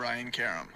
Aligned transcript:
Brian 0.00 0.30
Karem. 0.30 0.66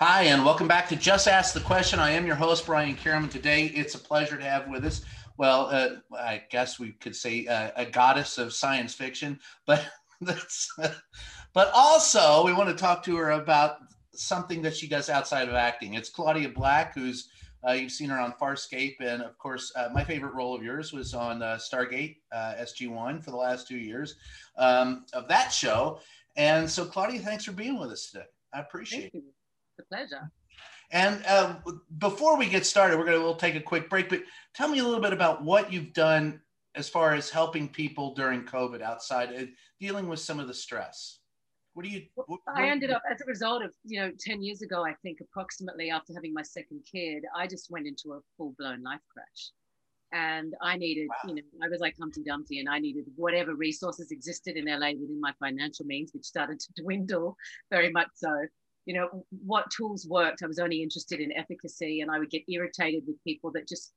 Hi, 0.00 0.22
and 0.22 0.42
welcome 0.42 0.66
back 0.66 0.88
to 0.88 0.96
Just 0.96 1.28
Ask 1.28 1.52
the 1.52 1.60
Question. 1.60 1.98
I 1.98 2.12
am 2.12 2.24
your 2.24 2.34
host, 2.34 2.64
Brian 2.64 2.96
Karem. 2.96 3.24
And 3.24 3.30
today, 3.30 3.66
it's 3.66 3.94
a 3.94 3.98
pleasure 3.98 4.38
to 4.38 4.44
have 4.44 4.68
with 4.68 4.86
us, 4.86 5.02
well, 5.36 5.66
uh, 5.66 5.96
I 6.18 6.42
guess 6.50 6.80
we 6.80 6.92
could 6.92 7.14
say 7.14 7.46
uh, 7.46 7.72
a 7.76 7.84
goddess 7.84 8.38
of 8.38 8.54
science 8.54 8.94
fiction, 8.94 9.38
but 9.66 9.86
that's, 10.22 10.66
but 11.52 11.70
also 11.74 12.42
we 12.46 12.54
want 12.54 12.70
to 12.70 12.74
talk 12.74 13.02
to 13.02 13.16
her 13.16 13.32
about 13.32 13.76
something 14.14 14.62
that 14.62 14.74
she 14.74 14.88
does 14.88 15.10
outside 15.10 15.46
of 15.46 15.54
acting. 15.54 15.92
It's 15.92 16.08
Claudia 16.08 16.48
Black, 16.48 16.94
who's 16.94 17.28
uh, 17.66 17.72
you've 17.72 17.92
seen 17.92 18.08
her 18.10 18.18
on 18.18 18.32
Farscape, 18.40 18.96
and 19.00 19.22
of 19.22 19.36
course, 19.38 19.72
uh, 19.76 19.88
my 19.92 20.04
favorite 20.04 20.34
role 20.34 20.54
of 20.54 20.62
yours 20.62 20.92
was 20.92 21.14
on 21.14 21.42
uh, 21.42 21.56
Stargate 21.56 22.16
uh, 22.32 22.54
SG1 22.60 23.22
for 23.22 23.30
the 23.30 23.36
last 23.36 23.68
two 23.68 23.78
years 23.78 24.16
um, 24.56 25.04
of 25.12 25.28
that 25.28 25.48
show. 25.50 26.00
And 26.36 26.70
so, 26.70 26.84
Claudia, 26.84 27.20
thanks 27.20 27.44
for 27.44 27.52
being 27.52 27.78
with 27.78 27.90
us 27.90 28.10
today. 28.10 28.24
I 28.52 28.60
appreciate 28.60 29.12
it 29.14 29.22
It's 29.78 29.80
a 29.80 29.94
pleasure. 29.94 30.30
And 30.92 31.24
uh, 31.26 31.56
before 31.98 32.36
we 32.36 32.46
get 32.46 32.66
started, 32.66 32.98
we're 32.98 33.04
going 33.04 33.18
to 33.18 33.22
we'll 33.22 33.36
take 33.36 33.54
a 33.54 33.60
quick 33.60 33.88
break. 33.88 34.08
But 34.08 34.22
tell 34.54 34.68
me 34.68 34.80
a 34.80 34.84
little 34.84 35.00
bit 35.00 35.12
about 35.12 35.44
what 35.44 35.72
you've 35.72 35.92
done 35.92 36.40
as 36.74 36.88
far 36.88 37.14
as 37.14 37.30
helping 37.30 37.68
people 37.68 38.14
during 38.14 38.42
COVID 38.42 38.80
outside, 38.80 39.30
uh, 39.36 39.44
dealing 39.78 40.08
with 40.08 40.18
some 40.18 40.40
of 40.40 40.48
the 40.48 40.54
stress. 40.54 41.19
What 41.74 41.84
do 41.84 41.90
you? 41.90 42.02
What, 42.14 42.40
I 42.48 42.68
ended 42.68 42.90
up 42.90 43.02
as 43.10 43.20
a 43.20 43.24
result 43.26 43.62
of 43.62 43.70
you 43.84 44.00
know 44.00 44.10
ten 44.18 44.42
years 44.42 44.62
ago, 44.62 44.84
I 44.84 44.94
think 45.02 45.18
approximately 45.20 45.90
after 45.90 46.12
having 46.14 46.34
my 46.34 46.42
second 46.42 46.84
kid, 46.90 47.22
I 47.36 47.46
just 47.46 47.70
went 47.70 47.86
into 47.86 48.12
a 48.12 48.20
full 48.36 48.54
blown 48.58 48.82
life 48.82 49.00
crash, 49.12 49.50
and 50.12 50.54
I 50.60 50.76
needed 50.76 51.08
wow. 51.08 51.28
you 51.28 51.34
know 51.36 51.42
I 51.62 51.68
was 51.68 51.80
like 51.80 51.94
Humpty 51.98 52.22
Dumpty, 52.24 52.58
and 52.58 52.68
I 52.68 52.80
needed 52.80 53.04
whatever 53.14 53.54
resources 53.54 54.10
existed 54.10 54.56
in 54.56 54.66
LA 54.66 54.88
within 54.88 55.20
my 55.20 55.32
financial 55.38 55.86
means, 55.86 56.10
which 56.12 56.24
started 56.24 56.58
to 56.58 56.68
dwindle 56.82 57.36
very 57.70 57.90
much 57.90 58.08
so 58.14 58.28
you 58.86 58.94
know 58.94 59.24
what 59.44 59.70
tools 59.70 60.06
worked 60.08 60.42
i 60.42 60.46
was 60.46 60.58
only 60.58 60.82
interested 60.82 61.20
in 61.20 61.30
efficacy 61.32 62.00
and 62.00 62.10
i 62.10 62.18
would 62.18 62.30
get 62.30 62.42
irritated 62.48 63.02
with 63.06 63.22
people 63.24 63.50
that 63.52 63.68
just 63.68 63.92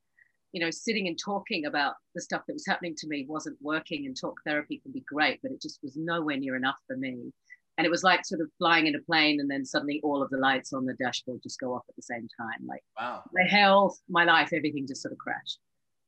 you 0.52 0.64
know 0.64 0.70
sitting 0.70 1.08
and 1.08 1.18
talking 1.18 1.66
about 1.66 1.96
the 2.16 2.22
stuff 2.22 2.44
that 2.48 2.54
was 2.54 2.66
happening 2.68 2.94
to 2.96 3.08
me 3.08 3.26
wasn't 3.28 3.58
working 3.62 4.06
and 4.06 4.16
talk 4.16 4.40
therapy 4.46 4.80
can 4.84 4.92
be 4.92 5.04
great 5.08 5.40
but 5.42 5.52
it 5.52 5.62
just 5.62 5.80
was 5.82 5.96
nowhere 5.96 6.38
near 6.38 6.56
enough 6.56 6.78
for 6.86 6.96
me 6.96 7.32
and 7.78 7.86
it 7.86 7.90
was 7.90 8.04
like 8.04 8.26
sort 8.26 8.42
of 8.42 8.50
flying 8.58 8.88
in 8.88 8.96
a 8.96 9.02
plane 9.02 9.40
and 9.40 9.50
then 9.50 9.66
suddenly 9.66 10.00
all 10.04 10.22
of 10.22 10.30
the 10.30 10.38
lights 10.38 10.74
on 10.74 10.86
the 10.86 10.94
dashboard 10.96 11.42
just 11.42 11.60
go 11.60 11.74
off 11.74 11.84
at 11.90 11.96
the 11.96 12.02
same 12.02 12.28
time 12.40 12.68
like 12.68 12.84
wow 13.00 13.22
my 13.34 13.48
health 13.48 14.00
my 14.10 14.24
life 14.24 14.52
everything 14.54 14.88
just 14.88 15.02
sort 15.02 15.12
of 15.12 15.18
crashed 15.18 15.60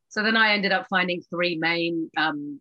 so 0.09 0.23
then 0.23 0.37
i 0.37 0.53
ended 0.53 0.71
up 0.71 0.85
finding 0.89 1.21
three 1.29 1.57
main 1.57 2.09
um, 2.17 2.59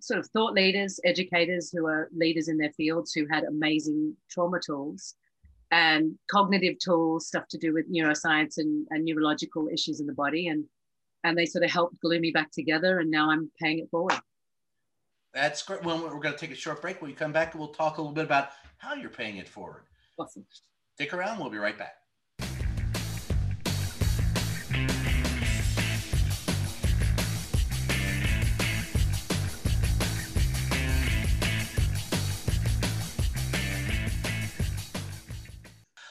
sort 0.00 0.18
of 0.18 0.26
thought 0.28 0.54
leaders 0.54 0.98
educators 1.04 1.70
who 1.70 1.86
are 1.86 2.08
leaders 2.14 2.48
in 2.48 2.56
their 2.56 2.72
fields 2.72 3.12
who 3.12 3.26
had 3.30 3.44
amazing 3.44 4.16
trauma 4.30 4.58
tools 4.64 5.14
and 5.70 6.18
cognitive 6.30 6.78
tools, 6.78 7.26
stuff 7.26 7.46
to 7.48 7.58
do 7.58 7.72
with 7.72 7.92
neuroscience 7.92 8.58
and, 8.58 8.86
and 8.90 9.04
neurological 9.04 9.68
issues 9.72 10.00
in 10.00 10.06
the 10.06 10.12
body. 10.12 10.48
And, 10.48 10.64
and 11.24 11.36
they 11.36 11.46
sort 11.46 11.64
of 11.64 11.70
helped 11.70 12.00
glue 12.00 12.20
me 12.20 12.30
back 12.30 12.50
together. 12.50 12.98
And 12.98 13.10
now 13.10 13.30
I'm 13.30 13.50
paying 13.60 13.78
it 13.78 13.90
forward. 13.90 14.18
That's 15.32 15.62
great. 15.62 15.84
Well, 15.84 16.02
we're 16.02 16.18
going 16.18 16.34
to 16.34 16.38
take 16.38 16.50
a 16.50 16.56
short 16.56 16.82
break. 16.82 17.00
When 17.00 17.10
we 17.10 17.14
come 17.14 17.30
back, 17.30 17.54
we'll 17.54 17.68
talk 17.68 17.98
a 17.98 18.00
little 18.00 18.14
bit 18.14 18.24
about 18.24 18.50
how 18.78 18.94
you're 18.94 19.10
paying 19.10 19.36
it 19.36 19.48
forward. 19.48 19.84
Awesome. 20.18 20.44
Stick 20.94 21.14
around. 21.14 21.38
We'll 21.38 21.50
be 21.50 21.58
right 21.58 21.78
back. 21.78 21.94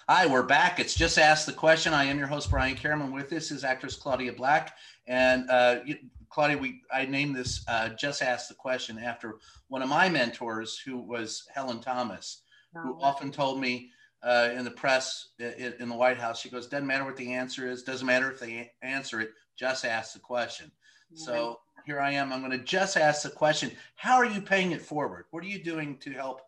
Hi, 0.07 0.25
we're 0.25 0.41
back. 0.41 0.79
It's 0.79 0.95
Just 0.95 1.19
Ask 1.19 1.45
the 1.45 1.51
Question. 1.51 1.93
I 1.93 2.05
am 2.05 2.17
your 2.17 2.25
host, 2.25 2.49
Brian 2.49 2.75
Karem. 2.75 3.11
With 3.11 3.29
this 3.29 3.51
is 3.51 3.63
actress 3.63 3.95
Claudia 3.95 4.33
Black. 4.33 4.75
And 5.05 5.47
uh, 5.51 5.81
Claudia, 6.29 6.57
we 6.57 6.81
I 6.91 7.05
named 7.05 7.35
this 7.35 7.63
uh, 7.67 7.89
Just 7.89 8.21
Ask 8.21 8.47
the 8.47 8.53
Question 8.53 8.99
after 8.99 9.35
one 9.67 9.81
of 9.81 9.89
my 9.89 10.09
mentors, 10.09 10.77
who 10.77 10.97
was 10.97 11.45
Helen 11.53 11.79
Thomas, 11.79 12.41
oh. 12.75 12.81
who 12.81 13.01
often 13.01 13.31
told 13.31 13.59
me 13.59 13.91
uh, 14.21 14.49
in 14.53 14.63
the 14.63 14.71
press 14.71 15.29
in, 15.39 15.73
in 15.79 15.89
the 15.89 15.95
White 15.95 16.17
House, 16.17 16.39
she 16.39 16.49
goes, 16.49 16.67
doesn't 16.67 16.87
matter 16.87 17.05
what 17.05 17.17
the 17.17 17.33
answer 17.33 17.69
is, 17.69 17.83
doesn't 17.83 18.05
matter 18.05 18.31
if 18.31 18.39
they 18.39 18.71
answer 18.81 19.21
it, 19.21 19.31
just 19.57 19.85
ask 19.85 20.13
the 20.13 20.19
question. 20.19 20.71
So 21.15 21.59
here 21.85 21.99
I 21.99 22.11
am. 22.11 22.31
I'm 22.31 22.39
going 22.39 22.51
to 22.51 22.63
just 22.63 22.97
ask 22.97 23.23
the 23.23 23.29
question 23.29 23.71
How 23.95 24.15
are 24.15 24.25
you 24.25 24.41
paying 24.41 24.71
it 24.71 24.81
forward? 24.81 25.25
What 25.31 25.43
are 25.43 25.47
you 25.47 25.63
doing 25.63 25.97
to 25.99 26.11
help 26.11 26.41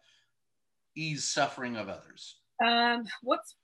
ease 0.95 1.23
suffering 1.23 1.77
of 1.77 1.89
others? 1.89 2.35
Um, 2.63 3.03
what's 3.23 3.55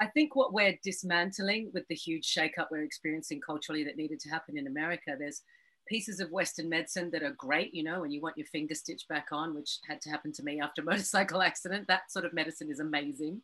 I 0.00 0.06
think 0.06 0.36
what 0.36 0.52
we're 0.52 0.78
dismantling 0.82 1.70
with 1.72 1.86
the 1.88 1.94
huge 1.94 2.32
shakeup 2.32 2.66
we're 2.70 2.82
experiencing 2.82 3.40
culturally 3.40 3.84
that 3.84 3.96
needed 3.96 4.20
to 4.20 4.30
happen 4.30 4.58
in 4.58 4.66
America, 4.66 5.16
there's 5.18 5.42
pieces 5.88 6.20
of 6.20 6.30
Western 6.30 6.68
medicine 6.68 7.10
that 7.12 7.22
are 7.22 7.34
great, 7.36 7.74
you 7.74 7.82
know, 7.82 8.00
when 8.00 8.10
you 8.10 8.20
want 8.20 8.36
your 8.36 8.46
finger 8.46 8.74
stitched 8.74 9.08
back 9.08 9.28
on, 9.32 9.54
which 9.54 9.78
had 9.88 10.00
to 10.02 10.10
happen 10.10 10.32
to 10.32 10.42
me 10.42 10.60
after 10.60 10.82
a 10.82 10.84
motorcycle 10.90 11.42
accident. 11.42 11.86
That 11.88 12.10
sort 12.10 12.24
of 12.24 12.32
medicine 12.32 12.70
is 12.70 12.80
amazing. 12.80 13.42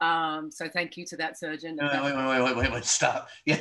Um, 0.00 0.50
so 0.50 0.68
thank 0.68 0.96
you 0.96 1.06
to 1.06 1.16
that 1.18 1.38
surgeon. 1.38 1.78
Wait, 1.80 2.02
wait, 2.02 2.14
wait, 2.14 2.42
wait, 2.42 2.56
wait, 2.56 2.72
wait, 2.72 2.84
stop. 2.84 3.28
Yeah, 3.46 3.60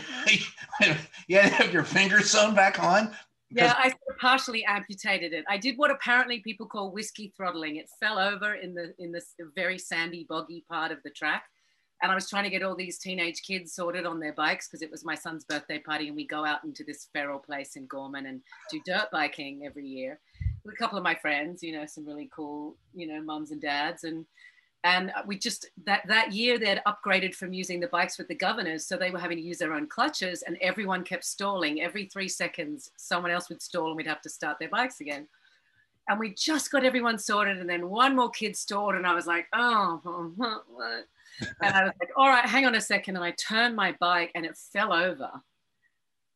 yeah, 1.28 1.48
have 1.48 1.72
your 1.72 1.84
finger 1.84 2.22
sewn 2.22 2.56
back 2.56 2.82
on. 2.82 3.12
Yeah, 3.52 3.76
I 3.78 3.94
partially 4.20 4.66
amputated 4.66 5.32
it. 5.32 5.46
I 5.48 5.58
did 5.58 5.78
what 5.78 5.92
apparently 5.92 6.40
people 6.40 6.66
call 6.66 6.92
whiskey 6.92 7.32
throttling. 7.38 7.76
It 7.76 7.88
fell 8.00 8.18
over 8.18 8.56
in 8.56 8.74
the 8.74 8.96
in 8.98 9.12
this 9.12 9.36
very 9.54 9.78
sandy, 9.78 10.26
boggy 10.28 10.66
part 10.68 10.92
of 10.92 10.98
the 11.04 11.12
track. 11.12 11.44
And 12.04 12.12
I 12.12 12.16
was 12.16 12.30
trying 12.30 12.44
to 12.44 12.50
get 12.50 12.64
all 12.64 12.76
these 12.76 13.00
teenage 13.00 13.42
kids 13.44 13.74
sorted 13.74 14.06
on 14.06 14.20
their 14.20 14.34
bikes 14.34 14.68
because 14.68 14.82
it 14.82 14.92
was 14.92 15.06
my 15.06 15.16
son's 15.16 15.46
birthday 15.46 15.80
party, 15.80 16.08
and 16.08 16.16
we 16.18 16.28
go 16.28 16.46
out 16.46 16.66
into 16.66 16.84
this 16.84 17.08
feral 17.14 17.40
place 17.40 17.78
in 17.78 17.88
Gorman 17.88 18.26
and 18.26 18.42
do 18.70 18.82
dirt 18.86 19.08
biking 19.10 19.66
every 19.66 19.88
year 19.88 20.20
with 20.66 20.76
a 20.76 20.78
couple 20.78 20.98
of 20.98 21.04
my 21.04 21.16
friends. 21.16 21.64
You 21.64 21.72
know, 21.72 21.86
some 21.86 22.06
really 22.06 22.30
cool, 22.36 22.76
you 22.94 23.08
know, 23.08 23.22
mums 23.22 23.52
and 23.52 23.62
dads, 23.62 24.04
and 24.04 24.26
and 24.84 25.14
we 25.26 25.38
just 25.38 25.68
that 25.86 26.06
that 26.08 26.34
year 26.34 26.60
they'd 26.60 26.82
upgraded 26.86 27.34
from 27.34 27.54
using 27.54 27.80
the 27.80 27.88
bikes 27.88 28.18
with 28.18 28.28
the 28.28 28.36
governors 28.36 28.86
so 28.86 28.98
they 28.98 29.12
were 29.12 29.20
having 29.20 29.38
to 29.38 29.44
use 29.44 29.58
their 29.58 29.74
own 29.74 29.88
clutches 29.88 30.42
and 30.42 30.58
everyone 30.62 31.04
kept 31.04 31.24
stalling 31.24 31.82
every 31.82 32.06
three 32.06 32.28
seconds 32.28 32.92
someone 32.98 33.32
else 33.32 33.48
would 33.50 33.62
stall 33.62 33.88
and 33.88 33.96
we'd 33.96 34.08
have 34.08 34.22
to 34.22 34.30
start 34.30 34.60
their 34.60 34.70
bikes 34.70 35.00
again 35.00 35.26
and 36.10 36.20
we 36.20 36.34
just 36.34 36.70
got 36.70 36.84
everyone 36.84 37.18
sorted 37.18 37.60
and 37.60 37.70
then 37.70 37.90
one 37.90 38.14
more 38.16 38.30
kid 38.30 38.58
stalled 38.58 38.96
and 38.96 39.08
i 39.08 39.16
was 39.16 39.26
like 39.26 39.48
oh? 39.54 40.34
and 41.62 41.76
i 41.76 41.84
was 41.84 41.94
like 42.00 42.10
all 42.16 42.28
right 42.28 42.46
hang 42.46 42.66
on 42.66 42.76
a 42.76 42.82
second 42.82 43.16
and 43.16 43.26
i 43.26 43.32
turned 43.32 43.76
my 43.76 43.96
bike 44.00 44.32
and 44.36 44.46
it 44.46 44.58
fell 44.58 44.94
over 44.94 45.30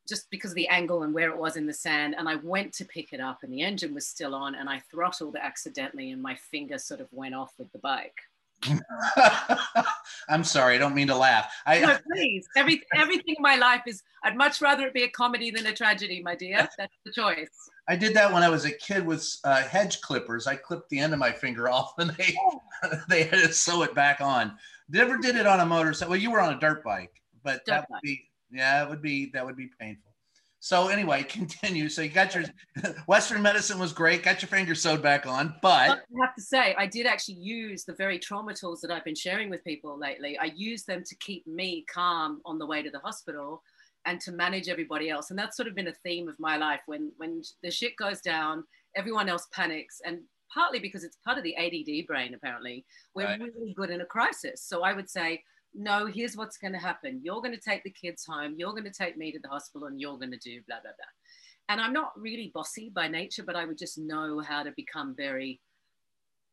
just 0.07 0.29
because 0.31 0.51
of 0.51 0.55
the 0.55 0.67
angle 0.69 1.03
and 1.03 1.13
where 1.13 1.29
it 1.29 1.38
was 1.38 1.57
in 1.57 1.67
the 1.67 1.73
sand 1.73 2.15
and 2.17 2.27
i 2.27 2.35
went 2.35 2.73
to 2.73 2.85
pick 2.85 3.13
it 3.13 3.19
up 3.19 3.39
and 3.44 3.53
the 3.53 3.61
engine 3.61 3.94
was 3.94 4.07
still 4.07 4.33
on 4.33 4.55
and 4.55 4.69
i 4.69 4.81
throttled 4.91 5.35
accidentally 5.35 6.11
and 6.11 6.21
my 6.21 6.35
finger 6.35 6.77
sort 6.77 7.01
of 7.01 7.07
went 7.11 7.35
off 7.35 7.53
with 7.57 7.71
the 7.71 7.79
bike 7.79 8.19
I'm 10.29 10.44
sorry, 10.44 10.75
I 10.75 10.77
don't 10.77 10.95
mean 10.95 11.07
to 11.07 11.15
laugh. 11.15 11.51
I, 11.65 11.79
no, 11.79 11.97
please. 12.11 12.47
Every, 12.55 12.81
everything 12.95 13.35
in 13.38 13.41
my 13.41 13.55
life 13.55 13.83
is, 13.88 14.03
I'd 14.23 14.35
much 14.35 14.61
rather 14.61 14.88
it 14.88 14.94
be 14.94 15.03
a 15.03 15.09
comedy 15.09 15.51
than 15.51 15.65
a 15.67 15.73
tragedy, 15.73 16.21
my 16.23 16.35
dear. 16.35 16.67
That's 16.77 16.95
the 17.05 17.11
choice. 17.11 17.49
I 17.88 17.95
did 17.95 18.13
that 18.15 18.33
when 18.33 18.44
I 18.44 18.49
was 18.49 18.65
a 18.65 18.71
kid 18.71 19.05
with 19.05 19.25
uh, 19.44 19.63
hedge 19.63 20.01
clippers. 20.01 20.47
I 20.47 20.55
clipped 20.55 20.89
the 20.89 20.99
end 20.99 21.13
of 21.13 21.19
my 21.19 21.31
finger 21.31 21.69
off 21.69 21.94
and 21.97 22.11
they, 22.11 22.35
oh. 22.41 22.61
they 23.09 23.23
had 23.23 23.44
to 23.44 23.53
sew 23.53 23.83
it 23.83 23.94
back 23.94 24.21
on. 24.21 24.57
Never 24.89 25.17
did 25.17 25.35
it 25.35 25.45
on 25.45 25.59
a 25.59 25.65
motorcycle. 25.65 26.11
Well, 26.11 26.19
you 26.19 26.31
were 26.31 26.39
on 26.39 26.53
a 26.53 26.59
dirt 26.59 26.83
bike, 26.83 27.11
but 27.43 27.65
dirt 27.65 27.67
that 27.67 27.85
would 27.89 28.01
be, 28.01 28.29
yeah, 28.51 28.83
it 28.83 28.89
would 28.89 29.01
be, 29.01 29.29
that 29.33 29.45
would 29.45 29.57
be 29.57 29.69
painful. 29.79 30.13
So 30.59 30.87
anyway, 30.87 31.23
continue. 31.29 31.89
So 31.89 32.01
you 32.01 32.09
got 32.09 32.33
your 32.33 32.45
Western 33.07 33.41
medicine 33.41 33.79
was 33.79 33.93
great. 33.93 34.23
Got 34.23 34.41
your 34.41 34.49
finger 34.49 34.75
sewed 34.75 35.01
back 35.01 35.25
on, 35.25 35.55
but 35.61 35.89
I 35.89 35.97
have 36.21 36.35
to 36.35 36.41
say, 36.41 36.75
I 36.77 36.87
did 36.87 37.05
actually 37.05 37.35
use 37.35 37.83
the 37.83 37.93
very 37.93 38.19
trauma 38.19 38.53
tools 38.53 38.81
that 38.81 38.91
I've 38.91 39.05
been 39.05 39.15
sharing 39.15 39.49
with 39.49 39.63
people 39.63 39.97
lately. 39.97 40.37
I 40.37 40.51
used 40.55 40.87
them 40.87 41.03
to 41.05 41.15
keep 41.17 41.45
me 41.47 41.85
calm 41.93 42.41
on 42.45 42.57
the 42.57 42.65
way 42.65 42.81
to 42.81 42.89
the 42.89 42.99
hospital, 42.99 43.61
and 44.07 44.21
to 44.21 44.31
manage 44.31 44.69
everybody 44.69 45.09
else. 45.09 45.29
And 45.29 45.37
that's 45.37 45.57
sort 45.57 45.67
of 45.67 45.75
been 45.75 45.89
a 45.89 45.93
theme 46.03 46.27
of 46.27 46.39
my 46.39 46.57
life. 46.57 46.79
When 46.87 47.11
when 47.17 47.41
the 47.61 47.69
shit 47.69 47.95
goes 47.97 48.21
down, 48.21 48.63
everyone 48.95 49.29
else 49.29 49.47
panics, 49.51 50.01
and 50.03 50.21
partly 50.53 50.79
because 50.79 51.03
it's 51.03 51.17
part 51.25 51.38
of 51.38 51.44
the 51.44 51.55
ADD 51.57 52.07
brain. 52.07 52.33
Apparently, 52.33 52.85
we're 53.15 53.25
Right. 53.25 53.39
really 53.41 53.73
good 53.73 53.89
in 53.89 54.01
a 54.01 54.05
crisis. 54.05 54.61
So 54.61 54.83
I 54.83 54.94
would 54.94 55.09
say. 55.09 55.44
No, 55.73 56.07
here's 56.07 56.35
what's 56.35 56.57
going 56.57 56.71
to 56.73 56.79
happen. 56.79 57.19
You're 57.23 57.41
going 57.41 57.53
to 57.53 57.59
take 57.59 57.83
the 57.83 57.91
kids 57.91 58.25
home. 58.25 58.55
You're 58.57 58.71
going 58.71 58.85
to 58.85 58.89
take 58.89 59.15
me 59.15 59.31
to 59.33 59.39
the 59.39 59.49
hospital, 59.49 59.88
and 59.88 59.99
you're 59.99 60.17
going 60.17 60.31
to 60.31 60.38
do 60.38 60.61
blah 60.67 60.77
blah 60.81 60.91
blah. 60.97 61.69
And 61.69 61.79
I'm 61.79 61.94
not 61.94 62.19
really 62.19 62.51
bossy 62.53 62.89
by 62.89 63.07
nature, 63.09 63.44
but 63.44 63.55
I 63.55 63.65
would 63.65 63.77
just 63.77 63.97
know 63.97 64.39
how 64.39 64.63
to 64.63 64.71
become 64.75 65.13
very 65.15 65.59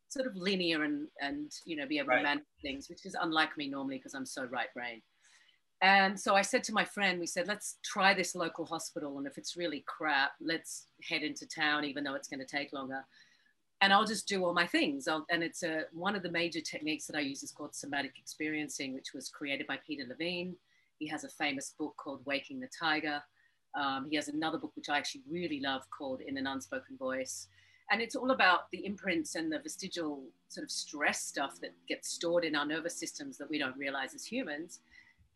sort 0.08 0.26
of 0.26 0.37
linear 0.37 0.82
and 0.82 1.08
and 1.20 1.50
you 1.64 1.76
know 1.76 1.87
be 1.87 1.99
able 1.99 2.08
Right. 2.08 2.19
to 2.19 2.23
manage 2.25 2.44
things, 2.61 2.91
which 2.91 3.06
is 3.06 3.17
unlike 3.19 3.56
me 3.56 3.69
normally 3.70 3.96
because 3.99 4.14
I'm 4.14 4.26
so 4.26 4.44
right 4.46 4.69
brain. 4.75 5.00
And 5.81 6.19
so 6.19 6.35
I 6.35 6.43
said 6.43 6.64
to 6.64 6.73
my 6.75 6.85
friend, 6.85 7.19
we 7.20 7.26
said, 7.26 7.46
let's 7.46 7.79
try 7.85 8.14
this 8.14 8.35
local 8.35 8.67
hospital, 8.67 9.17
and 9.19 9.26
if 9.26 9.38
it's 9.38 9.56
really 9.56 9.85
crap, 9.87 10.32
let's 10.41 10.88
head 11.08 11.23
into 11.23 11.46
town, 11.46 11.85
even 11.85 12.05
though 12.05 12.14
it's 12.14 12.29
going 12.29 12.41
to 12.41 12.46
take 12.46 12.73
longer. 12.73 13.05
And 13.84 13.92
I'll 13.92 14.06
just 14.06 14.26
do 14.26 14.42
all 14.46 14.54
my 14.54 14.66
things. 14.66 15.06
I'll, 15.06 15.26
and 15.28 15.42
it's 15.42 15.62
a 15.62 15.82
one 15.92 16.16
of 16.16 16.22
the 16.22 16.31
major 16.31 16.62
techniques 16.62 17.06
that 17.06 17.16
I 17.16 17.20
use 17.20 17.42
is 17.42 17.52
called 17.52 17.75
somatic 17.75 18.12
experiencing, 18.19 18.94
which 18.94 19.12
was 19.12 19.28
created 19.28 19.66
by 19.66 19.78
Peter 19.86 20.04
Levine. 20.08 20.56
He 20.98 21.06
has 21.08 21.25
a 21.25 21.28
famous 21.28 21.75
book 21.78 21.94
called 21.98 22.25
Waking 22.25 22.60
the 22.60 22.69
Tiger. 22.69 23.22
Um, 23.78 24.06
he 24.08 24.16
has 24.16 24.28
another 24.28 24.56
book 24.56 24.72
which 24.75 24.88
I 24.88 24.96
actually 24.96 25.20
really 25.31 25.60
love 25.60 25.82
called 25.90 26.22
In 26.22 26.38
an 26.38 26.46
Unspoken 26.46 26.96
Voice. 26.96 27.48
And 27.90 28.00
it's 28.00 28.16
all 28.16 28.31
about 28.31 28.70
the 28.72 28.86
imprints 28.86 29.34
and 29.34 29.52
the 29.52 29.58
vestigial 29.58 30.22
sort 30.48 30.64
of 30.64 30.70
stress 30.70 31.22
stuff 31.22 31.60
that 31.60 31.75
gets 31.86 32.08
stored 32.08 32.46
in 32.46 32.56
our 32.56 32.64
nervous 32.64 32.98
systems 32.98 33.36
that 33.36 33.50
we 33.50 33.58
don't 33.58 33.76
realize 33.76 34.14
as 34.14 34.25
humans. 34.25 34.81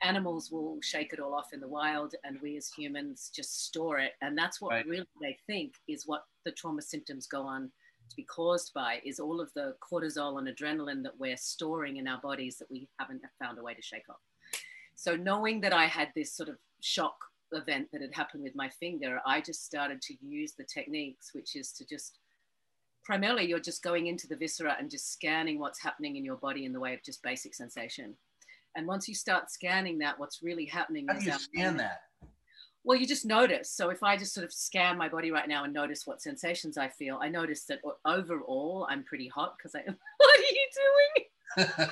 Animals 0.00 0.50
will 0.50 0.78
shake 0.80 1.12
it 1.12 1.20
all 1.20 1.34
off 1.34 1.52
in 1.52 1.60
the 1.60 1.68
wild, 1.68 2.14
and 2.24 2.40
we 2.40 2.56
as 2.56 2.68
humans 2.68 3.30
just 3.34 3.66
store 3.66 3.98
it. 3.98 4.12
And 4.22 4.38
that's 4.38 4.58
what 4.58 4.70
Right. 4.70 4.86
really 4.86 5.06
they 5.20 5.36
think 5.46 5.74
is 5.86 6.06
what 6.06 6.24
the 6.46 6.52
trauma 6.52 6.80
symptoms 6.80 7.26
go 7.26 7.42
on 7.42 7.70
to 8.08 8.16
be 8.16 8.24
caused 8.24 8.72
by 8.74 9.00
is 9.04 9.20
all 9.20 9.40
of 9.40 9.52
the 9.54 9.74
cortisol 9.80 10.38
and 10.38 10.48
adrenaline 10.48 11.02
that 11.02 11.18
we're 11.18 11.36
storing 11.36 11.96
in 11.96 12.08
our 12.08 12.20
bodies 12.20 12.56
that 12.58 12.70
we 12.70 12.88
haven't 12.98 13.22
found 13.40 13.58
a 13.58 13.62
way 13.62 13.74
to 13.74 13.82
shake 13.82 14.08
off. 14.08 14.20
So 14.94 15.16
knowing 15.16 15.60
that 15.60 15.72
I 15.72 15.86
had 15.86 16.08
this 16.14 16.32
sort 16.32 16.48
of 16.48 16.56
shock 16.80 17.16
event 17.52 17.88
that 17.92 18.02
had 18.02 18.14
happened 18.14 18.42
with 18.42 18.54
my 18.54 18.68
finger, 18.68 19.20
I 19.26 19.40
just 19.40 19.64
started 19.64 20.02
to 20.02 20.14
use 20.20 20.52
the 20.52 20.64
techniques, 20.64 21.30
which 21.32 21.56
is 21.56 21.72
to 21.72 21.86
just 21.86 22.18
primarily 23.04 23.46
you're 23.46 23.58
just 23.58 23.82
going 23.82 24.06
into 24.06 24.26
the 24.26 24.36
viscera 24.36 24.76
and 24.78 24.90
just 24.90 25.12
scanning 25.12 25.58
what's 25.58 25.82
happening 25.82 26.16
in 26.16 26.24
your 26.24 26.36
body 26.36 26.64
in 26.64 26.72
the 26.72 26.80
way 26.80 26.94
of 26.94 27.02
just 27.02 27.22
basic 27.22 27.54
sensation. 27.54 28.14
And 28.76 28.86
once 28.86 29.08
you 29.08 29.14
start 29.14 29.50
scanning 29.50 29.98
that, 29.98 30.18
what's 30.18 30.42
really 30.42 30.66
happening 30.66 31.06
How 31.08 31.14
do 31.14 31.20
is 31.20 31.26
you 31.26 31.32
scan 31.32 31.76
that? 31.78 32.02
Well, 32.88 32.96
you 32.98 33.06
just 33.06 33.26
notice. 33.26 33.70
So 33.70 33.90
if 33.90 34.02
I 34.02 34.16
just 34.16 34.32
sort 34.32 34.46
of 34.46 34.52
scan 34.52 34.96
my 34.96 35.10
body 35.10 35.30
right 35.30 35.46
now 35.46 35.64
and 35.64 35.74
notice 35.74 36.06
what 36.06 36.22
sensations 36.22 36.78
I 36.78 36.88
feel, 36.88 37.18
I 37.22 37.28
notice 37.28 37.64
that 37.66 37.80
overall 38.06 38.86
I'm 38.88 39.04
pretty 39.04 39.28
hot 39.28 39.56
because 39.58 39.74
I. 39.74 39.80
What 40.16 40.38
are 40.38 40.42
you 40.42 40.68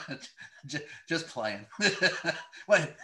doing? 0.06 0.18
Just 1.08 1.28
playing. 1.28 1.66
what 2.66 2.96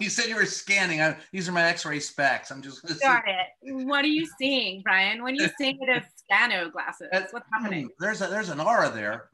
you 0.00 0.08
said 0.10 0.26
you 0.26 0.36
were 0.36 0.46
scanning. 0.46 1.00
I, 1.00 1.16
these 1.32 1.48
are 1.48 1.52
my 1.52 1.62
X-ray 1.64 1.98
specs. 2.00 2.50
I'm 2.52 2.62
just. 2.62 2.82
Got 3.00 3.24
it. 3.26 3.46
What 3.86 4.04
are 4.04 4.08
you 4.08 4.26
seeing, 4.38 4.82
Brian? 4.82 5.22
When 5.22 5.34
you 5.34 5.48
seeing 5.58 5.78
it 5.80 5.88
as 5.88 6.02
scanner 6.16 6.68
glasses, 6.70 7.08
That's- 7.10 7.32
what's 7.32 7.48
happening? 7.52 7.86
Hmm, 7.86 7.90
There's 7.98 8.22
a 8.22 8.28
there's 8.28 8.48
an 8.50 8.60
aura 8.60 8.90
there. 8.90 9.28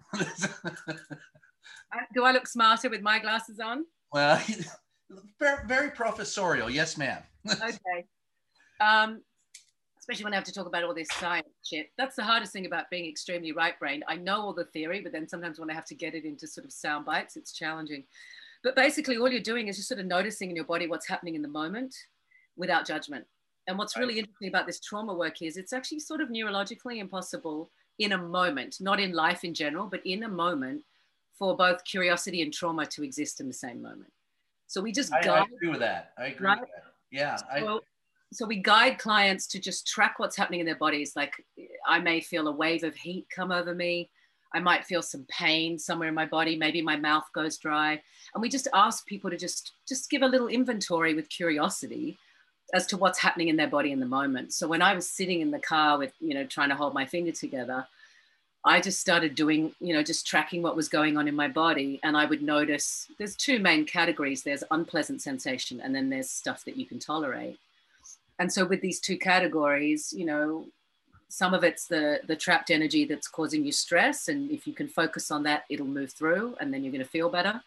Uh, 1.93 1.99
Do 2.15 2.25
I 2.25 2.33
look 2.33 2.47
smarter 2.47 2.89
with 2.89 3.03
my 3.03 3.19
glasses 3.19 3.59
on? 3.61 3.85
well, 4.13 4.41
very, 5.39 5.67
very 5.67 5.91
professorial. 5.91 6.71
Yes, 6.71 6.97
ma'am. 6.97 7.23
Okay. 7.49 8.07
Um, 8.81 9.23
especially 9.99 10.25
when 10.25 10.33
I 10.33 10.37
have 10.37 10.45
to 10.45 10.53
talk 10.53 10.67
about 10.67 10.83
all 10.83 10.95
this 10.95 11.09
science 11.13 11.49
shit. 11.65 11.91
That's 11.99 12.17
the 12.17 12.25
hardest 12.25 12.53
thing 12.53 12.67
about 12.67 12.91
being 12.91 13.09
extremely 13.09 13.53
right 13.53 13.79
brained. 13.79 14.05
I 14.09 14.17
know 14.17 14.41
all 14.41 14.55
the 14.55 14.65
theory, 14.65 15.01
but 15.01 15.13
then 15.13 15.29
sometimes 15.29 15.61
when 15.61 15.71
I 15.71 15.75
have 15.75 15.85
to 15.87 15.95
get 15.95 16.15
it 16.15 16.25
into 16.25 16.47
sort 16.47 16.65
of 16.65 16.73
sound 16.73 17.05
bites, 17.05 17.37
it's 17.37 17.53
challenging. 17.53 18.05
But 18.63 18.77
basically, 18.77 19.17
all 19.19 19.31
you're 19.31 19.41
doing 19.41 19.69
is 19.69 19.77
just 19.77 19.89
sort 19.89 20.01
of 20.01 20.07
noticing 20.07 20.51
in 20.51 20.57
your 20.57 20.65
body 20.65 20.87
what's 20.87 21.09
happening 21.09 21.35
in 21.35 21.43
the 21.43 21.49
moment 21.49 21.95
without 22.57 22.87
judgment. 22.87 23.25
And 23.67 23.79
what's 23.79 23.97
really 23.97 24.19
interesting 24.19 24.49
about 24.49 24.67
this 24.67 24.81
trauma 24.81 25.15
work 25.15 25.43
is 25.43 25.57
it's 25.57 25.73
actually 25.73 26.01
sort 26.01 26.21
of 26.21 26.29
neurologically 26.29 26.99
impossible 26.99 27.71
in 27.99 28.13
a 28.13 28.19
moment, 28.19 28.79
not 28.81 28.99
in 28.99 29.13
life 29.13 29.45
in 29.45 29.55
general, 29.55 29.87
but 29.87 30.05
in 30.05 30.25
a 30.25 30.29
moment 30.29 30.83
for 31.39 31.57
both 31.57 31.85
curiosity 31.85 32.43
and 32.43 32.53
trauma 32.53 32.85
to 32.87 33.05
exist 33.05 33.41
in 33.41 33.47
the 33.47 33.55
same 33.55 33.81
moment. 33.81 34.13
So 34.67 34.81
we 34.81 34.93
just 34.93 35.13
I, 35.13 35.21
I 35.29 35.45
agree 35.45 35.69
with 35.69 35.81
that. 35.81 36.13
I 36.19 36.27
agree 36.27 36.47
Right? 36.47 36.61
with 36.61 36.71
that. 36.75 36.90
Yeah. 37.11 37.39
I, 37.53 37.61
so, 37.61 37.81
so 38.33 38.47
we 38.47 38.57
guide 38.57 38.99
clients 38.99 39.47
to 39.49 39.59
just 39.59 39.87
track 39.87 40.19
what's 40.19 40.37
happening 40.37 40.61
in 40.61 40.67
their 40.67 40.77
bodies. 40.77 41.15
Like 41.17 41.35
I 41.87 41.99
may 41.99 42.21
feel 42.21 42.49
a 42.49 42.53
wave 42.53 42.85
of 42.85 42.95
heat 42.95 43.27
come 43.35 43.51
over 43.51 43.75
me. 43.75 44.11
I 44.53 44.61
might 44.61 44.85
feel 44.85 45.03
some 45.03 45.27
pain 45.29 45.79
somewhere 45.79 46.09
in 46.09 46.15
my 46.15 46.27
body. 46.27 46.57
Maybe 46.57 46.83
my 46.83 46.97
mouth 46.97 47.25
goes 47.35 47.57
dry. 47.59 48.01
And 48.35 48.43
we 48.43 48.49
just 48.49 48.69
ask 48.75 49.07
people 49.07 49.31
to 49.31 49.37
just 49.37 49.73
just 49.89 50.11
give 50.11 50.23
a 50.23 50.29
little 50.29 50.49
inventory 50.49 51.15
with 51.15 51.29
curiosity 51.29 52.19
as 52.75 52.87
to 52.87 52.97
what's 52.97 53.19
happening 53.19 53.49
in 53.49 53.57
their 53.57 53.69
body 53.69 53.93
in 53.93 54.01
the 54.01 54.07
moment. 54.07 54.53
So 54.53 54.67
when 54.69 54.83
I 54.83 54.95
was 54.95 55.09
sitting 55.09 55.41
in 55.41 55.51
the 55.51 55.59
car 55.59 55.99
with, 55.99 56.13
you 56.21 56.35
know, 56.35 56.45
trying 56.45 56.69
to 56.69 56.77
hold 56.77 56.95
my 56.95 57.07
finger 57.07 57.33
together, 57.33 57.87
I 58.65 58.81
just 58.81 59.01
started 59.01 59.35
doing, 59.35 59.73
you 59.81 59.95
know, 59.95 60.03
just 60.03 60.27
tracking 60.27 60.63
what 60.63 60.77
was 60.77 60.89
going 60.89 61.17
on 61.17 61.27
in 61.27 61.35
my 61.35 61.49
body. 61.49 61.99
And 62.03 62.17
I 62.17 62.27
would 62.27 62.43
notice 62.43 63.09
there's 63.19 63.35
two 63.35 63.59
main 63.59 63.87
categories 63.87 64.43
there's 64.43 64.65
unpleasant 64.71 65.23
sensation, 65.23 65.81
and 65.81 65.95
then 65.95 66.11
there's 66.11 66.31
stuff 66.31 66.65
that 66.65 66.77
you 66.77 66.85
can 66.85 66.99
tolerate. 66.99 67.59
And 68.39 68.53
so, 68.53 68.65
with 68.65 68.81
these 68.81 69.01
two 69.01 69.17
categories, 69.17 70.13
you 70.13 70.27
know, 70.27 70.67
some 71.29 71.55
of 71.55 71.65
it's 71.65 71.87
the, 71.87 72.21
the 72.27 72.37
trapped 72.37 72.71
energy 72.71 73.05
that's 73.05 73.29
causing 73.29 73.65
you 73.65 73.73
stress. 73.73 74.29
And 74.29 74.51
if 74.51 74.67
you 74.67 74.73
can 74.73 74.89
focus 74.89 75.31
on 75.31 75.43
that, 75.45 75.65
it'll 75.71 75.87
move 75.87 76.13
through, 76.13 76.57
and 76.61 76.73
then 76.73 76.83
you're 76.83 76.93
going 76.93 77.05
to 77.05 77.11
feel 77.11 77.31
better. 77.31 77.63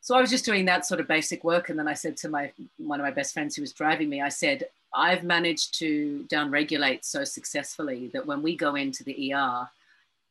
So 0.00 0.14
I 0.14 0.20
was 0.20 0.30
just 0.30 0.44
doing 0.44 0.64
that 0.66 0.86
sort 0.86 1.00
of 1.00 1.08
basic 1.08 1.42
work. 1.42 1.68
And 1.68 1.78
then 1.78 1.88
I 1.88 1.94
said 1.94 2.16
to 2.18 2.28
my 2.28 2.52
one 2.78 3.00
of 3.00 3.04
my 3.04 3.10
best 3.10 3.34
friends 3.34 3.56
who 3.56 3.62
was 3.62 3.72
driving 3.72 4.08
me, 4.08 4.22
I 4.22 4.28
said, 4.28 4.68
I've 4.94 5.24
managed 5.24 5.78
to 5.80 6.24
downregulate 6.30 7.04
so 7.04 7.24
successfully 7.24 8.08
that 8.14 8.24
when 8.24 8.40
we 8.40 8.56
go 8.56 8.76
into 8.76 9.04
the 9.04 9.34
ER, 9.34 9.68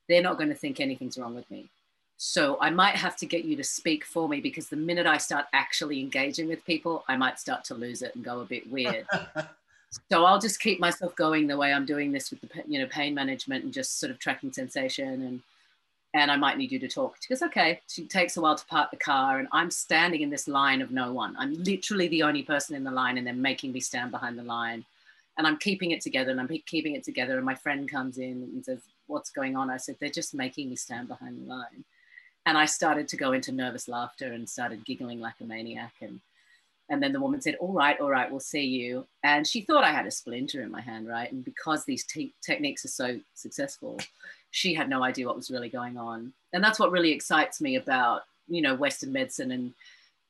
they're 0.08 0.22
not 0.22 0.38
going 0.38 0.50
to 0.50 0.56
think 0.56 0.80
anything's 0.80 1.18
wrong 1.18 1.36
with 1.36 1.50
me. 1.50 1.70
So 2.18 2.58
I 2.62 2.70
might 2.70 2.96
have 2.96 3.18
to 3.18 3.26
get 3.26 3.44
you 3.44 3.56
to 3.58 3.64
speak 3.64 4.06
for 4.06 4.30
me 4.30 4.40
because 4.40 4.70
the 4.70 4.78
minute 4.78 5.06
I 5.06 5.18
start 5.18 5.46
actually 5.54 6.00
engaging 6.00 6.48
with 6.48 6.66
people, 6.66 7.04
I 7.08 7.18
might 7.18 7.40
start 7.40 7.66
to 7.66 7.76
lose 7.76 8.02
it 8.02 8.16
and 8.16 8.24
go 8.24 8.40
a 8.40 8.46
bit 8.46 8.70
weird. 8.72 9.06
so 10.12 10.24
I'll 10.24 10.40
just 10.40 10.62
keep 10.62 10.80
myself 10.80 11.16
going 11.16 11.48
the 11.48 11.58
way 11.58 11.74
I'm 11.74 11.86
doing 11.86 12.12
this 12.12 12.32
with 12.32 12.40
the 12.42 12.50
you 12.68 12.80
know 12.80 12.88
pain 12.88 13.14
management 13.14 13.66
and 13.66 13.74
just 13.74 14.00
sort 14.00 14.12
of 14.12 14.20
tracking 14.20 14.54
sensation 14.54 15.22
and 15.24 15.42
and 16.14 16.32
I 16.32 16.38
might 16.38 16.58
need 16.58 16.72
you 16.72 16.80
to 16.80 16.88
talk. 16.88 17.18
She 17.20 17.28
goes, 17.28 17.42
okay. 17.42 17.82
She 17.90 18.06
takes 18.06 18.38
a 18.38 18.42
while 18.42 18.56
to 18.56 18.66
park 18.68 18.90
the 18.90 18.96
car 18.96 19.40
and 19.40 19.50
I'm 19.52 19.70
standing 19.70 20.22
in 20.22 20.30
this 20.30 20.48
line 20.48 20.82
of 20.82 20.90
no 20.90 21.12
one. 21.12 21.36
I'm 21.38 21.62
literally 21.62 22.08
the 22.08 22.24
only 22.24 22.42
person 22.42 22.74
in 22.74 22.86
the 22.86 22.92
line 22.92 23.18
and 23.18 23.28
they're 23.28 23.34
making 23.34 23.74
me 23.74 23.82
stand 23.82 24.12
behind 24.12 24.40
the 24.40 24.44
line. 24.44 24.86
And 25.38 25.46
I'm 25.46 25.58
keeping 25.58 25.92
it 25.92 26.00
together 26.00 26.32
and 26.32 26.40
I'm 26.40 26.48
keeping 26.66 26.96
it 26.96 27.04
together. 27.04 27.36
And 27.36 27.46
my 27.46 27.56
friend 27.56 27.92
comes 27.92 28.18
in 28.18 28.50
and 28.54 28.64
says, 28.64 28.80
what's 29.08 29.30
going 29.30 29.56
on? 29.56 29.70
I 29.70 29.78
said, 29.78 29.98
they're 30.00 30.10
just 30.10 30.34
making 30.34 30.70
me 30.70 30.76
stand 30.76 31.08
behind 31.08 31.42
the 31.42 31.50
line. 31.50 31.84
And 32.46 32.58
I 32.58 32.66
started 32.66 33.08
to 33.10 33.18
go 33.18 33.32
into 33.32 33.52
nervous 33.52 33.88
laughter 33.88 34.32
and 34.32 34.48
started 34.48 34.86
giggling 34.86 35.20
like 35.20 35.36
a 35.42 35.46
maniac. 35.46 35.94
And 36.02 36.20
and 36.90 37.02
then 37.02 37.14
the 37.14 37.20
woman 37.20 37.42
said, 37.42 37.56
All 37.56 37.74
right, 37.74 38.00
all 38.00 38.10
right, 38.10 38.30
we'll 38.30 38.40
see 38.40 38.64
you. 38.64 39.08
And 39.24 39.48
she 39.48 39.62
thought 39.62 39.84
I 39.84 39.92
had 39.92 40.06
a 40.06 40.12
splinter 40.12 40.62
in 40.62 40.72
my 40.72 40.82
hand, 40.82 41.08
right? 41.08 41.32
And 41.32 41.44
because 41.44 41.84
these 41.84 42.06
te- 42.06 42.34
techniques 42.42 42.86
are 42.86 42.90
so 42.90 43.20
successful, 43.34 44.00
she 44.52 44.74
had 44.74 44.88
no 44.88 45.04
idea 45.04 45.26
what 45.26 45.36
was 45.36 45.50
really 45.50 45.70
going 45.70 45.98
on. 45.98 46.32
And 46.54 46.64
that's 46.64 46.80
what 46.80 46.92
really 46.92 47.12
excites 47.12 47.60
me 47.60 47.76
about, 47.76 48.22
you 48.48 48.62
know, 48.62 48.76
Western 48.76 49.12
medicine 49.12 49.52
and 49.52 49.74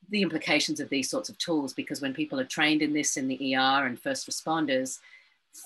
the 0.09 0.21
implications 0.21 0.79
of 0.79 0.89
these 0.89 1.09
sorts 1.09 1.29
of 1.29 1.37
tools, 1.37 1.73
because 1.73 2.01
when 2.01 2.13
people 2.13 2.39
are 2.39 2.45
trained 2.45 2.81
in 2.81 2.93
this 2.93 3.17
in 3.17 3.27
the 3.27 3.55
ER 3.55 3.85
and 3.85 3.99
first 3.99 4.29
responders, 4.29 4.99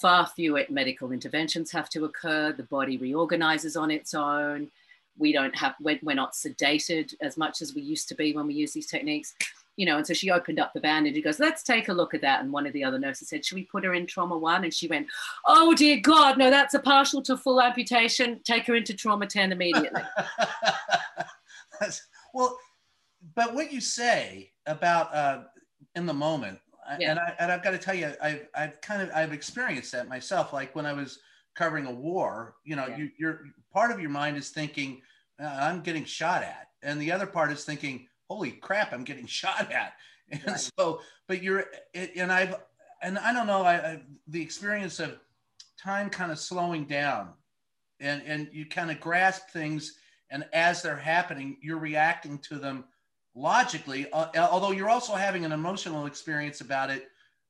far 0.02 0.28
fewer 0.28 0.64
medical 0.70 1.12
interventions 1.12 1.72
have 1.72 1.90
to 1.90 2.06
occur. 2.06 2.52
The 2.52 2.64
body 2.64 2.98
reorganizes 2.98 3.76
on 3.76 3.92
its 3.92 4.14
own. 4.14 4.70
We 5.18 5.34
don't 5.34 5.56
have, 5.58 5.76
we're, 5.82 6.00
we're 6.02 6.16
not 6.16 6.34
sedated 6.34 7.14
as 7.22 7.36
much 7.38 7.62
as 7.62 7.76
we 7.76 7.82
used 7.82 8.08
to 8.10 8.16
be 8.16 8.34
when 8.34 8.48
we 8.48 8.54
use 8.54 8.72
these 8.72 8.88
techniques 8.88 9.36
you 9.80 9.86
know, 9.86 9.96
and 9.96 10.06
so 10.06 10.14
she 10.14 10.30
opened 10.30 10.60
up 10.60 10.74
the 10.74 10.82
bandage. 10.82 11.16
He 11.16 11.22
goes, 11.22 11.40
let's 11.40 11.64
take 11.64 11.88
a 11.88 11.94
look 11.94 12.14
at 12.14 12.20
that. 12.20 12.44
And 12.44 12.52
one 12.52 12.68
of 12.68 12.74
the 12.74 12.84
other 12.84 13.00
nurses 13.00 13.30
said, 13.30 13.46
should 13.46 13.56
we 13.56 13.64
put 13.64 13.86
her 13.86 13.94
in 13.94 14.06
trauma 14.06 14.38
one? 14.38 14.66
And 14.66 14.74
she 14.74 14.90
went, 14.90 15.08
oh 15.48 15.74
dear 15.74 16.02
God, 16.02 16.38
no, 16.38 16.50
that's 16.50 16.74
a 16.74 16.80
partial 16.80 17.22
to 17.22 17.38
full 17.38 17.62
amputation. 17.62 18.42
Take 18.44 18.68
her 18.68 18.76
into 18.76 18.94
trauma 18.94 19.26
10 19.26 19.54
immediately. 19.54 20.02
Well, 22.34 22.60
but 23.36 23.56
what 23.56 23.72
you 23.72 23.82
say 23.82 24.52
about 24.66 25.14
uh, 25.16 25.44
in 25.96 26.06
the 26.06 26.14
moment, 26.14 26.60
Yeah. 27.00 27.12
and 27.12 27.20
I 27.20 27.36
and 27.40 27.52
I've 27.52 27.64
got 27.64 27.72
to 27.72 27.78
tell 27.78 27.96
you, 27.96 28.14
I've 28.22 28.48
I've 28.56 28.82
kind 28.82 29.02
of 29.02 29.12
I've 29.14 29.34
experienced 29.34 29.92
that 29.92 30.08
myself. 30.08 30.54
Like 30.54 30.76
when 30.76 30.86
I 30.86 30.94
was 30.94 31.20
covering 31.56 31.86
a 31.86 31.92
war, 31.92 32.56
you 32.64 32.76
know, 32.76 32.88
Yeah. 32.88 32.98
you, 32.98 33.10
you're 33.20 33.42
part 33.74 33.92
of 33.92 34.00
your 34.00 34.10
mind 34.10 34.38
is 34.38 34.50
thinking, 34.50 35.02
uh, 35.42 35.46
I'm 35.62 35.82
getting 35.82 36.06
shot 36.06 36.42
at, 36.44 36.70
and 36.82 37.02
the 37.02 37.12
other 37.12 37.26
part 37.28 37.52
is 37.52 37.66
thinking, 37.66 38.08
holy 38.30 38.52
crap, 38.52 38.94
I'm 38.94 39.04
getting 39.04 39.26
shot 39.42 39.72
at. 39.72 39.94
And 40.32 40.42
right. 40.48 40.70
so, 40.78 41.02
but 41.28 41.42
you're, 41.42 41.66
and 41.94 42.32
I've, 42.32 42.56
and 43.02 43.18
I 43.18 43.34
don't 43.34 43.48
know, 43.48 43.64
I, 43.64 43.76
I 43.76 44.02
the 44.28 44.42
experience 44.42 45.00
of 45.00 45.20
time 45.82 46.10
kind 46.10 46.32
of 46.32 46.38
slowing 46.40 46.86
down 46.86 47.34
and, 48.00 48.22
and 48.26 48.50
you 48.52 48.66
kind 48.68 48.92
of 48.92 49.00
grasp 49.00 49.50
things 49.50 49.98
and 50.30 50.46
as 50.54 50.82
they're 50.84 50.96
happening, 50.96 51.58
you're 51.62 51.80
reacting 51.80 52.38
to 52.40 52.60
them 52.60 52.84
logically, 53.40 54.12
uh, 54.12 54.28
although 54.52 54.72
you're 54.72 54.90
also 54.90 55.16
having 55.16 55.46
an 55.46 55.52
emotional 55.52 56.06
experience 56.06 56.62
about 56.62 56.90
it 56.90 57.08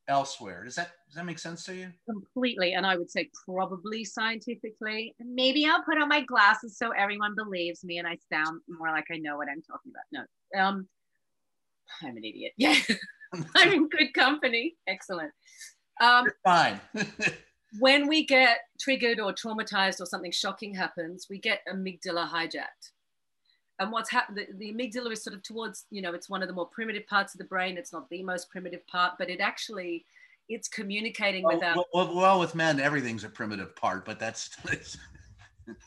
elsewhere. 0.08 0.64
Does 0.64 0.76
that 0.76 0.92
does 1.08 1.16
that 1.16 1.26
make 1.26 1.40
sense 1.40 1.64
to 1.66 1.76
you? 1.76 1.92
Completely, 2.10 2.74
and 2.74 2.86
I 2.86 2.98
would 2.98 3.10
say 3.10 3.30
probably 3.46 4.04
scientifically. 4.04 5.16
Maybe 5.20 5.66
I'll 5.66 5.84
put 5.84 6.02
on 6.02 6.10
my 6.10 6.22
glasses 6.22 6.78
so 6.78 6.92
everyone 6.92 7.36
believes 7.36 7.84
me 7.84 7.98
and 7.98 8.08
I 8.08 8.18
sound 8.32 8.62
more 8.68 8.90
like 8.90 9.06
I 9.12 9.18
know 9.18 9.38
what 9.38 9.48
I'm 9.50 9.62
talking 9.62 9.92
about. 9.92 10.28
No, 10.54 10.62
um, 10.62 10.88
I'm 12.04 12.18
an 12.18 12.24
idiot. 12.24 12.54
Yeah, 12.58 12.76
I'm 13.56 13.72
in 13.72 13.90
good 13.90 14.14
company. 14.14 14.76
Excellent. 14.88 15.32
Um, 16.02 16.26
You're 16.26 16.36
fine. 16.44 16.80
when 17.80 18.08
we 18.08 18.26
get 18.26 18.60
triggered 18.80 19.20
or 19.20 19.34
traumatized 19.34 20.02
or 20.02 20.06
something 20.06 20.32
shocking 20.32 20.74
happens, 20.74 21.28
we 21.30 21.40
get 21.40 21.62
amygdala 21.72 22.28
hijacked. 22.28 22.92
And 23.80 23.92
what's 23.92 24.10
happened, 24.10 24.38
the, 24.38 24.48
the, 24.58 24.74
amygdala 24.74 25.12
is 25.12 25.24
sort 25.24 25.36
of 25.36 25.44
towards, 25.44 25.86
you 25.90 26.02
know, 26.02 26.14
it's 26.14 26.30
one 26.30 26.42
of 26.42 26.48
the 26.48 26.54
more 26.54 26.68
primitive 26.68 27.08
parts 27.08 27.34
of 27.34 27.38
the 27.38 27.46
brain. 27.46 27.78
It's 27.78 27.94
not 27.94 28.10
the 28.10 28.24
most 28.24 28.50
primitive 28.50 28.86
part, 28.88 29.14
but 29.18 29.30
it 29.30 29.40
actually, 29.40 30.06
it's 30.50 30.68
communicating 30.68 31.44
well, 31.44 31.56
with 31.56 31.64
our. 31.64 31.86
Well, 31.94 32.16
well, 32.16 32.40
with 32.40 32.56
men, 32.56 32.80
everything's 32.80 33.24
a 33.24 33.30
primitive 33.30 33.76
part, 33.76 34.06
but 34.06 34.20
that's. 34.20 34.58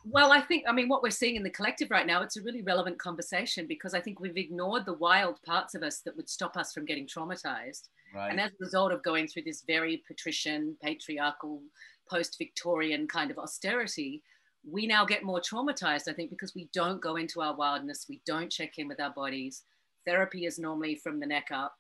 well, 0.05 0.33
I 0.33 0.41
think, 0.41 0.65
I 0.69 0.73
mean, 0.73 0.89
what 0.89 1.03
we're 1.03 1.11
seeing 1.11 1.37
in 1.37 1.43
the 1.43 1.51
collective 1.51 1.91
right 1.91 2.07
now, 2.07 2.23
it's 2.23 2.37
a 2.37 2.43
really 2.43 2.63
relevant 2.63 2.99
conversation 2.99 3.67
because 3.67 3.95
I 3.95 4.01
think 4.01 4.21
we've 4.21 4.37
ignored 4.37 4.87
the 4.87 4.95
wild 4.95 5.43
parts 5.43 5.75
of 5.75 5.83
us 5.83 6.01
that 6.01 6.17
would 6.17 6.29
stop 6.29 6.57
us 6.57 6.73
from 6.73 6.85
getting 6.85 7.07
traumatized 7.07 7.89
Right. 8.15 8.31
And 8.31 8.41
as 8.41 8.51
a 8.51 8.65
result 8.65 8.93
of 8.93 9.03
going 9.03 9.27
through 9.27 9.45
this 9.45 9.63
very 9.67 10.03
patrician, 10.07 10.77
patriarchal, 10.83 11.63
post 12.11 12.37
Victorian 12.37 13.07
kind 13.07 13.31
of 13.31 13.39
austerity, 13.39 14.23
we 14.69 14.87
now 14.87 15.05
get 15.05 15.25
more 15.25 15.41
traumatized, 15.41 16.09
I 16.09 16.13
think, 16.13 16.31
because 16.31 16.55
we 16.55 16.69
don't 16.73 17.01
go 17.01 17.17
into 17.17 17.41
our 17.41 17.55
wildness, 17.55 18.07
we 18.09 18.21
don't 18.27 18.51
check 18.51 18.79
in 18.79 18.89
with 18.89 19.01
our 19.01 19.13
bodies. 19.13 19.65
Therapy 20.07 20.47
is 20.47 20.59
normally 20.59 20.95
from 20.97 21.21
the 21.21 21.27
neck 21.27 21.49
up. 21.53 21.75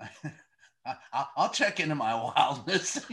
I'll 1.36 1.50
check 1.50 1.80
into 1.80 1.94
my 1.94 2.14
wildness. 2.36 3.04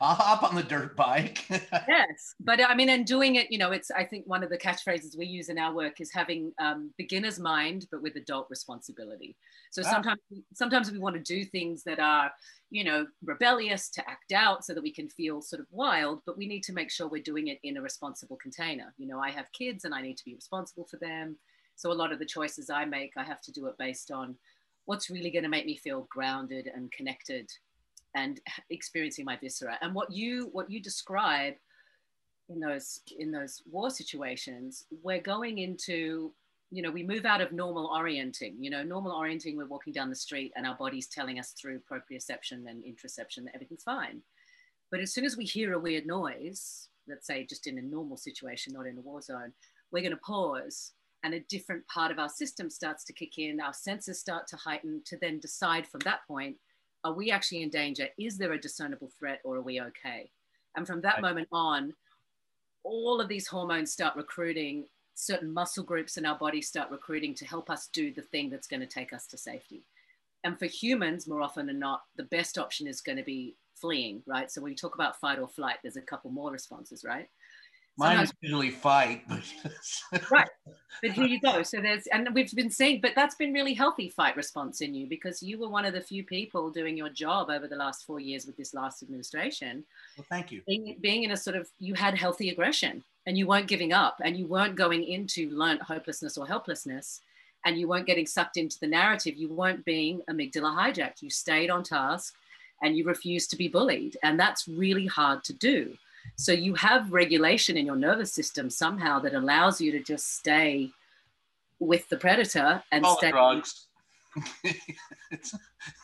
I'll 0.00 0.14
hop 0.14 0.42
on 0.42 0.54
the 0.54 0.62
dirt 0.62 0.96
bike. 0.96 1.44
yes, 1.88 2.34
but 2.40 2.60
I 2.60 2.74
mean, 2.74 2.90
and 2.90 3.06
doing 3.06 3.36
it, 3.36 3.50
you 3.50 3.58
know, 3.58 3.70
it's 3.70 3.90
I 3.90 4.04
think 4.04 4.26
one 4.26 4.42
of 4.42 4.50
the 4.50 4.58
catchphrases 4.58 5.16
we 5.16 5.26
use 5.26 5.48
in 5.48 5.58
our 5.58 5.74
work 5.74 6.00
is 6.00 6.12
having 6.12 6.52
um, 6.58 6.90
beginner's 6.98 7.38
mind, 7.38 7.86
but 7.90 8.02
with 8.02 8.16
adult 8.16 8.46
responsibility. 8.50 9.36
So 9.70 9.82
ah. 9.84 9.90
sometimes, 9.90 10.20
sometimes 10.54 10.90
we 10.90 10.98
want 10.98 11.16
to 11.16 11.22
do 11.22 11.44
things 11.44 11.82
that 11.84 11.98
are, 11.98 12.30
you 12.70 12.84
know, 12.84 13.06
rebellious 13.24 13.88
to 13.90 14.08
act 14.08 14.32
out 14.32 14.64
so 14.64 14.74
that 14.74 14.82
we 14.82 14.92
can 14.92 15.08
feel 15.08 15.40
sort 15.40 15.60
of 15.60 15.66
wild, 15.70 16.20
but 16.26 16.36
we 16.36 16.46
need 16.46 16.62
to 16.64 16.72
make 16.72 16.90
sure 16.90 17.08
we're 17.08 17.22
doing 17.22 17.48
it 17.48 17.58
in 17.62 17.76
a 17.76 17.82
responsible 17.82 18.36
container. 18.36 18.92
You 18.98 19.06
know, 19.06 19.18
I 19.18 19.30
have 19.30 19.52
kids 19.52 19.84
and 19.84 19.94
I 19.94 20.02
need 20.02 20.18
to 20.18 20.24
be 20.24 20.34
responsible 20.34 20.86
for 20.90 20.98
them. 20.98 21.36
So 21.76 21.92
a 21.92 21.94
lot 21.94 22.12
of 22.12 22.18
the 22.18 22.26
choices 22.26 22.70
I 22.70 22.84
make, 22.84 23.12
I 23.16 23.22
have 23.22 23.40
to 23.42 23.52
do 23.52 23.66
it 23.66 23.78
based 23.78 24.10
on 24.10 24.34
what's 24.88 25.10
really 25.10 25.30
going 25.30 25.42
to 25.42 25.50
make 25.50 25.66
me 25.66 25.76
feel 25.76 26.08
grounded 26.10 26.70
and 26.74 26.90
connected 26.92 27.46
and 28.16 28.40
experiencing 28.70 29.26
my 29.26 29.36
viscera? 29.36 29.76
And 29.82 29.94
what 29.94 30.10
you 30.10 30.48
what 30.52 30.70
you 30.70 30.80
describe 30.80 31.52
in 32.48 32.58
those 32.58 33.00
in 33.18 33.30
those 33.30 33.62
war 33.70 33.90
situations 33.90 34.86
we're 35.02 35.20
going 35.20 35.58
into 35.58 36.32
you 36.70 36.80
know 36.80 36.90
we 36.90 37.02
move 37.02 37.26
out 37.26 37.42
of 37.42 37.52
normal 37.52 37.90
orienting 37.94 38.56
you 38.58 38.70
know 38.70 38.82
normal 38.82 39.12
orienting 39.12 39.58
we're 39.58 39.66
walking 39.66 39.92
down 39.92 40.08
the 40.08 40.14
street 40.14 40.50
and 40.56 40.66
our 40.66 40.74
body's 40.76 41.06
telling 41.06 41.38
us 41.38 41.50
through 41.50 41.78
proprioception 41.80 42.66
and 42.66 42.82
interoception 42.82 43.44
that 43.44 43.54
everything's 43.54 43.82
fine. 43.82 44.22
But 44.90 45.00
as 45.00 45.12
soon 45.12 45.26
as 45.26 45.36
we 45.36 45.44
hear 45.44 45.74
a 45.74 45.78
weird 45.78 46.06
noise 46.06 46.88
let's 47.06 47.26
say 47.26 47.44
just 47.44 47.66
in 47.66 47.76
a 47.76 47.82
normal 47.82 48.16
situation 48.16 48.72
not 48.72 48.86
in 48.86 48.96
a 48.96 49.02
war 49.02 49.20
zone 49.20 49.52
we're 49.92 50.00
going 50.00 50.12
to 50.12 50.16
pause 50.16 50.92
and 51.24 51.34
a 51.34 51.40
different 51.40 51.86
part 51.88 52.10
of 52.10 52.18
our 52.18 52.28
system 52.28 52.70
starts 52.70 53.04
to 53.04 53.12
kick 53.12 53.38
in, 53.38 53.60
our 53.60 53.72
senses 53.72 54.20
start 54.20 54.46
to 54.48 54.56
heighten 54.56 55.02
to 55.06 55.16
then 55.16 55.40
decide 55.40 55.86
from 55.86 56.00
that 56.00 56.20
point, 56.26 56.56
are 57.04 57.12
we 57.12 57.30
actually 57.30 57.62
in 57.62 57.70
danger? 57.70 58.08
Is 58.18 58.38
there 58.38 58.52
a 58.52 58.60
discernible 58.60 59.10
threat 59.18 59.40
or 59.44 59.56
are 59.56 59.62
we 59.62 59.80
okay? 59.80 60.30
And 60.76 60.86
from 60.86 61.00
that 61.02 61.20
moment 61.20 61.48
on, 61.52 61.94
all 62.84 63.20
of 63.20 63.28
these 63.28 63.46
hormones 63.46 63.92
start 63.92 64.16
recruiting, 64.16 64.86
certain 65.14 65.52
muscle 65.52 65.82
groups 65.82 66.16
in 66.16 66.24
our 66.24 66.38
body 66.38 66.62
start 66.62 66.90
recruiting 66.90 67.34
to 67.34 67.44
help 67.44 67.70
us 67.70 67.88
do 67.92 68.12
the 68.12 68.22
thing 68.22 68.50
that's 68.50 68.68
going 68.68 68.80
to 68.80 68.86
take 68.86 69.12
us 69.12 69.26
to 69.26 69.36
safety. 69.36 69.82
And 70.44 70.58
for 70.58 70.66
humans, 70.66 71.26
more 71.26 71.42
often 71.42 71.66
than 71.66 71.80
not, 71.80 72.02
the 72.16 72.22
best 72.24 72.58
option 72.58 72.86
is 72.86 73.00
going 73.00 73.18
to 73.18 73.24
be 73.24 73.56
fleeing, 73.74 74.22
right? 74.26 74.50
So 74.50 74.60
when 74.60 74.70
you 74.70 74.76
talk 74.76 74.94
about 74.94 75.18
fight 75.18 75.38
or 75.38 75.48
flight, 75.48 75.76
there's 75.82 75.96
a 75.96 76.02
couple 76.02 76.30
more 76.30 76.52
responses, 76.52 77.04
right? 77.04 77.28
Mine 77.98 78.20
is 78.20 78.32
usually 78.40 78.70
fight, 78.70 79.22
but 79.28 79.42
right. 80.30 80.48
But 81.00 81.12
here 81.12 81.26
you 81.26 81.40
go. 81.40 81.62
So 81.62 81.80
there's, 81.80 82.08
and 82.08 82.28
we've 82.34 82.52
been 82.56 82.70
seeing, 82.70 83.00
but 83.00 83.12
that's 83.14 83.36
been 83.36 83.52
really 83.52 83.72
healthy 83.72 84.08
fight 84.08 84.36
response 84.36 84.80
in 84.80 84.94
you 84.94 85.06
because 85.06 85.40
you 85.42 85.56
were 85.56 85.68
one 85.68 85.84
of 85.84 85.92
the 85.92 86.00
few 86.00 86.24
people 86.24 86.70
doing 86.70 86.96
your 86.96 87.08
job 87.08 87.50
over 87.50 87.68
the 87.68 87.76
last 87.76 88.04
four 88.04 88.18
years 88.18 88.46
with 88.46 88.56
this 88.56 88.74
last 88.74 89.04
administration. 89.04 89.84
Well, 90.16 90.26
thank 90.28 90.50
you. 90.50 90.62
Being, 90.66 90.96
being 91.00 91.22
in 91.22 91.30
a 91.30 91.36
sort 91.36 91.54
of, 91.54 91.68
you 91.78 91.94
had 91.94 92.18
healthy 92.18 92.50
aggression 92.50 93.04
and 93.26 93.38
you 93.38 93.46
weren't 93.46 93.68
giving 93.68 93.92
up 93.92 94.20
and 94.24 94.36
you 94.36 94.46
weren't 94.46 94.74
going 94.74 95.04
into 95.04 95.50
learned 95.50 95.82
hopelessness 95.82 96.36
or 96.36 96.48
helplessness 96.48 97.20
and 97.64 97.78
you 97.78 97.86
weren't 97.86 98.06
getting 98.06 98.26
sucked 98.26 98.56
into 98.56 98.80
the 98.80 98.88
narrative. 98.88 99.36
You 99.36 99.50
weren't 99.50 99.84
being 99.84 100.22
amygdala 100.28 100.76
hijacked. 100.76 101.22
You 101.22 101.30
stayed 101.30 101.70
on 101.70 101.84
task 101.84 102.34
and 102.82 102.96
you 102.96 103.04
refused 103.04 103.50
to 103.50 103.56
be 103.56 103.68
bullied. 103.68 104.16
And 104.24 104.38
that's 104.38 104.66
really 104.66 105.06
hard 105.06 105.44
to 105.44 105.52
do 105.52 105.96
so 106.38 106.52
you 106.52 106.72
have 106.74 107.12
regulation 107.12 107.76
in 107.76 107.84
your 107.84 107.96
nervous 107.96 108.32
system 108.32 108.70
somehow 108.70 109.18
that 109.18 109.34
allows 109.34 109.80
you 109.80 109.90
to 109.90 109.98
just 109.98 110.36
stay 110.36 110.90
with 111.80 112.08
the 112.08 112.16
predator 112.16 112.80
and 112.92 113.04
All 113.04 113.18
stay. 113.18 113.32
drugs. 113.32 113.88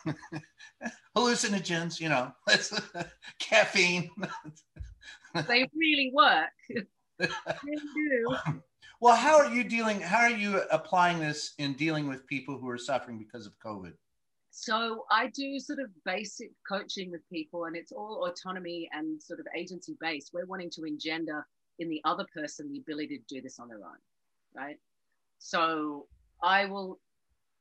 hallucinogens, 1.16 2.00
you 2.00 2.08
know, 2.08 2.32
caffeine. 3.38 4.10
they 5.46 5.68
really 5.72 6.10
work. 6.12 6.50
they 7.18 7.28
do. 7.94 8.36
Well, 9.00 9.14
how 9.14 9.36
are 9.36 9.54
you 9.54 9.62
dealing? 9.62 10.00
How 10.00 10.18
are 10.18 10.30
you 10.30 10.62
applying 10.72 11.20
this 11.20 11.54
in 11.58 11.74
dealing 11.74 12.08
with 12.08 12.26
people 12.26 12.58
who 12.58 12.68
are 12.68 12.78
suffering 12.78 13.18
because 13.18 13.46
of 13.46 13.56
COVID? 13.60 13.92
So 14.56 15.04
I 15.10 15.26
do 15.34 15.58
sort 15.58 15.80
of 15.80 15.90
basic 16.04 16.52
coaching 16.66 17.10
with 17.10 17.28
people, 17.28 17.64
and 17.64 17.74
it's 17.74 17.90
all 17.90 18.24
autonomy 18.24 18.88
and 18.92 19.20
sort 19.20 19.40
of 19.40 19.46
agency 19.52 19.96
based. 20.00 20.30
We're 20.32 20.46
wanting 20.46 20.70
to 20.74 20.84
engender 20.84 21.44
in 21.80 21.90
the 21.90 22.00
other 22.04 22.24
person 22.32 22.70
the 22.70 22.78
ability 22.78 23.18
to 23.18 23.34
do 23.34 23.42
this 23.42 23.58
on 23.58 23.66
their 23.66 23.78
own, 23.78 23.98
right? 24.54 24.78
So 25.40 26.06
I 26.40 26.66
will 26.66 27.00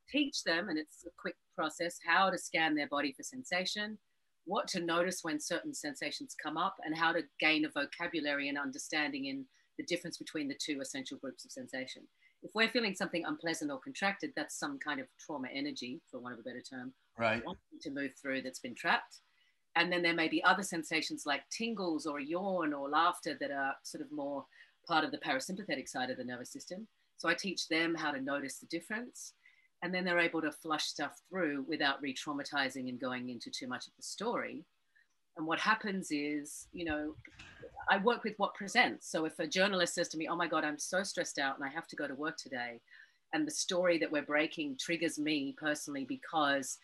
teach 0.07 0.43
them, 0.43 0.69
and 0.69 0.77
it's 0.77 1.03
a 1.07 1.09
quick 1.19 1.35
process, 1.55 1.97
how 2.05 2.29
to 2.29 2.37
scan 2.37 2.75
their 2.75 2.87
body 2.89 3.11
for 3.11 3.23
sensation, 3.23 3.97
what 4.45 4.67
to 4.67 4.79
notice 4.79 5.21
when 5.23 5.39
certain 5.39 5.73
sensations 5.73 6.35
come 6.41 6.57
up, 6.57 6.75
and 6.85 6.95
how 6.95 7.11
to 7.11 7.23
gain 7.39 7.65
a 7.65 7.69
vocabulary 7.69 8.49
and 8.49 8.57
understanding 8.59 9.25
in 9.25 9.45
the 9.79 9.85
difference 9.85 10.19
between 10.19 10.47
the 10.47 10.59
two 10.63 10.79
essential 10.79 11.17
groups 11.17 11.43
of 11.43 11.51
sensation 11.51 12.03
if 12.43 12.51
we're 12.53 12.69
feeling 12.69 12.93
something 12.93 13.23
unpleasant 13.25 13.71
or 13.71 13.79
contracted, 13.79 14.33
that's 14.35 14.59
some 14.59 14.77
kind 14.77 14.99
of 14.99 15.07
trauma 15.17 15.47
energy, 15.53 16.01
for 16.11 16.19
want 16.19 16.33
of 16.33 16.39
a 16.39 16.43
better 16.43 16.61
term, 16.61 16.93
right? 17.17 17.41
To 17.81 17.89
move 17.89 18.11
through 18.21 18.41
that's 18.41 18.59
been 18.59 18.75
trapped. 18.75 19.19
And 19.75 19.91
then 19.91 20.03
there 20.03 20.13
may 20.13 20.27
be 20.27 20.43
other 20.43 20.61
sensations 20.61 21.23
like 21.25 21.41
tingles 21.49 22.05
or 22.05 22.19
a 22.19 22.23
yawn 22.23 22.73
or 22.73 22.89
laughter 22.89 23.35
that 23.39 23.49
are 23.49 23.73
sort 23.83 24.03
of 24.03 24.11
more 24.11 24.45
part 24.87 25.03
of 25.03 25.11
the 25.11 25.17
parasympathetic 25.17 25.87
side 25.87 26.09
of 26.09 26.17
the 26.17 26.23
nervous 26.23 26.51
system. 26.51 26.87
So 27.17 27.29
I 27.29 27.33
teach 27.33 27.67
them 27.69 27.95
how 27.95 28.11
to 28.11 28.21
notice 28.21 28.57
the 28.57 28.67
difference. 28.67 29.33
And 29.81 29.93
then 29.93 30.05
they're 30.05 30.19
able 30.19 30.41
to 30.41 30.51
flush 30.51 30.85
stuff 30.85 31.21
through 31.29 31.65
without 31.67 32.01
re 32.01 32.13
traumatizing 32.13 32.87
and 32.89 32.99
going 32.99 33.29
into 33.29 33.49
too 33.49 33.67
much 33.67 33.87
of 33.87 33.93
the 33.97 34.03
story. 34.03 34.63
And 35.37 35.47
what 35.47 35.59
happens 35.59 36.09
is, 36.11 36.67
you 36.71 36.85
know, 36.85 37.15
I 37.89 37.97
work 37.97 38.23
with 38.23 38.37
what 38.37 38.55
presents. 38.55 39.07
So 39.07 39.25
if 39.25 39.39
a 39.39 39.47
journalist 39.47 39.95
says 39.95 40.07
to 40.09 40.17
me, 40.17 40.27
"Oh 40.27 40.35
my 40.35 40.47
God, 40.47 40.63
I'm 40.63 40.79
so 40.79 41.03
stressed 41.03 41.39
out 41.39 41.55
and 41.55 41.65
I 41.65 41.69
have 41.69 41.87
to 41.87 41.95
go 41.95 42.07
to 42.07 42.15
work 42.15 42.37
today," 42.37 42.81
and 43.33 43.45
the 43.45 43.51
story 43.51 43.97
that 43.97 44.11
we're 44.11 44.21
breaking 44.21 44.77
triggers 44.77 45.17
me 45.19 45.55
personally 45.57 46.05
because 46.05 46.79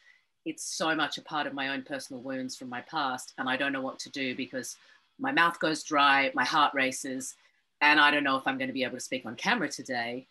it's 0.45 0.63
so 0.63 0.95
much 0.95 1.17
a 1.17 1.21
part 1.21 1.47
of 1.47 1.53
my 1.53 1.69
own 1.69 1.83
personal 1.83 2.21
wounds 2.21 2.55
from 2.55 2.69
my 2.69 2.81
past, 2.81 3.33
and 3.37 3.49
I 3.49 3.57
don't 3.57 3.73
know 3.73 3.81
what 3.81 3.99
to 3.99 4.09
do 4.09 4.35
because 4.35 4.77
my 5.19 5.31
mouth 5.31 5.59
goes 5.59 5.83
dry, 5.83 6.31
my 6.33 6.45
heart 6.45 6.73
races, 6.73 7.35
and 7.81 7.99
I 7.99 8.09
don't 8.09 8.23
know 8.23 8.37
if 8.37 8.47
I'm 8.47 8.57
going 8.57 8.69
to 8.69 8.73
be 8.73 8.83
able 8.83 8.97
to 8.97 9.01
speak 9.01 9.25
on 9.25 9.35
camera 9.35 9.69
today. 9.69 10.27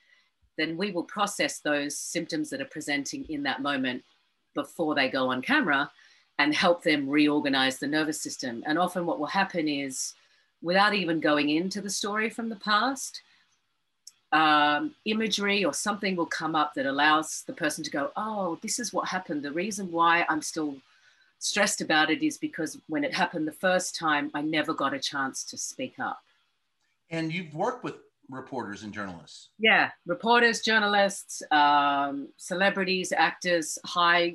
Then 0.56 0.76
we 0.76 0.90
will 0.90 1.04
process 1.04 1.60
those 1.60 1.96
symptoms 1.96 2.50
that 2.50 2.60
are 2.60 2.66
presenting 2.66 3.24
in 3.28 3.42
that 3.44 3.62
moment 3.62 4.02
before 4.54 4.94
they 4.94 5.08
go 5.08 5.28
on 5.28 5.42
camera 5.42 5.90
and 6.38 6.54
help 6.54 6.82
them 6.82 7.08
reorganize 7.08 7.78
the 7.78 7.86
nervous 7.86 8.20
system. 8.20 8.64
And 8.66 8.78
often, 8.78 9.06
what 9.06 9.18
will 9.18 9.26
happen 9.26 9.68
is 9.68 10.14
without 10.62 10.94
even 10.94 11.20
going 11.20 11.50
into 11.50 11.80
the 11.80 11.90
story 11.90 12.30
from 12.30 12.48
the 12.48 12.56
past, 12.56 13.22
um, 14.32 14.94
imagery 15.04 15.64
or 15.64 15.72
something 15.72 16.16
will 16.16 16.26
come 16.26 16.54
up 16.54 16.74
that 16.74 16.86
allows 16.86 17.44
the 17.46 17.52
person 17.52 17.82
to 17.84 17.90
go, 17.90 18.10
oh, 18.16 18.58
this 18.62 18.78
is 18.78 18.92
what 18.92 19.08
happened. 19.08 19.42
The 19.42 19.52
reason 19.52 19.90
why 19.90 20.26
I'm 20.28 20.42
still 20.42 20.76
stressed 21.38 21.80
about 21.80 22.10
it 22.10 22.22
is 22.22 22.36
because 22.36 22.78
when 22.88 23.04
it 23.04 23.14
happened 23.14 23.46
the 23.46 23.52
first 23.52 23.96
time, 23.96 24.30
I 24.34 24.42
never 24.42 24.74
got 24.74 24.94
a 24.94 24.98
chance 24.98 25.44
to 25.44 25.56
speak 25.56 25.94
up. 25.98 26.20
And 27.10 27.32
you've 27.32 27.54
worked 27.54 27.84
with 27.84 27.94
reporters 28.28 28.82
and 28.82 28.92
journalists. 28.92 29.48
Yeah, 29.58 29.90
reporters, 30.06 30.60
journalists, 30.60 31.42
um, 31.50 32.28
celebrities, 32.36 33.12
actors, 33.16 33.78
high, 33.86 34.34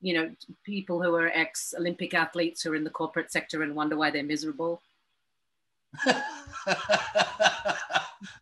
you 0.00 0.14
know, 0.14 0.30
people 0.64 1.02
who 1.02 1.14
are 1.14 1.28
ex 1.28 1.74
Olympic 1.76 2.14
athletes 2.14 2.62
who 2.62 2.72
are 2.72 2.76
in 2.76 2.84
the 2.84 2.90
corporate 2.90 3.30
sector 3.30 3.62
and 3.62 3.74
wonder 3.74 3.96
why 3.96 4.10
they're 4.10 4.22
miserable. 4.22 4.80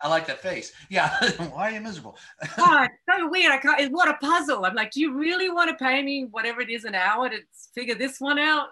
I 0.00 0.08
like 0.08 0.26
that 0.26 0.40
face. 0.40 0.72
Yeah. 0.88 1.10
Why 1.52 1.70
are 1.70 1.72
you 1.72 1.80
miserable? 1.80 2.16
oh, 2.58 2.84
it's 2.84 2.94
so 3.08 3.28
weird. 3.28 3.52
I 3.52 3.58
can't, 3.58 3.92
what 3.92 4.08
a 4.08 4.14
puzzle. 4.14 4.64
I'm 4.64 4.74
like, 4.74 4.90
do 4.90 5.00
you 5.00 5.14
really 5.14 5.50
want 5.50 5.70
to 5.70 5.84
pay 5.84 6.02
me 6.02 6.26
whatever 6.30 6.60
it 6.60 6.70
is 6.70 6.84
an 6.84 6.94
hour 6.94 7.28
to 7.28 7.38
figure 7.74 7.94
this 7.94 8.20
one 8.20 8.38
out? 8.38 8.68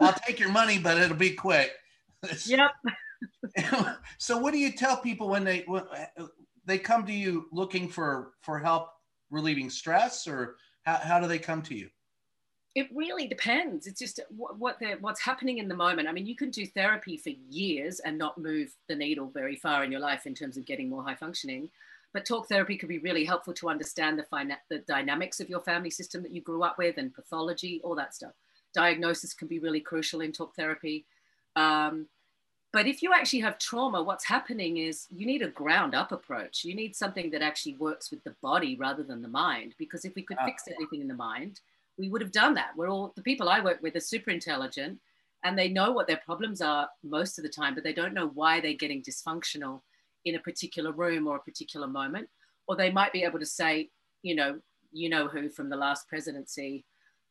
I'll 0.00 0.14
take 0.26 0.38
your 0.40 0.50
money, 0.50 0.78
but 0.78 0.98
it'll 0.98 1.16
be 1.16 1.30
quick. 1.30 1.72
yep. 2.46 2.70
so 4.18 4.36
what 4.38 4.52
do 4.52 4.58
you 4.58 4.72
tell 4.72 4.96
people 4.96 5.28
when 5.28 5.44
they 5.44 5.64
when 5.66 5.84
they 6.64 6.78
come 6.78 7.06
to 7.06 7.12
you 7.12 7.46
looking 7.52 7.88
for 7.88 8.32
for 8.42 8.58
help 8.58 8.90
relieving 9.30 9.70
stress 9.70 10.26
or 10.26 10.56
how, 10.82 10.96
how 10.96 11.20
do 11.20 11.26
they 11.26 11.38
come 11.38 11.62
to 11.62 11.74
you? 11.74 11.88
It 12.74 12.88
really 12.94 13.26
depends. 13.26 13.86
It's 13.86 13.98
just 13.98 14.20
what, 14.36 14.78
the, 14.78 14.96
what's 15.00 15.20
happening 15.20 15.58
in 15.58 15.68
the 15.68 15.74
moment. 15.74 16.08
I 16.08 16.12
mean, 16.12 16.26
you 16.26 16.36
can 16.36 16.50
do 16.50 16.66
therapy 16.66 17.16
for 17.16 17.30
years 17.50 18.00
and 18.00 18.18
not 18.18 18.38
move 18.38 18.74
the 18.88 18.94
needle 18.94 19.30
very 19.32 19.56
far 19.56 19.84
in 19.84 19.90
your 19.90 20.00
life 20.00 20.26
in 20.26 20.34
terms 20.34 20.56
of 20.56 20.66
getting 20.66 20.88
more 20.88 21.02
high 21.02 21.14
functioning. 21.14 21.70
But 22.12 22.24
talk 22.24 22.48
therapy 22.48 22.76
could 22.76 22.88
be 22.88 22.98
really 22.98 23.24
helpful 23.24 23.52
to 23.54 23.68
understand 23.68 24.18
the, 24.18 24.22
fina- 24.22 24.60
the 24.70 24.78
dynamics 24.78 25.40
of 25.40 25.48
your 25.48 25.60
family 25.60 25.90
system 25.90 26.22
that 26.22 26.32
you 26.32 26.40
grew 26.40 26.62
up 26.62 26.78
with 26.78 26.98
and 26.98 27.14
pathology, 27.14 27.80
all 27.82 27.94
that 27.96 28.14
stuff. 28.14 28.32
Diagnosis 28.74 29.34
can 29.34 29.48
be 29.48 29.58
really 29.58 29.80
crucial 29.80 30.20
in 30.20 30.32
talk 30.32 30.54
therapy. 30.54 31.04
Um, 31.56 32.06
but 32.72 32.86
if 32.86 33.02
you 33.02 33.12
actually 33.14 33.40
have 33.40 33.58
trauma, 33.58 34.02
what's 34.02 34.26
happening 34.26 34.76
is 34.76 35.06
you 35.10 35.26
need 35.26 35.42
a 35.42 35.48
ground 35.48 35.94
up 35.94 36.12
approach. 36.12 36.64
You 36.64 36.74
need 36.74 36.94
something 36.94 37.30
that 37.30 37.42
actually 37.42 37.76
works 37.76 38.10
with 38.10 38.22
the 38.24 38.34
body 38.42 38.76
rather 38.76 39.02
than 39.02 39.22
the 39.22 39.28
mind. 39.28 39.74
Because 39.78 40.04
if 40.04 40.14
we 40.14 40.22
could 40.22 40.36
fix 40.44 40.64
everything 40.70 41.00
in 41.00 41.08
the 41.08 41.14
mind, 41.14 41.60
we 41.98 42.08
would 42.08 42.20
have 42.20 42.32
done 42.32 42.54
that. 42.54 42.70
We're 42.76 42.88
all 42.88 43.12
the 43.16 43.22
people 43.22 43.48
I 43.48 43.60
work 43.60 43.82
with 43.82 43.96
are 43.96 44.00
super 44.00 44.30
intelligent 44.30 44.98
and 45.44 45.58
they 45.58 45.68
know 45.68 45.92
what 45.92 46.06
their 46.06 46.20
problems 46.24 46.60
are 46.60 46.88
most 47.02 47.38
of 47.38 47.42
the 47.42 47.50
time, 47.50 47.74
but 47.74 47.84
they 47.84 47.92
don't 47.92 48.14
know 48.14 48.28
why 48.34 48.60
they're 48.60 48.74
getting 48.74 49.02
dysfunctional 49.02 49.82
in 50.24 50.34
a 50.34 50.40
particular 50.40 50.92
room 50.92 51.26
or 51.26 51.36
a 51.36 51.42
particular 51.42 51.86
moment. 51.86 52.28
Or 52.66 52.76
they 52.76 52.90
might 52.90 53.12
be 53.12 53.24
able 53.24 53.38
to 53.38 53.46
say, 53.46 53.90
you 54.22 54.34
know, 54.34 54.58
you 54.92 55.08
know 55.08 55.28
who 55.28 55.48
from 55.48 55.68
the 55.68 55.76
last 55.76 56.08
presidency 56.08 56.84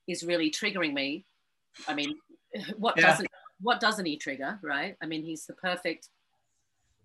is 0.08 0.24
really 0.24 0.50
triggering 0.50 0.94
me. 0.94 1.26
I 1.88 1.94
mean, 1.94 2.16
what 2.78 2.96
yeah. 2.98 3.08
doesn't 3.08 3.28
what 3.62 3.80
doesn't 3.80 4.06
he 4.06 4.18
trigger, 4.18 4.60
right? 4.62 4.96
I 5.02 5.06
mean, 5.08 5.24
he's 5.24 5.46
the 5.46 5.54
perfect 5.54 6.10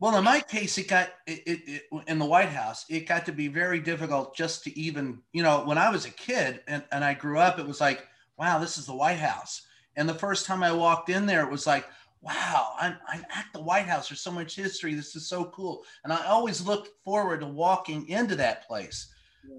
well, 0.02 0.18
in 0.18 0.25
my 0.25 0.40
case, 0.40 0.76
it 0.78 0.88
got 0.88 1.11
it, 1.28 1.42
it, 1.47 1.61
it, 1.64 1.82
in 2.09 2.18
the 2.18 2.25
White 2.25 2.49
House. 2.49 2.85
It 2.88 3.06
got 3.06 3.25
to 3.26 3.32
be 3.32 3.47
very 3.47 3.78
difficult 3.78 4.35
just 4.35 4.64
to 4.64 4.76
even, 4.76 5.21
you 5.32 5.44
know, 5.44 5.62
when 5.64 5.78
I 5.78 5.90
was 5.90 6.06
a 6.06 6.11
kid 6.11 6.59
and, 6.66 6.82
and 6.90 7.04
I 7.04 7.14
grew 7.14 7.38
up, 7.38 7.61
it 7.61 7.66
was 7.68 7.80
like, 7.80 8.09
wow, 8.37 8.59
this 8.59 8.78
is 8.78 8.87
the 8.87 8.97
White 8.97 9.21
House. 9.21 9.62
And 9.94 10.09
the 10.09 10.14
first 10.14 10.44
time 10.44 10.64
I 10.64 10.73
walked 10.73 11.09
in 11.09 11.25
there, 11.25 11.44
it 11.44 11.50
was 11.52 11.68
like, 11.68 11.87
wow, 12.21 12.73
I'm, 12.80 12.97
I'm 13.06 13.25
at 13.32 13.44
the 13.54 13.62
White 13.62 13.87
House. 13.87 14.09
There's 14.09 14.21
so 14.21 14.32
much 14.32 14.56
history. 14.56 14.94
This 14.94 15.14
is 15.14 15.28
so 15.28 15.44
cool. 15.44 15.85
And 16.02 16.12
I 16.12 16.26
always 16.26 16.66
looked 16.66 16.90
forward 17.04 17.42
to 17.42 17.47
walking 17.47 18.09
into 18.09 18.35
that 18.35 18.66
place. 18.66 19.06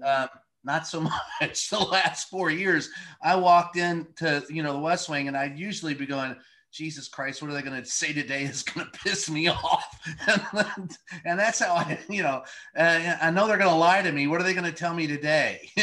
Um, 0.06 0.28
not 0.62 0.86
so 0.86 1.00
much 1.40 1.70
the 1.70 1.78
last 1.78 2.28
four 2.28 2.50
years. 2.50 2.90
I 3.22 3.34
walked 3.36 3.78
into, 3.78 4.44
you 4.50 4.62
know, 4.62 4.74
the 4.74 4.78
West 4.78 5.08
Wing 5.08 5.26
and 5.26 5.38
I'd 5.38 5.58
usually 5.58 5.94
be 5.94 6.04
going, 6.04 6.36
Jesus 6.74 7.06
Christ, 7.06 7.40
what 7.40 7.52
are 7.52 7.54
they 7.54 7.62
going 7.62 7.80
to 7.80 7.88
say 7.88 8.12
today 8.12 8.42
is 8.42 8.64
going 8.64 8.84
to 8.92 8.98
piss 8.98 9.30
me 9.30 9.46
off? 9.46 10.00
and, 10.26 10.96
and, 11.24 11.38
that's 11.38 11.60
how 11.60 11.74
I, 11.74 11.98
you 12.10 12.22
know, 12.24 12.42
uh, 12.76 13.16
I 13.22 13.30
know 13.30 13.46
they're 13.46 13.58
going 13.58 13.70
to 13.70 13.76
lie 13.76 14.02
to 14.02 14.10
me. 14.10 14.26
What 14.26 14.40
are 14.40 14.44
they 14.44 14.54
going 14.54 14.64
to 14.64 14.72
tell 14.72 14.92
me 14.92 15.06
today? 15.06 15.70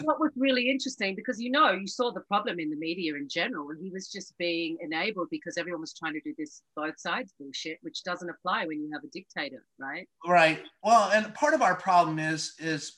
what 0.00 0.18
was 0.18 0.32
really 0.36 0.70
interesting 0.70 1.14
because 1.14 1.38
you 1.38 1.50
know 1.50 1.72
you 1.72 1.86
saw 1.86 2.10
the 2.10 2.22
problem 2.22 2.58
in 2.58 2.70
the 2.70 2.76
media 2.76 3.14
in 3.16 3.28
general, 3.28 3.68
and 3.68 3.78
he 3.82 3.90
was 3.90 4.08
just 4.08 4.36
being 4.38 4.78
enabled 4.80 5.28
because 5.30 5.58
everyone 5.58 5.82
was 5.82 5.92
trying 5.92 6.14
to 6.14 6.20
do 6.22 6.34
this 6.38 6.62
both 6.74 6.98
sides 6.98 7.34
bullshit, 7.38 7.78
which 7.82 8.02
doesn't 8.02 8.30
apply 8.30 8.64
when 8.64 8.80
you 8.80 8.90
have 8.94 9.04
a 9.04 9.08
dictator, 9.08 9.62
right? 9.78 10.08
Right. 10.26 10.62
Well, 10.82 11.10
and 11.10 11.34
part 11.34 11.52
of 11.52 11.60
our 11.60 11.76
problem 11.76 12.18
is 12.18 12.54
is, 12.58 12.96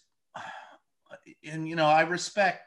and 1.44 1.68
you 1.68 1.74
know, 1.74 1.87
I 1.87 2.02
respect, 2.02 2.62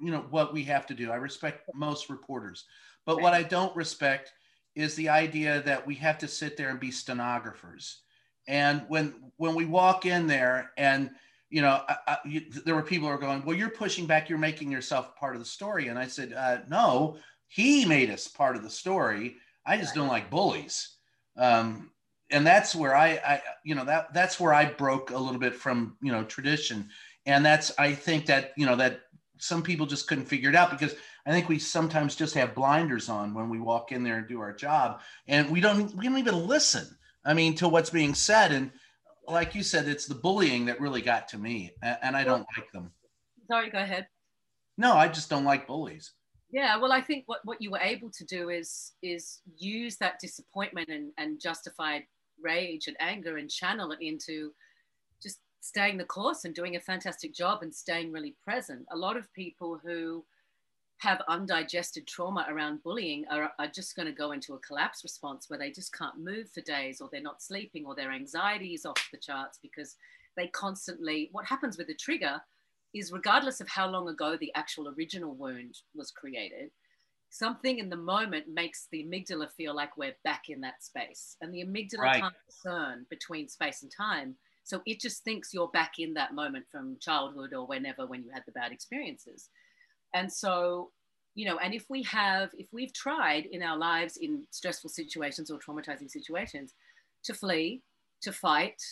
you 0.00 0.10
know, 0.10 0.26
what 0.30 0.52
we 0.52 0.64
have 0.64 0.86
to 0.86 0.94
do. 0.94 1.12
I 1.12 1.16
respect 1.16 1.70
most 1.74 2.10
reporters 2.10 2.64
but 3.08 3.22
what 3.22 3.32
I 3.32 3.42
don't 3.42 3.74
respect 3.74 4.34
is 4.74 4.94
the 4.94 5.08
idea 5.08 5.62
that 5.62 5.86
we 5.86 5.94
have 5.94 6.18
to 6.18 6.28
sit 6.28 6.58
there 6.58 6.68
and 6.68 6.78
be 6.78 6.90
stenographers. 6.90 8.02
And 8.46 8.84
when 8.88 9.32
when 9.38 9.54
we 9.54 9.64
walk 9.64 10.04
in 10.04 10.26
there 10.26 10.72
and 10.76 11.10
you 11.48 11.62
know, 11.62 11.80
I, 11.88 11.96
I, 12.06 12.18
you, 12.26 12.42
there 12.66 12.74
were 12.74 12.82
people 12.82 13.08
who 13.08 13.14
are 13.14 13.18
going, 13.18 13.42
well, 13.46 13.56
you're 13.56 13.70
pushing 13.70 14.04
back, 14.04 14.28
you're 14.28 14.36
making 14.36 14.70
yourself 14.70 15.16
part 15.16 15.34
of 15.34 15.40
the 15.40 15.46
story. 15.46 15.88
And 15.88 15.98
I 15.98 16.06
said, 16.06 16.34
uh, 16.34 16.58
no, 16.68 17.16
he 17.46 17.86
made 17.86 18.10
us 18.10 18.28
part 18.28 18.54
of 18.54 18.62
the 18.62 18.68
story. 18.68 19.36
I 19.64 19.78
just 19.78 19.94
don't 19.94 20.08
like 20.08 20.28
bullies. 20.28 20.96
Um, 21.38 21.90
and 22.30 22.46
that's 22.46 22.74
where 22.74 22.94
I, 22.94 23.12
I, 23.26 23.42
you 23.64 23.74
know, 23.74 23.86
that 23.86 24.12
that's 24.12 24.38
where 24.38 24.52
I 24.52 24.66
broke 24.66 25.12
a 25.12 25.16
little 25.16 25.40
bit 25.40 25.54
from, 25.54 25.96
you 26.02 26.12
know, 26.12 26.24
tradition. 26.24 26.90
And 27.24 27.42
that's, 27.42 27.72
I 27.78 27.94
think 27.94 28.26
that, 28.26 28.52
you 28.58 28.66
know, 28.66 28.76
that 28.76 29.00
some 29.38 29.62
people 29.62 29.86
just 29.86 30.08
couldn't 30.08 30.26
figure 30.26 30.50
it 30.50 30.56
out 30.56 30.70
because 30.70 30.94
I 31.28 31.32
think 31.32 31.48
we 31.48 31.58
sometimes 31.58 32.16
just 32.16 32.34
have 32.36 32.54
blinders 32.54 33.10
on 33.10 33.34
when 33.34 33.50
we 33.50 33.60
walk 33.60 33.92
in 33.92 34.02
there 34.02 34.16
and 34.16 34.26
do 34.26 34.40
our 34.40 34.54
job, 34.54 35.02
and 35.26 35.50
we 35.50 35.60
don't 35.60 35.94
we 35.94 36.06
don't 36.06 36.16
even 36.16 36.46
listen. 36.46 36.86
I 37.22 37.34
mean, 37.34 37.54
to 37.56 37.68
what's 37.68 37.90
being 37.90 38.14
said, 38.14 38.50
and 38.50 38.72
like 39.26 39.54
you 39.54 39.62
said, 39.62 39.88
it's 39.88 40.06
the 40.06 40.14
bullying 40.14 40.64
that 40.66 40.80
really 40.80 41.02
got 41.02 41.28
to 41.28 41.38
me, 41.38 41.72
and 41.82 42.16
I 42.16 42.24
don't 42.24 42.46
like 42.56 42.72
them. 42.72 42.92
Sorry, 43.46 43.68
go 43.68 43.78
ahead. 43.78 44.06
No, 44.78 44.94
I 44.94 45.08
just 45.08 45.28
don't 45.28 45.44
like 45.44 45.66
bullies. 45.66 46.14
Yeah, 46.50 46.78
well, 46.78 46.92
I 46.92 47.02
think 47.02 47.24
what, 47.26 47.40
what 47.44 47.60
you 47.60 47.72
were 47.72 47.80
able 47.80 48.10
to 48.10 48.24
do 48.24 48.48
is 48.48 48.92
is 49.02 49.42
use 49.54 49.96
that 49.98 50.20
disappointment 50.20 50.88
and, 50.88 51.12
and 51.18 51.38
justified 51.38 52.04
rage 52.40 52.86
and 52.86 52.96
anger 53.00 53.36
and 53.36 53.50
channel 53.50 53.92
it 53.92 53.98
into 54.00 54.52
just 55.22 55.40
staying 55.60 55.98
the 55.98 56.04
course 56.04 56.46
and 56.46 56.54
doing 56.54 56.76
a 56.76 56.80
fantastic 56.80 57.34
job 57.34 57.62
and 57.62 57.74
staying 57.74 58.12
really 58.12 58.34
present. 58.42 58.86
A 58.92 58.96
lot 58.96 59.18
of 59.18 59.30
people 59.34 59.78
who 59.84 60.24
have 60.98 61.22
undigested 61.28 62.06
trauma 62.06 62.44
around 62.50 62.82
bullying 62.82 63.24
are, 63.30 63.52
are 63.58 63.68
just 63.68 63.94
going 63.94 64.06
to 64.06 64.12
go 64.12 64.32
into 64.32 64.54
a 64.54 64.58
collapse 64.58 65.04
response 65.04 65.48
where 65.48 65.58
they 65.58 65.70
just 65.70 65.96
can't 65.96 66.18
move 66.18 66.50
for 66.50 66.60
days 66.62 67.00
or 67.00 67.08
they're 67.10 67.22
not 67.22 67.42
sleeping 67.42 67.86
or 67.86 67.94
their 67.94 68.12
anxiety 68.12 68.74
is 68.74 68.84
off 68.84 69.08
the 69.12 69.18
charts 69.18 69.58
because 69.62 69.96
they 70.36 70.48
constantly 70.48 71.28
what 71.32 71.46
happens 71.46 71.78
with 71.78 71.86
the 71.86 71.94
trigger 71.94 72.40
is 72.94 73.12
regardless 73.12 73.60
of 73.60 73.68
how 73.68 73.88
long 73.88 74.08
ago 74.08 74.36
the 74.40 74.52
actual 74.54 74.88
original 74.88 75.34
wound 75.34 75.76
was 75.94 76.10
created 76.10 76.70
something 77.30 77.78
in 77.78 77.90
the 77.90 77.96
moment 77.96 78.46
makes 78.48 78.88
the 78.90 79.04
amygdala 79.04 79.48
feel 79.52 79.76
like 79.76 79.96
we're 79.96 80.16
back 80.24 80.44
in 80.48 80.60
that 80.60 80.82
space 80.82 81.36
and 81.40 81.54
the 81.54 81.64
amygdala 81.64 82.02
right. 82.02 82.20
can't 82.20 82.34
discern 82.48 83.06
between 83.10 83.48
space 83.48 83.82
and 83.82 83.92
time 83.94 84.34
so 84.64 84.82
it 84.84 85.00
just 85.00 85.22
thinks 85.24 85.54
you're 85.54 85.68
back 85.68 85.92
in 85.98 86.12
that 86.14 86.34
moment 86.34 86.64
from 86.70 86.96
childhood 87.00 87.54
or 87.54 87.66
whenever 87.66 88.06
when 88.06 88.22
you 88.22 88.30
had 88.32 88.42
the 88.46 88.52
bad 88.52 88.72
experiences 88.72 89.48
and 90.14 90.32
so, 90.32 90.90
you 91.34 91.46
know, 91.46 91.58
and 91.58 91.74
if 91.74 91.84
we 91.88 92.02
have, 92.04 92.50
if 92.58 92.66
we've 92.72 92.92
tried 92.92 93.46
in 93.46 93.62
our 93.62 93.76
lives 93.76 94.16
in 94.16 94.42
stressful 94.50 94.90
situations 94.90 95.50
or 95.50 95.58
traumatizing 95.58 96.10
situations 96.10 96.74
to 97.24 97.34
flee, 97.34 97.82
to 98.22 98.32
fight, 98.32 98.82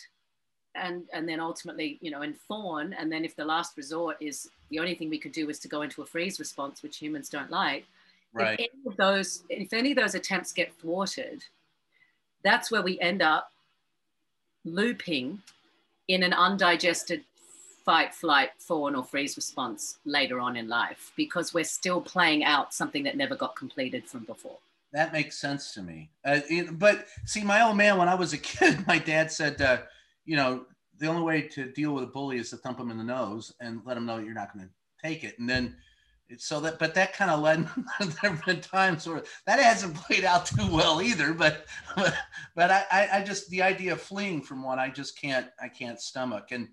and 0.75 1.03
and 1.13 1.27
then 1.27 1.39
ultimately, 1.39 1.97
you 2.01 2.11
know, 2.11 2.21
and 2.21 2.37
fawn, 2.37 2.93
and 2.93 3.11
then 3.11 3.25
if 3.25 3.35
the 3.35 3.45
last 3.45 3.75
resort 3.77 4.17
is 4.19 4.49
the 4.69 4.79
only 4.79 4.95
thing 4.95 5.09
we 5.09 5.19
could 5.19 5.31
do 5.31 5.49
is 5.49 5.59
to 5.59 5.67
go 5.67 5.81
into 5.81 6.01
a 6.01 6.05
freeze 6.05 6.39
response, 6.39 6.83
which 6.83 6.97
humans 6.97 7.29
don't 7.29 7.49
like. 7.49 7.85
Right. 8.33 8.59
If 8.59 8.69
any 8.71 8.81
of 8.87 8.97
those, 8.97 9.43
if 9.49 9.73
any 9.73 9.91
of 9.91 9.97
those 9.97 10.15
attempts 10.15 10.51
get 10.51 10.73
thwarted, 10.75 11.43
that's 12.43 12.71
where 12.71 12.83
we 12.83 12.99
end 12.99 13.21
up 13.21 13.51
looping 14.65 15.41
in 16.07 16.23
an 16.23 16.33
undigested 16.33 17.23
fight, 17.87 18.13
flight, 18.13 18.49
fawn, 18.59 18.95
or 18.95 19.03
freeze 19.03 19.37
response 19.37 19.99
later 20.03 20.41
on 20.41 20.57
in 20.57 20.67
life 20.67 21.13
because 21.15 21.53
we're 21.53 21.63
still 21.63 22.01
playing 22.01 22.43
out 22.43 22.73
something 22.73 23.01
that 23.01 23.15
never 23.15 23.33
got 23.33 23.55
completed 23.55 24.03
from 24.05 24.25
before. 24.25 24.57
That 24.91 25.13
makes 25.13 25.39
sense 25.39 25.73
to 25.73 25.81
me. 25.81 26.09
Uh, 26.25 26.41
it, 26.49 26.77
but 26.77 27.05
see, 27.23 27.45
my 27.45 27.61
old 27.61 27.77
man, 27.77 27.97
when 27.97 28.09
I 28.09 28.15
was 28.15 28.33
a 28.33 28.37
kid, 28.49 28.85
my 28.85 28.99
dad 28.99 29.31
said, 29.31 29.61
uh, 29.61 29.77
you 30.25 30.35
know, 30.35 30.65
the 30.97 31.07
only 31.07 31.21
way 31.21 31.43
to 31.43 31.71
deal 31.71 31.93
with 31.93 32.03
a 32.03 32.07
bully 32.07 32.39
is 32.39 32.49
to 32.49 32.57
thump 32.57 32.77
him 32.77 32.91
in 32.91 32.97
the 32.97 33.05
nose 33.05 33.53
and 33.61 33.79
let 33.85 33.95
him 33.95 34.05
know 34.05 34.17
you're 34.17 34.33
not 34.33 34.53
going 34.53 34.65
to 34.65 35.07
take 35.07 35.23
it. 35.23 35.39
And 35.39 35.49
then 35.49 35.73
so 36.37 36.59
that 36.59 36.77
but 36.77 36.93
that 36.93 37.13
kind 37.13 37.31
of 37.31 37.39
led 37.39 37.69
there 38.21 38.31
have 38.31 38.43
been 38.43 38.59
times 38.59 39.05
that 39.05 39.59
hasn't 39.59 39.95
played 39.95 40.25
out 40.25 40.45
too 40.45 40.69
well 40.69 41.01
either 41.01 41.33
but 41.33 41.65
but, 41.95 42.13
but 42.53 42.69
I, 42.69 43.07
I 43.13 43.23
just 43.23 43.49
the 43.49 43.61
idea 43.61 43.93
of 43.93 44.01
fleeing 44.01 44.41
from 44.41 44.61
one 44.61 44.77
i 44.77 44.89
just 44.89 45.17
can't 45.17 45.47
i 45.61 45.69
can't 45.69 46.01
stomach 46.01 46.47
and 46.51 46.67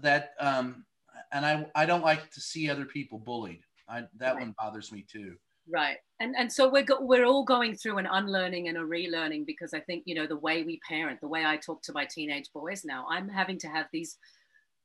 that 0.00 0.32
um 0.40 0.84
and 1.32 1.44
i 1.44 1.66
i 1.74 1.86
don't 1.86 2.04
like 2.04 2.30
to 2.30 2.40
see 2.40 2.68
other 2.70 2.84
people 2.84 3.18
bullied 3.18 3.62
i 3.88 4.02
that 4.16 4.34
right. 4.34 4.40
one 4.40 4.54
bothers 4.58 4.92
me 4.92 5.04
too 5.10 5.34
right 5.68 5.96
and 6.20 6.34
and 6.36 6.52
so 6.52 6.68
we're 6.68 6.82
go- 6.82 7.00
we're 7.00 7.24
all 7.24 7.44
going 7.44 7.74
through 7.74 7.98
an 7.98 8.06
unlearning 8.06 8.68
and 8.68 8.76
a 8.76 8.80
relearning 8.80 9.46
because 9.46 9.72
i 9.72 9.80
think 9.80 10.02
you 10.06 10.14
know 10.14 10.26
the 10.26 10.36
way 10.36 10.62
we 10.62 10.80
parent 10.86 11.20
the 11.20 11.28
way 11.28 11.44
i 11.44 11.56
talk 11.56 11.82
to 11.82 11.92
my 11.92 12.04
teenage 12.04 12.50
boys 12.52 12.84
now 12.84 13.06
i'm 13.10 13.28
having 13.28 13.58
to 13.58 13.68
have 13.68 13.86
these 13.92 14.18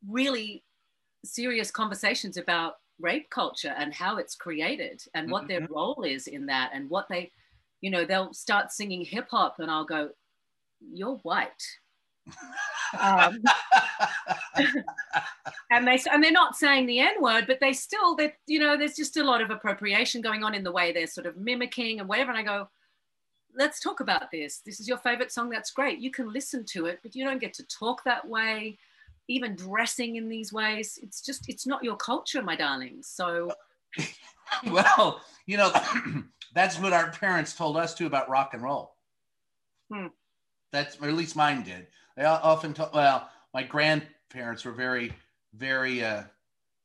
really 0.08 0.64
serious 1.26 1.70
conversations 1.70 2.38
about 2.38 2.76
rape 3.00 3.30
culture 3.30 3.74
and 3.78 3.94
how 3.94 4.18
it's 4.18 4.36
created 4.36 5.02
and 5.14 5.30
what 5.32 5.48
their 5.48 5.62
mm-hmm. 5.62 5.74
role 5.74 6.04
is 6.04 6.28
in 6.28 6.46
that 6.46 6.72
and 6.74 6.90
what 6.90 7.08
they 7.10 7.32
you 7.82 7.90
know 7.90 8.06
they'll 8.06 8.34
start 8.34 8.72
singing 8.72 9.04
hip 9.04 9.28
hop 9.30 9.56
and 9.60 9.72
i'll 9.72 9.86
go 9.86 10.10
you're 10.94 11.18
white 11.24 11.64
um, 13.00 13.40
and 15.72 15.88
they 15.88 16.00
and 16.12 16.24
they're 16.24 16.32
not 16.32 16.56
saying 16.56 16.86
the 16.86 17.00
n 17.00 17.22
word 17.22 17.46
but 17.48 17.60
they 17.60 17.74
still 17.74 18.16
they 18.16 18.34
you 18.48 18.60
know 18.60 18.76
there's 18.76 18.96
just 18.96 19.18
a 19.18 19.24
lot 19.24 19.42
of 19.42 19.52
appropriation 19.52 20.22
going 20.22 20.44
on 20.44 20.56
in 20.56 20.64
the 20.64 20.72
way 20.72 20.92
they're 20.92 21.08
sort 21.08 21.28
of 21.28 21.38
mimicking 21.38 22.00
and 22.00 22.10
whatever 22.10 22.32
and 22.32 22.40
i 22.40 22.44
go 22.44 22.68
let's 23.56 23.80
talk 23.80 24.00
about 24.00 24.32
this. 24.32 24.62
This 24.66 24.80
is 24.80 24.88
your 24.88 24.98
favorite 24.98 25.32
song. 25.32 25.50
That's 25.50 25.72
great. 25.72 26.00
You 26.00 26.12
can 26.12 26.32
listen 26.32 26.66
to 26.70 26.86
it 26.86 27.00
but 27.04 27.16
you 27.16 27.24
don't 27.26 27.42
get 27.42 27.54
to 27.56 27.64
talk 27.68 28.04
that 28.04 28.28
way 28.28 28.78
even 29.28 29.56
dressing 29.56 30.16
in 30.16 30.28
these 30.28 30.52
ways. 30.52 30.98
It's 31.02 31.22
just 31.22 31.48
it's 31.48 31.68
not 31.68 31.84
your 31.84 31.96
culture 31.96 32.42
my 32.42 32.56
darlings 32.56 33.08
so 33.08 33.52
well 34.68 35.22
you 35.46 35.58
know 35.58 35.72
that's 36.56 36.80
what 36.80 36.94
our 36.94 37.12
parents 37.12 37.54
told 37.54 37.78
us 37.78 37.94
too 37.94 38.08
about 38.08 38.30
rock 38.30 38.52
and 38.54 38.64
roll. 38.64 38.96
Hmm. 39.92 40.08
that's 40.72 40.98
or 41.02 41.10
at 41.10 41.16
least 41.16 41.36
mine 41.36 41.64
did 41.64 41.88
they 42.20 42.26
often 42.26 42.74
talk 42.74 42.94
well 42.94 43.30
my 43.54 43.64
grandparents 43.64 44.66
were 44.66 44.72
very 44.72 45.12
very 45.56 46.04
uh 46.04 46.24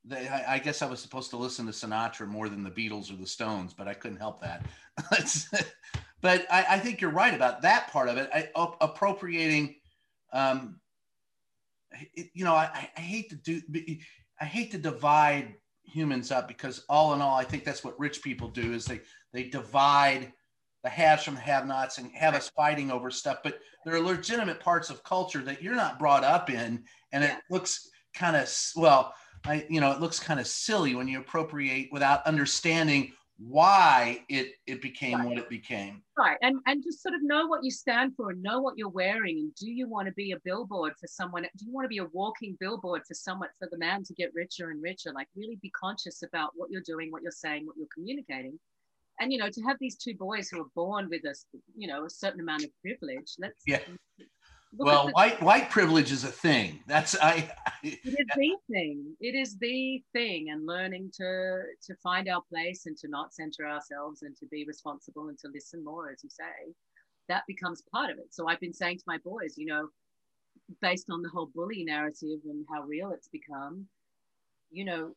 they, 0.06 0.28
I, 0.28 0.56
I, 0.56 0.58
guess 0.58 0.82
I 0.82 0.86
was 0.86 1.00
supposed 1.00 1.30
to 1.30 1.38
listen 1.38 1.64
to 1.64 1.72
Sinatra 1.72 2.26
more 2.26 2.50
than 2.50 2.62
the 2.62 2.70
Beatles 2.70 3.10
or 3.10 3.16
the 3.16 3.26
Stones, 3.26 3.72
but 3.72 3.88
I 3.88 3.94
couldn't 3.94 4.18
help 4.18 4.38
that. 4.42 4.66
but 6.20 6.46
I, 6.50 6.66
I, 6.68 6.78
think 6.78 7.00
you're 7.00 7.10
right 7.10 7.32
about 7.32 7.62
that 7.62 7.90
part 7.90 8.10
of 8.10 8.18
it. 8.18 8.28
I, 8.34 8.50
appropriating 8.82 9.76
um, 10.34 10.78
it, 12.12 12.28
you 12.34 12.44
know, 12.44 12.54
I, 12.54 12.90
I 12.94 13.00
hate 13.00 13.30
to 13.30 13.36
do, 13.36 13.62
I 14.38 14.44
hate 14.44 14.72
to 14.72 14.78
divide 14.78 15.54
humans 15.84 16.30
up 16.30 16.48
because 16.48 16.84
all 16.88 17.14
in 17.14 17.22
all, 17.22 17.36
I 17.36 17.44
think 17.44 17.64
that's 17.64 17.84
what 17.84 17.98
rich 17.98 18.22
people 18.22 18.48
do 18.48 18.72
is 18.72 18.84
they 18.84 19.00
they 19.32 19.44
divide 19.44 20.32
the 20.84 20.90
haves 20.90 21.24
from 21.24 21.34
the 21.34 21.40
have-nots 21.40 21.98
and 21.98 22.12
have 22.12 22.34
us 22.34 22.50
fighting 22.50 22.90
over 22.90 23.10
stuff. 23.10 23.38
But 23.42 23.58
there 23.84 23.94
are 23.94 24.00
legitimate 24.00 24.60
parts 24.60 24.90
of 24.90 25.02
culture 25.02 25.40
that 25.40 25.62
you're 25.62 25.74
not 25.74 25.98
brought 25.98 26.22
up 26.22 26.50
in, 26.50 26.84
and 27.12 27.24
it 27.24 27.36
looks 27.50 27.90
kind 28.14 28.36
of 28.36 28.54
well, 28.76 29.14
I 29.44 29.66
you 29.68 29.80
know, 29.80 29.90
it 29.90 30.00
looks 30.00 30.20
kind 30.20 30.38
of 30.38 30.46
silly 30.46 30.94
when 30.94 31.08
you 31.08 31.18
appropriate 31.18 31.88
without 31.90 32.24
understanding 32.26 33.12
why 33.36 34.22
it 34.28 34.52
it 34.66 34.80
became 34.80 35.18
right. 35.18 35.26
what 35.26 35.38
it 35.38 35.48
became 35.48 36.00
right 36.16 36.36
and 36.42 36.56
and 36.66 36.84
just 36.84 37.02
sort 37.02 37.16
of 37.16 37.22
know 37.22 37.48
what 37.48 37.64
you 37.64 37.70
stand 37.70 38.14
for 38.16 38.30
and 38.30 38.40
know 38.40 38.60
what 38.60 38.78
you're 38.78 38.88
wearing 38.88 39.38
and 39.38 39.54
do 39.56 39.68
you 39.68 39.88
want 39.88 40.06
to 40.06 40.14
be 40.14 40.30
a 40.30 40.38
billboard 40.44 40.92
for 41.00 41.08
someone 41.08 41.42
do 41.42 41.66
you 41.66 41.72
want 41.72 41.84
to 41.84 41.88
be 41.88 41.98
a 41.98 42.06
walking 42.12 42.56
billboard 42.60 43.02
for 43.08 43.14
someone 43.14 43.48
for 43.58 43.68
the 43.72 43.78
man 43.78 44.04
to 44.04 44.14
get 44.14 44.32
richer 44.34 44.70
and 44.70 44.80
richer 44.80 45.12
like 45.12 45.26
really 45.34 45.58
be 45.60 45.70
conscious 45.70 46.22
about 46.22 46.52
what 46.54 46.70
you're 46.70 46.80
doing 46.82 47.10
what 47.10 47.22
you're 47.22 47.32
saying 47.32 47.66
what 47.66 47.76
you're 47.76 47.88
communicating 47.92 48.56
and 49.20 49.32
you 49.32 49.38
know 49.38 49.48
to 49.48 49.62
have 49.62 49.76
these 49.80 49.96
two 49.96 50.14
boys 50.14 50.48
who 50.48 50.60
are 50.60 50.70
born 50.74 51.08
with 51.08 51.24
a 51.24 51.34
you 51.76 51.86
know 51.86 52.04
a 52.04 52.10
certain 52.10 52.40
amount 52.40 52.64
of 52.64 52.70
privilege 52.82 53.34
let's 53.38 53.62
yeah 53.66 53.80
well, 54.76 55.10
white 55.12 55.40
white 55.40 55.70
privilege 55.70 56.10
is 56.10 56.24
a 56.24 56.28
thing. 56.28 56.80
That's 56.86 57.16
I, 57.20 57.50
I. 57.66 57.72
It 57.82 58.00
is 58.04 58.26
the 58.34 58.56
thing. 58.70 59.16
It 59.20 59.34
is 59.34 59.56
the 59.58 60.02
thing, 60.12 60.50
and 60.50 60.66
learning 60.66 61.12
to 61.16 61.62
to 61.86 61.94
find 62.02 62.28
our 62.28 62.42
place 62.42 62.86
and 62.86 62.96
to 62.98 63.08
not 63.08 63.32
center 63.32 63.68
ourselves 63.68 64.22
and 64.22 64.36
to 64.36 64.46
be 64.46 64.64
responsible 64.66 65.28
and 65.28 65.38
to 65.40 65.48
listen 65.52 65.84
more, 65.84 66.10
as 66.10 66.24
you 66.24 66.30
say, 66.30 66.72
that 67.28 67.44
becomes 67.46 67.82
part 67.92 68.10
of 68.10 68.18
it. 68.18 68.28
So 68.34 68.48
I've 68.48 68.60
been 68.60 68.74
saying 68.74 68.98
to 68.98 69.04
my 69.06 69.18
boys, 69.18 69.54
you 69.56 69.66
know, 69.66 69.88
based 70.80 71.08
on 71.10 71.22
the 71.22 71.28
whole 71.28 71.50
bully 71.54 71.84
narrative 71.84 72.40
and 72.44 72.64
how 72.72 72.82
real 72.82 73.12
it's 73.12 73.28
become, 73.28 73.86
you 74.70 74.84
know, 74.84 75.12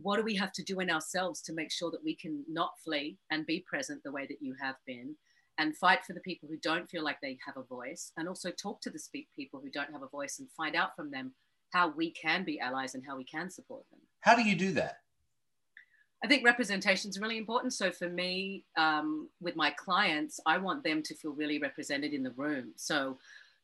what 0.00 0.16
do 0.16 0.22
we 0.22 0.36
have 0.36 0.52
to 0.52 0.62
do 0.62 0.80
in 0.80 0.90
ourselves 0.90 1.40
to 1.42 1.52
make 1.52 1.72
sure 1.72 1.90
that 1.90 2.04
we 2.04 2.14
can 2.14 2.44
not 2.48 2.72
flee 2.84 3.18
and 3.30 3.46
be 3.46 3.64
present 3.68 4.02
the 4.02 4.12
way 4.12 4.26
that 4.26 4.40
you 4.40 4.54
have 4.60 4.76
been? 4.86 5.16
and 5.58 5.76
fight 5.76 6.04
for 6.04 6.12
the 6.12 6.20
people 6.20 6.48
who 6.48 6.56
don't 6.58 6.88
feel 6.88 7.02
like 7.02 7.20
they 7.20 7.38
have 7.44 7.56
a 7.56 7.62
voice 7.62 8.12
and 8.16 8.28
also 8.28 8.50
talk 8.50 8.80
to 8.82 8.90
the 8.90 8.98
speak 8.98 9.28
people 9.34 9.60
who 9.60 9.70
don't 9.70 9.92
have 9.92 10.02
a 10.02 10.08
voice 10.08 10.38
and 10.38 10.50
find 10.50 10.76
out 10.76 10.94
from 10.94 11.10
them 11.10 11.32
how 11.72 11.88
we 11.88 12.10
can 12.10 12.44
be 12.44 12.60
allies 12.60 12.94
and 12.94 13.04
how 13.06 13.16
we 13.16 13.24
can 13.24 13.50
support 13.50 13.84
them? 13.90 14.00
How 14.20 14.36
do 14.36 14.42
you 14.42 14.54
do 14.54 14.72
that? 14.72 14.98
I 16.24 16.28
think 16.28 16.44
representation 16.44 17.10
is 17.10 17.20
really 17.20 17.38
important. 17.38 17.72
So 17.72 17.90
for 17.90 18.08
me 18.08 18.64
um, 18.76 19.28
with 19.40 19.56
my 19.56 19.70
clients 19.70 20.40
i 20.46 20.58
want 20.58 20.82
them 20.82 21.02
to 21.02 21.14
feel 21.14 21.32
really 21.32 21.58
represented 21.58 22.12
in 22.12 22.22
the 22.22 22.32
room. 22.32 22.72
So 22.76 23.18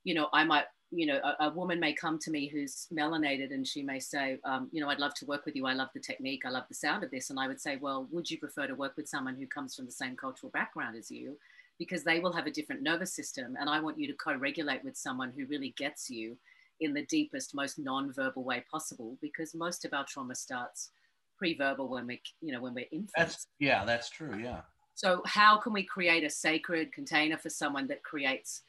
you 0.05 0.15
know 0.15 0.29
i 0.33 0.45
might 0.45 0.65
you 0.95 1.07
know 1.07 1.19
a, 1.25 1.47
a 1.47 1.51
woman 1.51 1.81
may 1.81 1.93
come 1.93 2.19
to 2.19 2.31
me 2.31 2.47
who's 2.47 2.87
melanated 2.93 3.53
and 3.53 3.67
she 3.67 3.83
may 3.83 3.99
say 3.99 4.39
um, 4.45 4.69
you 4.73 4.81
know 4.81 4.91
i'd 4.91 4.99
love 4.99 5.15
to 5.15 5.25
work 5.25 5.47
with 5.47 5.57
you 5.57 5.67
i 5.67 5.73
love 5.73 5.89
the 5.95 6.01
technique 6.01 6.43
i 6.45 6.51
love 6.51 6.65
the 6.69 6.75
sound 6.75 7.03
of 7.03 7.11
this 7.11 7.31
and 7.31 7.41
i 7.41 7.49
would 7.49 7.61
say 7.61 7.77
well 7.77 8.07
would 8.11 8.31
you 8.31 8.39
prefer 8.39 8.67
to 8.67 8.75
work 8.75 8.97
with 8.97 9.09
someone 9.09 9.35
who 9.35 9.47
comes 9.47 9.75
from 9.75 9.87
the 9.87 9.93
same 9.93 10.15
cultural 10.15 10.51
background 10.51 10.95
as 10.95 11.11
you 11.11 11.37
because 11.79 12.05
they 12.05 12.21
will 12.21 12.33
have 12.33 12.47
a 12.47 12.51
different 12.51 12.83
nervous 12.83 13.13
system. 13.13 13.57
And 13.59 13.69
I 13.69 13.81
want 13.81 13.99
you 13.99 14.07
to 14.07 14.15
co 14.15 14.35
regulate 14.37 14.85
with 14.85 14.97
someone 14.97 15.33
who 15.37 15.47
really 15.47 15.75
gets 15.77 16.11
you 16.11 16.37
in 16.81 16.95
the 16.95 17.05
deepest, 17.07 17.55
most 17.55 17.79
non-verbal 17.79 18.45
way 18.45 18.65
possible, 18.71 19.17
because 19.21 19.55
most 19.55 19.85
of 19.85 19.93
our 19.93 20.05
trauma 20.05 20.35
starts 20.35 20.91
pre-verbal 21.37 21.89
when 21.89 22.07
we, 22.07 22.21
you 22.41 22.53
know, 22.53 22.61
when 22.61 22.75
we're 22.75 22.87
infants. 22.93 23.13
That's, 23.17 23.47
yeah, 23.59 23.85
that's 23.85 24.11
true. 24.11 24.39
Yeah. 24.39 24.61
So 24.95 25.23
how 25.27 25.57
can 25.59 25.73
we 25.73 25.83
create 25.83 26.25
a 26.25 26.31
sacred 26.31 26.93
container 26.93 27.37
for 27.37 27.51
someone 27.51 27.87
that 27.89 28.03
creates 28.03 28.63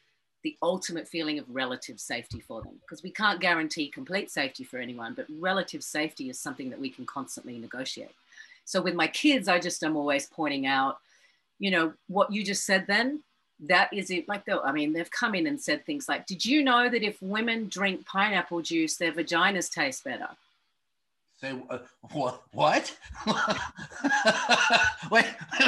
the 0.44 0.58
ultimate 0.62 1.08
feeling 1.08 1.40
of 1.40 1.46
relative 1.50 2.00
safety 2.00 2.40
for 2.40 2.62
them? 2.62 2.74
Because 2.82 3.04
we 3.04 3.12
can't 3.12 3.40
guarantee 3.40 3.90
complete 3.90 4.30
safety 4.30 4.64
for 4.64 4.78
anyone, 4.78 5.14
but 5.14 5.26
relative 5.40 5.84
safety 5.84 6.30
is 6.30 6.40
something 6.40 6.70
that 6.70 6.80
we 6.80 6.90
can 6.90 7.06
constantly 7.06 7.58
negotiate. 7.58 8.12
So 8.66 8.82
with 8.82 8.96
my 8.96 9.08
kids, 9.08 9.48
I 9.48 9.60
just 9.60 9.84
am 9.84 9.98
always 9.98 10.28
pointing 10.28 10.68
out 10.68 10.98
you 11.64 11.72
know, 11.72 11.94
what 12.08 12.32
you 12.32 12.44
just 12.44 12.66
said 12.66 12.88
then, 12.88 13.24
that 13.68 13.94
is 13.94 14.12
it. 14.12 14.28
Like, 14.28 14.46
though, 14.46 14.62
I 14.62 14.74
mean, 14.74 14.92
they've 14.92 15.10
come 15.10 15.34
in 15.34 15.48
and 15.48 15.62
said 15.62 15.86
things 15.86 16.10
like, 16.10 16.26
Did 16.26 16.44
you 16.44 16.62
know 16.62 16.90
that 16.90 17.04
if 17.04 17.22
women 17.22 17.70
drink 17.70 18.06
pineapple 18.06 18.62
juice, 18.62 18.98
their 18.98 19.14
vaginas 19.14 19.72
taste 19.72 20.04
better? 20.04 20.28
Say, 21.40 21.54
uh, 21.70 21.78
what? 22.12 22.42
What? 22.52 22.98
Wait, 25.12 25.26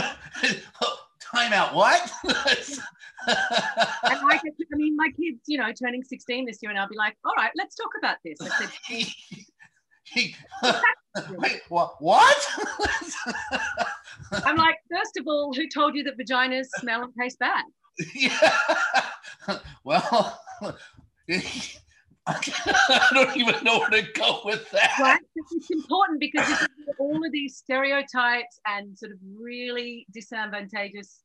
time 1.21 1.53
out. 1.53 1.73
What? 1.73 2.11
and 3.27 4.19
I, 4.31 4.39
I 4.39 4.75
mean, 4.75 4.95
my 4.95 5.07
kids, 5.07 5.41
you 5.47 5.57
know, 5.57 5.71
turning 5.71 6.03
16 6.03 6.45
this 6.45 6.59
year, 6.61 6.69
and 6.69 6.79
I'll 6.79 6.87
be 6.89 6.97
like, 6.97 7.15
All 7.25 7.33
right, 7.37 7.51
let's 7.55 7.75
talk 7.75 7.91
about 7.97 8.17
this. 8.23 8.37
I 8.41 8.49
said, 8.59 8.71
Wait, 11.37 11.61
what? 11.69 11.95
What? 11.99 12.47
I'm 14.31 14.55
like, 14.57 14.75
first 14.91 15.17
of 15.17 15.27
all, 15.27 15.53
who 15.53 15.67
told 15.67 15.95
you 15.95 16.03
that 16.03 16.17
vaginas 16.17 16.67
smell 16.79 17.03
and 17.03 17.13
taste 17.19 17.39
bad? 17.39 17.63
Yeah. 18.13 18.57
Well, 19.83 20.39
I 22.27 23.09
don't 23.13 23.37
even 23.37 23.63
know 23.63 23.77
where 23.77 23.89
to 23.89 24.01
go 24.13 24.41
with 24.43 24.71
that. 24.71 24.91
Right? 24.99 25.21
It's 25.35 25.69
important 25.69 26.19
because 26.19 26.67
all 26.97 27.23
of 27.23 27.31
these 27.31 27.55
stereotypes 27.55 28.59
and 28.65 28.97
sort 28.97 29.11
of 29.11 29.19
really 29.39 30.07
disadvantageous 30.11 31.21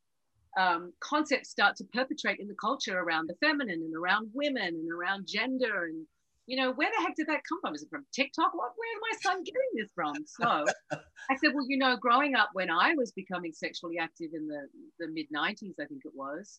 um, 0.58 0.92
concepts 1.00 1.50
start 1.50 1.76
to 1.76 1.84
perpetrate 1.92 2.40
in 2.40 2.48
the 2.48 2.56
culture 2.60 2.98
around 2.98 3.28
the 3.28 3.36
feminine 3.46 3.82
and 3.82 3.94
around 3.94 4.30
women 4.34 4.74
and 4.74 4.90
around 4.90 5.26
gender 5.26 5.84
and 5.84 6.06
you 6.50 6.56
know, 6.56 6.72
where 6.72 6.90
the 6.90 7.00
heck 7.00 7.14
did 7.14 7.28
that 7.28 7.42
come 7.48 7.60
from? 7.60 7.76
Is 7.76 7.82
it 7.84 7.90
from 7.90 8.04
TikTok? 8.12 8.52
What, 8.52 8.72
where's 8.74 9.00
my 9.00 9.18
son 9.22 9.44
getting 9.44 9.70
this 9.76 9.90
from? 9.94 10.14
So 10.26 10.66
I 11.30 11.36
said, 11.36 11.52
well, 11.54 11.64
you 11.68 11.78
know, 11.78 11.96
growing 11.96 12.34
up 12.34 12.50
when 12.54 12.68
I 12.70 12.92
was 12.94 13.12
becoming 13.12 13.52
sexually 13.52 13.98
active 13.98 14.30
in 14.34 14.48
the, 14.48 14.66
the 14.98 15.06
mid 15.12 15.26
90s, 15.30 15.74
I 15.80 15.86
think 15.86 16.02
it 16.04 16.10
was, 16.12 16.58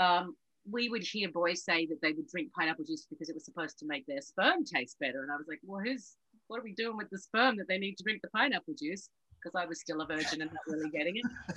um, 0.00 0.34
we 0.68 0.88
would 0.88 1.04
hear 1.04 1.30
boys 1.30 1.64
say 1.64 1.86
that 1.86 2.00
they 2.02 2.10
would 2.10 2.26
drink 2.26 2.50
pineapple 2.58 2.84
juice 2.84 3.06
because 3.08 3.28
it 3.28 3.34
was 3.36 3.44
supposed 3.44 3.78
to 3.78 3.86
make 3.86 4.04
their 4.06 4.20
sperm 4.20 4.64
taste 4.64 4.96
better. 4.98 5.22
And 5.22 5.30
I 5.30 5.36
was 5.36 5.46
like, 5.48 5.60
well, 5.64 5.80
who's, 5.80 6.16
what 6.48 6.58
are 6.58 6.64
we 6.64 6.74
doing 6.74 6.96
with 6.96 7.08
the 7.10 7.18
sperm 7.18 7.56
that 7.58 7.68
they 7.68 7.78
need 7.78 7.94
to 7.98 8.02
drink 8.02 8.22
the 8.22 8.30
pineapple 8.30 8.74
juice? 8.76 9.10
Because 9.40 9.54
I 9.54 9.64
was 9.64 9.78
still 9.78 10.00
a 10.00 10.06
virgin 10.06 10.42
and 10.42 10.50
not 10.50 10.66
really 10.66 10.90
getting 10.90 11.18
it. 11.18 11.56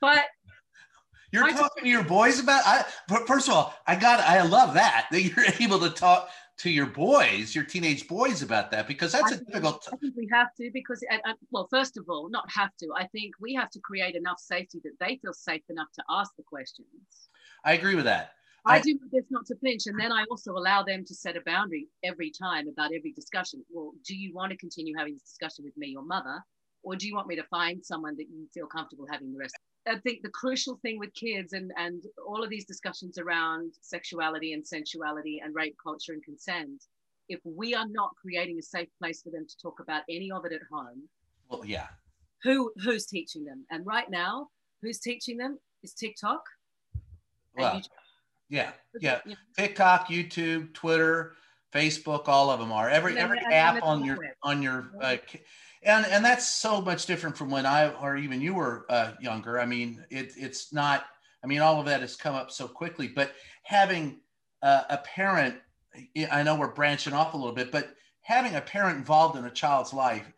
But 0.00 0.26
you're 1.32 1.44
I 1.44 1.52
talking 1.52 1.84
to 1.84 1.88
your 1.88 2.04
boys 2.04 2.38
about. 2.40 2.62
I 2.66 2.84
first 3.26 3.48
of 3.48 3.54
all, 3.54 3.74
I 3.86 3.96
got. 3.96 4.20
I 4.20 4.42
love 4.42 4.74
that 4.74 5.06
that 5.10 5.22
you're 5.22 5.44
able 5.60 5.78
to 5.80 5.90
talk 5.90 6.28
to 6.58 6.70
your 6.70 6.86
boys, 6.86 7.54
your 7.54 7.64
teenage 7.64 8.06
boys 8.06 8.42
about 8.42 8.70
that 8.70 8.86
because 8.86 9.12
that's 9.12 9.32
I 9.32 9.34
a 9.34 9.38
think- 9.38 9.48
difficult. 9.48 9.88
I 9.92 9.96
think 9.96 10.14
we 10.16 10.28
have 10.32 10.48
to 10.58 10.70
because, 10.72 11.02
well, 11.50 11.66
first 11.70 11.96
of 11.96 12.04
all, 12.08 12.28
not 12.30 12.44
have 12.50 12.70
to. 12.80 12.88
I 12.96 13.06
think 13.08 13.34
we 13.40 13.54
have 13.54 13.70
to 13.70 13.80
create 13.80 14.14
enough 14.14 14.38
safety 14.38 14.80
that 14.84 14.92
they 15.00 15.16
feel 15.22 15.32
safe 15.32 15.62
enough 15.70 15.88
to 15.94 16.04
ask 16.10 16.30
the 16.36 16.42
questions. 16.44 16.86
I 17.64 17.72
agree 17.72 17.94
with 17.94 18.04
that. 18.04 18.32
I, 18.64 18.76
I- 18.76 18.80
do 18.80 18.96
my 19.00 19.18
best 19.18 19.30
not 19.30 19.46
to 19.46 19.56
flinch, 19.56 19.86
and 19.86 19.98
then 19.98 20.12
I 20.12 20.24
also 20.30 20.52
allow 20.52 20.82
them 20.84 21.04
to 21.06 21.14
set 21.14 21.36
a 21.36 21.40
boundary 21.40 21.88
every 22.04 22.30
time 22.30 22.68
about 22.68 22.92
every 22.94 23.12
discussion. 23.12 23.64
Well, 23.70 23.92
do 24.06 24.14
you 24.14 24.32
want 24.34 24.50
to 24.52 24.56
continue 24.58 24.94
having 24.96 25.14
this 25.14 25.22
discussion 25.22 25.64
with 25.64 25.76
me, 25.76 25.88
your 25.88 26.04
mother, 26.04 26.38
or 26.84 26.94
do 26.94 27.08
you 27.08 27.14
want 27.16 27.26
me 27.26 27.34
to 27.36 27.44
find 27.44 27.84
someone 27.84 28.14
that 28.18 28.26
you 28.30 28.46
feel 28.54 28.66
comfortable 28.66 29.06
having 29.10 29.32
the 29.32 29.38
rest? 29.38 29.56
I 29.86 29.98
think 29.98 30.22
the 30.22 30.30
crucial 30.30 30.76
thing 30.82 30.98
with 30.98 31.12
kids 31.14 31.52
and 31.52 31.72
and 31.76 32.02
all 32.26 32.42
of 32.42 32.50
these 32.50 32.64
discussions 32.64 33.18
around 33.18 33.72
sexuality 33.80 34.52
and 34.52 34.66
sensuality 34.66 35.40
and 35.44 35.54
rape 35.54 35.76
culture 35.82 36.12
and 36.12 36.22
consent, 36.22 36.84
if 37.28 37.40
we 37.44 37.74
are 37.74 37.86
not 37.88 38.10
creating 38.20 38.58
a 38.58 38.62
safe 38.62 38.88
place 39.00 39.22
for 39.22 39.30
them 39.30 39.46
to 39.46 39.56
talk 39.60 39.80
about 39.80 40.02
any 40.08 40.30
of 40.30 40.44
it 40.44 40.52
at 40.52 40.60
home, 40.70 41.08
Well, 41.48 41.64
yeah. 41.64 41.88
who 42.42 42.72
who's 42.76 43.06
teaching 43.06 43.44
them? 43.44 43.64
And 43.70 43.84
right 43.86 44.10
now, 44.10 44.48
who's 44.82 45.00
teaching 45.00 45.36
them 45.36 45.58
is 45.82 45.94
TikTok. 45.94 46.42
Well, 47.56 47.74
YouTube. 47.76 47.88
yeah. 48.48 48.70
Yeah. 49.00 49.20
TikTok, 49.58 50.08
YouTube, 50.08 50.72
Twitter, 50.74 51.34
Facebook, 51.72 52.28
all 52.28 52.50
of 52.50 52.60
them 52.60 52.72
are. 52.72 52.88
Every 52.88 53.16
every 53.18 53.38
app 53.38 53.82
on 53.82 54.04
your 54.04 54.18
on 54.42 54.62
your 54.62 54.90
uh, 55.00 55.16
and 55.82 56.06
and 56.06 56.24
that's 56.24 56.46
so 56.46 56.80
much 56.80 57.06
different 57.06 57.36
from 57.36 57.50
when 57.50 57.66
I 57.66 57.88
or 57.88 58.16
even 58.16 58.40
you 58.40 58.54
were 58.54 58.86
uh, 58.88 59.12
younger. 59.20 59.60
I 59.60 59.66
mean, 59.66 60.04
it 60.10 60.32
it's 60.36 60.72
not. 60.72 61.04
I 61.42 61.46
mean, 61.46 61.60
all 61.60 61.80
of 61.80 61.86
that 61.86 62.02
has 62.02 62.14
come 62.14 62.34
up 62.34 62.50
so 62.50 62.68
quickly. 62.68 63.08
But 63.08 63.32
having 63.64 64.20
uh, 64.62 64.82
a 64.90 64.98
parent, 64.98 65.56
I 66.30 66.42
know 66.42 66.54
we're 66.54 66.72
branching 66.72 67.12
off 67.12 67.34
a 67.34 67.36
little 67.36 67.54
bit, 67.54 67.72
but 67.72 67.94
having 68.20 68.54
a 68.54 68.60
parent 68.60 68.98
involved 68.98 69.36
in 69.36 69.44
a 69.44 69.50
child's 69.50 69.92
life, 69.92 70.32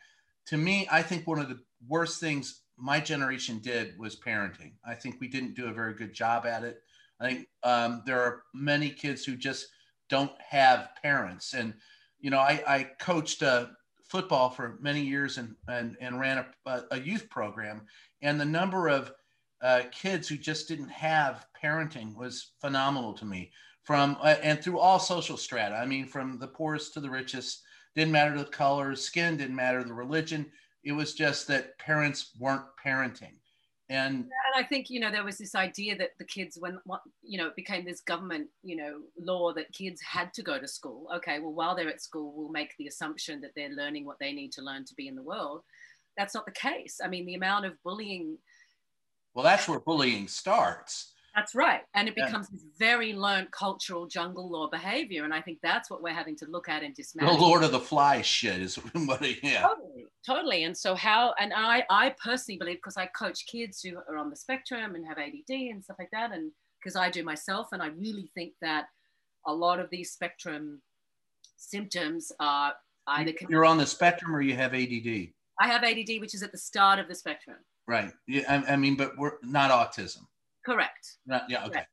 to 0.47 0.57
me, 0.57 0.89
I 0.91 1.03
think 1.03 1.27
one 1.27 1.39
of 1.39 1.49
the 1.49 1.61
worst 1.87 2.21
things 2.21 2.63
my 2.77 3.01
generation 3.01 3.59
did 3.59 3.99
was 3.99 4.17
parenting. 4.17 4.73
I 4.87 4.95
think 4.95 5.17
we 5.21 5.29
didn't 5.29 5.55
do 5.55 5.67
a 5.67 5.73
very 5.73 5.95
good 5.95 6.13
job 6.13 6.47
at 6.47 6.65
it. 6.65 6.81
I 7.21 7.29
think 7.29 7.49
um, 7.63 8.03
there 8.07 8.21
are 8.21 8.43
many 8.55 8.91
kids 8.91 9.25
who 9.25 9.37
just 9.37 9.69
don't 10.09 10.33
have 10.41 10.91
parents. 11.03 11.55
And, 11.55 11.75
you 12.21 12.31
know, 12.31 12.39
I, 12.39 12.63
I 12.67 12.91
coached 13.01 13.43
uh, 13.43 13.67
football 14.05 14.51
for 14.51 14.79
many 14.81 15.03
years 15.03 15.39
and, 15.39 15.55
and, 15.69 15.97
and 16.01 16.21
ran 16.21 16.45
a, 16.67 16.83
a 16.91 17.01
youth 17.01 17.29
program. 17.31 17.83
And 18.23 18.41
the 18.41 18.45
number 18.45 18.89
of 18.89 19.13
uh, 19.63 19.83
kids 19.91 20.29
who 20.29 20.37
just 20.37 20.69
didn't 20.69 20.91
have 20.91 21.47
parenting 21.63 22.15
was 22.15 22.53
phenomenal 22.61 23.15
to 23.15 23.25
me 23.25 23.51
from 23.83 24.17
uh, 24.21 24.37
and 24.43 24.63
through 24.63 24.79
all 24.79 24.99
social 24.99 25.37
strata. 25.37 25.75
I 25.75 25.87
mean, 25.87 26.07
from 26.07 26.39
the 26.39 26.49
poorest 26.49 26.95
to 26.95 27.01
the 27.01 27.11
richest, 27.11 27.63
didn't 27.95 28.13
matter 28.13 28.37
the 28.37 28.45
color, 28.45 28.95
skin 28.95 29.37
didn't 29.37 29.55
matter, 29.55 29.85
the 29.85 29.95
religion. 29.95 30.47
It 30.83 30.93
was 30.93 31.15
just 31.15 31.47
that 31.49 31.79
parents 31.79 32.33
weren't 32.39 32.65
parenting. 32.85 33.37
And 33.91 34.17
and 34.17 34.55
I 34.57 34.63
think 34.63 34.89
you 34.89 34.99
know 34.99 35.11
there 35.11 35.25
was 35.25 35.37
this 35.37 35.55
idea 35.55 35.97
that 35.99 36.11
the 36.19 36.25
kids, 36.25 36.57
when 36.59 36.79
what 36.85 37.03
you 37.23 37.37
know, 37.37 37.49
it 37.49 37.57
became 37.57 37.85
this 37.85 38.01
government 38.01 38.49
you 38.63 38.77
know 38.77 39.01
law 39.19 39.53
that 39.53 39.73
kids 39.73 40.01
had 40.01 40.33
to 40.35 40.43
go 40.43 40.59
to 40.59 40.67
school. 40.67 41.07
Okay, 41.17 41.39
well 41.39 41.53
while 41.53 41.77
they're 41.77 41.89
at 41.89 42.01
school, 42.01 42.33
we'll 42.35 42.49
make 42.49 42.75
the 42.79 42.87
assumption 42.87 43.41
that 43.43 43.51
they're 43.55 43.71
learning 43.71 44.07
what 44.07 44.19
they 44.19 44.33
need 44.33 44.53
to 44.53 44.63
learn 44.63 44.85
to 44.87 44.95
be 44.95 45.09
in 45.09 45.15
the 45.17 45.23
world. 45.23 45.63
That's 46.17 46.35
not 46.35 46.47
the 46.47 46.53
case. 46.53 47.01
I 47.05 47.09
mean, 47.09 47.27
the 47.27 47.35
amount 47.35 47.67
of 47.67 47.75
bullying. 47.83 48.39
well, 49.35 49.45
that's 49.45 49.69
where 49.69 49.81
bullying 49.81 50.29
starts. 50.29 51.14
That's 51.35 51.55
right, 51.55 51.81
and 51.95 52.09
it 52.09 52.15
becomes 52.15 52.49
this 52.49 52.63
very 52.79 53.13
learned 53.13 53.51
cultural 53.51 54.07
jungle 54.07 54.49
law 54.49 54.69
behavior, 54.71 55.25
and 55.25 55.35
I 55.35 55.41
think 55.41 55.59
that's 55.63 55.91
what 55.91 56.01
we're 56.01 56.15
having 56.15 56.37
to 56.37 56.47
look 56.47 56.69
at 56.69 56.85
and 56.85 56.95
dismantle. 56.95 57.37
The. 57.37 57.43
Lord 57.43 57.65
of 57.65 57.73
the 57.73 57.81
Flies 57.81 58.25
shit 58.25 58.61
is 58.61 58.77
what, 58.77 59.21
yeah. 59.43 59.63
Totally, 59.63 60.07
totally. 60.25 60.65
And 60.65 60.77
so 60.77 60.95
how 60.95 61.35
and 61.41 61.53
I 61.53 61.85
I 61.91 62.15
personally 62.23 62.59
believe 62.59 62.77
because 62.77 62.97
I 62.97 63.07
coach 63.07 63.47
kids 63.47 63.81
who 63.83 63.97
are 64.09 64.17
on 64.17 64.31
the 64.31 64.37
spectrum 64.37 64.95
and 64.95 65.05
have 65.07 65.19
ADD 65.19 65.51
and 65.51 65.83
stuff 65.83 65.97
like 65.99 66.11
that, 66.13 66.31
and 66.31 66.53
because 66.81 66.95
I 66.95 67.11
do 67.11 67.25
myself, 67.25 67.69
and 67.73 67.83
I 67.83 67.89
really 67.89 68.31
think 68.35 68.53
that 68.61 68.87
a 69.47 69.53
lot 69.53 69.81
of 69.81 69.91
these 69.91 70.13
spectrum 70.13 70.83
symptoms 71.57 72.31
are 72.41 72.75
either 73.09 73.33
You're 73.49 73.65
on 73.65 73.79
the 73.79 73.87
spectrum 73.87 74.35
or 74.35 74.41
you 74.41 74.55
have 74.55 74.75
ADD. 74.75 75.29
I 75.61 75.69
have 75.69 75.83
ADD, 75.85 76.21
which 76.21 76.35
is 76.35 76.43
at 76.43 76.53
the 76.53 76.59
start 76.59 76.99
of 76.99 77.09
the 77.09 77.15
spectrum. 77.15 77.57
Right. 77.87 78.13
Yeah. 78.27 78.43
I, 78.49 78.73
I 78.73 78.77
mean, 78.77 78.97
but 78.97 79.17
we're 79.19 79.39
not 79.43 79.71
autism. 79.71 80.23
Correct. 80.65 81.19
Not, 81.27 81.45
yeah. 81.49 81.65
Okay. 81.67 81.79
Right. 81.79 81.87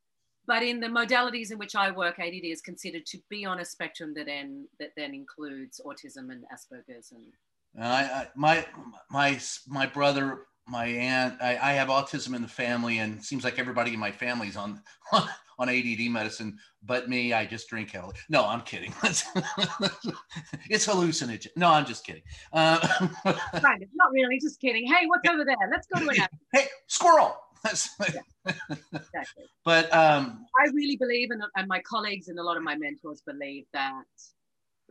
But 0.46 0.62
in 0.64 0.80
the 0.80 0.88
modalities 0.88 1.52
in 1.52 1.58
which 1.58 1.76
I 1.76 1.90
work, 1.92 2.18
ADD 2.18 2.44
is 2.44 2.60
considered 2.60 3.06
to 3.06 3.18
be 3.28 3.44
on 3.44 3.60
a 3.60 3.64
spectrum 3.64 4.12
that 4.14 4.26
then 4.26 4.66
that 4.80 4.90
then 4.96 5.14
includes 5.14 5.80
autism 5.86 6.30
and 6.32 6.44
Asperger's 6.52 7.12
and 7.12 7.32
I, 7.80 8.02
I 8.02 8.26
my 8.34 8.66
my 9.10 9.40
my 9.68 9.86
brother, 9.86 10.46
my 10.66 10.86
aunt, 10.86 11.40
I, 11.40 11.56
I 11.56 11.72
have 11.74 11.88
autism 11.88 12.34
in 12.34 12.42
the 12.42 12.48
family, 12.48 12.98
and 12.98 13.18
it 13.18 13.24
seems 13.24 13.44
like 13.44 13.58
everybody 13.58 13.94
in 13.94 14.00
my 14.00 14.10
family's 14.10 14.56
on 14.56 14.82
on 15.58 15.68
ADD 15.68 16.10
medicine, 16.10 16.58
but 16.82 17.08
me. 17.08 17.32
I 17.32 17.46
just 17.46 17.68
drink 17.68 17.92
heavily. 17.92 18.16
No, 18.28 18.44
I'm 18.44 18.62
kidding. 18.62 18.92
it's 19.02 20.86
hallucinogen. 20.86 21.48
No, 21.56 21.68
I'm 21.68 21.86
just 21.86 22.04
kidding. 22.04 22.22
Uh, 22.52 22.80
not 23.24 24.12
really, 24.12 24.38
just 24.40 24.60
kidding. 24.60 24.86
Hey, 24.86 25.06
what's 25.06 25.28
over 25.28 25.44
there? 25.44 25.56
Let's 25.70 25.86
go 25.86 26.00
to 26.00 26.08
an 26.08 26.28
hey, 26.52 26.66
squirrel. 26.88 27.36
Exactly. 27.64 29.44
but 29.64 29.92
um, 29.94 30.46
I 30.58 30.68
really 30.72 30.96
believe, 30.96 31.30
and, 31.30 31.42
and 31.56 31.68
my 31.68 31.80
colleagues 31.80 32.28
and 32.28 32.38
a 32.38 32.42
lot 32.42 32.56
of 32.56 32.62
my 32.62 32.76
mentors 32.76 33.22
believe 33.26 33.64
that 33.72 34.04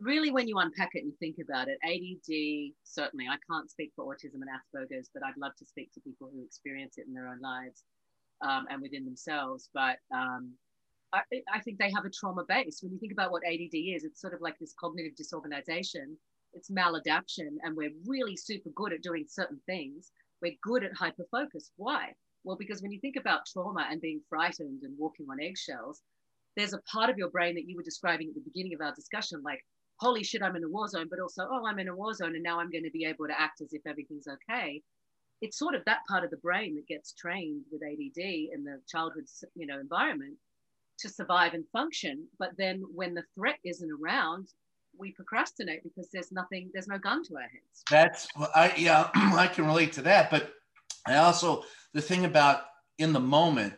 really 0.00 0.30
when 0.30 0.48
you 0.48 0.58
unpack 0.58 0.90
it 0.94 1.04
and 1.04 1.12
think 1.18 1.36
about 1.42 1.68
it, 1.68 1.78
ADD, 1.84 2.72
certainly, 2.82 3.26
I 3.28 3.36
can't 3.50 3.70
speak 3.70 3.92
for 3.94 4.04
autism 4.04 4.40
and 4.40 4.48
Asperger's, 4.50 5.10
but 5.12 5.22
I'd 5.24 5.36
love 5.36 5.52
to 5.58 5.66
speak 5.66 5.92
to 5.94 6.00
people 6.00 6.30
who 6.32 6.42
experience 6.42 6.98
it 6.98 7.06
in 7.06 7.14
their 7.14 7.28
own 7.28 7.40
lives 7.40 7.84
um, 8.42 8.66
and 8.70 8.82
within 8.82 9.04
themselves. 9.04 9.68
But 9.72 9.98
um, 10.14 10.52
I, 11.12 11.20
I 11.52 11.60
think 11.60 11.78
they 11.78 11.90
have 11.90 12.04
a 12.04 12.10
trauma 12.10 12.44
base. 12.48 12.80
When 12.82 12.92
you 12.92 12.98
think 12.98 13.12
about 13.12 13.30
what 13.30 13.42
ADD 13.46 13.74
is, 13.74 14.04
it's 14.04 14.20
sort 14.20 14.34
of 14.34 14.40
like 14.40 14.58
this 14.58 14.74
cognitive 14.78 15.16
disorganization, 15.16 16.16
it's 16.52 16.70
maladaptation, 16.70 17.56
and 17.62 17.76
we're 17.76 17.92
really 18.06 18.36
super 18.36 18.70
good 18.74 18.92
at 18.92 19.02
doing 19.02 19.26
certain 19.28 19.60
things. 19.66 20.10
We're 20.40 20.56
good 20.62 20.84
at 20.84 20.92
hyperfocus. 20.94 21.70
Why? 21.76 22.14
Well, 22.44 22.56
because 22.58 22.82
when 22.82 22.92
you 22.92 23.00
think 23.00 23.16
about 23.16 23.46
trauma 23.46 23.86
and 23.90 24.00
being 24.00 24.20
frightened 24.28 24.82
and 24.82 24.98
walking 24.98 25.26
on 25.30 25.40
eggshells, 25.40 26.00
there's 26.56 26.74
a 26.74 26.82
part 26.92 27.10
of 27.10 27.18
your 27.18 27.30
brain 27.30 27.54
that 27.54 27.66
you 27.66 27.76
were 27.76 27.82
describing 27.82 28.28
at 28.28 28.34
the 28.34 28.40
beginning 28.40 28.74
of 28.74 28.80
our 28.80 28.94
discussion, 28.94 29.42
like, 29.44 29.60
holy 30.00 30.24
shit, 30.24 30.42
I'm 30.42 30.56
in 30.56 30.64
a 30.64 30.68
war 30.68 30.88
zone, 30.88 31.06
but 31.08 31.20
also, 31.20 31.46
oh, 31.50 31.66
I'm 31.66 31.78
in 31.78 31.88
a 31.88 31.94
war 31.94 32.12
zone 32.12 32.34
and 32.34 32.42
now 32.42 32.58
I'm 32.58 32.70
going 32.70 32.84
to 32.84 32.90
be 32.90 33.04
able 33.04 33.26
to 33.28 33.40
act 33.40 33.60
as 33.60 33.72
if 33.72 33.82
everything's 33.86 34.26
okay. 34.26 34.82
It's 35.40 35.58
sort 35.58 35.74
of 35.74 35.84
that 35.86 36.00
part 36.08 36.24
of 36.24 36.30
the 36.30 36.36
brain 36.38 36.74
that 36.76 36.86
gets 36.86 37.14
trained 37.14 37.62
with 37.70 37.82
ADD 37.82 38.18
in 38.18 38.64
the 38.64 38.80
childhood, 38.88 39.24
you 39.54 39.66
know, 39.66 39.80
environment 39.80 40.36
to 41.00 41.08
survive 41.08 41.54
and 41.54 41.64
function. 41.72 42.26
But 42.38 42.50
then 42.58 42.82
when 42.94 43.14
the 43.14 43.24
threat 43.34 43.58
isn't 43.64 43.90
around, 44.02 44.48
we 44.98 45.12
procrastinate 45.12 45.82
because 45.82 46.08
there's 46.12 46.32
nothing, 46.32 46.70
there's 46.72 46.88
no 46.88 46.98
gun 46.98 47.24
to 47.24 47.34
our 47.36 47.42
heads. 47.42 47.82
That's 47.90 48.28
well, 48.36 48.50
I 48.54 48.74
yeah, 48.76 49.10
I 49.14 49.46
can 49.46 49.66
relate 49.66 49.92
to 49.94 50.02
that. 50.02 50.30
But 50.30 50.52
I 51.06 51.16
also 51.16 51.64
the 51.92 52.02
thing 52.02 52.24
about 52.24 52.62
in 52.98 53.12
the 53.12 53.20
moment, 53.20 53.74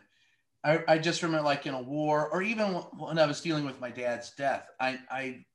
I, 0.63 0.83
I 0.87 0.97
just 0.97 1.23
remember 1.23 1.45
like 1.45 1.65
in 1.65 1.73
a 1.73 1.81
war 1.81 2.29
or 2.29 2.41
even 2.41 2.67
when 2.73 3.19
I 3.19 3.25
was 3.25 3.41
dealing 3.41 3.65
with 3.65 3.81
my 3.81 3.89
dad's 3.89 4.31
death, 4.31 4.67
I 4.79 4.99
I 5.09 5.45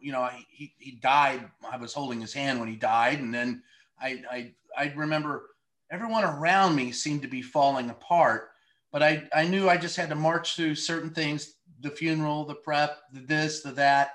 you 0.00 0.12
know 0.12 0.20
I, 0.20 0.44
he 0.48 0.74
he 0.78 0.92
died. 0.92 1.48
I 1.70 1.76
was 1.76 1.94
holding 1.94 2.20
his 2.20 2.32
hand 2.32 2.60
when 2.60 2.68
he 2.68 2.76
died, 2.76 3.20
and 3.20 3.32
then 3.32 3.62
I 4.00 4.22
I 4.30 4.52
I 4.76 4.92
remember 4.94 5.50
everyone 5.90 6.24
around 6.24 6.74
me 6.74 6.92
seemed 6.92 7.22
to 7.22 7.28
be 7.28 7.42
falling 7.42 7.90
apart. 7.90 8.50
But 8.92 9.02
I 9.02 9.28
I 9.34 9.46
knew 9.46 9.68
I 9.68 9.76
just 9.76 9.96
had 9.96 10.10
to 10.10 10.14
march 10.14 10.56
through 10.56 10.76
certain 10.76 11.10
things, 11.10 11.56
the 11.80 11.90
funeral, 11.90 12.44
the 12.44 12.54
prep, 12.54 12.98
the 13.12 13.20
this, 13.20 13.62
the 13.62 13.72
that, 13.72 14.12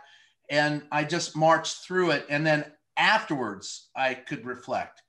and 0.49 0.83
I 0.91 1.03
just 1.03 1.35
marched 1.35 1.77
through 1.77 2.11
it, 2.11 2.25
and 2.29 2.45
then 2.45 2.65
afterwards 2.97 3.89
I 3.95 4.13
could 4.13 4.45
reflect. 4.45 5.01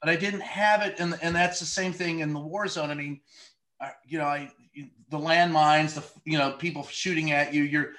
But 0.00 0.10
I 0.10 0.16
didn't 0.16 0.42
have 0.42 0.82
it, 0.82 0.98
and, 0.98 1.18
and 1.22 1.34
that's 1.34 1.60
the 1.60 1.66
same 1.66 1.92
thing 1.92 2.20
in 2.20 2.32
the 2.32 2.40
war 2.40 2.66
zone. 2.66 2.90
I 2.90 2.94
mean, 2.94 3.20
I, 3.80 3.92
you 4.06 4.18
know, 4.18 4.26
I 4.26 4.50
the 5.10 5.18
landmines, 5.18 5.94
the 5.94 6.04
you 6.24 6.38
know, 6.38 6.52
people 6.52 6.84
shooting 6.84 7.32
at 7.32 7.52
you. 7.52 7.62
You're, 7.62 7.92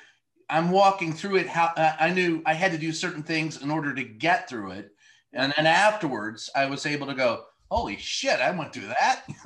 I'm 0.50 0.72
walking 0.72 1.14
through 1.14 1.38
it. 1.38 1.48
How 1.48 1.74
I 1.78 2.12
knew 2.12 2.42
I 2.46 2.54
had 2.54 2.72
to 2.72 2.78
do 2.78 2.92
certain 2.92 3.24
things 3.24 3.62
in 3.62 3.72
order 3.72 3.94
to 3.94 4.04
get 4.04 4.50
through 4.50 4.72
it, 4.72 4.92
and 5.34 5.54
then 5.56 5.66
afterwards 5.66 6.50
I 6.56 6.66
was 6.66 6.86
able 6.86 7.08
to 7.08 7.14
go, 7.14 7.46
holy 7.72 7.96
shit, 7.96 8.42
I 8.42 8.52
went 8.52 8.74
through 8.74 8.88
that. 8.88 9.24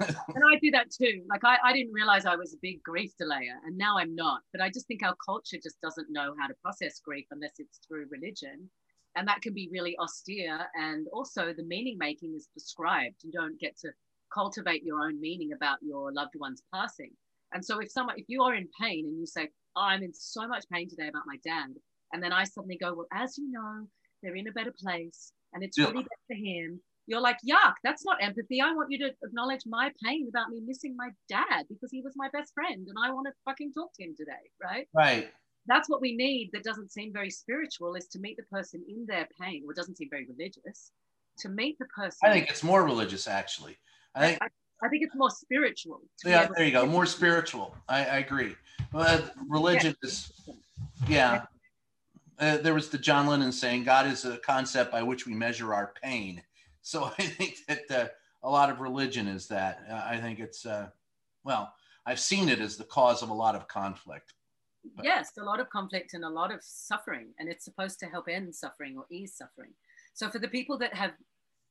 and 0.00 0.44
I 0.48 0.58
do 0.62 0.70
that 0.70 0.90
too. 0.90 1.22
Like 1.28 1.44
I, 1.44 1.56
I 1.64 1.72
didn't 1.72 1.92
realize 1.92 2.24
I 2.24 2.36
was 2.36 2.54
a 2.54 2.58
big 2.62 2.82
grief 2.84 3.12
delayer, 3.20 3.56
and 3.66 3.76
now 3.76 3.98
I'm 3.98 4.14
not. 4.14 4.42
But 4.52 4.62
I 4.62 4.70
just 4.70 4.86
think 4.86 5.02
our 5.02 5.16
culture 5.24 5.58
just 5.62 5.80
doesn't 5.80 6.06
know 6.08 6.34
how 6.40 6.46
to 6.46 6.54
process 6.62 7.00
grief 7.04 7.26
unless 7.32 7.54
it's 7.58 7.80
through 7.86 8.06
religion, 8.10 8.70
and 9.16 9.26
that 9.28 9.42
can 9.42 9.54
be 9.54 9.68
really 9.72 9.96
austere. 9.98 10.68
And 10.74 11.08
also, 11.12 11.52
the 11.52 11.64
meaning 11.64 11.96
making 11.98 12.34
is 12.36 12.48
prescribed. 12.52 13.16
You 13.22 13.32
don't 13.32 13.58
get 13.58 13.76
to 13.78 13.90
cultivate 14.32 14.84
your 14.84 15.00
own 15.00 15.20
meaning 15.20 15.52
about 15.52 15.78
your 15.82 16.12
loved 16.12 16.34
one's 16.38 16.62
passing. 16.72 17.10
And 17.52 17.64
so, 17.64 17.80
if 17.80 17.90
someone, 17.90 18.18
if 18.18 18.26
you 18.28 18.42
are 18.42 18.54
in 18.54 18.68
pain 18.80 19.06
and 19.06 19.18
you 19.18 19.26
say, 19.26 19.48
oh, 19.76 19.82
I'm 19.82 20.02
in 20.02 20.12
so 20.14 20.46
much 20.46 20.64
pain 20.72 20.88
today 20.88 21.08
about 21.08 21.26
my 21.26 21.36
dad. 21.44 21.70
And 22.12 22.22
then 22.22 22.32
I 22.32 22.44
suddenly 22.44 22.78
go, 22.78 22.94
well, 22.94 23.06
as 23.12 23.36
you 23.36 23.50
know, 23.50 23.86
they're 24.22 24.36
in 24.36 24.48
a 24.48 24.52
better 24.52 24.72
place 24.72 25.32
and 25.52 25.62
it's 25.62 25.78
Yeah. 25.78 25.86
really 25.86 26.02
better 26.02 26.26
for 26.28 26.34
him. 26.34 26.80
You're 27.06 27.20
like, 27.20 27.38
yuck, 27.48 27.74
that's 27.84 28.04
not 28.04 28.20
empathy. 28.20 28.60
I 28.60 28.72
want 28.74 28.90
you 28.90 28.98
to 28.98 29.14
acknowledge 29.22 29.62
my 29.64 29.92
pain 30.02 30.26
about 30.28 30.50
me 30.50 30.60
missing 30.60 30.96
my 30.96 31.10
dad 31.28 31.66
because 31.68 31.90
he 31.92 32.02
was 32.02 32.14
my 32.16 32.28
best 32.32 32.52
friend 32.52 32.88
and 32.88 32.96
I 33.00 33.12
want 33.12 33.28
to 33.28 33.32
fucking 33.44 33.72
talk 33.74 33.92
to 33.94 34.04
him 34.04 34.14
today, 34.16 34.50
right? 34.62 34.88
Right. 34.92 35.32
That's 35.66 35.88
what 35.88 36.00
we 36.00 36.16
need 36.16 36.50
that 36.52 36.62
doesn't 36.62 36.92
seem 36.92 37.12
very 37.12 37.30
spiritual 37.30 37.94
is 37.94 38.06
to 38.08 38.18
meet 38.18 38.36
the 38.36 38.44
person 38.44 38.84
in 38.88 39.06
their 39.06 39.28
pain, 39.40 39.64
or 39.66 39.74
doesn't 39.74 39.96
seem 39.96 40.08
very 40.10 40.26
religious, 40.26 40.92
to 41.38 41.48
meet 41.48 41.78
the 41.78 41.86
person. 41.86 42.28
I 42.28 42.32
think 42.32 42.48
it's 42.48 42.62
more 42.62 42.84
religious, 42.84 43.26
actually. 43.26 43.76
I 44.14 44.26
think, 44.26 44.38
I 44.82 44.88
think 44.88 45.02
it's 45.02 45.16
more 45.16 45.30
spiritual. 45.30 46.00
yeah, 46.24 46.48
there 46.54 46.64
you 46.64 46.72
go. 46.72 46.86
More 46.86 47.06
spiritual. 47.06 47.74
I, 47.88 47.98
I 47.98 48.18
agree. 48.18 48.54
But 48.92 49.34
religion 49.48 49.94
is, 50.02 50.32
yeah. 51.08 51.46
Uh, 52.38 52.58
there 52.58 52.74
was 52.74 52.90
the 52.90 52.98
John 52.98 53.26
Lennon 53.26 53.52
saying, 53.52 53.84
God 53.84 54.06
is 54.06 54.24
a 54.24 54.36
concept 54.38 54.92
by 54.92 55.02
which 55.02 55.26
we 55.26 55.34
measure 55.34 55.72
our 55.74 55.94
pain. 56.02 56.42
So 56.82 57.04
I 57.18 57.22
think 57.22 57.56
that 57.68 57.90
uh, 57.90 58.08
a 58.42 58.50
lot 58.50 58.70
of 58.70 58.80
religion 58.80 59.26
is 59.26 59.48
that. 59.48 59.84
Uh, 59.90 60.02
I 60.04 60.18
think 60.18 60.38
it's, 60.38 60.66
uh, 60.66 60.88
well, 61.44 61.72
I've 62.04 62.20
seen 62.20 62.48
it 62.48 62.60
as 62.60 62.76
the 62.76 62.84
cause 62.84 63.22
of 63.22 63.30
a 63.30 63.34
lot 63.34 63.54
of 63.54 63.66
conflict. 63.68 64.34
Yes, 65.02 65.30
a 65.38 65.44
lot 65.44 65.60
of 65.60 65.70
conflict 65.70 66.14
and 66.14 66.24
a 66.24 66.28
lot 66.28 66.52
of 66.52 66.60
suffering, 66.62 67.28
and 67.38 67.48
it's 67.48 67.64
supposed 67.64 67.98
to 68.00 68.06
help 68.06 68.28
end 68.28 68.54
suffering 68.54 68.96
or 68.96 69.04
ease 69.10 69.34
suffering. 69.34 69.70
So 70.14 70.28
for 70.30 70.38
the 70.38 70.48
people 70.48 70.78
that 70.78 70.94
have 70.94 71.12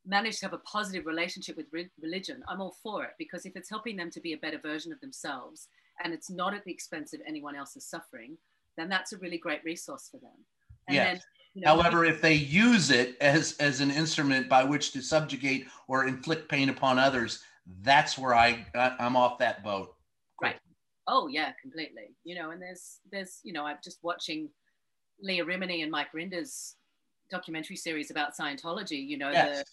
managed 0.05 0.39
to 0.39 0.45
have 0.45 0.53
a 0.53 0.59
positive 0.59 1.05
relationship 1.05 1.57
with 1.57 1.65
re- 1.71 1.89
religion, 2.01 2.43
I'm 2.47 2.61
all 2.61 2.75
for 2.83 3.03
it 3.03 3.11
because 3.17 3.45
if 3.45 3.55
it's 3.55 3.69
helping 3.69 3.95
them 3.95 4.11
to 4.11 4.21
be 4.21 4.33
a 4.33 4.37
better 4.37 4.59
version 4.59 4.91
of 4.91 5.01
themselves 5.01 5.67
and 6.03 6.13
it's 6.13 6.29
not 6.29 6.53
at 6.53 6.63
the 6.63 6.71
expense 6.71 7.13
of 7.13 7.21
anyone 7.27 7.55
else's 7.55 7.85
suffering, 7.85 8.37
then 8.77 8.89
that's 8.89 9.13
a 9.13 9.17
really 9.17 9.37
great 9.37 9.63
resource 9.63 10.07
for 10.11 10.17
them. 10.17 10.45
And 10.87 10.95
Yes. 10.95 11.07
then, 11.07 11.21
you 11.55 11.61
know, 11.61 11.81
However, 11.81 12.05
if 12.05 12.21
they 12.21 12.33
use 12.33 12.91
it 12.91 13.17
as, 13.21 13.55
as 13.57 13.81
an 13.81 13.89
instrument 13.89 14.47
by 14.47 14.63
which 14.63 14.91
to 14.91 15.01
subjugate 15.01 15.67
or 15.87 16.05
inflict 16.05 16.49
pain 16.49 16.69
upon 16.69 16.99
others, 16.99 17.43
that's 17.81 18.17
where 18.17 18.35
I, 18.35 18.65
I 18.75 18.95
I'm 18.99 19.15
off 19.15 19.39
that 19.39 19.63
boat. 19.63 19.95
Right. 20.41 20.57
Oh 21.07 21.27
yeah, 21.27 21.51
completely. 21.61 22.15
You 22.23 22.35
know, 22.35 22.51
and 22.51 22.61
there's 22.61 22.99
there's 23.11 23.39
you 23.43 23.53
know 23.53 23.65
I'm 23.65 23.77
just 23.83 23.99
watching 24.01 24.49
Leah 25.21 25.45
Remini 25.45 25.83
and 25.83 25.91
Mike 25.91 26.13
Rinder's 26.13 26.75
documentary 27.29 27.75
series 27.75 28.11
about 28.11 28.35
Scientology. 28.35 29.05
You 29.05 29.17
know, 29.17 29.31
Yes. 29.31 29.59
the, 29.59 29.65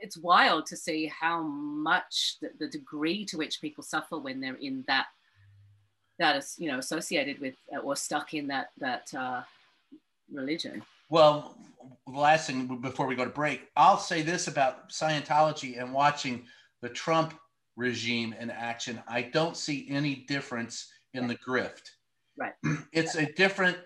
it's 0.00 0.16
wild 0.18 0.66
to 0.66 0.76
see 0.76 1.06
how 1.06 1.42
much 1.42 2.36
the, 2.40 2.50
the 2.58 2.68
degree 2.68 3.24
to 3.26 3.36
which 3.38 3.60
people 3.60 3.82
suffer 3.82 4.18
when 4.18 4.40
they're 4.40 4.56
in 4.56 4.84
that 4.86 5.06
that 6.18 6.36
is 6.36 6.54
you 6.58 6.70
know 6.70 6.78
associated 6.78 7.40
with 7.40 7.54
or 7.82 7.96
stuck 7.96 8.34
in 8.34 8.46
that 8.48 8.68
that 8.78 9.12
uh, 9.14 9.42
religion. 10.32 10.82
Well, 11.10 11.56
the 12.06 12.18
last 12.18 12.46
thing 12.46 12.66
before 12.80 13.06
we 13.06 13.14
go 13.14 13.24
to 13.24 13.30
break, 13.30 13.68
I'll 13.76 13.98
say 13.98 14.22
this 14.22 14.48
about 14.48 14.90
Scientology 14.90 15.80
and 15.80 15.92
watching 15.92 16.44
the 16.80 16.88
Trump 16.88 17.34
regime 17.76 18.34
in 18.38 18.50
action. 18.50 19.02
I 19.08 19.22
don't 19.22 19.56
see 19.56 19.86
any 19.90 20.24
difference 20.28 20.90
in 21.14 21.26
the 21.26 21.36
grift. 21.36 21.82
Right. 22.38 22.52
It's 22.92 23.14
a 23.16 23.26
different, 23.32 23.76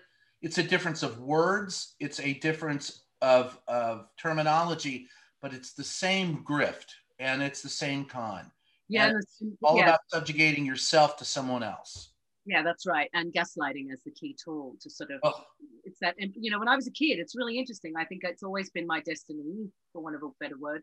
it's 0.41 0.57
a 0.57 0.63
difference 0.63 1.03
of 1.03 1.19
words, 1.19 1.95
it's 1.99 2.19
a 2.19 2.33
difference 2.33 3.03
of, 3.21 3.59
of 3.67 4.07
terminology, 4.21 5.07
but 5.41 5.53
it's 5.53 5.73
the 5.73 5.83
same 5.83 6.43
grift 6.43 6.87
and 7.19 7.41
it's 7.41 7.61
the 7.61 7.69
same 7.69 8.05
con. 8.05 8.51
Yeah, 8.87 9.07
And 9.07 9.17
it's- 9.17 9.43
All 9.63 9.77
yeah, 9.77 9.83
about 9.83 9.99
subjugating 10.07 10.65
yourself 10.65 11.17
to 11.17 11.25
someone 11.25 11.63
else. 11.63 12.11
yeah, 12.45 12.63
that's 12.63 12.85
right. 12.87 13.09
And 13.13 13.31
gaslighting 13.33 13.91
as 13.93 14.01
the 14.03 14.11
key 14.11 14.35
tool 14.43 14.75
to 14.81 14.89
sort 14.89 15.11
of 15.11 15.19
Oh, 15.23 15.43
it's 15.83 15.99
that 16.01 16.15
and 16.19 16.31
you 16.35 16.49
know 16.51 16.59
when 16.59 16.67
i 16.67 16.75
was 16.75 16.87
a 16.87 16.91
kid 16.91 17.19
it's 17.19 17.35
really 17.35 17.57
interesting 17.57 17.93
i 17.97 18.05
think 18.05 18.21
it's 18.23 18.43
always 18.43 18.69
been 18.69 18.85
my 18.85 18.99
destiny 19.01 19.69
for 19.91 20.01
want 20.03 20.15
of 20.15 20.23
a 20.23 20.29
better 20.39 20.57
word 20.57 20.81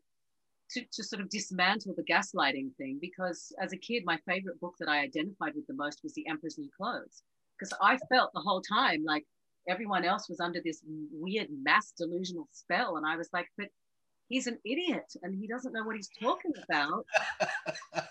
to, 0.71 0.85
to 0.93 1.05
sort 1.05 1.23
of 1.23 1.29
dismantle 1.31 1.95
the 1.97 2.03
gaslighting 2.03 2.75
thing 2.77 2.99
because 3.01 3.53
as 3.61 3.73
a 3.73 3.77
kid 3.77 4.03
my 4.05 4.19
favorite 4.27 4.61
book 4.61 4.75
that 4.79 4.89
i 4.89 5.01
identified 5.01 5.55
with 5.55 5.67
the 5.67 5.75
most 5.75 6.01
was 6.03 6.13
the 6.15 6.27
emperor's 6.29 6.59
new 6.59 6.71
clothes 6.77 7.23
because 7.59 7.73
i 7.83 7.97
felt 8.11 8.31
the 8.35 8.41
whole 8.41 8.61
time 8.61 9.03
like 9.05 9.25
everyone 9.69 10.05
else 10.05 10.29
was 10.29 10.41
under 10.41 10.61
this 10.65 10.83
weird 11.13 11.49
mass 11.63 11.93
delusional 11.97 12.49
spell 12.53 12.97
and 12.97 13.07
i 13.07 13.17
was 13.17 13.29
like 13.33 13.47
but 13.57 13.69
he's 14.29 14.47
an 14.47 14.59
idiot 14.65 15.13
and 15.23 15.35
he 15.35 15.47
doesn't 15.47 15.73
know 15.73 15.85
what 15.85 15.97
he's 15.97 16.11
talking 16.21 16.53
about 16.69 17.05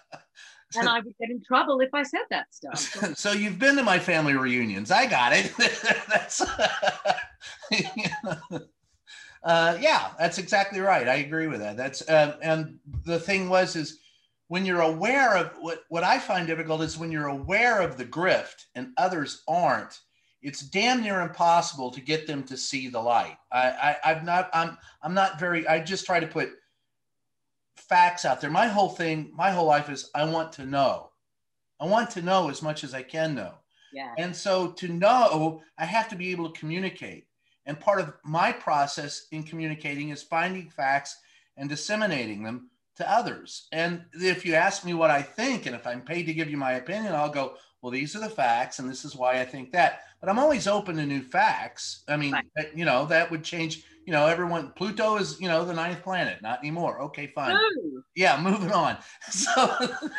and 0.77 0.89
i 0.89 0.99
would 0.99 1.15
get 1.19 1.29
in 1.29 1.41
trouble 1.45 1.79
if 1.81 1.93
i 1.93 2.03
said 2.03 2.23
that 2.29 2.45
stuff 2.53 2.79
So 2.79 3.13
so 3.15 3.31
you've 3.31 3.59
been 3.59 3.75
to 3.75 3.83
my 3.83 3.99
family 3.99 4.35
reunions. 4.35 4.91
I 4.91 5.05
got 5.05 5.33
it. 5.33 5.51
that's 6.09 6.41
uh, 9.45 9.77
yeah, 9.79 10.10
that's 10.17 10.39
exactly 10.39 10.79
right. 10.79 11.08
I 11.08 11.15
agree 11.17 11.45
with 11.45 11.60
that. 11.60 11.77
That's 11.77 12.01
um, 12.10 12.34
and 12.41 12.79
the 13.03 13.19
thing 13.19 13.47
was 13.47 13.75
is 13.75 13.99
when 14.47 14.65
you're 14.65 14.81
aware 14.81 15.38
of 15.38 15.51
what 15.60 15.84
what 15.89 16.03
I 16.03 16.17
find 16.17 16.47
difficult 16.47 16.81
is 16.81 16.97
when 16.97 17.12
you're 17.12 17.27
aware 17.27 17.81
of 17.81 17.95
the 17.95 18.05
grift 18.05 18.65
and 18.73 18.91
others 18.97 19.43
aren't. 19.47 19.99
It's 20.41 20.62
damn 20.62 21.01
near 21.01 21.21
impossible 21.21 21.91
to 21.91 22.01
get 22.01 22.27
them 22.27 22.43
to 22.43 22.58
see 22.58 22.88
the 22.88 22.99
light. 22.99 23.38
I, 23.51 23.69
I 23.69 23.97
I've 24.03 24.23
not 24.23 24.49
I'm 24.51 24.77
I'm 25.03 25.13
not 25.13 25.39
very. 25.39 25.67
I 25.67 25.79
just 25.79 26.08
try 26.08 26.19
to 26.19 26.27
put 26.27 26.49
facts 27.77 28.25
out 28.25 28.41
there. 28.41 28.49
My 28.49 28.67
whole 28.67 28.89
thing, 28.89 29.31
my 29.36 29.51
whole 29.51 29.67
life 29.67 29.91
is 29.91 30.10
I 30.15 30.25
want 30.25 30.53
to 30.53 30.65
know. 30.65 31.12
I 31.79 31.86
want 31.86 32.10
to 32.12 32.21
know 32.23 32.49
as 32.49 32.63
much 32.63 32.84
as 32.84 32.95
I 32.95 33.03
can 33.03 33.36
know. 33.36 33.53
yeah 33.93 34.13
And 34.17 34.36
so 34.36 34.71
to 34.71 34.88
know, 34.88 35.62
I 35.77 35.86
have 35.86 36.10
to 36.10 36.15
be 36.15 36.31
able 36.31 36.49
to 36.49 36.60
communicate. 36.60 37.27
And 37.65 37.80
part 37.80 37.99
of 37.99 38.13
my 38.23 38.51
process 38.51 39.28
in 39.32 39.43
communicating 39.43 40.10
is 40.10 40.21
finding 40.21 40.69
facts 40.69 41.17
and 41.58 41.69
disseminating 41.69 42.43
them 42.43 42.69
to 42.97 43.12
others. 43.12 43.67
And 43.71 44.06
if 44.13 44.45
you 44.45 44.54
ask 44.56 44.86
me 44.86 44.93
what 44.93 45.10
I 45.12 45.21
think, 45.21 45.65
and 45.65 45.75
if 45.75 45.86
I'm 45.88 46.01
paid 46.01 46.23
to 46.28 46.34
give 46.34 46.49
you 46.49 46.58
my 46.58 46.73
opinion, 46.73 47.13
I'll 47.13 47.30
go, 47.30 47.56
well, 47.82 47.91
these 47.91 48.15
are 48.15 48.19
the 48.19 48.30
facts, 48.30 48.80
and 48.80 48.89
this 48.89 49.06
is 49.06 49.15
why 49.15 49.39
I 49.39 49.45
think 49.45 49.71
that. 49.71 50.04
But 50.19 50.30
I'm 50.30 50.39
always 50.39 50.67
open 50.67 50.95
to 50.95 51.06
new 51.06 51.21
facts. 51.21 52.04
I 52.08 52.17
mean, 52.17 52.32
Right. 52.32 52.45
you 52.75 52.86
know, 52.86 53.06
that 53.08 53.30
would 53.30 53.43
change, 53.43 53.84
you 54.05 54.11
know, 54.11 54.27
everyone, 54.27 54.71
Pluto 54.75 55.17
is, 55.17 55.39
you 55.41 55.47
know, 55.47 55.65
the 55.65 55.73
ninth 55.73 56.03
planet, 56.03 56.41
not 56.41 56.59
anymore. 56.59 57.01
Okay, 57.01 57.27
fine. 57.27 57.55
Ooh, 57.55 58.03
yeah 58.15 58.39
moving 58.41 58.71
on. 58.71 58.97
So 59.29 59.73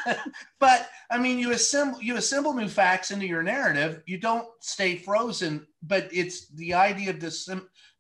but 0.60 0.88
i 1.10 1.18
mean 1.18 1.38
you 1.38 1.52
assemble 1.52 2.02
you 2.02 2.16
assemble 2.16 2.52
new 2.52 2.68
facts 2.68 3.10
into 3.10 3.26
your 3.26 3.42
narrative. 3.42 4.02
You 4.06 4.18
don't 4.18 4.46
stay 4.60 4.96
frozen 4.96 5.66
but 5.82 6.08
it's 6.12 6.48
the 6.54 6.74
idea 6.74 7.10
of 7.10 7.18
dis- 7.18 7.48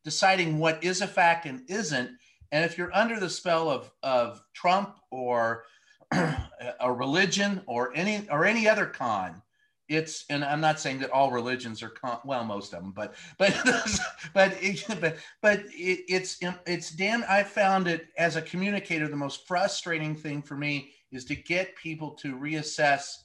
deciding 0.04 0.58
what 0.58 0.82
is 0.84 1.00
a 1.00 1.06
fact 1.06 1.46
and 1.46 1.62
isn't. 1.68 2.10
And 2.52 2.64
if 2.64 2.76
you're 2.76 2.94
under 2.94 3.18
the 3.18 3.30
spell 3.30 3.70
of 3.70 3.90
of 4.02 4.40
trump 4.54 4.96
or 5.10 5.64
a 6.12 6.92
religion 6.92 7.62
or 7.66 7.94
any 7.96 8.28
or 8.30 8.44
any 8.44 8.68
other 8.68 8.86
con 8.86 9.42
it's 9.88 10.24
and 10.30 10.44
i'm 10.44 10.60
not 10.60 10.80
saying 10.80 10.98
that 10.98 11.10
all 11.10 11.30
religions 11.30 11.82
are 11.82 11.90
con 11.90 12.18
well 12.24 12.44
most 12.44 12.72
of 12.72 12.80
them 12.80 12.92
but 12.92 13.14
but 13.38 13.54
but 14.34 14.56
it, 14.60 14.84
but 15.00 15.16
but 15.42 15.60
it, 15.70 16.04
it's 16.08 16.38
it's 16.66 16.90
damn 16.90 17.24
i 17.28 17.42
found 17.42 17.86
it 17.86 18.08
as 18.18 18.36
a 18.36 18.42
communicator 18.42 19.08
the 19.08 19.16
most 19.16 19.46
frustrating 19.46 20.14
thing 20.14 20.42
for 20.42 20.56
me 20.56 20.90
is 21.12 21.24
to 21.24 21.34
get 21.34 21.76
people 21.76 22.10
to 22.10 22.36
reassess 22.36 23.18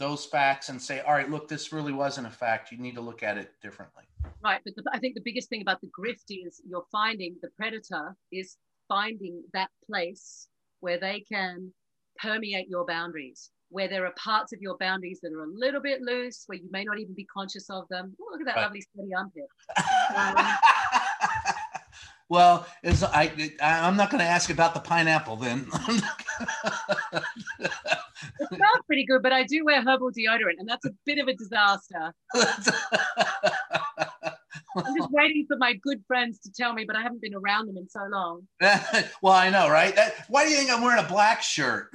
those 0.00 0.24
facts 0.24 0.70
and 0.70 0.80
say 0.80 1.00
all 1.00 1.12
right 1.12 1.30
look 1.30 1.46
this 1.46 1.72
really 1.72 1.92
wasn't 1.92 2.26
a 2.26 2.30
fact. 2.30 2.72
You 2.72 2.78
need 2.78 2.94
to 2.94 3.00
look 3.00 3.22
at 3.22 3.36
it 3.36 3.52
differently. 3.62 4.04
Right, 4.42 4.60
but 4.64 4.74
the, 4.74 4.82
I 4.92 4.98
think 4.98 5.14
the 5.14 5.22
biggest 5.22 5.48
thing 5.48 5.62
about 5.62 5.80
the 5.80 5.88
grift 5.88 6.24
is 6.30 6.60
you're 6.66 6.86
finding 6.90 7.36
the 7.42 7.50
predator 7.56 8.16
is 8.32 8.56
finding 8.88 9.42
that 9.52 9.70
place 9.86 10.48
where 10.80 10.98
they 10.98 11.24
can 11.30 11.72
permeate 12.16 12.68
your 12.68 12.84
boundaries, 12.86 13.50
where 13.70 13.88
there 13.88 14.04
are 14.06 14.12
parts 14.12 14.52
of 14.52 14.60
your 14.60 14.76
boundaries 14.78 15.20
that 15.22 15.32
are 15.32 15.44
a 15.44 15.48
little 15.48 15.80
bit 15.80 16.02
loose, 16.02 16.42
where 16.46 16.58
you 16.58 16.68
may 16.70 16.84
not 16.84 16.98
even 16.98 17.14
be 17.14 17.24
conscious 17.24 17.70
of 17.70 17.88
them. 17.88 18.14
Oh, 18.20 18.28
look 18.32 18.40
at 18.40 18.46
that 18.46 18.56
Right. 18.56 18.62
lovely 18.64 18.80
steady 18.82 19.14
armpit. 19.14 19.46
well 22.28 22.64
is 22.84 23.02
i 23.02 23.22
I- 23.60 23.80
i'm 23.88 23.96
not 23.96 24.08
going 24.08 24.20
to 24.20 24.24
ask 24.24 24.50
about 24.50 24.72
the 24.72 24.78
pineapple 24.80 25.34
then 25.36 25.66
It 28.38 28.48
smells 28.48 28.82
pretty 28.86 29.04
good, 29.06 29.22
but 29.22 29.32
I 29.32 29.42
do 29.44 29.64
wear 29.64 29.82
herbal 29.82 30.12
deodorant, 30.12 30.58
and 30.58 30.68
that's 30.68 30.84
a 30.86 30.90
bit 31.06 31.18
of 31.18 31.28
a 31.28 31.34
disaster. 31.34 32.12
I'm 34.76 34.96
just 34.96 35.10
waiting 35.10 35.46
for 35.46 35.56
my 35.56 35.72
good 35.74 36.02
friends 36.06 36.38
to 36.40 36.50
tell 36.52 36.72
me, 36.74 36.84
but 36.84 36.96
I 36.96 37.02
haven't 37.02 37.20
been 37.22 37.34
around 37.34 37.66
them 37.66 37.76
in 37.76 37.88
so 37.88 38.00
long. 38.10 38.46
well, 39.22 39.32
I 39.34 39.50
know, 39.50 39.68
right? 39.70 39.94
That, 39.96 40.24
why 40.28 40.44
do 40.44 40.50
you 40.50 40.56
think 40.56 40.70
I'm 40.70 40.82
wearing 40.82 41.02
a 41.04 41.08
black 41.08 41.42
shirt? 41.42 41.90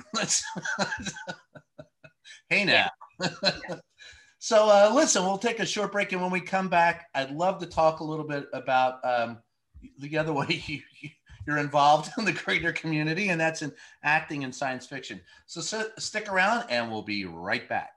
Hey 2.47 2.63
now. 2.63 2.91
Yeah. 3.19 3.29
so 4.39 4.69
uh, 4.69 4.91
listen, 4.93 5.23
we'll 5.23 5.39
take 5.39 5.59
a 5.59 5.65
short 5.65 5.91
break, 5.91 6.11
and 6.11 6.21
when 6.21 6.29
we 6.29 6.39
come 6.39 6.69
back, 6.69 7.07
I'd 7.15 7.31
love 7.31 7.57
to 7.61 7.65
talk 7.65 8.01
a 8.01 8.03
little 8.03 8.27
bit 8.27 8.47
about 8.53 9.03
um, 9.03 9.39
the 9.97 10.19
other 10.19 10.31
way 10.33 10.63
you, 10.67 10.81
you 11.01 11.09
you're 11.47 11.57
involved 11.57 12.11
in 12.19 12.25
the 12.25 12.33
greater 12.33 12.71
community, 12.71 13.29
and 13.29 13.41
that's 13.41 13.63
in 13.63 13.73
acting 14.03 14.43
and 14.43 14.53
science 14.53 14.85
fiction. 14.85 15.21
So, 15.47 15.59
so 15.59 15.87
stick 15.97 16.31
around, 16.31 16.65
and 16.69 16.91
we'll 16.91 17.01
be 17.01 17.25
right 17.25 17.67
back. 17.67 17.93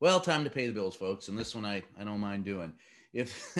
Well, 0.00 0.18
time 0.18 0.42
to 0.42 0.50
pay 0.50 0.66
the 0.66 0.72
bills, 0.72 0.96
folks, 0.96 1.28
and 1.28 1.38
this 1.38 1.54
one 1.54 1.64
I, 1.64 1.84
I 1.98 2.02
don't 2.02 2.20
mind 2.20 2.44
doing. 2.44 2.72
If 3.12 3.56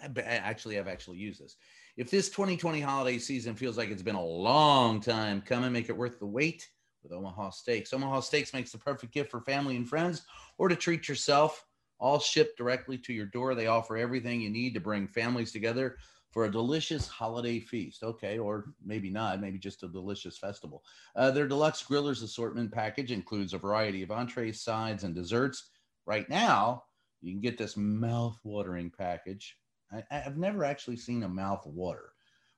actually, 0.26 0.78
I've 0.78 0.88
actually 0.88 1.18
used 1.18 1.42
this. 1.42 1.56
If 1.96 2.10
this 2.10 2.28
2020 2.28 2.82
holiday 2.82 3.18
season 3.18 3.54
feels 3.54 3.78
like 3.78 3.88
it's 3.88 4.02
been 4.02 4.16
a 4.16 4.24
long 4.24 5.00
time 5.00 5.40
coming, 5.40 5.72
make 5.72 5.88
it 5.88 5.96
worth 5.96 6.18
the 6.18 6.26
wait 6.26 6.68
with 7.02 7.10
Omaha 7.10 7.48
Steaks. 7.50 7.94
Omaha 7.94 8.20
Steaks 8.20 8.52
makes 8.52 8.70
the 8.70 8.76
perfect 8.76 9.14
gift 9.14 9.30
for 9.30 9.40
family 9.40 9.76
and 9.76 9.88
friends 9.88 10.22
or 10.58 10.68
to 10.68 10.76
treat 10.76 11.08
yourself. 11.08 11.64
All 11.98 12.18
shipped 12.18 12.58
directly 12.58 12.98
to 12.98 13.14
your 13.14 13.24
door. 13.24 13.54
They 13.54 13.68
offer 13.68 13.96
everything 13.96 14.42
you 14.42 14.50
need 14.50 14.74
to 14.74 14.80
bring 14.80 15.08
families 15.08 15.52
together 15.52 15.96
for 16.30 16.44
a 16.44 16.52
delicious 16.52 17.08
holiday 17.08 17.60
feast. 17.60 18.02
Okay, 18.02 18.38
or 18.38 18.66
maybe 18.84 19.08
not, 19.08 19.40
maybe 19.40 19.58
just 19.58 19.82
a 19.82 19.88
delicious 19.88 20.36
festival. 20.36 20.84
Uh, 21.14 21.30
their 21.30 21.48
deluxe 21.48 21.82
grillers 21.82 22.22
assortment 22.22 22.70
package 22.70 23.10
includes 23.10 23.54
a 23.54 23.58
variety 23.58 24.02
of 24.02 24.10
entrees, 24.10 24.60
sides, 24.60 25.02
and 25.02 25.14
desserts. 25.14 25.70
Right 26.04 26.28
now, 26.28 26.82
you 27.22 27.32
can 27.32 27.40
get 27.40 27.56
this 27.56 27.78
mouth-watering 27.78 28.90
package. 28.90 29.56
I, 29.92 30.02
have 30.10 30.36
never 30.36 30.64
actually 30.64 30.96
seen 30.96 31.22
a 31.22 31.28
mouth 31.28 31.66
water. 31.66 32.12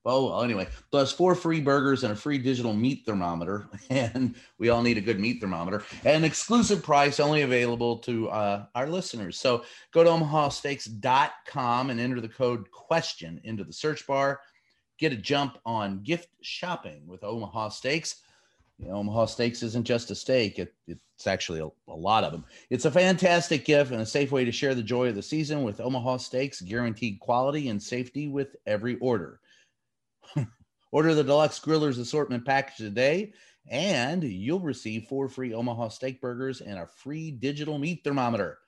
Oh, 0.04 0.26
well, 0.26 0.42
anyway, 0.42 0.68
plus 0.90 1.12
four 1.12 1.34
free 1.34 1.60
burgers 1.60 2.02
and 2.02 2.12
a 2.12 2.16
free 2.16 2.38
digital 2.38 2.72
meat 2.72 3.02
thermometer. 3.04 3.68
And 3.90 4.36
we 4.58 4.70
all 4.70 4.82
need 4.82 4.96
a 4.96 5.02
good 5.02 5.20
meat 5.20 5.40
thermometer. 5.40 5.82
And 6.04 6.24
exclusive 6.24 6.82
price 6.82 7.20
only 7.20 7.42
available 7.42 7.98
to 7.98 8.30
uh, 8.30 8.66
our 8.74 8.86
listeners. 8.86 9.38
So 9.38 9.64
go 9.92 10.04
to 10.04 10.10
omahasteaks.com 10.10 11.90
and 11.90 12.00
enter 12.00 12.20
the 12.20 12.28
code 12.28 12.70
question 12.70 13.40
into 13.44 13.64
the 13.64 13.72
search 13.72 14.06
bar. 14.06 14.40
Get 14.98 15.12
a 15.12 15.16
jump 15.16 15.58
on 15.66 16.02
gift 16.02 16.28
shopping 16.40 17.06
with 17.06 17.22
Omaha 17.22 17.68
Steaks. 17.68 18.22
You 18.78 18.88
know, 18.88 18.96
Omaha 18.96 19.26
Steaks 19.26 19.62
isn't 19.62 19.84
just 19.84 20.10
a 20.10 20.14
steak, 20.14 20.58
it, 20.58 20.72
it's 20.86 21.26
actually 21.26 21.60
a, 21.60 21.68
a, 21.90 21.94
lot 21.94 22.22
of 22.22 22.30
them. 22.30 22.44
It's 22.70 22.84
a 22.84 22.90
fantastic 22.90 23.64
gift 23.64 23.90
and 23.90 24.00
a 24.00 24.06
safe 24.06 24.30
way 24.30 24.44
to 24.44 24.52
share 24.52 24.74
the 24.74 24.84
joy 24.84 25.08
of 25.08 25.16
the 25.16 25.22
season 25.22 25.64
with 25.64 25.80
Omaha 25.80 26.18
Steaks, 26.18 26.60
guaranteed 26.60 27.18
quality 27.18 27.68
and 27.70 27.82
safety 27.82 28.28
with 28.28 28.54
every 28.66 28.96
order. 28.98 29.40
order 30.92 31.14
the 31.14 31.24
Deluxe 31.24 31.58
Grillers 31.58 31.98
Assortment 31.98 32.44
Package 32.44 32.76
today, 32.76 33.32
and 33.68 34.22
you'll 34.22 34.60
receive 34.60 35.08
four 35.08 35.28
free 35.28 35.52
Omaha 35.52 35.88
Steak 35.88 36.20
Burgers 36.20 36.60
and 36.60 36.78
a 36.78 36.86
free 36.86 37.32
digital 37.32 37.78
meat 37.78 38.02
thermometer. 38.04 38.58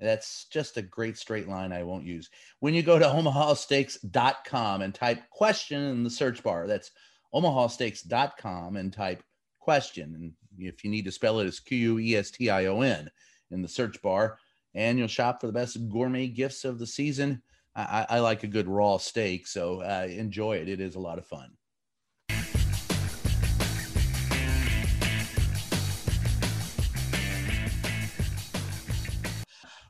That's 0.00 0.46
just 0.46 0.76
a 0.76 0.82
great 0.82 1.16
straight 1.16 1.48
line 1.48 1.72
I 1.72 1.84
won't 1.84 2.04
use. 2.04 2.28
When 2.58 2.74
you 2.74 2.82
go 2.82 2.98
to 2.98 3.04
omahasteaks.com 3.04 4.82
and 4.82 4.92
type 4.92 5.30
question 5.30 5.80
in 5.80 6.02
the 6.02 6.10
search 6.10 6.42
bar, 6.42 6.66
that's 6.66 6.90
omahasteaks.com 7.32 8.76
and 8.76 8.92
type 8.92 9.22
question. 9.64 10.14
And 10.14 10.32
if 10.58 10.84
you 10.84 10.90
need 10.90 11.06
to 11.06 11.10
spell 11.10 11.40
it, 11.40 11.46
it's 11.46 11.58
Q 11.58 11.78
U 11.78 11.98
E 11.98 12.16
S 12.16 12.30
T 12.30 12.50
I 12.50 12.66
O 12.66 12.82
N 12.82 13.10
in 13.50 13.62
the 13.62 13.68
search 13.68 14.00
bar. 14.02 14.36
And 14.74 14.98
you'll 14.98 15.08
shop 15.08 15.40
for 15.40 15.46
the 15.46 15.54
best 15.54 15.88
gourmet 15.88 16.26
gifts 16.26 16.66
of 16.66 16.78
the 16.78 16.86
season. 16.86 17.42
I, 17.74 18.06
I 18.10 18.18
like 18.20 18.42
a 18.42 18.46
good 18.46 18.68
raw 18.68 18.98
steak, 18.98 19.46
so 19.46 19.80
uh, 19.80 20.06
enjoy 20.08 20.56
it. 20.58 20.68
It 20.68 20.80
is 20.80 20.96
a 20.96 21.00
lot 21.00 21.18
of 21.18 21.26
fun. 21.26 21.56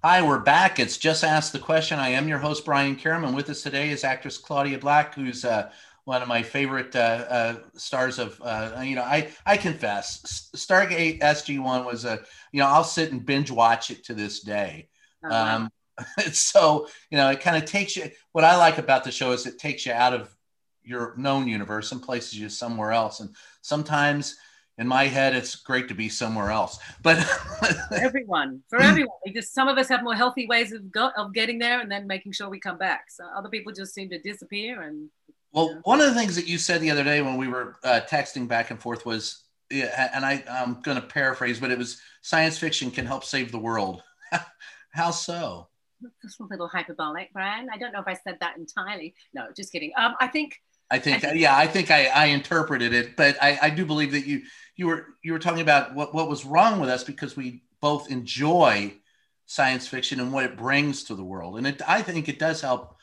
Hi, 0.02 0.22
we're 0.22 0.38
back. 0.38 0.78
It's 0.78 0.98
Just 0.98 1.24
Ask 1.24 1.50
the 1.50 1.58
Question. 1.58 1.98
I 1.98 2.10
am 2.10 2.28
your 2.28 2.38
host, 2.38 2.64
Brian 2.64 2.94
Karem, 2.94 3.26
and 3.26 3.34
with 3.34 3.50
us 3.50 3.62
today 3.62 3.90
is 3.90 4.04
actress 4.04 4.38
Claudia 4.38 4.78
Black, 4.78 5.14
who's 5.14 5.44
uh, 5.44 5.70
one 6.04 6.20
of 6.20 6.28
my 6.28 6.42
favorite 6.42 6.94
uh, 6.94 6.98
uh, 7.28 7.56
stars 7.74 8.18
of 8.18 8.40
uh, 8.42 8.80
you 8.82 8.94
know 8.94 9.02
I 9.02 9.30
I 9.46 9.56
confess 9.56 10.50
Stargate 10.54 11.20
SG 11.20 11.60
One 11.60 11.84
was 11.84 12.04
a 12.04 12.20
you 12.52 12.60
know 12.60 12.66
I'll 12.66 12.84
sit 12.84 13.12
and 13.12 13.24
binge 13.24 13.50
watch 13.50 13.90
it 13.90 14.04
to 14.04 14.14
this 14.14 14.40
day. 14.40 14.88
Uh-huh. 15.24 15.34
Um, 15.34 15.70
so 16.32 16.88
you 17.10 17.16
know 17.16 17.30
it 17.30 17.40
kind 17.40 17.56
of 17.56 17.64
takes 17.64 17.96
you. 17.96 18.10
What 18.32 18.44
I 18.44 18.56
like 18.56 18.78
about 18.78 19.04
the 19.04 19.12
show 19.12 19.32
is 19.32 19.46
it 19.46 19.58
takes 19.58 19.86
you 19.86 19.92
out 19.92 20.12
of 20.12 20.34
your 20.82 21.14
known 21.16 21.48
universe 21.48 21.92
and 21.92 22.02
places 22.02 22.38
you 22.38 22.48
somewhere 22.48 22.92
else. 22.92 23.20
And 23.20 23.34
sometimes 23.62 24.36
in 24.78 24.88
my 24.88 25.04
head 25.04 25.34
it's 25.36 25.54
great 25.54 25.88
to 25.88 25.94
be 25.94 26.08
somewhere 26.08 26.50
else 26.50 26.78
but 27.02 27.16
everyone 27.92 28.60
for 28.68 28.80
everyone 28.80 29.16
just 29.32 29.54
some 29.54 29.68
of 29.68 29.78
us 29.78 29.88
have 29.88 30.02
more 30.02 30.16
healthy 30.16 30.46
ways 30.46 30.72
of, 30.72 30.90
go, 30.90 31.10
of 31.16 31.32
getting 31.32 31.58
there 31.58 31.80
and 31.80 31.90
then 31.90 32.06
making 32.06 32.32
sure 32.32 32.48
we 32.48 32.58
come 32.58 32.76
back 32.76 33.04
so 33.08 33.24
other 33.36 33.48
people 33.48 33.72
just 33.72 33.94
seem 33.94 34.10
to 34.10 34.18
disappear 34.18 34.82
and 34.82 35.08
well, 35.54 35.78
one 35.84 36.00
of 36.00 36.06
the 36.06 36.14
things 36.14 36.34
that 36.34 36.48
you 36.48 36.58
said 36.58 36.80
the 36.80 36.90
other 36.90 37.04
day 37.04 37.22
when 37.22 37.36
we 37.36 37.46
were 37.46 37.76
uh, 37.84 38.00
texting 38.10 38.48
back 38.48 38.72
and 38.72 38.80
forth 38.80 39.06
was, 39.06 39.44
and 39.70 40.24
I, 40.24 40.42
I'm 40.50 40.82
going 40.82 41.00
to 41.00 41.06
paraphrase, 41.06 41.60
but 41.60 41.70
it 41.70 41.78
was 41.78 42.00
science 42.22 42.58
fiction 42.58 42.90
can 42.90 43.06
help 43.06 43.24
save 43.24 43.52
the 43.52 43.58
world. 43.58 44.02
How 44.90 45.12
so? 45.12 45.68
That's 46.22 46.40
a 46.40 46.44
little 46.50 46.66
hyperbolic, 46.66 47.32
Brian. 47.32 47.68
I 47.72 47.78
don't 47.78 47.92
know 47.92 48.00
if 48.00 48.08
I 48.08 48.14
said 48.14 48.36
that 48.40 48.56
entirely. 48.56 49.14
No, 49.32 49.46
just 49.56 49.70
kidding. 49.70 49.92
Um, 49.96 50.16
I 50.20 50.26
think. 50.26 50.60
I 50.90 50.98
think, 50.98 51.18
I 51.18 51.28
think 51.28 51.40
yeah, 51.40 51.56
I 51.56 51.66
think 51.66 51.90
I, 51.90 52.06
I 52.06 52.24
interpreted 52.26 52.92
it, 52.92 53.16
but 53.16 53.42
I, 53.42 53.58
I 53.62 53.70
do 53.70 53.86
believe 53.86 54.12
that 54.12 54.26
you 54.26 54.42
you 54.76 54.86
were 54.86 55.06
you 55.22 55.32
were 55.32 55.38
talking 55.38 55.62
about 55.62 55.94
what, 55.94 56.14
what 56.14 56.28
was 56.28 56.44
wrong 56.44 56.78
with 56.78 56.90
us 56.90 57.02
because 57.02 57.36
we 57.36 57.62
both 57.80 58.10
enjoy 58.10 58.92
science 59.46 59.88
fiction 59.88 60.20
and 60.20 60.30
what 60.30 60.44
it 60.44 60.58
brings 60.58 61.04
to 61.04 61.14
the 61.14 61.24
world, 61.24 61.56
and 61.56 61.66
it 61.66 61.80
I 61.88 62.02
think 62.02 62.28
it 62.28 62.38
does 62.38 62.60
help 62.60 62.98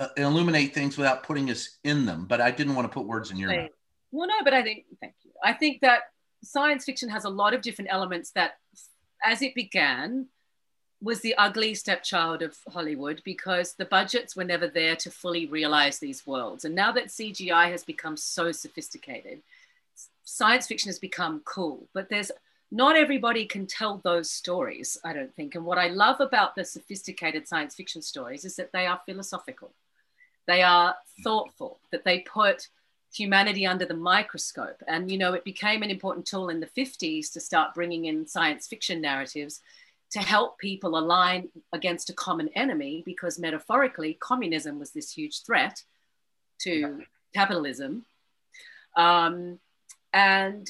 uh, 0.00 0.08
illuminate 0.16 0.74
things 0.74 0.96
without 0.96 1.22
putting 1.22 1.50
us 1.50 1.78
in 1.84 2.06
them. 2.06 2.24
But 2.26 2.40
I 2.40 2.50
didn't 2.50 2.74
want 2.74 2.90
to 2.90 2.92
put 2.92 3.06
words 3.06 3.30
in 3.30 3.36
your 3.36 3.54
mouth. 3.54 3.70
Well, 4.10 4.26
no, 4.26 4.42
but 4.42 4.54
I 4.54 4.62
think, 4.62 4.86
thank 5.00 5.14
you. 5.22 5.30
I 5.44 5.52
think 5.52 5.82
that 5.82 6.04
science 6.42 6.84
fiction 6.84 7.10
has 7.10 7.24
a 7.24 7.28
lot 7.28 7.54
of 7.54 7.60
different 7.60 7.92
elements 7.92 8.30
that, 8.30 8.58
as 9.22 9.42
it 9.42 9.54
began, 9.54 10.26
was 11.02 11.20
the 11.20 11.34
ugly 11.36 11.74
stepchild 11.74 12.42
of 12.42 12.56
Hollywood 12.68 13.22
because 13.24 13.74
the 13.74 13.84
budgets 13.84 14.34
were 14.34 14.44
never 14.44 14.68
there 14.68 14.96
to 14.96 15.10
fully 15.10 15.46
realize 15.46 15.98
these 15.98 16.26
worlds. 16.26 16.64
And 16.64 16.74
now 16.74 16.92
that 16.92 17.08
CGI 17.08 17.70
has 17.70 17.84
become 17.84 18.16
so 18.16 18.52
sophisticated, 18.52 19.42
science 20.24 20.66
fiction 20.66 20.88
has 20.88 20.98
become 20.98 21.42
cool. 21.44 21.88
But 21.92 22.08
there's 22.08 22.32
not 22.70 22.96
everybody 22.96 23.46
can 23.46 23.66
tell 23.66 23.98
those 23.98 24.30
stories, 24.30 24.98
I 25.04 25.12
don't 25.12 25.34
think. 25.34 25.54
And 25.54 25.64
what 25.64 25.78
I 25.78 25.88
love 25.88 26.20
about 26.20 26.54
the 26.54 26.64
sophisticated 26.64 27.48
science 27.48 27.74
fiction 27.74 28.00
stories 28.00 28.44
is 28.44 28.56
that 28.56 28.72
they 28.72 28.86
are 28.86 29.00
philosophical. 29.06 29.72
They 30.50 30.62
are 30.62 30.96
thoughtful, 31.22 31.78
that 31.92 32.02
they 32.02 32.20
put 32.20 32.66
humanity 33.14 33.68
under 33.68 33.86
the 33.86 33.94
microscope. 33.94 34.82
And, 34.88 35.08
you 35.08 35.16
know, 35.16 35.32
it 35.32 35.44
became 35.44 35.84
an 35.84 35.90
important 35.90 36.26
tool 36.26 36.48
in 36.48 36.58
the 36.58 36.66
50s 36.66 37.32
to 37.32 37.40
start 37.40 37.72
bringing 37.72 38.06
in 38.06 38.26
science 38.26 38.66
fiction 38.66 39.00
narratives 39.00 39.60
to 40.10 40.18
help 40.18 40.58
people 40.58 40.98
align 40.98 41.50
against 41.72 42.10
a 42.10 42.14
common 42.14 42.48
enemy, 42.56 43.04
because 43.06 43.38
metaphorically, 43.38 44.14
communism 44.14 44.80
was 44.80 44.90
this 44.90 45.12
huge 45.12 45.42
threat 45.42 45.84
to 46.62 47.02
capitalism. 47.32 48.04
Um, 48.96 49.60
and 50.12 50.68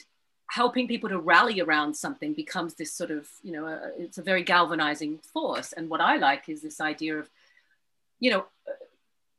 helping 0.49 0.89
people 0.89 1.09
to 1.09 1.19
rally 1.19 1.63
around 1.63 1.95
something 1.97 2.35
becomes 2.35 2.75
this 2.75 2.93
sort 2.93 3.11
of, 3.11 3.31
you 3.43 3.53
know, 3.53 3.65
uh, 3.65 3.89
it's 3.97 4.19
a 4.19 4.23
very 4.23 4.43
galvanizing 4.43 5.21
force. 5.33 5.73
And 5.73 5.89
what 5.89 6.03
I 6.03 6.17
like 6.17 6.51
is 6.51 6.61
this 6.61 6.83
idea 6.83 7.19
of, 7.19 7.31
you 8.19 8.31
know, 8.31 8.45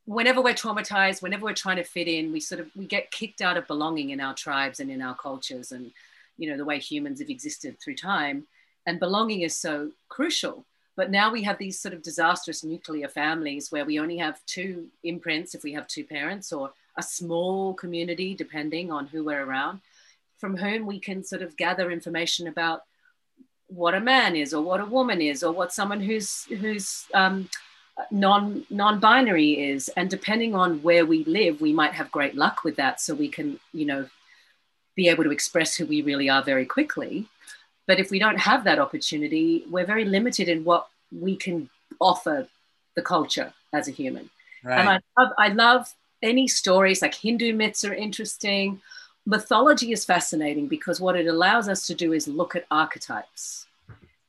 whenever 0.06 0.42
we're 0.42 0.52
traumatized 0.54 1.22
whenever 1.22 1.44
we're 1.44 1.52
trying 1.52 1.76
to 1.76 1.84
fit 1.84 2.08
in 2.08 2.32
we 2.32 2.40
sort 2.40 2.60
of 2.60 2.68
we 2.74 2.86
get 2.86 3.10
kicked 3.10 3.40
out 3.40 3.56
of 3.56 3.66
belonging 3.66 4.10
in 4.10 4.20
our 4.20 4.34
tribes 4.34 4.80
and 4.80 4.90
in 4.90 5.00
our 5.00 5.14
cultures 5.14 5.72
and 5.72 5.92
you 6.38 6.50
know 6.50 6.56
the 6.56 6.64
way 6.64 6.78
humans 6.78 7.20
have 7.20 7.30
existed 7.30 7.78
through 7.80 7.96
time. 7.96 8.46
And 8.86 8.98
belonging 8.98 9.42
is 9.42 9.56
so 9.56 9.92
crucial. 10.08 10.64
But 10.96 11.10
now 11.10 11.32
we 11.32 11.42
have 11.44 11.56
these 11.56 11.78
sort 11.78 11.94
of 11.94 12.02
disastrous 12.02 12.64
nuclear 12.64 13.08
families 13.08 13.70
where 13.70 13.84
we 13.84 13.98
only 13.98 14.18
have 14.18 14.44
two 14.46 14.88
imprints 15.04 15.54
if 15.54 15.62
we 15.62 15.72
have 15.72 15.86
two 15.86 16.04
parents 16.04 16.52
or 16.52 16.72
a 16.98 17.02
small 17.02 17.72
community 17.72 18.34
depending 18.34 18.92
on 18.92 19.06
who 19.06 19.24
we're 19.24 19.44
around 19.44 19.80
from 20.36 20.56
whom 20.56 20.84
we 20.84 20.98
can 20.98 21.24
sort 21.24 21.40
of 21.40 21.56
gather 21.56 21.90
information 21.90 22.48
about 22.48 22.82
what 23.68 23.94
a 23.94 24.00
man 24.00 24.36
is 24.36 24.52
or 24.52 24.60
what 24.60 24.80
a 24.80 24.84
woman 24.84 25.22
is 25.22 25.42
or 25.42 25.52
what 25.52 25.72
someone 25.72 26.00
who's 26.00 26.44
who's 26.60 27.06
um, 27.14 27.48
non 28.10 28.64
non-binary 28.70 29.70
is 29.70 29.88
and 29.96 30.08
depending 30.08 30.54
on 30.54 30.82
where 30.82 31.04
we 31.04 31.24
live 31.24 31.60
we 31.60 31.72
might 31.72 31.92
have 31.92 32.10
great 32.10 32.34
luck 32.34 32.64
with 32.64 32.76
that 32.76 33.00
so 33.00 33.14
we 33.14 33.28
can 33.28 33.58
you 33.72 33.84
know 33.84 34.08
be 34.94 35.08
able 35.08 35.24
to 35.24 35.30
express 35.30 35.76
who 35.76 35.86
we 35.86 36.02
really 36.02 36.28
are 36.28 36.42
very 36.42 36.64
quickly 36.64 37.26
but 37.86 38.00
if 38.00 38.10
we 38.10 38.18
don't 38.18 38.38
have 38.38 38.64
that 38.64 38.78
opportunity 38.78 39.64
we're 39.70 39.86
very 39.86 40.04
limited 40.04 40.48
in 40.48 40.64
what 40.64 40.88
we 41.10 41.36
can 41.36 41.68
offer 42.00 42.48
the 42.94 43.02
culture 43.02 43.52
as 43.72 43.88
a 43.88 43.90
human 43.90 44.30
right. 44.64 44.80
and 44.80 44.88
I 44.88 45.00
love, 45.18 45.32
I 45.38 45.48
love 45.48 45.94
any 46.22 46.48
stories 46.48 47.02
like 47.02 47.14
hindu 47.14 47.52
myths 47.52 47.84
are 47.84 47.94
interesting 47.94 48.80
mythology 49.26 49.92
is 49.92 50.04
fascinating 50.04 50.66
because 50.66 51.00
what 51.00 51.16
it 51.16 51.26
allows 51.26 51.68
us 51.68 51.86
to 51.86 51.94
do 51.94 52.12
is 52.12 52.26
look 52.26 52.56
at 52.56 52.64
archetypes 52.70 53.66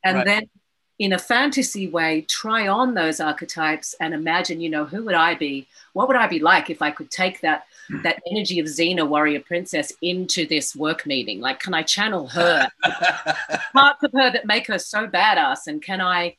and 0.04 0.18
right. 0.18 0.26
then 0.26 0.50
in 0.98 1.12
a 1.12 1.18
fantasy 1.18 1.88
way, 1.88 2.22
try 2.22 2.68
on 2.68 2.94
those 2.94 3.18
archetypes 3.20 3.94
and 4.00 4.14
imagine, 4.14 4.60
you 4.60 4.70
know, 4.70 4.84
who 4.84 5.04
would 5.04 5.14
I 5.14 5.34
be? 5.34 5.66
What 5.92 6.06
would 6.06 6.16
I 6.16 6.28
be 6.28 6.38
like 6.38 6.70
if 6.70 6.82
I 6.82 6.90
could 6.92 7.10
take 7.10 7.40
that 7.40 7.66
that 8.02 8.22
energy 8.30 8.60
of 8.60 8.66
Xena, 8.66 9.06
warrior 9.06 9.40
princess, 9.40 9.92
into 10.02 10.46
this 10.46 10.76
work 10.76 11.04
meeting? 11.04 11.40
Like, 11.40 11.58
can 11.58 11.74
I 11.74 11.82
channel 11.82 12.28
her 12.28 12.70
parts 13.72 14.04
of 14.04 14.12
her 14.12 14.30
that 14.30 14.46
make 14.46 14.68
her 14.68 14.78
so 14.78 15.08
badass? 15.08 15.66
And 15.66 15.82
can 15.82 16.00
I, 16.00 16.36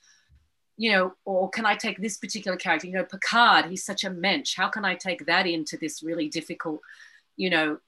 you 0.78 0.92
know, 0.94 1.14
or 1.26 1.50
can 1.50 1.66
I 1.66 1.76
take 1.76 2.00
this 2.00 2.18
particular 2.18 2.58
character? 2.58 2.88
You 2.88 2.94
know, 2.94 3.04
Picard, 3.04 3.66
he's 3.66 3.84
such 3.84 4.06
a 4.06 4.10
mensch. 4.10 4.56
How 4.56 4.70
can 4.70 4.86
I 4.86 4.96
take 4.96 5.26
that 5.26 5.46
into 5.46 5.76
this 5.76 6.02
really 6.02 6.30
difficult, 6.30 6.80
you 7.36 7.50
know, 7.50 7.80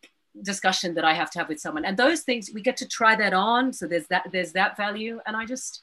discussion 0.41 0.95
that 0.95 1.05
I 1.05 1.13
have 1.13 1.31
to 1.31 1.39
have 1.39 1.47
with 1.47 1.61
someone? 1.61 1.85
And 1.85 1.95
those 1.95 2.23
things 2.23 2.51
we 2.53 2.61
get 2.61 2.75
to 2.77 2.87
try 2.87 3.15
that 3.15 3.33
on. 3.33 3.71
So 3.71 3.87
there's 3.87 4.07
that 4.07 4.27
there's 4.33 4.51
that 4.51 4.75
value, 4.75 5.21
and 5.25 5.37
I 5.37 5.45
just 5.45 5.81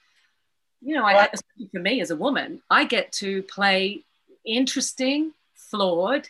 you 0.84 0.94
know, 0.94 1.04
I, 1.04 1.28
for 1.72 1.80
me 1.80 2.00
as 2.00 2.10
a 2.10 2.16
woman, 2.16 2.60
I 2.70 2.84
get 2.84 3.10
to 3.12 3.42
play 3.44 4.02
interesting, 4.44 5.32
flawed, 5.54 6.28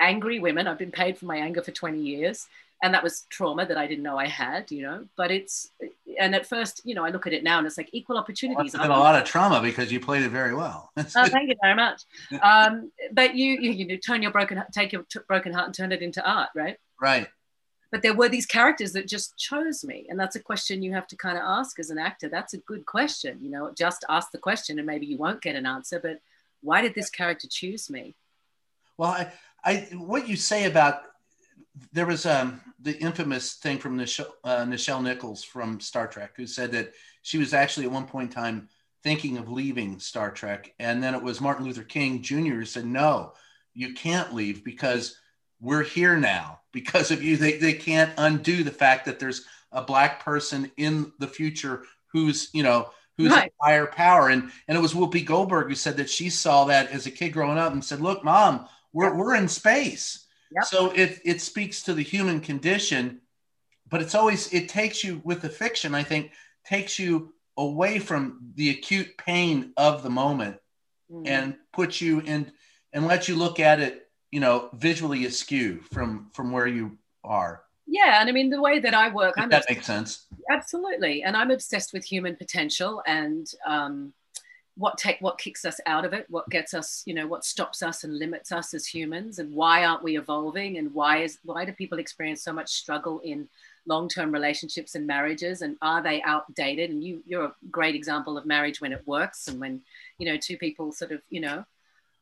angry 0.00 0.38
women. 0.38 0.66
I've 0.66 0.78
been 0.78 0.90
paid 0.90 1.18
for 1.18 1.26
my 1.26 1.36
anger 1.36 1.62
for 1.62 1.70
20 1.70 2.00
years. 2.00 2.46
And 2.82 2.92
that 2.92 3.02
was 3.02 3.24
trauma 3.30 3.64
that 3.64 3.78
I 3.78 3.86
didn't 3.86 4.02
know 4.02 4.18
I 4.18 4.26
had, 4.26 4.70
you 4.70 4.82
know. 4.82 5.06
But 5.16 5.30
it's, 5.30 5.70
and 6.20 6.34
at 6.34 6.46
first, 6.46 6.82
you 6.84 6.94
know, 6.94 7.04
I 7.04 7.10
look 7.10 7.26
at 7.26 7.32
it 7.32 7.42
now 7.42 7.58
and 7.58 7.66
it's 7.66 7.78
like 7.78 7.88
equal 7.92 8.18
opportunities. 8.18 8.74
Well, 8.74 8.82
been 8.82 8.90
a 8.90 8.98
lot 8.98 9.20
of 9.20 9.26
trauma 9.26 9.62
because 9.62 9.90
you 9.92 10.00
played 10.00 10.22
it 10.22 10.30
very 10.30 10.54
well. 10.54 10.90
oh, 10.96 11.02
thank 11.04 11.48
you 11.48 11.56
very 11.62 11.74
much. 11.74 12.02
Um, 12.42 12.90
but 13.12 13.36
you, 13.36 13.52
you, 13.52 13.70
you 13.70 13.86
know, 13.86 13.96
turn 13.96 14.22
your 14.22 14.32
broken, 14.32 14.62
take 14.72 14.92
your 14.92 15.02
t- 15.04 15.20
broken 15.26 15.52
heart 15.52 15.66
and 15.66 15.74
turn 15.74 15.92
it 15.92 16.02
into 16.02 16.26
art, 16.28 16.50
right? 16.54 16.76
Right 17.00 17.28
but 17.94 18.02
there 18.02 18.12
were 18.12 18.28
these 18.28 18.44
characters 18.44 18.90
that 18.90 19.06
just 19.06 19.36
chose 19.36 19.84
me 19.84 20.04
and 20.08 20.18
that's 20.18 20.34
a 20.34 20.40
question 20.40 20.82
you 20.82 20.92
have 20.92 21.06
to 21.06 21.14
kind 21.14 21.38
of 21.38 21.44
ask 21.46 21.78
as 21.78 21.90
an 21.90 21.98
actor 21.98 22.28
that's 22.28 22.52
a 22.52 22.58
good 22.58 22.84
question 22.86 23.38
you 23.40 23.48
know 23.48 23.70
just 23.78 24.04
ask 24.08 24.32
the 24.32 24.38
question 24.38 24.80
and 24.80 24.86
maybe 24.86 25.06
you 25.06 25.16
won't 25.16 25.40
get 25.40 25.54
an 25.54 25.64
answer 25.64 26.00
but 26.00 26.18
why 26.60 26.80
did 26.80 26.92
this 26.96 27.08
character 27.08 27.46
choose 27.48 27.88
me 27.88 28.16
well 28.96 29.10
i, 29.10 29.32
I 29.64 29.76
what 29.92 30.26
you 30.28 30.34
say 30.34 30.64
about 30.64 31.02
there 31.92 32.04
was 32.04 32.26
um, 32.26 32.60
the 32.80 32.98
infamous 32.98 33.54
thing 33.54 33.78
from 33.78 33.96
Nichelle, 33.96 34.30
uh, 34.42 34.64
Nichelle 34.64 35.02
Nichols 35.02 35.42
from 35.42 35.80
Star 35.80 36.06
Trek, 36.06 36.32
who 36.36 36.46
said 36.46 36.70
that 36.72 36.92
she 37.22 37.38
was 37.38 37.52
actually 37.52 37.86
at 37.86 37.92
one 37.92 38.06
point 38.06 38.30
in 38.30 38.34
time 38.34 38.68
thinking 39.02 39.38
of 39.38 39.50
leaving 39.50 39.98
Star 39.98 40.30
Trek. 40.30 40.72
And 40.78 41.02
then 41.02 41.16
it 41.16 41.22
was 41.22 41.40
Martin 41.40 41.64
Luther 41.64 41.82
King 41.82 42.22
Jr. 42.22 42.54
who 42.54 42.64
said, 42.64 42.86
no, 42.86 43.32
you 43.72 43.92
can't 43.92 44.32
leave 44.32 44.62
because 44.62 45.18
we're 45.64 45.82
here 45.82 46.16
now 46.16 46.60
because 46.72 47.10
of 47.10 47.22
you. 47.22 47.36
They, 47.36 47.56
they 47.56 47.72
can't 47.72 48.12
undo 48.18 48.62
the 48.62 48.70
fact 48.70 49.06
that 49.06 49.18
there's 49.18 49.46
a 49.72 49.82
black 49.82 50.22
person 50.22 50.70
in 50.76 51.12
the 51.18 51.26
future 51.26 51.84
who's, 52.12 52.50
you 52.52 52.62
know, 52.62 52.90
who's 53.16 53.30
right. 53.30 53.50
a 53.62 53.64
higher 53.64 53.86
power. 53.86 54.28
And, 54.28 54.50
and 54.68 54.76
it 54.76 54.80
was 54.80 54.92
Whoopi 54.92 55.24
Goldberg 55.24 55.68
who 55.68 55.74
said 55.74 55.96
that 55.96 56.10
she 56.10 56.28
saw 56.28 56.66
that 56.66 56.90
as 56.90 57.06
a 57.06 57.10
kid 57.10 57.30
growing 57.30 57.58
up 57.58 57.72
and 57.72 57.84
said, 57.84 58.00
look, 58.00 58.22
mom, 58.22 58.68
we're, 58.92 59.14
we're 59.14 59.34
in 59.34 59.48
space. 59.48 60.26
Yep. 60.54 60.64
So 60.66 60.90
it, 60.92 61.20
it 61.24 61.40
speaks 61.40 61.82
to 61.84 61.94
the 61.94 62.02
human 62.02 62.40
condition, 62.40 63.22
but 63.88 64.02
it's 64.02 64.14
always, 64.14 64.52
it 64.52 64.68
takes 64.68 65.02
you 65.02 65.22
with 65.24 65.40
the 65.40 65.48
fiction, 65.48 65.94
I 65.94 66.02
think, 66.02 66.32
takes 66.66 66.98
you 66.98 67.32
away 67.56 67.98
from 67.98 68.52
the 68.54 68.70
acute 68.70 69.16
pain 69.16 69.72
of 69.76 70.02
the 70.02 70.10
moment 70.10 70.56
mm-hmm. 71.10 71.26
and 71.26 71.56
puts 71.72 72.00
you 72.00 72.20
in 72.20 72.52
and 72.92 73.06
lets 73.06 73.28
you 73.28 73.34
look 73.34 73.58
at 73.58 73.80
it 73.80 74.03
you 74.34 74.40
know 74.40 74.68
visually 74.72 75.26
askew 75.26 75.80
from 75.92 76.28
from 76.32 76.50
where 76.50 76.66
you 76.66 76.98
are. 77.22 77.62
Yeah 77.86 78.20
and 78.20 78.28
i 78.28 78.32
mean 78.32 78.50
the 78.50 78.60
way 78.60 78.80
that 78.80 78.92
i 78.92 79.08
work 79.08 79.36
that 79.36 79.44
obsessed, 79.44 79.70
makes 79.70 79.86
sense. 79.86 80.26
Absolutely 80.50 81.22
and 81.22 81.36
i'm 81.36 81.52
obsessed 81.52 81.92
with 81.92 82.04
human 82.04 82.34
potential 82.34 83.00
and 83.06 83.46
um, 83.64 84.12
what 84.76 84.98
take 84.98 85.18
what 85.20 85.38
kicks 85.38 85.64
us 85.64 85.78
out 85.86 86.04
of 86.04 86.12
it 86.12 86.26
what 86.30 86.48
gets 86.50 86.74
us 86.74 87.04
you 87.06 87.14
know 87.14 87.28
what 87.28 87.44
stops 87.44 87.80
us 87.80 88.02
and 88.02 88.18
limits 88.18 88.50
us 88.50 88.74
as 88.74 88.84
humans 88.86 89.38
and 89.38 89.54
why 89.54 89.84
aren't 89.84 90.02
we 90.02 90.18
evolving 90.18 90.78
and 90.78 90.92
why 90.92 91.18
is 91.18 91.38
why 91.44 91.64
do 91.64 91.72
people 91.72 92.00
experience 92.00 92.42
so 92.42 92.52
much 92.52 92.70
struggle 92.72 93.20
in 93.20 93.48
long-term 93.86 94.32
relationships 94.32 94.96
and 94.96 95.06
marriages 95.06 95.62
and 95.62 95.76
are 95.82 96.02
they 96.02 96.22
outdated? 96.22 96.90
And 96.90 97.04
you 97.04 97.22
you're 97.24 97.44
a 97.44 97.54
great 97.70 97.94
example 97.94 98.36
of 98.36 98.46
marriage 98.46 98.80
when 98.80 98.92
it 98.92 99.06
works 99.06 99.46
and 99.46 99.60
when 99.60 99.82
you 100.18 100.26
know 100.26 100.36
two 100.36 100.56
people 100.56 100.90
sort 100.90 101.12
of 101.12 101.20
you 101.30 101.40
know 101.40 101.64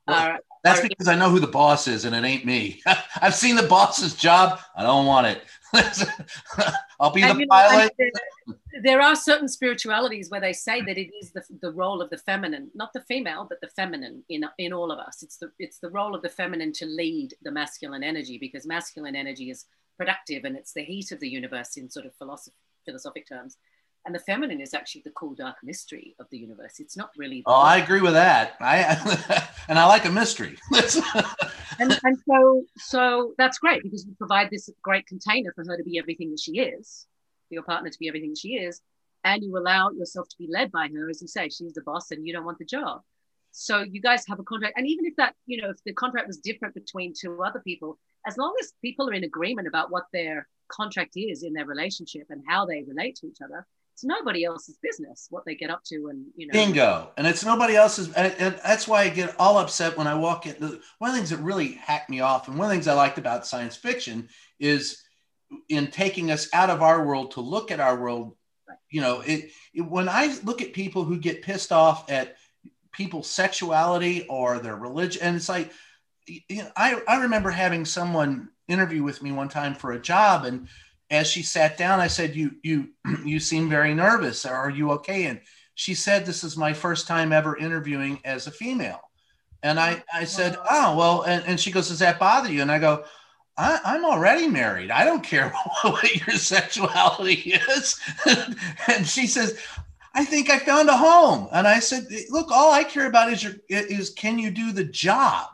well, 0.06 0.38
that's 0.64 0.80
because 0.80 1.08
I 1.08 1.16
know 1.16 1.30
who 1.30 1.40
the 1.40 1.46
boss 1.46 1.88
is 1.88 2.04
and 2.04 2.14
it 2.14 2.24
ain't 2.24 2.44
me. 2.44 2.80
I've 3.20 3.34
seen 3.34 3.56
the 3.56 3.64
boss's 3.64 4.14
job. 4.14 4.60
I 4.76 4.82
don't 4.82 5.06
want 5.06 5.26
it. 5.26 5.42
I'll 7.00 7.10
be 7.10 7.22
the 7.22 7.46
pilot. 7.48 7.92
There, 7.98 8.10
there, 8.82 9.00
are 9.00 9.16
certain 9.16 9.48
spiritualities 9.48 10.30
where 10.30 10.40
they 10.40 10.52
say 10.52 10.82
that 10.82 10.98
it 10.98 11.10
is 11.20 11.32
the, 11.32 11.42
the 11.60 11.72
role 11.72 12.00
of 12.00 12.10
the 12.10 12.18
feminine, 12.18 12.70
not 12.74 12.92
the 12.92 13.00
female, 13.02 13.46
but 13.48 13.60
the 13.60 13.68
feminine 13.68 14.22
in, 14.28 14.44
in 14.58 14.72
all 14.72 14.92
of 14.92 14.98
us. 14.98 15.22
It's 15.22 15.38
the, 15.38 15.50
it's 15.58 15.78
the 15.78 15.90
role 15.90 16.14
of 16.14 16.22
the 16.22 16.28
feminine 16.28 16.72
to 16.74 16.86
lead 16.86 17.34
the 17.42 17.50
masculine 17.50 18.04
energy 18.04 18.38
because 18.38 18.66
masculine 18.66 19.16
energy 19.16 19.50
is 19.50 19.64
productive 19.96 20.44
and 20.44 20.56
it's 20.56 20.74
the 20.74 20.84
heat 20.84 21.10
of 21.10 21.20
the 21.20 21.28
universe 21.28 21.76
in 21.76 21.90
sort 21.90 22.06
of 22.06 22.14
philosophy, 22.16 22.56
philosophic 22.84 23.28
terms 23.28 23.56
and 24.04 24.14
the 24.14 24.18
feminine 24.18 24.60
is 24.60 24.74
actually 24.74 25.02
the 25.04 25.10
cool 25.10 25.34
dark 25.34 25.56
mystery 25.62 26.14
of 26.18 26.26
the 26.30 26.38
universe. 26.38 26.80
It's 26.80 26.96
not 26.96 27.10
really 27.16 27.42
oh 27.46 27.54
i 27.54 27.78
agree 27.78 28.00
with 28.00 28.14
that. 28.14 28.56
I 28.60 29.48
and 29.68 29.78
i 29.78 29.86
like 29.86 30.04
a 30.04 30.10
mystery. 30.10 30.58
And, 31.80 31.98
and 32.04 32.18
so 32.28 32.64
so 32.76 33.32
that's 33.38 33.58
great 33.58 33.82
because 33.82 34.04
you 34.06 34.14
provide 34.18 34.50
this 34.50 34.68
great 34.82 35.06
container 35.06 35.52
for 35.54 35.64
her 35.66 35.76
to 35.76 35.82
be 35.82 35.98
everything 35.98 36.30
that 36.30 36.38
she 36.38 36.60
is 36.60 37.06
for 37.48 37.54
your 37.54 37.62
partner 37.62 37.88
to 37.88 37.98
be 37.98 38.08
everything 38.08 38.34
she 38.34 38.50
is 38.50 38.82
and 39.24 39.42
you 39.42 39.56
allow 39.56 39.90
yourself 39.90 40.28
to 40.28 40.36
be 40.38 40.48
led 40.52 40.70
by 40.70 40.88
her 40.88 41.08
as 41.08 41.22
you 41.22 41.28
say 41.28 41.48
she's 41.48 41.72
the 41.72 41.80
boss 41.82 42.10
and 42.10 42.26
you 42.26 42.32
don't 42.32 42.44
want 42.44 42.58
the 42.58 42.66
job. 42.66 43.00
So 43.52 43.80
you 43.80 44.00
guys 44.00 44.24
have 44.28 44.38
a 44.38 44.44
contract. 44.44 44.74
And 44.76 44.86
even 44.86 45.06
if 45.06 45.16
that 45.16 45.34
you 45.46 45.60
know 45.60 45.70
if 45.70 45.82
the 45.84 45.94
contract 45.94 46.26
was 46.26 46.38
different 46.38 46.74
between 46.74 47.14
two 47.18 47.42
other 47.42 47.60
people 47.60 47.98
as 48.26 48.36
long 48.36 48.54
as 48.60 48.74
people 48.82 49.08
are 49.08 49.14
in 49.14 49.24
agreement 49.24 49.66
about 49.66 49.90
what 49.90 50.04
their 50.12 50.46
contract 50.68 51.12
is 51.16 51.42
in 51.42 51.52
their 51.52 51.66
relationship 51.66 52.26
and 52.30 52.42
how 52.46 52.64
they 52.66 52.84
relate 52.86 53.16
to 53.16 53.26
each 53.26 53.38
other 53.44 53.66
it's 53.94 54.04
nobody 54.04 54.44
else's 54.44 54.78
business 54.82 55.26
what 55.30 55.44
they 55.44 55.54
get 55.54 55.70
up 55.70 55.82
to 55.84 56.08
and 56.08 56.26
you 56.36 56.46
know. 56.46 56.52
Bingo. 56.52 57.10
And 57.16 57.26
it's 57.26 57.44
nobody 57.44 57.76
else's 57.76 58.12
and, 58.12 58.34
and, 58.38 58.58
that's 58.64 58.88
why 58.88 59.02
i 59.02 59.08
get 59.08 59.34
all 59.38 59.58
upset 59.58 59.96
when 59.96 60.06
i 60.06 60.14
walk 60.14 60.46
in 60.46 60.54
one 60.98 61.10
of 61.10 61.14
the 61.14 61.18
things 61.18 61.30
that 61.30 61.38
really 61.38 61.72
hacked 61.72 62.10
me 62.10 62.20
off 62.20 62.48
and 62.48 62.56
one 62.56 62.66
of 62.66 62.70
the 62.70 62.74
things 62.74 62.88
i 62.88 62.94
liked 62.94 63.18
about 63.18 63.46
science 63.46 63.76
fiction 63.76 64.28
is 64.58 65.02
in 65.68 65.88
taking 65.88 66.30
us 66.30 66.48
out 66.54 66.70
of 66.70 66.82
our 66.82 67.04
world 67.04 67.32
to 67.32 67.40
look 67.40 67.70
at 67.70 67.80
our 67.80 68.00
world 68.00 68.36
you 68.90 69.00
know 69.00 69.20
it, 69.20 69.50
it 69.74 69.82
when 69.82 70.08
i 70.08 70.36
look 70.44 70.62
at 70.62 70.72
people 70.72 71.04
who 71.04 71.18
get 71.18 71.42
pissed 71.42 71.72
off 71.72 72.10
at 72.10 72.36
people's 72.92 73.28
sexuality 73.28 74.26
or 74.28 74.58
their 74.58 74.76
religion 74.76 75.22
and 75.22 75.36
it's 75.36 75.48
like 75.48 75.70
you 76.26 76.62
know, 76.62 76.70
I, 76.76 77.02
I 77.08 77.22
remember 77.22 77.50
having 77.50 77.84
someone 77.84 78.48
interview 78.68 79.02
with 79.02 79.22
me 79.22 79.32
one 79.32 79.48
time 79.48 79.74
for 79.74 79.92
a 79.92 80.00
job 80.00 80.44
and 80.44 80.68
as 81.12 81.28
she 81.28 81.42
sat 81.42 81.76
down, 81.76 82.00
I 82.00 82.08
said, 82.08 82.34
"You 82.34 82.52
you 82.62 82.88
you 83.24 83.38
seem 83.38 83.68
very 83.68 83.94
nervous. 83.94 84.44
Are 84.44 84.70
you 84.70 84.90
okay?" 84.92 85.26
And 85.26 85.40
she 85.74 85.94
said, 85.94 86.26
"This 86.26 86.42
is 86.42 86.56
my 86.56 86.72
first 86.72 87.06
time 87.06 87.32
ever 87.32 87.56
interviewing 87.56 88.18
as 88.24 88.46
a 88.46 88.50
female." 88.50 89.00
And 89.62 89.78
I 89.78 90.02
I 90.12 90.24
said, 90.24 90.56
"Oh 90.68 90.96
well," 90.96 91.22
and, 91.22 91.44
and 91.46 91.60
she 91.60 91.70
goes, 91.70 91.88
"Does 91.88 92.00
that 92.00 92.18
bother 92.18 92.50
you?" 92.50 92.62
And 92.62 92.72
I 92.72 92.78
go, 92.78 93.04
I, 93.58 93.96
am 93.96 94.04
already 94.06 94.48
married. 94.48 94.90
I 94.90 95.04
don't 95.04 95.22
care 95.22 95.50
what 95.82 96.26
your 96.26 96.36
sexuality 96.36 97.52
is." 97.68 98.00
and 98.88 99.06
she 99.06 99.26
says, 99.26 99.58
"I 100.14 100.24
think 100.24 100.48
I 100.50 100.58
found 100.58 100.88
a 100.88 100.96
home." 100.96 101.48
And 101.52 101.68
I 101.68 101.78
said, 101.78 102.06
"Look, 102.30 102.50
all 102.50 102.72
I 102.72 102.84
care 102.84 103.06
about 103.06 103.30
is 103.30 103.44
your 103.44 103.54
is 103.68 104.10
can 104.10 104.38
you 104.38 104.50
do 104.50 104.72
the 104.72 104.84
job?" 104.84 105.48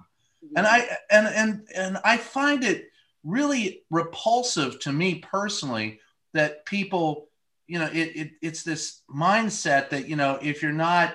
And 0.56 0.66
I 0.66 0.88
and 1.10 1.26
and 1.26 1.66
and 1.74 1.98
I 2.04 2.16
find 2.16 2.62
it 2.62 2.87
really 3.28 3.82
repulsive 3.90 4.80
to 4.80 4.92
me 4.92 5.16
personally 5.16 6.00
that 6.34 6.64
people, 6.64 7.28
you 7.66 7.78
know, 7.78 7.86
it, 7.86 8.16
it, 8.16 8.30
it's 8.40 8.62
this 8.62 9.02
mindset 9.14 9.90
that, 9.90 10.08
you 10.08 10.16
know, 10.16 10.38
if 10.40 10.62
you're 10.62 10.72
not, 10.72 11.14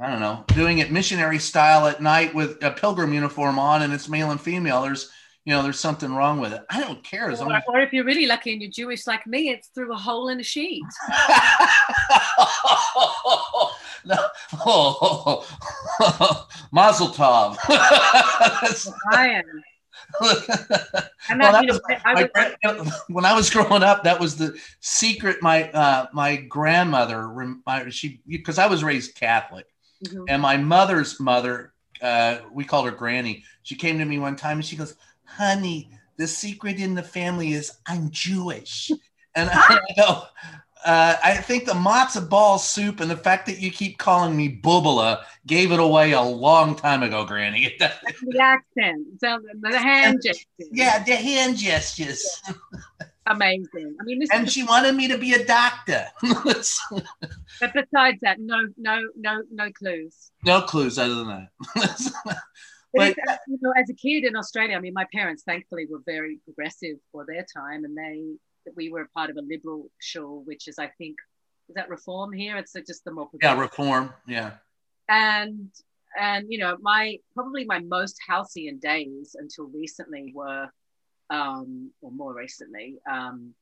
I 0.00 0.10
don't 0.10 0.20
know, 0.20 0.44
doing 0.48 0.78
it 0.78 0.90
missionary 0.90 1.38
style 1.38 1.86
at 1.86 2.02
night 2.02 2.34
with 2.34 2.64
a 2.64 2.70
pilgrim 2.70 3.12
uniform 3.12 3.58
on 3.58 3.82
and 3.82 3.92
it's 3.92 4.08
male 4.08 4.30
and 4.30 4.40
female, 4.40 4.82
there's, 4.82 5.10
you 5.44 5.52
know, 5.52 5.62
there's 5.62 5.78
something 5.78 6.14
wrong 6.14 6.40
with 6.40 6.54
it. 6.54 6.62
I 6.70 6.80
don't 6.80 7.04
care. 7.04 7.30
As 7.30 7.42
or, 7.42 7.62
or 7.68 7.80
if 7.80 7.92
you're 7.92 8.04
really 8.04 8.26
lucky 8.26 8.54
and 8.54 8.62
you're 8.62 8.70
Jewish 8.70 9.06
like 9.06 9.26
me, 9.26 9.50
it's 9.50 9.68
through 9.68 9.92
a 9.92 9.96
hole 9.96 10.30
in 10.30 10.40
a 10.40 10.42
sheet. 10.42 10.82
no. 14.06 14.16
oh, 14.64 15.46
Mazel 16.72 17.08
tov. 17.08 17.58
I 20.20 21.08
am. 21.30 21.38
well, 21.38 21.64
was, 21.64 21.80
I 22.04 22.92
when 23.08 23.24
I 23.24 23.34
was 23.34 23.50
growing 23.50 23.82
up, 23.82 24.04
that 24.04 24.20
was 24.20 24.36
the 24.36 24.58
secret. 24.80 25.42
My 25.42 25.70
uh, 25.70 26.06
my 26.12 26.36
grandmother, 26.36 27.28
my, 27.66 27.88
she 27.90 28.20
because 28.26 28.58
I 28.58 28.66
was 28.66 28.84
raised 28.84 29.14
Catholic, 29.14 29.66
mm-hmm. 30.04 30.24
and 30.28 30.42
my 30.42 30.56
mother's 30.56 31.18
mother, 31.18 31.72
uh, 32.02 32.38
we 32.52 32.64
called 32.64 32.86
her 32.86 32.92
Granny. 32.92 33.44
She 33.62 33.74
came 33.74 33.98
to 33.98 34.04
me 34.04 34.18
one 34.18 34.36
time 34.36 34.58
and 34.58 34.64
she 34.64 34.76
goes, 34.76 34.94
"Honey, 35.24 35.90
the 36.16 36.26
secret 36.26 36.78
in 36.78 36.94
the 36.94 37.02
family 37.02 37.52
is 37.52 37.72
I'm 37.86 38.10
Jewish," 38.10 38.90
and 39.34 39.50
I 39.52 39.80
go. 39.96 40.24
Uh, 40.84 41.16
I 41.24 41.36
think 41.36 41.64
the 41.64 41.72
matzo 41.72 42.28
ball 42.28 42.58
soup 42.58 43.00
and 43.00 43.10
the 43.10 43.16
fact 43.16 43.46
that 43.46 43.58
you 43.58 43.70
keep 43.70 43.98
calling 43.98 44.36
me 44.36 44.60
Bubala 44.60 45.22
gave 45.46 45.72
it 45.72 45.80
away 45.80 46.12
a 46.12 46.20
long 46.20 46.76
time 46.76 47.02
ago, 47.02 47.24
Granny. 47.24 47.74
the 47.78 48.38
accent, 48.40 49.06
so 49.18 49.38
the 49.60 49.78
hand 49.78 50.20
gestures. 50.22 50.68
Yeah, 50.70 51.02
the 51.02 51.16
hand 51.16 51.56
gestures. 51.56 52.24
Amazing. 53.26 53.96
I 53.98 54.04
mean, 54.04 54.18
this 54.18 54.28
and 54.30 54.50
she 54.50 54.64
wanted 54.64 54.94
me 54.94 55.08
to 55.08 55.16
be 55.16 55.32
a 55.32 55.44
doctor. 55.44 56.06
but 56.22 57.72
besides 57.72 58.18
that, 58.20 58.36
no, 58.38 58.68
no, 58.76 59.08
no, 59.16 59.42
no 59.50 59.72
clues. 59.72 60.30
no 60.44 60.60
clues 60.60 60.98
other 60.98 61.14
than 61.14 61.48
that. 61.74 62.36
But 62.96 63.16
But- 63.16 63.28
uh, 63.28 63.36
you 63.48 63.58
know, 63.60 63.72
as 63.76 63.90
a 63.90 63.94
kid 63.94 64.24
in 64.24 64.36
Australia, 64.36 64.76
I 64.76 64.80
mean, 64.80 64.92
my 64.94 65.06
parents 65.12 65.42
thankfully 65.42 65.86
were 65.90 66.02
very 66.06 66.38
progressive 66.44 66.98
for 67.10 67.26
their 67.26 67.44
time, 67.44 67.84
and 67.84 67.96
they 67.96 68.36
we 68.76 68.90
were 68.90 69.08
part 69.14 69.30
of 69.30 69.36
a 69.36 69.42
liberal 69.42 69.90
show, 70.00 70.42
which 70.44 70.68
is, 70.68 70.78
I 70.78 70.88
think, 70.98 71.16
is 71.68 71.74
that 71.74 71.88
reform 71.88 72.32
here? 72.32 72.56
It's 72.56 72.74
just 72.86 73.04
the 73.04 73.12
more 73.12 73.28
yeah, 73.40 73.58
reform. 73.58 74.12
Yeah. 74.26 74.52
and 75.08 75.70
and 76.18 76.46
you 76.48 76.58
know, 76.58 76.76
my 76.80 77.18
probably 77.34 77.64
my 77.64 77.80
most 77.80 78.18
halcyon 78.26 78.78
days 78.78 79.34
until 79.38 79.66
recently 79.66 80.32
were, 80.34 80.68
um, 81.30 81.90
or 82.02 82.10
more 82.10 82.34
recently, 82.34 82.98
um, 83.10 83.54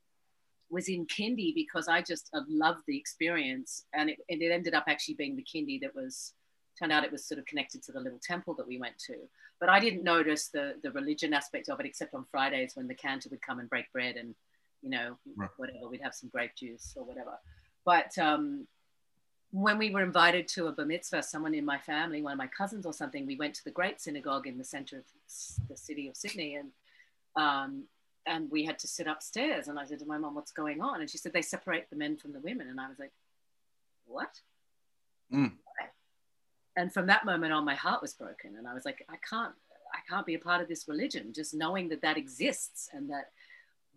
was 0.70 0.88
in 0.88 1.07
kindy 1.07 1.55
because 1.55 1.88
I 1.88 2.03
just 2.03 2.30
loved 2.48 2.82
the 2.86 2.98
experience, 2.98 3.84
and 3.94 4.11
it, 4.11 4.18
and 4.28 4.42
it 4.42 4.50
ended 4.50 4.74
up 4.74 4.84
actually 4.88 5.14
being 5.14 5.36
the 5.36 5.44
kindy 5.44 5.80
that 5.82 5.94
was 5.94 6.34
turned 6.78 6.92
out 6.92 7.05
it 7.05 7.12
was 7.12 7.26
sort 7.26 7.38
of 7.38 7.46
connected 7.46 7.82
to 7.84 7.92
the 7.92 8.00
little 8.00 8.20
temple 8.22 8.55
that 8.55 8.66
we 8.66 8.78
went 8.78 8.98
to. 9.07 9.14
But 9.61 9.68
I 9.68 9.78
didn't 9.78 10.03
notice 10.03 10.48
the 10.48 10.74
the 10.82 10.90
religion 10.92 11.32
aspect 11.32 11.68
of 11.68 11.80
it 11.80 11.86
except 11.86 12.14
on 12.14 12.26
Fridays 12.30 12.72
when 12.74 12.88
the 12.88 12.94
cantor 12.94 13.28
would 13.30 13.42
come 13.42 13.61
and 13.61 13.70
break 13.70 13.90
bread 13.92 14.16
and 14.16 14.34
you 14.83 14.91
know 14.91 15.16
Right. 15.37 15.51
whatever 15.57 15.89
we'd 15.89 16.03
have 16.03 16.14
some 16.14 16.28
grape 16.28 16.55
juice 16.57 16.95
or 16.97 17.05
whatever. 17.05 17.39
But 17.85 18.16
um, 18.18 18.66
when 19.51 19.78
we 19.78 19.91
were 19.91 20.03
invited 20.03 20.49
to 20.49 20.66
a 20.68 20.72
bar 20.72 20.87
mitzvah, 20.87 21.22
someone 21.22 21.55
in 21.55 21.64
my 21.64 21.78
family, 21.78 22.22
one 22.22 22.33
of 22.33 22.39
my 22.39 22.47
cousins 22.47 22.87
or 22.87 22.93
something, 22.93 23.26
we 23.26 23.37
went 23.37 23.55
to 23.55 23.64
the 23.64 23.70
Great 23.70 24.01
Synagogue 24.01 24.47
in 24.47 24.59
the 24.59 24.64
center 24.64 24.99
of 24.99 25.05
the 25.68 25.76
city 25.76 26.09
of 26.09 26.16
Sydney, 26.16 26.57
and 26.57 26.70
um, 27.37 27.85
and 28.26 28.51
we 28.51 28.64
had 28.64 28.78
to 28.78 28.89
sit 28.89 29.07
upstairs. 29.07 29.68
And 29.68 29.78
I 29.78 29.85
said 29.85 29.99
to 30.01 30.07
my 30.07 30.18
mom, 30.18 30.35
"What's 30.35 30.53
going 30.53 30.80
on?" 30.80 31.01
And 31.01 31.11
she 31.11 31.18
said, 31.18 31.33
"They 31.33 31.43
separate 31.43 31.91
the 31.91 31.97
men 31.97 32.16
from 32.16 32.33
the 32.33 32.41
women." 32.41 32.68
And 32.68 32.80
I 32.80 32.89
was 32.89 32.99
like, 32.99 33.12
"What?" 34.07 34.41
Mm. 35.33 35.53
And 36.74 36.93
from 36.93 37.07
that 37.07 37.26
moment 37.26 37.53
on, 37.53 37.64
my 37.64 37.74
heart 37.74 38.01
was 38.01 38.14
broken, 38.14 38.57
and 38.57 38.66
I 38.66 38.74
was 38.74 38.85
like, 38.87 39.05
"I 39.11 39.16
can't, 39.28 39.55
I 39.93 39.99
can't 40.09 40.24
be 40.24 40.35
a 40.35 40.39
part 40.39 40.62
of 40.62 40.68
this 40.68 40.89
religion." 40.89 41.33
Just 41.35 41.53
knowing 41.53 41.89
that 41.91 42.01
that 42.03 42.16
exists 42.16 42.89
and 42.95 43.11
that 43.11 43.33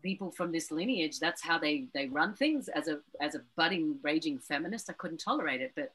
people 0.05 0.29
from 0.29 0.51
this 0.51 0.69
lineage 0.69 1.19
that's 1.19 1.41
how 1.41 1.57
they 1.57 1.87
they 1.95 2.05
run 2.07 2.33
things 2.35 2.67
as 2.69 2.87
a 2.87 2.99
as 3.19 3.33
a 3.33 3.41
budding 3.57 3.97
raging 4.03 4.37
feminist 4.37 4.87
i 4.89 4.93
couldn't 4.93 5.17
tolerate 5.17 5.61
it 5.61 5.71
but 5.75 5.91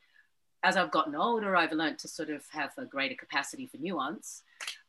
as 0.64 0.76
i've 0.76 0.90
gotten 0.90 1.14
older 1.14 1.54
i've 1.54 1.70
learned 1.70 1.96
to 1.96 2.08
sort 2.08 2.28
of 2.28 2.42
have 2.50 2.72
a 2.76 2.84
greater 2.84 3.14
capacity 3.14 3.66
for 3.66 3.76
nuance 3.76 4.42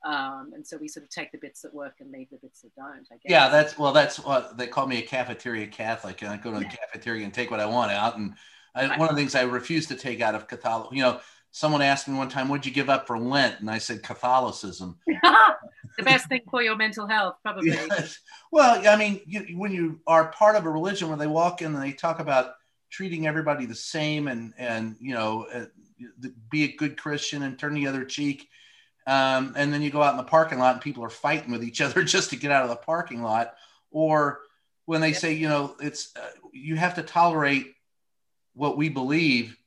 um, 0.03 0.51
and 0.55 0.65
so 0.65 0.76
we 0.78 0.88
sort 0.88 1.03
of 1.03 1.09
take 1.11 1.32
the 1.32 1.38
bits 1.38 1.61
that 1.61 1.72
work 1.74 1.93
and 1.99 2.11
leave 2.11 2.30
the 2.32 2.38
bits 2.38 2.61
that 2.61 2.76
don't 2.76 3.07
i 3.11 3.15
guess 3.15 3.30
Yeah, 3.30 3.47
that's 3.49 3.78
well, 3.78 3.93
that's 3.93 4.19
what 4.19 4.57
they 4.57 4.65
call 4.65 4.88
me 4.88 4.97
a 4.97 5.01
cafeteria 5.01 5.67
Catholic. 5.67 6.22
And 6.24 6.32
I 6.32 6.38
go 6.38 6.51
to 6.51 6.59
the 6.59 6.65
cafeteria 6.65 7.24
and 7.24 7.34
take 7.34 7.51
what 7.51 7.59
I 7.59 7.67
want 7.67 7.91
out. 7.91 8.17
And 8.17 8.34
I, 8.76 8.97
one 8.97 9.09
of 9.09 9.15
the 9.15 9.22
things 9.22 9.36
I 9.36 9.43
refuse 9.43 9.86
to 9.88 9.95
take 9.95 10.19
out 10.19 10.36
of 10.36 10.47
Catholic, 10.47 10.91
you 10.91 11.03
know, 11.03 11.22
someone 11.51 11.82
asked 11.82 12.07
me 12.07 12.17
one 12.17 12.30
time, 12.30 12.49
"What'd 12.49 12.65
you 12.65 12.72
give 12.72 12.89
up 12.89 13.07
for 13.07 13.17
Lent?" 13.17 13.59
And 13.59 13.69
I 13.69 13.78
said 13.78 14.03
Catholicism. 14.03 14.97
the 15.97 16.03
best 16.03 16.27
thing 16.27 16.41
for 16.49 16.61
your 16.61 16.75
mental 16.75 17.07
health 17.07 17.35
probably 17.43 17.69
Yes. 17.69 18.19
Well, 18.51 18.85
I 18.87 18.95
mean, 18.97 19.21
you, 19.25 19.57
when 19.57 19.71
you 19.71 20.01
are 20.07 20.31
part 20.31 20.55
of 20.55 20.65
a 20.65 20.69
religion 20.69 21.07
where 21.07 21.17
they 21.17 21.27
walk 21.27 21.61
in 21.61 21.73
and 21.73 21.83
they 21.83 21.93
talk 21.93 22.19
about 22.19 22.53
treating 22.89 23.25
everybody 23.25 23.65
the 23.65 23.75
same 23.75 24.27
and 24.27 24.53
and 24.57 24.97
you 24.99 25.13
know 25.13 25.45
uh, 25.53 25.65
be 26.49 26.65
a 26.65 26.75
good 26.75 26.97
Christian 26.97 27.43
and 27.43 27.57
turn 27.57 27.73
the 27.73 27.87
other 27.87 28.03
cheek, 28.03 28.49
um, 29.07 29.53
and 29.55 29.73
then 29.73 29.81
you 29.81 29.89
go 29.89 30.03
out 30.03 30.11
in 30.11 30.17
the 30.17 30.23
parking 30.23 30.59
lot 30.59 30.73
and 30.73 30.81
people 30.81 31.03
are 31.03 31.09
fighting 31.09 31.51
with 31.51 31.63
each 31.63 31.81
other 31.81 32.03
just 32.03 32.29
to 32.31 32.35
get 32.35 32.51
out 32.51 32.63
of 32.63 32.69
the 32.69 32.75
parking 32.75 33.23
lot, 33.23 33.55
or 33.89 34.41
when 34.85 35.01
they 35.01 35.13
say 35.13 35.33
you 35.33 35.47
know 35.47 35.75
it's 35.79 36.15
uh, 36.15 36.29
you 36.51 36.75
have 36.75 36.95
to 36.95 37.03
tolerate 37.03 37.73
what 38.53 38.77
we 38.77 38.89
believe, 38.89 39.57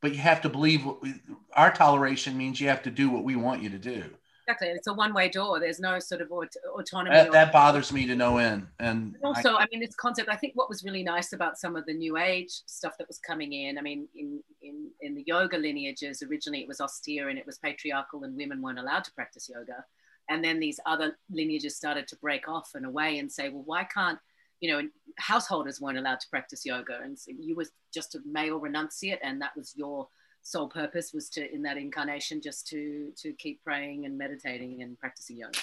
but 0.00 0.12
you 0.12 0.18
have 0.18 0.42
to 0.42 0.48
believe 0.48 0.86
what 0.86 1.02
we, 1.02 1.14
our 1.54 1.72
toleration 1.72 2.38
means 2.38 2.60
you 2.60 2.68
have 2.68 2.84
to 2.84 2.90
do 2.90 3.10
what 3.10 3.24
we 3.24 3.36
want 3.36 3.62
you 3.62 3.70
to 3.70 3.78
do. 3.78 4.04
Exactly 4.48 4.68
it's 4.68 4.86
a 4.86 4.92
one-way 4.92 5.28
door 5.28 5.60
there's 5.60 5.78
no 5.78 5.98
sort 5.98 6.20
of 6.20 6.32
aut- 6.32 6.56
autonomy 6.74 7.14
That, 7.14 7.28
or- 7.28 7.32
that 7.32 7.52
bothers 7.52 7.92
me 7.92 8.06
to 8.06 8.14
no 8.14 8.38
end. 8.38 8.66
And 8.78 9.14
And 9.14 9.16
also, 9.22 9.56
I, 9.56 9.66
mean, 9.70 9.80
this 9.80 9.94
concept. 9.94 10.28
I 10.28 10.36
think 10.36 10.54
what 10.54 10.68
was 10.68 10.82
really 10.84 11.02
nice 11.02 11.32
about 11.32 11.58
some 11.58 11.76
of 11.76 11.84
the 11.86 11.94
new 11.94 12.16
age 12.16 12.50
stuff 12.50 12.96
that 12.98 13.08
was 13.08 13.18
coming 13.18 13.52
in. 13.52 13.78
I 13.78 13.82
mean, 13.82 14.08
in 14.16 14.40
in 14.62 14.90
in 15.00 15.14
the 15.14 15.24
yoga 15.26 15.56
lineages, 15.58 16.22
originally 16.22 16.60
it 16.62 16.68
was 16.68 16.80
austere 16.80 17.28
and 17.28 17.38
it 17.38 17.46
was 17.46 17.58
patriarchal, 17.58 18.24
and 18.24 18.36
women 18.36 18.62
weren't 18.62 18.78
allowed 18.78 19.04
to 19.04 19.12
practice 19.12 19.48
yoga. 19.48 19.84
And 20.30 20.44
then 20.44 20.60
these 20.60 20.78
other 20.86 21.16
lineages 21.30 21.76
started 21.76 22.06
to 22.08 22.16
break 22.16 22.48
off 22.48 22.70
and 22.74 22.84
away 22.84 23.18
and 23.18 23.30
say, 23.30 23.48
well, 23.48 23.62
why 23.64 23.84
can't 23.84 24.18
you 24.60 24.70
know, 24.70 24.88
householders 25.18 25.80
weren't 25.80 25.98
allowed 25.98 26.18
to 26.20 26.28
practice 26.30 26.66
yoga, 26.66 26.98
and 27.02 27.16
you 27.38 27.54
was 27.54 27.70
just 27.94 28.14
a 28.16 28.20
male 28.24 28.60
renunciate, 28.60 29.18
and 29.22 29.40
that 29.40 29.56
was 29.56 29.72
your 29.76 30.08
sole 30.48 30.68
purpose 30.68 31.12
was 31.12 31.28
to 31.28 31.52
in 31.54 31.62
that 31.62 31.76
incarnation 31.76 32.40
just 32.40 32.66
to 32.68 33.12
to 33.16 33.32
keep 33.34 33.62
praying 33.62 34.06
and 34.06 34.16
meditating 34.16 34.82
and 34.82 34.98
practicing 34.98 35.36
yoga 35.36 35.58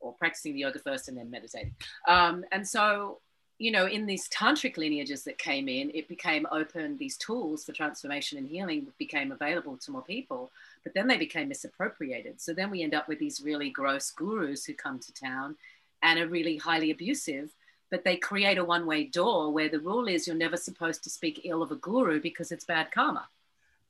or 0.00 0.12
practicing 0.14 0.54
the 0.54 0.60
yoga 0.60 0.78
first 0.78 1.08
and 1.08 1.16
then 1.16 1.30
meditating. 1.30 1.74
Um, 2.08 2.44
and 2.52 2.66
so 2.66 3.20
you 3.58 3.70
know 3.70 3.86
in 3.86 4.06
these 4.06 4.28
tantric 4.30 4.76
lineages 4.76 5.22
that 5.24 5.38
came 5.38 5.68
in 5.68 5.90
it 5.94 6.08
became 6.08 6.44
open 6.50 6.96
these 6.96 7.16
tools 7.16 7.64
for 7.64 7.72
transformation 7.72 8.36
and 8.36 8.48
healing 8.48 8.88
became 8.98 9.30
available 9.30 9.76
to 9.76 9.92
more 9.92 10.02
people 10.02 10.50
but 10.82 10.92
then 10.94 11.06
they 11.06 11.18
became 11.18 11.48
misappropriated. 11.48 12.40
So 12.40 12.52
then 12.52 12.70
we 12.70 12.82
end 12.82 12.94
up 12.94 13.08
with 13.08 13.18
these 13.18 13.42
really 13.44 13.70
gross 13.70 14.10
gurus 14.10 14.64
who 14.64 14.74
come 14.74 14.98
to 14.98 15.14
town 15.14 15.56
and 16.02 16.18
are 16.18 16.28
really 16.28 16.56
highly 16.56 16.90
abusive 16.90 17.54
but 17.90 18.04
they 18.04 18.16
create 18.16 18.58
a 18.58 18.64
one-way 18.64 19.04
door 19.04 19.52
where 19.52 19.68
the 19.68 19.78
rule 19.78 20.08
is 20.08 20.26
you're 20.26 20.34
never 20.34 20.56
supposed 20.56 21.04
to 21.04 21.10
speak 21.10 21.42
ill 21.44 21.62
of 21.62 21.70
a 21.70 21.76
guru 21.76 22.20
because 22.20 22.50
it's 22.50 22.64
bad 22.64 22.90
karma 22.90 23.28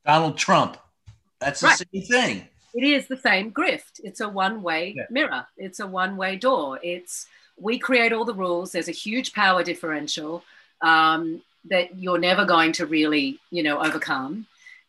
Donald 0.04 0.36
Trump, 0.36 0.76
that's 1.40 1.60
the 1.60 1.66
Right. 1.68 1.78
same 1.92 2.02
thing. 2.02 2.48
it 2.74 2.82
is 2.82 3.06
the 3.06 3.16
same 3.16 3.52
grift. 3.52 4.00
It's 4.02 4.20
a 4.20 4.28
one 4.28 4.60
way 4.62 4.94
Yeah. 4.96 5.04
mirror, 5.10 5.46
it's 5.56 5.78
a 5.80 5.86
one 5.86 6.16
way 6.16 6.36
door. 6.36 6.78
It's 6.82 7.26
we 7.56 7.78
create 7.78 8.12
all 8.12 8.24
the 8.24 8.34
rules, 8.34 8.72
there's 8.72 8.88
a 8.88 8.92
huge 8.92 9.32
power 9.32 9.62
differential 9.62 10.42
um, 10.80 11.40
that 11.70 11.96
you're 11.96 12.18
never 12.18 12.44
going 12.44 12.72
to 12.72 12.84
really, 12.84 13.38
you 13.50 13.62
know, 13.62 13.78
overcome. 13.80 14.46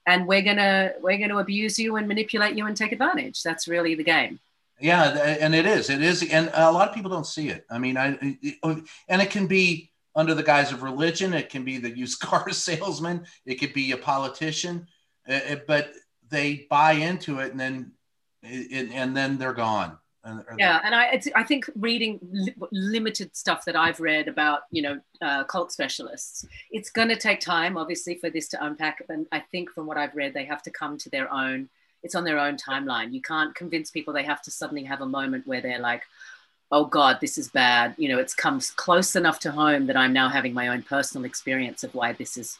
And 0.07 0.27
we're 0.27 0.41
gonna 0.41 0.93
we're 0.99 1.17
gonna 1.19 1.37
abuse 1.37 1.77
you 1.79 1.95
and 1.95 2.07
manipulate 2.07 2.55
you 2.57 2.65
and 2.65 2.75
take 2.75 2.91
advantage. 2.91 3.43
That's 3.43 3.67
really 3.67 3.93
the 3.95 4.03
game. 4.03 4.39
Yeah, 4.79 5.09
and 5.39 5.55
it 5.55 5.65
is. 5.65 5.89
It 5.89 6.01
is, 6.01 6.21
and 6.29 6.49
a 6.53 6.71
lot 6.71 6.89
of 6.89 6.93
people 6.95 7.09
don't 7.09 7.25
see 7.25 7.49
it. 7.49 7.65
I 7.69 7.77
mean, 7.77 7.97
I 7.97 8.07
and 9.07 9.21
it 9.21 9.29
can 9.29 9.47
be 9.47 9.91
under 10.15 10.33
the 10.33 10.43
guise 10.43 10.71
of 10.71 10.83
religion. 10.83 11.33
It 11.33 11.49
can 11.49 11.63
be 11.63 11.77
the 11.77 11.95
used 11.95 12.19
car 12.27 12.49
salesman. 12.51 13.25
It 13.45 13.55
could 13.55 13.73
be 13.73 13.91
a 13.93 13.97
politician, 13.97 14.87
uh, 15.27 15.33
uh, 15.33 15.55
but 15.67 15.91
they 16.29 16.67
buy 16.69 16.93
into 16.93 17.39
it, 17.39 17.51
and 17.51 17.59
then 17.59 17.91
it, 18.43 18.91
and 18.93 19.15
then 19.15 19.37
they're 19.37 19.53
gone. 19.53 19.97
Yeah, 20.57 20.81
and 20.83 20.95
I 20.95 21.21
I 21.35 21.43
think 21.43 21.69
reading 21.75 22.19
li- 22.23 22.55
limited 22.71 23.35
stuff 23.35 23.63
that 23.65 23.75
I've 23.75 23.99
read 23.99 24.27
about 24.27 24.61
you 24.71 24.81
know 24.81 24.99
uh, 25.21 25.43
cult 25.43 25.71
specialists, 25.71 26.47
it's 26.71 26.89
going 26.89 27.09
to 27.09 27.15
take 27.15 27.39
time, 27.39 27.77
obviously, 27.77 28.15
for 28.15 28.29
this 28.31 28.47
to 28.49 28.65
unpack. 28.65 29.03
And 29.07 29.27
I 29.31 29.39
think 29.39 29.69
from 29.71 29.85
what 29.85 29.97
I've 29.97 30.15
read, 30.15 30.33
they 30.33 30.45
have 30.45 30.63
to 30.63 30.71
come 30.71 30.97
to 30.99 31.09
their 31.09 31.31
own. 31.31 31.69
It's 32.01 32.15
on 32.15 32.23
their 32.23 32.39
own 32.39 32.57
timeline. 32.57 33.13
You 33.13 33.21
can't 33.21 33.53
convince 33.53 33.91
people. 33.91 34.13
They 34.13 34.23
have 34.23 34.41
to 34.43 34.51
suddenly 34.51 34.83
have 34.83 35.01
a 35.01 35.05
moment 35.05 35.45
where 35.45 35.61
they're 35.61 35.79
like, 35.79 36.03
"Oh 36.71 36.85
God, 36.85 37.19
this 37.21 37.37
is 37.37 37.49
bad." 37.49 37.93
You 37.97 38.09
know, 38.09 38.17
it's 38.17 38.33
comes 38.33 38.71
close 38.71 39.15
enough 39.15 39.39
to 39.41 39.51
home 39.51 39.85
that 39.87 39.97
I'm 39.97 40.13
now 40.13 40.29
having 40.29 40.55
my 40.55 40.69
own 40.69 40.81
personal 40.81 41.25
experience 41.25 41.83
of 41.83 41.93
why 41.93 42.13
this 42.13 42.35
is 42.35 42.57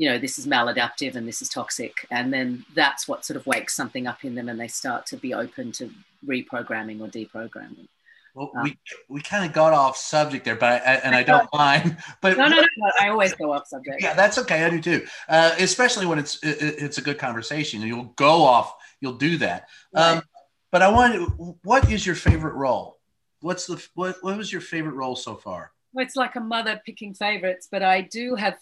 you 0.00 0.08
know 0.08 0.18
this 0.18 0.38
is 0.38 0.46
maladaptive 0.46 1.14
and 1.14 1.28
this 1.28 1.42
is 1.42 1.48
toxic 1.50 2.06
and 2.10 2.32
then 2.32 2.64
that's 2.74 3.06
what 3.06 3.22
sort 3.22 3.36
of 3.36 3.46
wakes 3.46 3.76
something 3.76 4.06
up 4.06 4.24
in 4.24 4.34
them 4.34 4.48
and 4.48 4.58
they 4.58 4.66
start 4.66 5.04
to 5.04 5.16
be 5.18 5.34
open 5.34 5.70
to 5.70 5.90
reprogramming 6.26 7.00
or 7.02 7.08
deprogramming 7.08 7.86
well, 8.34 8.50
uh, 8.56 8.62
we 8.62 8.78
we 9.08 9.20
kind 9.20 9.44
of 9.44 9.52
got 9.52 9.72
off 9.72 9.96
subject 9.96 10.44
there, 10.44 10.54
but 10.54 10.82
I, 10.86 10.94
and 11.02 11.16
I 11.16 11.24
don't 11.24 11.48
mind. 11.52 11.96
But 12.20 12.38
no 12.38 12.46
no 12.46 12.60
no 12.60 12.66
no, 12.76 12.90
i 13.00 13.08
always 13.08 13.34
go 13.34 13.52
off 13.52 13.66
subject 13.66 13.96
yeah, 14.00 14.14
that's 14.14 14.38
okay. 14.38 14.62
I 14.62 14.70
do 14.70 14.80
too. 14.80 15.04
Uh, 15.28 15.52
especially 15.58 16.06
when 16.06 16.20
it's 16.20 16.40
it, 16.44 16.58
it's 16.60 16.98
a 16.98 17.02
good 17.02 17.18
conversation. 17.18 17.82
You'll 17.82 18.12
go 18.14 18.44
off. 18.44 18.72
You'll 19.00 19.14
do 19.14 19.36
that. 19.38 19.68
Um, 19.96 20.14
Right. 20.14 20.24
but 20.70 20.82
I 20.82 20.88
want. 20.90 21.58
What 21.64 21.90
is 21.90 22.06
your 22.06 22.14
favorite 22.14 22.54
role? 22.54 23.00
What's 23.40 23.66
the 23.66 23.84
what? 23.94 24.14
What 24.20 24.36
was 24.36 24.52
your 24.52 24.62
favorite 24.62 24.94
role 24.94 25.16
so 25.16 25.34
far? 25.34 25.72
Well, 25.92 26.04
it's 26.04 26.16
like 26.16 26.36
a 26.36 26.40
mother 26.40 26.80
picking 26.84 27.14
favorites 27.14 27.68
but 27.70 27.82
i 27.82 28.00
do 28.00 28.34
have 28.34 28.58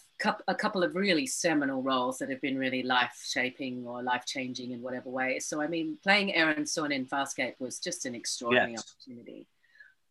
a 0.47 0.55
couple 0.55 0.83
of 0.83 0.95
really 0.95 1.25
seminal 1.25 1.81
roles 1.81 2.17
that 2.17 2.29
have 2.29 2.41
been 2.41 2.57
really 2.57 2.83
life 2.83 3.17
shaping 3.25 3.85
or 3.87 4.03
life 4.03 4.25
changing 4.25 4.71
in 4.71 4.81
whatever 4.81 5.09
way 5.09 5.39
so 5.39 5.61
i 5.61 5.67
mean 5.67 5.97
playing 6.03 6.33
Aeryn 6.33 6.67
Sun 6.67 6.91
in 6.91 7.05
Farscape 7.05 7.53
was 7.59 7.79
just 7.79 8.05
an 8.05 8.15
extraordinary 8.15 8.71
Yes. 8.73 8.83
opportunity 8.83 9.47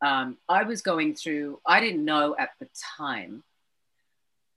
um, 0.00 0.36
i 0.48 0.62
was 0.62 0.80
going 0.80 1.14
through 1.14 1.60
i 1.66 1.80
didn't 1.80 2.04
know 2.04 2.34
at 2.38 2.50
the 2.60 2.68
time 2.96 3.42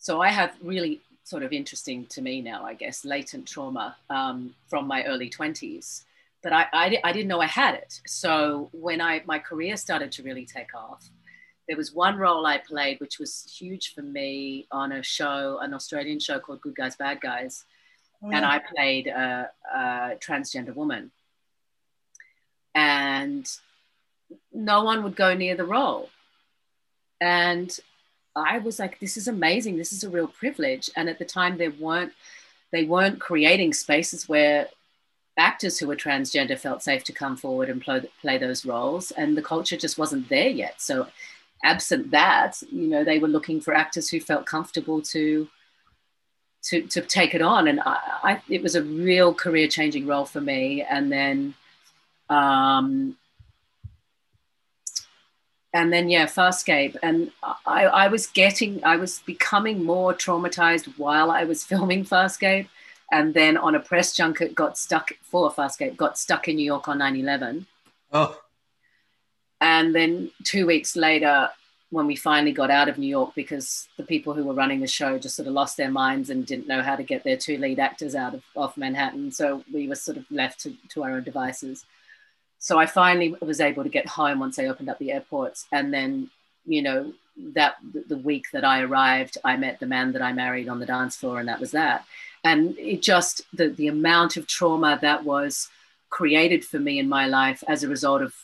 so 0.02 0.20
I 0.20 0.30
have 0.30 0.56
really 0.64 1.00
sort 1.24 1.44
of 1.44 1.54
interesting 1.54 2.08
to 2.08 2.24
me 2.24 2.42
now, 2.42 2.66
I 2.66 2.74
guess, 2.74 3.06
latent 3.06 3.48
trauma 3.48 3.96
um, 4.10 4.56
from 4.68 4.88
my 4.88 5.04
early 5.04 5.30
20s. 5.30 6.06
But 6.42 6.54
I, 6.54 6.66
I, 6.74 6.98
I 7.04 7.12
didn't 7.14 7.28
know 7.28 7.40
I 7.40 7.46
had 7.46 7.76
it. 7.76 8.02
So 8.08 8.70
when 8.74 9.00
I 9.00 9.22
my 9.28 9.38
career 9.38 9.78
started 9.78 10.12
to 10.14 10.24
really 10.24 10.44
take 10.44 10.74
off, 10.74 11.08
there 11.72 11.78
was 11.78 11.94
one 11.94 12.18
role 12.18 12.46
I 12.46 12.58
played 12.58 13.00
which 13.00 13.18
was 13.18 13.50
huge 13.58 13.94
for 13.94 14.02
me 14.02 14.68
on 14.74 14.92
a 14.92 15.02
show, 15.02 15.60
an 15.62 15.74
Australian 15.74 16.20
show 16.20 16.38
called 16.38 16.60
Good 16.60 16.76
Guys 16.76 16.98
Bad 16.98 17.22
Guys, 17.22 17.64
oh, 18.22 18.30
yeah. 18.30 18.36
and 18.36 18.46
I 18.46 18.60
played 18.60 19.08
a, 19.08 19.50
a 19.74 19.80
transgender 20.20 20.76
woman, 20.76 21.12
and 22.76 23.50
no 24.52 24.84
one 24.84 25.02
would 25.04 25.16
go 25.16 25.34
near 25.34 25.56
the 25.56 25.64
role, 25.64 26.10
and 27.22 27.80
I 28.36 28.58
was 28.58 28.78
like, 28.78 29.00
this 29.00 29.16
is 29.16 29.30
amazing. 29.30 29.78
This 29.78 29.94
is 29.94 30.04
a 30.04 30.10
real 30.10 30.28
privilege. 30.28 30.90
And 30.98 31.08
at 31.08 31.20
the 31.20 31.26
time, 31.26 31.58
there 31.58 31.72
weren't 31.72 32.12
they 32.74 32.84
weren't 32.84 33.22
creating 33.22 33.72
spaces 33.72 34.28
where 34.28 34.68
actors 35.38 35.80
who 35.80 35.88
were 35.88 35.96
transgender 35.96 36.60
felt 36.60 36.84
safe 36.84 37.06
to 37.06 37.14
come 37.14 37.38
forward 37.38 37.70
and 37.70 37.82
play, 37.82 38.02
play 38.20 38.38
those 38.38 38.66
roles, 38.66 39.12
and 39.12 39.38
the 39.38 39.42
culture 39.42 39.78
just 39.78 39.98
wasn't 39.98 40.28
there 40.28 40.50
yet. 40.50 40.82
So, 40.82 41.08
absent 41.64 42.12
that, 42.12 42.62
you 42.72 42.88
know, 42.88 43.04
they 43.04 43.20
were 43.20 43.28
looking 43.28 43.62
for 43.62 43.74
actors 43.74 44.10
who 44.10 44.20
felt 44.20 44.46
comfortable 44.46 45.02
to 45.04 45.48
to 46.64 46.82
to 46.84 47.02
take 47.02 47.34
it 47.34 47.42
on, 47.42 47.68
and 47.68 47.80
I, 47.80 47.98
I 48.24 48.42
it 48.48 48.62
was 48.62 48.76
a 48.76 48.84
real 48.84 49.34
career 49.34 49.68
changing 49.68 50.06
role 50.08 50.26
for 50.26 50.42
me. 50.42 50.84
And 50.84 51.12
then. 51.12 51.54
Um, 52.30 53.18
and 55.74 55.92
then 55.92 56.10
yeah 56.10 56.26
farscape 56.26 56.96
and 57.02 57.32
I, 57.66 57.86
I 57.86 58.08
was 58.08 58.28
getting 58.28 58.84
i 58.84 58.96
was 58.98 59.20
becoming 59.20 59.84
more 59.84 60.14
traumatized 60.14 60.88
while 60.98 61.32
i 61.32 61.44
was 61.44 61.64
filming 61.72 62.04
farscape 62.04 62.68
and 63.12 63.34
then 63.34 63.58
on 63.58 63.76
a 63.76 63.80
press 63.80 64.16
junket 64.16 64.56
got 64.56 64.78
stuck 64.78 65.12
for 65.22 65.52
farscape 65.52 65.96
got 65.98 66.18
stuck 66.18 66.48
in 66.48 66.58
new 66.58 66.66
york 66.66 66.88
on 66.88 67.00
9-11 67.00 67.66
oh 68.14 68.40
and 69.62 69.96
then 69.96 70.32
two 70.44 70.66
weeks 70.66 70.96
later 70.96 71.50
when 71.92 72.08
we 72.08 72.16
finally 72.16 72.52
got 72.54 72.72
out 72.72 72.90
of 72.90 72.98
new 72.98 73.08
york 73.08 73.34
because 73.36 73.88
the 73.98 74.04
people 74.04 74.34
who 74.34 74.44
were 74.44 74.54
running 74.54 74.80
the 74.80 74.88
show 74.88 75.18
just 75.18 75.36
sort 75.36 75.48
of 75.48 75.54
lost 75.54 75.78
their 75.78 75.92
minds 75.92 76.30
and 76.30 76.46
didn't 76.46 76.68
know 76.68 76.82
how 76.82 76.96
to 76.96 77.04
get 77.04 77.24
their 77.24 77.38
two 77.38 77.58
lead 77.58 77.80
actors 77.80 78.16
out 78.16 78.34
of 78.34 78.44
off 78.56 78.76
manhattan 78.78 79.32
so 79.32 79.64
we 79.74 79.88
were 79.88 79.96
sort 79.96 80.18
of 80.18 80.26
left 80.30 80.60
to, 80.60 80.74
to 80.90 81.04
our 81.04 81.12
own 81.12 81.24
devices 81.24 81.86
so 82.62 82.78
I 82.78 82.86
finally 82.86 83.36
was 83.42 83.60
able 83.60 83.82
to 83.82 83.90
get 83.90 84.08
home 84.08 84.40
once 84.40 84.60
I 84.60 84.68
opened 84.68 84.88
up 84.88 85.00
the 85.00 85.12
airports. 85.12 85.66
And 85.72 85.92
then, 85.92 86.30
you 86.64 86.84
know, 86.84 87.12
that 87.54 87.78
the 88.08 88.18
week 88.18 88.52
that 88.54 88.64
I 88.64 88.82
arrived, 88.82 89.40
I 89.44 89.58
met 89.58 89.80
the 89.80 89.88
man 89.88 90.12
that 90.12 90.22
I 90.22 90.32
married 90.32 90.70
on 90.70 90.78
the 90.78 90.86
dance 90.86 91.16
floor, 91.16 91.40
and 91.40 91.50
that 91.50 91.60
was 91.60 91.72
that. 91.72 92.06
And 92.44 92.78
it 92.78 93.02
just, 93.02 93.42
the, 93.52 93.70
the 93.70 93.88
amount 93.88 94.38
of 94.38 94.46
trauma 94.46 95.00
that 95.02 95.24
was 95.24 95.70
created 96.12 96.64
for 96.64 96.78
me 96.78 97.00
in 97.00 97.10
my 97.10 97.26
life 97.26 97.64
as 97.68 97.84
a 97.84 97.88
result 97.90 98.22
of 98.22 98.36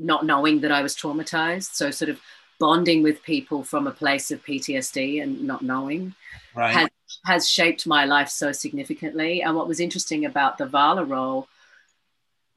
not 0.00 0.24
knowing 0.24 0.60
that 0.60 0.72
I 0.72 0.82
was 0.82 0.96
traumatized. 0.96 1.74
So, 1.74 1.90
sort 1.90 2.08
of 2.08 2.20
bonding 2.58 3.02
with 3.02 3.22
people 3.22 3.64
from 3.64 3.86
a 3.86 3.90
place 3.90 4.30
of 4.30 4.44
PTSD 4.44 5.22
and 5.22 5.42
not 5.44 5.62
knowing 5.62 6.14
right. 6.54 6.74
has, 6.74 6.88
has 7.24 7.48
shaped 7.48 7.86
my 7.86 8.04
life 8.04 8.28
so 8.28 8.52
significantly. 8.52 9.42
And 9.42 9.56
what 9.56 9.66
was 9.66 9.80
interesting 9.80 10.26
about 10.26 10.58
the 10.58 10.66
Vala 10.66 11.04
role 11.04 11.48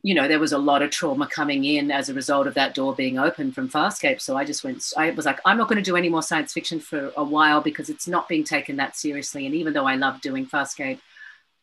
you 0.06 0.14
know, 0.14 0.28
there 0.28 0.40
was 0.40 0.52
a 0.52 0.58
lot 0.58 0.82
of 0.82 0.92
trauma 0.92 1.26
coming 1.26 1.64
in 1.64 1.90
as 1.90 2.10
a 2.10 2.14
result 2.14 2.46
of 2.46 2.56
that 2.56 2.76
door 2.76 2.94
being 2.94 3.18
open 3.18 3.54
from 3.54 3.70
Farscape. 3.70 4.20
So 4.20 4.36
I 4.36 4.44
just 4.44 4.62
went, 4.62 4.84
I 4.98 5.12
was 5.12 5.26
like, 5.26 5.40
I'm 5.46 5.58
not 5.58 5.70
going 5.70 5.82
to 5.82 5.90
do 5.92 5.96
any 5.96 6.10
more 6.10 6.22
science 6.22 6.52
fiction 6.52 6.82
for 6.82 7.14
a 7.16 7.24
while 7.24 7.62
because 7.62 7.90
it's 7.90 8.08
not 8.08 8.28
being 8.28 8.44
taken 8.44 8.76
that 8.76 8.98
seriously. 8.98 9.46
And 9.46 9.56
even 9.56 9.72
though 9.72 9.88
I 9.88 9.96
love 9.96 10.20
doing 10.20 10.46
Farscape, 10.46 11.00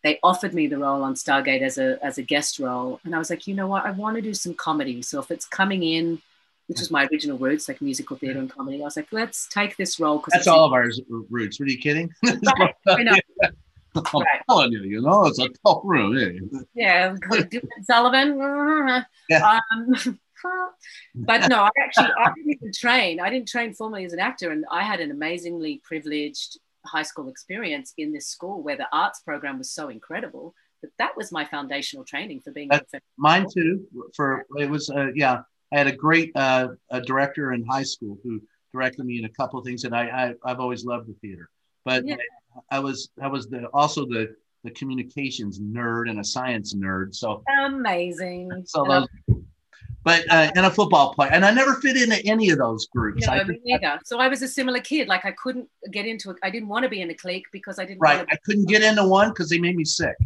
they 0.02 0.18
offered 0.22 0.54
me 0.54 0.66
the 0.66 0.78
role 0.78 1.02
on 1.02 1.14
Stargate 1.14 1.62
as 1.62 1.78
a 1.78 1.98
as 2.04 2.18
a 2.18 2.22
guest 2.22 2.58
role, 2.58 3.00
and 3.04 3.14
I 3.14 3.18
was 3.18 3.30
like, 3.30 3.46
you 3.46 3.54
know 3.54 3.66
what, 3.66 3.84
I 3.84 3.90
want 3.90 4.16
to 4.16 4.22
do 4.22 4.34
some 4.34 4.54
comedy. 4.54 5.02
So 5.02 5.20
if 5.20 5.30
it's 5.30 5.46
coming 5.46 5.82
in, 5.82 6.20
which 6.66 6.80
is 6.80 6.90
my 6.90 7.06
original 7.06 7.36
roots, 7.36 7.68
like 7.68 7.82
musical 7.82 8.16
theater 8.16 8.38
and 8.38 8.50
comedy, 8.50 8.80
I 8.80 8.84
was 8.84 8.96
like, 8.96 9.08
let's 9.12 9.48
take 9.48 9.76
this 9.76 10.00
role 10.00 10.18
because 10.18 10.32
that's 10.32 10.46
all 10.46 10.64
of 10.64 10.72
our 10.72 10.90
roots. 11.28 11.60
What 11.60 11.68
are 11.68 11.72
you 11.72 11.78
kidding? 11.78 12.12
I 12.24 13.02
know. 13.02 13.16
I'm 13.96 14.04
right. 14.14 14.40
telling 14.48 14.70
you, 14.70 14.84
you 14.84 15.02
know, 15.02 15.24
it's 15.26 15.40
a 15.40 15.48
tough 15.66 15.80
room. 15.82 16.16
Eh? 16.16 16.60
Yeah, 16.74 17.16
Sullivan. 17.82 19.04
Yeah. 19.28 19.58
Um, 20.02 20.18
but 21.14 21.50
no, 21.50 21.64
I 21.64 21.70
actually 21.78 22.08
I 22.18 22.32
didn't 22.34 22.52
even 22.52 22.72
train. 22.72 23.20
I 23.20 23.28
didn't 23.28 23.46
train 23.46 23.74
formally 23.74 24.06
as 24.06 24.14
an 24.14 24.20
actor, 24.20 24.50
and 24.50 24.64
I 24.70 24.82
had 24.82 25.00
an 25.00 25.10
amazingly 25.10 25.82
privileged 25.84 26.58
high 26.86 27.02
school 27.02 27.28
experience 27.28 27.92
in 27.98 28.12
this 28.12 28.26
school 28.26 28.62
where 28.62 28.76
the 28.76 28.86
arts 28.92 29.20
program 29.20 29.58
was 29.58 29.70
so 29.70 29.88
incredible. 29.88 30.54
But 30.80 30.90
that 30.98 31.16
was 31.16 31.30
my 31.30 31.44
foundational 31.44 32.04
training 32.04 32.40
for 32.40 32.52
being. 32.52 32.68
That, 32.68 32.86
mine 33.18 33.46
too. 33.52 33.86
For 34.14 34.46
it 34.56 34.68
was, 34.68 34.88
uh, 34.90 35.08
yeah. 35.14 35.42
I 35.72 35.78
had 35.78 35.86
a 35.86 35.94
great 35.94 36.32
uh, 36.34 36.68
a 36.90 37.00
director 37.00 37.52
in 37.52 37.64
high 37.64 37.84
school 37.84 38.18
who 38.24 38.40
directed 38.72 39.04
me 39.04 39.18
in 39.18 39.24
a 39.24 39.28
couple 39.28 39.58
of 39.58 39.64
things, 39.64 39.84
and 39.84 39.94
I, 39.94 40.34
I 40.42 40.48
have 40.48 40.58
always 40.58 40.84
loved 40.84 41.08
the 41.08 41.14
theater. 41.20 41.48
But 41.84 42.06
yeah. 42.06 42.16
I 42.70 42.80
was 42.80 43.10
I 43.22 43.28
was 43.28 43.48
the 43.48 43.66
also 43.72 44.04
the 44.04 44.34
the 44.64 44.70
communications 44.72 45.60
nerd 45.60 46.10
and 46.10 46.20
a 46.20 46.24
science 46.24 46.74
nerd. 46.74 47.14
So 47.14 47.42
amazing. 47.64 48.50
So 48.66 48.84
those, 48.84 49.06
but 50.02 50.24
uh, 50.30 50.50
and 50.56 50.66
a 50.66 50.70
football 50.70 51.14
player, 51.14 51.30
and 51.32 51.44
I 51.44 51.50
never 51.50 51.74
fit 51.74 51.96
into 51.96 52.24
any 52.26 52.50
of 52.50 52.58
those 52.58 52.86
groups. 52.86 53.26
No, 53.26 53.34
I, 53.34 53.44
me 53.44 53.60
neither. 53.64 54.00
So 54.04 54.18
I 54.18 54.28
was 54.28 54.42
a 54.42 54.48
similar 54.48 54.80
kid. 54.80 55.08
Like 55.08 55.24
I 55.24 55.32
couldn't 55.32 55.68
get 55.90 56.06
into 56.06 56.30
it. 56.30 56.36
I 56.42 56.50
didn't 56.50 56.68
want 56.68 56.84
to 56.84 56.88
be 56.88 57.02
in 57.02 57.10
a 57.10 57.14
clique 57.14 57.46
because 57.52 57.78
I 57.78 57.84
didn't. 57.84 58.00
Right. 58.00 58.26
I 58.30 58.36
couldn't 58.44 58.68
get 58.68 58.82
into 58.82 59.06
one 59.06 59.28
because 59.30 59.48
they 59.50 59.58
made 59.58 59.76
me 59.76 59.84
sick. 59.84 60.16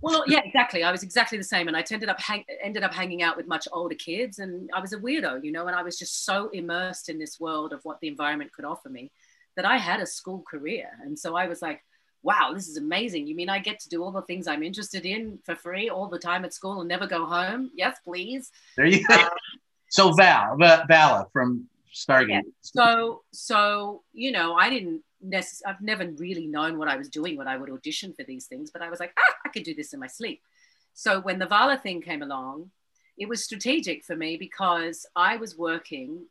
Well, 0.00 0.22
yeah, 0.28 0.40
exactly. 0.44 0.84
I 0.84 0.92
was 0.92 1.02
exactly 1.02 1.38
the 1.38 1.44
same, 1.44 1.66
and 1.66 1.76
I 1.76 1.84
ended 1.90 2.08
up 2.08 2.20
hang- 2.20 2.44
ended 2.62 2.84
up 2.84 2.94
hanging 2.94 3.22
out 3.22 3.36
with 3.36 3.48
much 3.48 3.66
older 3.72 3.96
kids, 3.96 4.38
and 4.38 4.70
I 4.72 4.80
was 4.80 4.92
a 4.92 4.98
weirdo, 4.98 5.42
you 5.42 5.50
know. 5.50 5.66
And 5.66 5.74
I 5.74 5.82
was 5.82 5.98
just 5.98 6.24
so 6.24 6.48
immersed 6.50 7.08
in 7.08 7.18
this 7.18 7.40
world 7.40 7.72
of 7.72 7.84
what 7.84 7.98
the 8.00 8.08
environment 8.08 8.52
could 8.52 8.64
offer 8.64 8.88
me 8.88 9.10
that 9.56 9.64
I 9.64 9.76
had 9.76 9.98
a 9.98 10.06
school 10.06 10.44
career. 10.48 10.88
And 11.02 11.18
so 11.18 11.34
I 11.34 11.48
was 11.48 11.60
like, 11.60 11.82
wow, 12.22 12.52
this 12.54 12.68
is 12.68 12.76
amazing. 12.76 13.26
You 13.26 13.34
mean 13.34 13.48
I 13.48 13.58
get 13.58 13.78
to 13.80 13.88
do 13.88 14.02
all 14.02 14.10
the 14.10 14.22
things 14.22 14.46
I'm 14.46 14.62
interested 14.62 15.06
in 15.06 15.38
for 15.44 15.54
free 15.54 15.88
all 15.88 16.08
the 16.08 16.18
time 16.18 16.44
at 16.44 16.52
school 16.52 16.80
and 16.80 16.88
never 16.88 17.06
go 17.06 17.24
home? 17.26 17.70
Yes, 17.74 17.96
please. 18.04 18.50
There 18.76 18.86
you 18.86 19.06
go. 19.06 19.14
Um, 19.14 19.28
so 19.90 20.12
Val, 20.12 20.56
Vala 20.58 21.26
from 21.32 21.68
Stargate. 21.94 22.28
Yeah. 22.28 22.40
So, 22.62 23.22
so 23.32 24.02
you 24.12 24.32
know, 24.32 24.54
I 24.54 24.70
didn't 24.70 25.02
necessarily. 25.22 25.76
I've 25.76 25.82
never 25.82 26.06
really 26.18 26.46
known 26.46 26.78
what 26.78 26.88
I 26.88 26.96
was 26.96 27.08
doing 27.08 27.36
when 27.36 27.48
I 27.48 27.56
would 27.56 27.70
audition 27.70 28.12
for 28.12 28.24
these 28.24 28.46
things, 28.46 28.70
but 28.70 28.82
I 28.82 28.90
was 28.90 29.00
like, 29.00 29.12
ah, 29.18 29.34
I 29.46 29.48
could 29.48 29.62
do 29.62 29.74
this 29.74 29.92
in 29.94 30.00
my 30.00 30.06
sleep. 30.06 30.42
So 30.94 31.20
when 31.20 31.38
the 31.38 31.46
Vala 31.46 31.78
thing 31.78 32.02
came 32.02 32.22
along, 32.22 32.70
it 33.16 33.28
was 33.28 33.44
strategic 33.44 34.04
for 34.04 34.16
me 34.16 34.36
because 34.36 35.06
I 35.16 35.36
was 35.36 35.56
working 35.56 36.26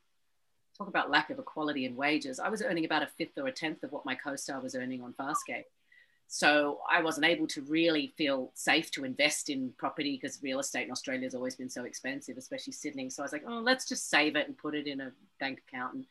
talk 0.78 0.88
about 0.88 1.10
lack 1.10 1.30
of 1.30 1.40
equality 1.40 1.86
in 1.86 1.96
wages. 1.96 2.40
I 2.40 2.50
was 2.50 2.62
earning 2.62 2.86
about 2.86 3.02
a 3.02 3.08
fifth 3.08 3.38
or 3.38 3.48
a 3.48 3.52
tenth 3.52 3.84
of 3.84 3.92
what 3.92 4.06
my 4.06 4.16
co-star 4.16 4.62
was 4.62 4.76
earning 4.76 5.02
on 5.02 5.14
Farscape. 5.14 5.66
So 6.28 6.80
I 6.92 7.02
wasn't 7.02 7.26
able 7.26 7.48
to 7.48 7.62
really 7.62 8.14
feel 8.18 8.52
safe 8.54 8.92
to 8.92 9.06
invest 9.06 9.50
in 9.50 9.74
property 9.78 10.20
because 10.22 10.44
real 10.44 10.60
estate 10.60 10.86
in 10.86 10.92
Australia 10.92 11.24
has 11.24 11.36
always 11.36 11.56
been 11.56 11.70
so 11.70 11.86
expensive, 11.86 12.38
especially 12.38 12.74
Sydney. 12.74 13.10
So 13.10 13.24
I 13.24 13.26
was 13.26 13.32
like, 13.32 13.46
oh, 13.48 13.60
let's 13.60 13.88
just 13.88 14.10
save 14.10 14.36
it 14.36 14.48
and 14.48 14.58
put 14.58 14.76
it 14.76 14.88
in 14.88 15.00
a 15.00 15.12
bank 15.40 15.62
account 15.68 15.94
and 15.96 16.06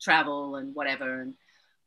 travel 0.00 0.56
and 0.56 0.74
whatever. 0.74 1.20
And 1.20 1.34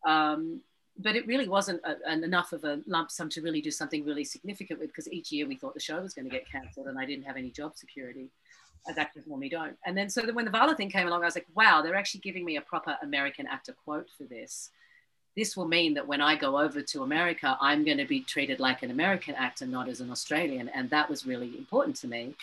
um, 0.06 0.62
but 0.98 1.16
it 1.16 1.26
really 1.26 1.48
wasn't 1.48 1.82
a, 1.84 1.96
an 2.06 2.24
enough 2.24 2.54
of 2.54 2.64
a 2.64 2.82
lump 2.86 3.10
sum 3.10 3.30
to 3.30 3.42
really 3.42 3.62
do 3.62 3.72
something 3.72 4.06
really 4.06 4.24
significant 4.24 4.80
with 4.80 4.90
because 4.90 5.12
each 5.12 5.32
year 5.32 5.48
we 5.48 5.56
thought 5.56 5.74
the 5.74 5.80
show 5.80 6.02
was 6.02 6.14
going 6.14 6.30
to 6.30 6.32
get 6.32 6.50
cancelled 6.50 6.88
and 6.88 7.00
I 7.00 7.06
didn't 7.06 7.26
have 7.26 7.38
any 7.38 7.50
job 7.50 7.76
security 7.76 8.30
as 8.88 8.98
actors 8.98 9.26
normally 9.28 9.50
don't. 9.50 9.78
And 9.86 9.98
then 9.98 10.10
so 10.10 10.22
that 10.22 10.36
when 10.36 10.46
the 10.46 10.52
Vala 10.52 10.76
thing 10.76 10.90
came 10.90 11.08
along, 11.08 11.22
I 11.22 11.26
was 11.26 11.36
like, 11.36 11.48
wow, 11.56 11.82
they're 11.82 11.96
actually 11.96 12.22
giving 12.22 12.46
me 12.46 12.58
a 12.58 12.62
proper 12.62 12.98
American 13.02 13.48
actor 13.48 13.76
quote 13.86 14.08
for 14.18 14.24
this. 14.24 14.70
This 15.36 15.56
will 15.56 15.68
mean 15.68 15.94
that 15.94 16.08
when 16.08 16.22
I 16.22 16.36
go 16.36 16.60
over 16.60 16.82
to 16.82 17.04
America, 17.04 17.58
I'm 17.62 17.86
going 17.86 17.98
to 17.98 18.06
be 18.06 18.22
treated 18.22 18.60
like 18.60 18.84
an 18.84 18.92
American 18.92 19.36
actor, 19.36 19.66
not 19.66 19.88
as 19.88 20.02
an 20.02 20.12
Australian. 20.12 20.70
And 20.70 20.90
that 20.90 21.10
was 21.10 21.26
really 21.26 21.58
important 21.58 21.96
to 21.98 22.08
me. 22.08 22.36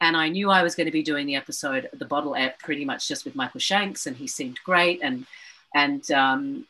And 0.00 0.16
I 0.16 0.28
knew 0.28 0.50
I 0.50 0.62
was 0.62 0.74
going 0.74 0.86
to 0.86 0.92
be 0.92 1.02
doing 1.02 1.26
the 1.26 1.36
episode 1.36 1.90
The 1.92 2.06
Bottle 2.06 2.34
app, 2.34 2.58
pretty 2.58 2.86
much 2.86 3.06
just 3.06 3.26
with 3.26 3.36
Michael 3.36 3.60
Shanks, 3.60 4.06
and 4.06 4.16
he 4.16 4.26
seemed 4.26 4.58
great. 4.64 5.00
And 5.02 5.26
and 5.74 6.10
um, 6.10 6.66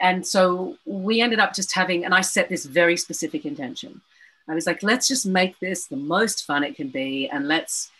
and 0.00 0.26
so 0.26 0.78
we 0.86 1.20
ended 1.20 1.40
up 1.40 1.54
just 1.54 1.74
having, 1.74 2.06
and 2.06 2.14
I 2.14 2.22
set 2.22 2.48
this 2.48 2.64
very 2.64 2.96
specific 2.96 3.44
intention. 3.44 4.00
I 4.48 4.54
was 4.54 4.66
like, 4.66 4.82
let's 4.82 5.06
just 5.06 5.26
make 5.26 5.60
this 5.60 5.86
the 5.86 5.96
most 5.96 6.46
fun 6.46 6.64
it 6.64 6.74
can 6.74 6.88
be, 6.88 7.28
and 7.28 7.46
let's 7.46 7.90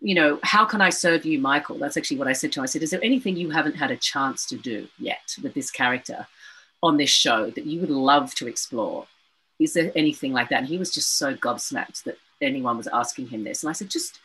you 0.00 0.16
know, 0.16 0.40
how 0.42 0.64
can 0.64 0.80
I 0.80 0.90
serve 0.90 1.24
you, 1.24 1.38
Michael? 1.38 1.78
That's 1.78 1.96
actually 1.96 2.16
what 2.16 2.26
I 2.26 2.32
said 2.32 2.50
to 2.52 2.60
him. 2.60 2.64
I 2.64 2.66
said, 2.66 2.82
is 2.82 2.90
there 2.90 3.04
anything 3.04 3.36
you 3.36 3.50
haven't 3.50 3.76
had 3.76 3.92
a 3.92 3.96
chance 3.96 4.44
to 4.46 4.56
do 4.56 4.88
yet 4.98 5.36
with 5.42 5.54
this 5.54 5.70
character 5.70 6.26
on 6.82 6.96
this 6.96 7.10
show 7.10 7.50
that 7.50 7.66
you 7.66 7.80
would 7.80 7.90
love 7.90 8.34
to 8.36 8.46
explore? 8.48 9.06
Is 9.58 9.74
there 9.74 9.92
anything 9.94 10.32
like 10.32 10.48
that? 10.48 10.60
And 10.60 10.66
he 10.66 10.78
was 10.78 10.92
just 10.92 11.16
so 11.18 11.34
gobsmacked 11.34 12.02
that 12.04 12.18
anyone 12.40 12.76
was 12.76 12.88
asking 12.88 13.28
him 13.28 13.44
this. 13.44 13.62
And 13.62 13.70
I 13.70 13.72
said, 13.72 13.88
just 13.90 14.18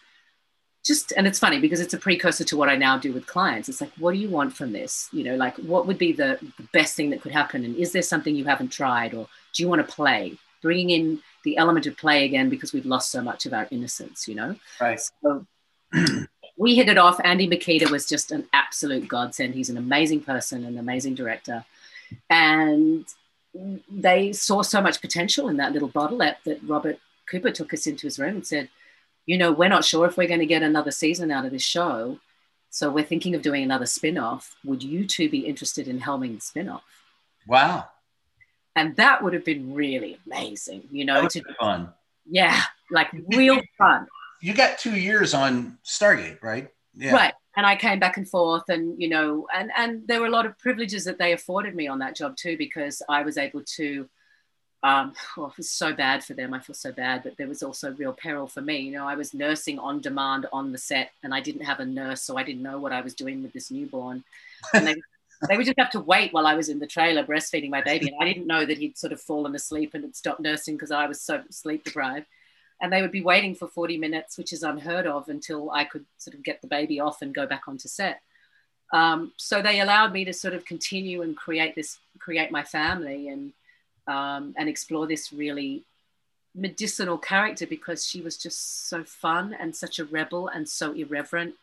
just 0.86 1.12
and 1.18 1.28
it's 1.28 1.38
funny 1.40 1.60
because 1.60 1.82
it's 1.82 1.94
a 1.94 1.98
precursor 1.98 2.46
to 2.46 2.56
what 2.56 2.70
I 2.70 2.76
now 2.78 2.98
do 2.98 3.12
with 3.12 3.28
clients. 3.28 3.68
It's 3.68 3.82
like, 3.82 3.92
what 3.98 4.14
do 4.14 4.18
you 4.20 4.30
want 4.30 4.56
from 4.56 4.72
this? 4.72 5.10
You 5.12 5.26
know, 5.26 5.36
like 5.36 5.58
what 5.58 5.86
would 5.86 5.98
be 5.98 6.14
the, 6.14 6.40
the 6.58 6.64
best 6.72 6.96
thing 6.96 7.10
that 7.10 7.22
could 7.22 7.34
happen? 7.34 7.66
And 7.66 7.76
is 7.76 7.92
there 7.92 8.02
something 8.02 8.34
you 8.36 8.46
haven't 8.46 8.70
tried, 8.70 9.14
or 9.14 9.28
do 9.54 9.64
you 9.64 9.70
want 9.70 9.86
to 9.86 9.94
play? 9.94 10.38
Bringing 10.62 10.90
in 10.90 11.20
the 11.44 11.58
element 11.58 11.86
of 11.86 11.98
play 11.98 12.26
again 12.26 12.50
because 12.50 12.74
we've 12.74 12.86
lost 12.86 13.12
so 13.12 13.22
much 13.22 13.46
of 13.46 13.54
our 13.54 13.68
innocence. 13.70 14.28
You 14.28 14.36
know, 14.36 14.56
Right. 14.80 15.00
so 15.22 15.46
we 16.58 16.76
hit 16.76 16.90
it 16.90 16.98
off. 16.98 17.20
Andy 17.24 17.48
Mikita 17.48 17.90
was 17.92 18.08
just 18.08 18.32
an 18.32 18.48
absolute 18.54 19.08
godsend. 19.08 19.54
He's 19.56 19.70
an 19.70 19.78
amazing 19.78 20.22
person, 20.22 20.64
an 20.66 20.78
amazing 20.78 21.16
director, 21.16 21.66
and 22.30 23.06
they 23.90 24.34
saw 24.34 24.62
so 24.62 24.82
much 24.82 25.02
potential 25.02 25.50
in 25.50 25.58
that 25.58 25.74
little 25.74 25.88
bottle 25.88 26.22
app 26.22 26.44
that 26.44 26.60
Robert 26.64 27.00
Cooper 27.30 27.52
took 27.52 27.74
us 27.74 27.88
into 27.88 28.06
his 28.08 28.20
room 28.20 28.36
and 28.36 28.48
said, 28.48 28.70
"You 29.26 29.38
know, 29.38 29.52
we're 29.52 29.70
not 29.70 29.86
sure 29.86 30.06
if 30.06 30.18
we're 30.18 30.28
going 30.28 30.40
to 30.40 30.46
get 30.46 30.64
another 30.64 30.92
season 30.92 31.32
out 31.32 31.46
of 31.46 31.52
this 31.52 31.64
show, 31.64 32.20
so 32.70 32.90
we're 32.92 33.04
thinking 33.04 33.34
of 33.36 33.42
doing 33.42 33.64
another 33.64 33.86
spin-off. 33.86 34.56
Would 34.64 34.84
you 34.84 35.08
two 35.08 35.30
be 35.30 35.40
interested 35.40 35.88
in 35.88 36.00
helming 36.02 36.36
the 36.36 36.42
spin-off?" 36.42 36.84
Wow. 37.48 37.88
And 38.76 38.96
that 38.98 39.24
would 39.24 39.34
have 39.34 39.44
been 39.44 39.74
really 39.74 40.20
amazing, 40.28 40.84
you 40.92 41.06
That 41.06 41.14
know, 41.14 41.22
would 41.24 41.32
to 41.32 41.44
fun. 41.60 41.94
yeah, 42.30 42.62
like 42.92 43.10
real 43.30 43.60
fun. 43.78 44.08
You 44.40 44.54
got 44.54 44.78
two 44.78 44.96
years 44.96 45.34
on 45.34 45.80
Stargate, 45.84 46.44
right? 46.44 46.70
Yeah. 46.94 47.14
right 47.14 47.34
and 47.58 47.66
i 47.66 47.76
came 47.76 48.00
back 48.00 48.16
and 48.16 48.30
forth 48.30 48.70
and 48.70 49.02
you 49.02 49.10
know 49.10 49.48
and 49.54 49.72
and 49.76 50.08
there 50.08 50.22
were 50.22 50.28
a 50.28 50.38
lot 50.38 50.46
of 50.46 50.58
privileges 50.58 51.04
that 51.04 51.18
they 51.18 51.34
afforded 51.34 51.76
me 51.76 51.88
on 51.88 52.00
that 52.00 52.16
job 52.16 52.38
too 52.38 52.56
because 52.58 53.02
i 53.10 53.22
was 53.22 53.38
able 53.38 53.62
to 53.64 54.08
um 54.84 55.12
well 55.36 55.48
it 55.52 55.58
was 55.58 55.72
so 55.72 55.92
bad 55.92 56.24
for 56.24 56.36
them. 56.36 56.54
I 56.54 56.60
feel 56.60 56.76
so 56.76 56.92
bad 56.92 57.24
but 57.24 57.36
there 57.38 57.48
was 57.48 57.64
also 57.64 57.92
real 57.94 58.14
peril 58.14 58.48
for 58.48 58.62
me. 58.62 58.78
You 58.80 58.92
know 58.92 59.08
i 59.08 59.16
was 59.16 59.34
nursing 59.34 59.80
on 59.80 60.00
demand 60.00 60.46
on 60.54 60.72
the 60.72 60.78
set 60.78 61.12
and 61.24 61.34
i 61.34 61.42
didn't 61.42 61.66
have 61.66 61.80
a 61.80 61.86
nurse 61.86 62.22
so 62.22 62.38
i 62.38 62.44
didn't 62.44 62.62
know 62.62 62.80
what 62.80 62.94
i 62.94 63.02
was 63.02 63.14
doing 63.14 63.44
with 63.44 63.54
this 63.54 63.72
newborn. 63.72 64.24
And 64.74 64.88
they 64.88 64.96
they 65.50 65.56
would 65.56 65.68
just 65.68 65.78
have 65.78 65.92
to 65.92 66.00
wait 66.00 66.34
while 66.34 66.48
i 66.48 66.56
was 66.56 66.70
in 66.70 66.80
the 66.80 66.88
trailer 66.88 67.24
breastfeeding 67.24 67.70
my 67.70 67.82
baby 67.82 68.08
and 68.08 68.18
i 68.20 68.26
didn't 68.26 68.48
know 68.48 68.66
that 68.66 68.80
he'd 68.80 68.98
sort 68.98 69.14
of 69.14 69.22
fallen 69.22 69.54
asleep 69.54 69.92
and 69.94 70.04
had 70.04 70.16
stopped 70.16 70.40
nursing 70.40 70.76
because 70.76 70.90
i 70.90 71.06
was 71.06 71.22
so 71.22 71.44
sleep 71.52 71.84
deprived 71.84 72.26
and 72.82 72.92
they 72.92 73.02
would 73.02 73.12
be 73.12 73.22
waiting 73.22 73.56
for 73.56 73.68
40 73.68 73.98
minutes, 73.98 74.38
which 74.38 74.54
is 74.54 74.64
unheard 74.64 75.08
of, 75.08 75.30
until 75.30 75.72
I 75.72 75.84
could 75.84 76.06
sort 76.18 76.36
of 76.36 76.44
get 76.44 76.62
the 76.62 76.68
baby 76.68 77.00
off 77.00 77.22
and 77.22 77.34
go 77.34 77.48
back 77.48 77.64
onto 77.68 77.88
set. 77.88 78.22
Um, 78.94 79.34
so 79.38 79.62
they 79.62 79.82
allowed 79.82 80.14
me 80.14 80.26
to 80.26 80.34
sort 80.34 80.54
of 80.54 80.64
continue 80.66 81.22
and 81.22 81.36
create 81.36 81.76
this, 81.76 81.98
create 82.20 82.52
my 82.52 82.64
family, 82.64 83.28
and 83.30 83.54
um, 84.08 84.56
and 84.58 84.70
explore 84.70 85.06
this 85.06 85.34
really 85.34 85.84
medicinal 86.56 87.18
character 87.18 87.68
because 87.68 88.06
she 88.06 88.22
was 88.22 88.38
just 88.38 88.88
so 88.88 89.04
fun 89.04 89.56
and 89.60 89.76
such 89.76 90.00
a 90.00 90.06
rebel 90.06 90.48
and 90.48 90.68
so 90.68 90.94
irreverent. 90.94 91.54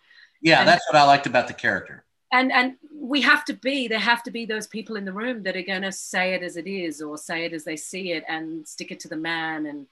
Yeah, 0.41 0.61
And- 0.61 0.69
that's 0.69 0.87
what 0.91 0.97
I 0.97 1.05
liked 1.05 1.27
about 1.27 1.49
the 1.49 1.55
character. 1.55 2.05
And 2.33 2.51
and 2.51 2.75
we 2.93 3.21
have 3.21 3.45
to 3.45 3.55
be 3.55 3.87
there 3.87 3.99
have 4.01 4.25
to 4.25 4.31
be 4.33 4.45
those 4.45 4.67
people 4.67 4.97
in 4.97 5.05
the 5.05 5.12
room 5.12 5.45
that 5.45 5.57
are 5.57 5.62
going 5.62 5.83
to 5.83 5.93
say 5.93 6.35
it 6.35 6.43
as 6.43 6.57
it 6.57 6.67
is 6.67 7.01
or 7.01 7.17
say 7.17 7.45
it 7.45 7.53
as 7.53 7.62
they 7.62 7.77
see 7.77 8.11
it 8.11 8.25
and 8.29 8.67
stick 8.67 8.91
it 8.91 8.99
to 9.01 9.09
the 9.09 9.17
man 9.17 9.67
and 9.67 9.87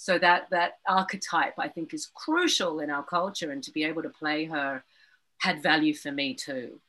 so 0.00 0.16
that 0.16 0.48
that 0.50 0.74
archetype 0.88 1.54
i 1.58 1.66
think 1.66 1.92
is 1.92 2.06
crucial 2.14 2.78
in 2.78 2.88
our 2.88 3.02
culture 3.02 3.50
and 3.50 3.64
to 3.64 3.72
be 3.72 3.82
able 3.82 4.00
to 4.02 4.08
play 4.10 4.44
her 4.44 4.84
had 5.38 5.60
value 5.60 5.92
for 5.92 6.12
me 6.12 6.34
too 6.34 6.80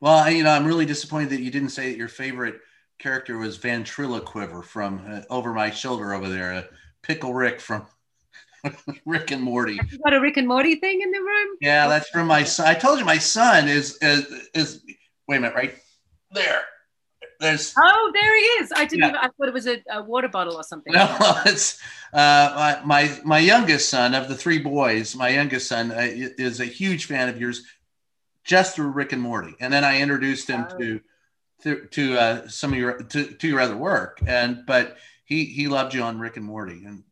Well, 0.00 0.18
I- 0.18 0.30
you 0.30 0.42
know, 0.44 0.50
I'm 0.52 0.66
really 0.66 0.86
disappointed 0.86 1.30
that 1.30 1.40
you 1.40 1.50
didn't 1.50 1.70
say 1.70 1.90
that 1.90 1.96
your 1.98 2.08
favorite 2.08 2.60
character 2.98 3.36
was 3.38 3.56
Ventriloquiver 3.56 4.62
from 4.62 5.02
uh, 5.08 5.22
Over 5.30 5.52
My 5.54 5.70
Shoulder 5.70 6.12
over 6.14 6.28
there, 6.28 6.52
uh, 6.52 6.62
Pickle 7.02 7.32
Rick 7.34 7.60
from 7.60 7.86
Rick 9.06 9.30
and 9.30 9.42
Morty. 9.42 9.74
you 9.90 9.98
got 10.04 10.12
a 10.14 10.20
rick 10.20 10.36
and 10.36 10.46
morty 10.46 10.76
thing 10.76 11.00
in 11.00 11.10
the 11.10 11.18
room 11.20 11.56
Yeah, 11.60 11.88
that's 11.88 12.08
from 12.10 12.26
my 12.28 12.44
son. 12.44 12.66
I 12.68 12.74
told 12.74 12.98
you 12.98 13.04
my 13.04 13.18
son 13.18 13.66
is 13.68 13.98
is, 14.02 14.48
is 14.54 14.84
wait 15.26 15.38
a 15.38 15.40
minute, 15.40 15.54
right 15.56 15.74
there. 16.32 16.62
There's 17.44 17.74
oh 17.78 18.10
there 18.14 18.36
he 18.36 18.42
is 18.62 18.72
i 18.74 18.84
didn't 18.84 19.00
Yeah. 19.02 19.08
even 19.10 19.16
i 19.20 19.28
thought 19.28 19.48
it 19.48 19.54
was 19.54 19.66
a, 19.66 19.82
a 19.90 20.02
water 20.02 20.28
bottle 20.28 20.56
or 20.56 20.62
something 20.64 20.92
no, 20.92 21.06
it's 21.46 21.78
uh, 22.12 22.80
my, 22.84 23.02
my 23.08 23.20
my 23.24 23.38
youngest 23.38 23.88
son 23.88 24.14
of 24.14 24.28
the 24.28 24.36
three 24.36 24.58
boys. 24.58 25.16
My 25.16 25.30
youngest 25.30 25.68
son 25.68 25.90
uh, 25.90 25.96
is 26.00 26.60
a 26.60 26.64
huge 26.64 27.06
fan 27.06 27.28
of 27.28 27.40
yours, 27.40 27.64
just 28.44 28.76
through 28.76 28.90
Rick 28.90 29.12
and 29.12 29.20
Morty, 29.20 29.56
and 29.58 29.72
then 29.72 29.82
I 29.82 30.00
introduced 30.00 30.48
him 30.48 30.64
Oh. 30.70 30.78
to 30.78 31.00
to, 31.62 31.86
to 31.86 32.18
uh, 32.18 32.48
some 32.48 32.72
of 32.72 32.78
your 32.78 32.98
to, 33.02 33.24
to 33.26 33.48
your 33.48 33.58
other 33.60 33.76
work, 33.76 34.20
and 34.26 34.64
but 34.64 34.96
he 35.24 35.44
he 35.46 35.66
loved 35.66 35.92
you 35.92 36.02
on 36.02 36.20
Rick 36.20 36.36
and 36.36 36.46
Morty, 36.46 36.84
and 36.84 37.02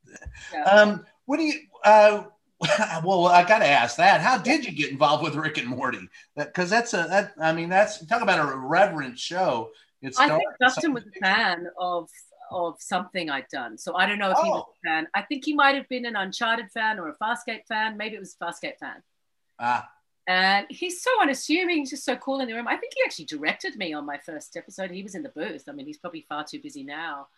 Yeah. 0.52 0.62
um, 0.64 1.06
what 1.24 1.38
do 1.38 1.42
you? 1.44 1.58
Uh, 1.84 2.24
well, 3.04 3.26
I 3.26 3.42
got 3.42 3.58
to 3.58 3.66
ask 3.66 3.96
that. 3.96 4.20
How 4.20 4.38
did 4.38 4.64
you 4.64 4.70
get 4.70 4.92
involved 4.92 5.24
with 5.24 5.34
Rick 5.34 5.58
and 5.58 5.66
Morty? 5.66 6.08
Because 6.36 6.70
that's 6.70 6.94
a 6.94 7.06
that 7.08 7.32
I 7.40 7.52
mean 7.52 7.70
that's 7.70 8.06
talk 8.06 8.22
about 8.22 8.38
a 8.38 8.56
reverent 8.56 9.18
show. 9.18 9.70
I 10.18 10.28
think 10.28 10.42
Dustin 10.60 10.92
was 10.94 11.04
a 11.06 11.20
fan 11.20 11.66
of 11.78 12.08
of 12.50 12.76
something 12.82 13.30
I'd 13.30 13.48
done. 13.48 13.78
So 13.78 13.96
I 13.96 14.04
don't 14.06 14.18
know 14.18 14.30
if 14.30 14.38
he 14.42 14.50
was 14.50 14.64
Oh. 14.66 14.72
a 14.84 14.88
fan. 14.88 15.08
I 15.14 15.22
think 15.22 15.42
he 15.44 15.54
might 15.54 15.74
have 15.74 15.88
been 15.88 16.04
an 16.04 16.16
Uncharted 16.16 16.70
fan 16.70 16.98
or 16.98 17.08
a 17.08 17.14
Farscape 17.16 17.66
fan. 17.66 17.96
Maybe 17.96 18.14
it 18.16 18.18
was 18.18 18.36
a 18.38 18.44
Farscape 18.44 18.78
fan. 18.78 19.02
Ah, 19.58 19.90
And 20.26 20.66
he's 20.68 21.02
so 21.02 21.10
unassuming. 21.22 21.78
He's 21.78 21.90
just 21.90 22.04
so 22.04 22.14
cool 22.16 22.40
in 22.40 22.48
the 22.48 22.54
room. 22.54 22.68
I 22.68 22.76
think 22.76 22.92
he 22.94 23.00
actually 23.06 23.24
directed 23.24 23.76
me 23.76 23.94
on 23.94 24.04
my 24.04 24.18
first 24.18 24.54
episode. 24.56 24.90
He 24.90 25.02
was 25.02 25.14
in 25.14 25.22
the 25.22 25.30
booth. 25.30 25.64
I 25.66 25.72
mean, 25.72 25.86
he's 25.86 25.96
probably 25.96 26.26
far 26.28 26.44
too 26.44 26.60
busy 26.60 26.84
now. 26.84 27.28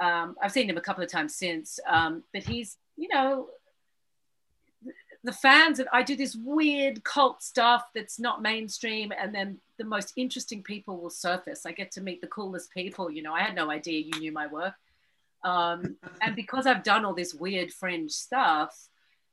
Um, 0.00 0.36
I've 0.40 0.52
seen 0.52 0.70
him 0.70 0.76
a 0.76 0.80
couple 0.80 1.02
of 1.02 1.10
times 1.10 1.34
since, 1.34 1.80
um, 1.88 2.22
but 2.32 2.44
he's, 2.44 2.76
you 2.96 3.08
know, 3.08 3.48
the 5.24 5.32
fans 5.32 5.78
that 5.78 5.88
I 5.92 6.02
do 6.04 6.14
this 6.16 6.36
weird 6.36 7.02
cult 7.02 7.42
stuff 7.42 7.84
that's 7.94 8.20
not 8.20 8.40
mainstream, 8.42 9.12
and 9.18 9.34
then 9.34 9.58
the 9.78 9.84
most 9.84 10.12
interesting 10.16 10.62
people 10.62 11.00
will 11.00 11.10
surface. 11.10 11.66
I 11.66 11.72
get 11.72 11.90
to 11.92 12.00
meet 12.00 12.20
the 12.20 12.26
coolest 12.28 12.70
people. 12.72 13.10
You 13.10 13.22
know, 13.22 13.32
I 13.34 13.42
had 13.42 13.54
no 13.54 13.70
idea 13.70 14.00
you 14.00 14.18
knew 14.18 14.32
my 14.32 14.46
work, 14.46 14.74
um, 15.44 15.96
and 16.22 16.34
because 16.36 16.66
I've 16.66 16.82
done 16.82 17.04
all 17.04 17.14
this 17.14 17.34
weird 17.34 17.72
fringe 17.72 18.12
stuff, 18.12 18.88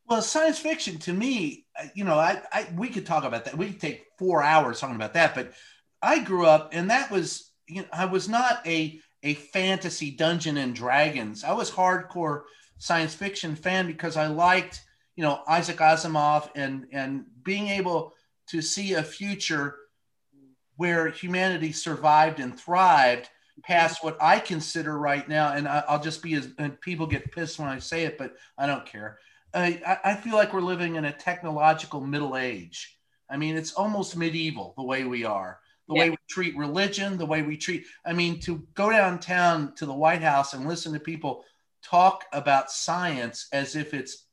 Well, 0.08 0.22
science 0.22 0.60
fiction 0.60 0.98
to 1.00 1.14
me, 1.14 1.66
uh, 1.80 1.88
you 1.94 2.04
know, 2.04 2.16
I, 2.20 2.42
I 2.52 2.68
we 2.76 2.90
could 2.90 3.06
talk 3.06 3.24
about 3.24 3.46
that. 3.46 3.58
We 3.58 3.68
could 3.68 3.80
take 3.82 4.06
four 4.18 4.44
hours 4.44 4.80
talking 4.80 4.96
about 4.96 5.14
that. 5.14 5.36
But 5.36 5.54
I 6.02 6.20
grew 6.20 6.46
up, 6.46 6.70
and 6.74 6.90
that 6.90 7.12
was, 7.12 7.52
you 7.68 7.82
know, 7.82 7.88
I 7.94 8.06
was 8.06 8.28
not 8.28 8.66
a 8.68 9.00
a 9.24 9.36
fantasy 9.36 10.12
Dungeon 10.12 10.58
and 10.58 10.76
Dragons. 10.76 11.44
I 11.44 11.54
was 11.54 11.72
hardcore 11.72 12.44
science 12.80 13.14
fiction 13.14 13.56
fan 13.56 13.88
because 13.88 14.18
I 14.18 14.28
liked, 14.28 14.82
you 15.16 15.24
know, 15.24 15.42
Isaac 15.48 15.78
Asimov 15.78 16.50
and 16.56 16.88
and 16.92 17.26
being 17.44 17.68
able 17.70 18.14
to 18.48 18.62
see 18.62 18.94
a 18.96 19.04
future 19.04 19.76
where 20.82 21.10
humanity 21.10 21.72
survived 21.72 22.40
and 22.40 22.60
thrived 22.60 23.30
past 23.64 24.04
what 24.04 24.18
I 24.20 24.40
consider 24.40 24.98
right 24.98 25.30
now. 25.30 25.54
And 25.54 25.68
I, 25.68 25.84
I'll 25.88 26.02
just 26.02 26.24
be 26.24 26.34
as 26.34 26.48
and 26.58 26.82
people 26.82 27.06
get 27.06 27.32
pissed 27.32 27.60
when 27.60 27.70
I 27.70 27.78
say 27.78 28.06
it, 28.06 28.18
but 28.18 28.34
I 28.58 28.66
don't 28.66 28.84
care. 28.84 29.20
I, 29.54 29.80
I- 29.86 30.00
I 30.12 30.16
feel 30.16 30.34
like 30.34 30.54
we're 30.54 30.62
living 30.62 30.96
in 30.96 31.06
a 31.06 31.14
technological 31.14 32.02
middle 32.02 32.36
age. 32.36 32.98
I 33.30 33.38
mean, 33.38 33.58
it's 33.58 33.74
almost 33.74 34.18
medieval 34.18 34.74
the 34.76 34.84
way 34.84 35.04
we 35.04 35.24
are, 35.24 35.60
the 35.88 35.94
way 35.94 36.10
we 36.10 36.18
treat 36.28 36.58
religion, 36.58 37.20
the 37.20 37.28
way 37.28 37.44
we 37.44 37.58
treat. 37.58 37.86
I 38.04 38.14
mean, 38.14 38.40
to 38.40 38.68
go 38.74 38.90
downtown 38.90 39.76
to 39.76 39.86
the 39.86 39.94
White 39.94 40.24
House 40.24 40.54
and 40.56 40.68
listen 40.68 40.94
to 40.94 41.00
people 41.00 41.46
talk 41.84 42.26
about 42.34 42.72
science 42.72 43.48
as 43.54 43.76
if 43.76 43.94
it's 43.94 44.26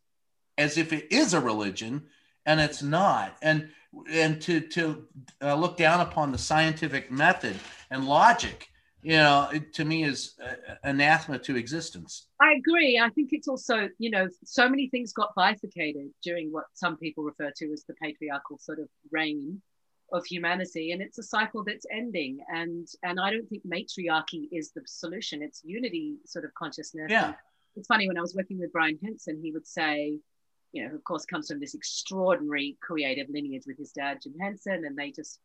as 0.57 0.79
if 0.79 0.95
it 0.95 1.13
is 1.13 1.35
a 1.35 1.41
religion 1.43 2.07
and 2.47 2.59
it's 2.59 2.83
not 2.83 3.37
and 3.43 3.69
and 4.11 4.41
to 4.41 4.61
to 4.61 5.05
uh, 5.43 5.55
look 5.55 5.76
down 5.76 6.01
upon 6.01 6.32
the 6.32 6.39
scientific 6.39 7.11
method 7.11 7.57
and 7.91 8.07
logic 8.07 8.68
you 9.03 9.12
know 9.12 9.49
it, 9.53 9.72
to 9.72 9.84
me 9.84 10.05
is 10.05 10.34
uh, 10.45 10.74
anathema 10.84 11.39
to 11.39 11.57
existence 11.57 12.28
I 12.41 12.55
agree. 12.55 13.01
I 13.03 13.11
think 13.11 13.30
it's 13.32 13.49
also, 13.49 13.89
you 13.99 14.11
know, 14.11 14.28
so 14.45 14.68
many 14.68 14.89
things 14.89 15.12
got 15.12 15.34
bifurcated 15.34 16.11
during 16.22 16.53
what 16.53 16.64
some 16.74 16.97
people 16.97 17.24
refer 17.24 17.51
to 17.57 17.72
as 17.72 17.84
the 17.84 17.95
patriarchal 17.95 18.59
sort 18.59 18.78
of 18.78 18.89
reign 19.11 19.61
of 20.12 20.24
humanity, 20.24 20.93
and 20.93 21.03
it's 21.03 21.18
a 21.18 21.22
cycle 21.22 21.64
that's 21.64 21.84
ending. 21.93 22.39
And 22.49 22.86
and 23.03 23.18
I 23.18 23.30
don't 23.30 23.49
think 23.49 23.64
matriarchy 23.64 24.49
is 24.53 24.70
the 24.70 24.82
solution. 24.86 25.43
It's 25.43 25.62
unity 25.64 26.18
sort 26.26 26.45
of 26.45 26.55
consciousness. 26.55 27.11
Yeah. 27.11 27.26
And 27.26 27.36
it's 27.76 27.89
funny 27.89 28.07
when 28.07 28.18
I 28.18 28.22
was 28.22 28.34
working 28.36 28.59
with 28.59 28.72
Brian 28.72 28.99
Henson, 29.03 29.41
he 29.43 29.51
would 29.51 29.66
say, 29.66 30.18
you 30.73 30.83
know, 30.83 30.91
who 30.91 30.97
of 30.97 31.05
course 31.05 31.25
comes 31.25 31.49
from 31.49 31.61
this 31.61 31.75
extraordinary 31.75 32.77
creative 32.81 33.29
lineage 33.31 33.64
with 33.66 33.79
his 33.79 33.93
dad 33.93 34.19
Jim 34.23 34.35
Henson, 34.41 34.85
and 34.85 34.97
they 34.97 35.11
just 35.11 35.41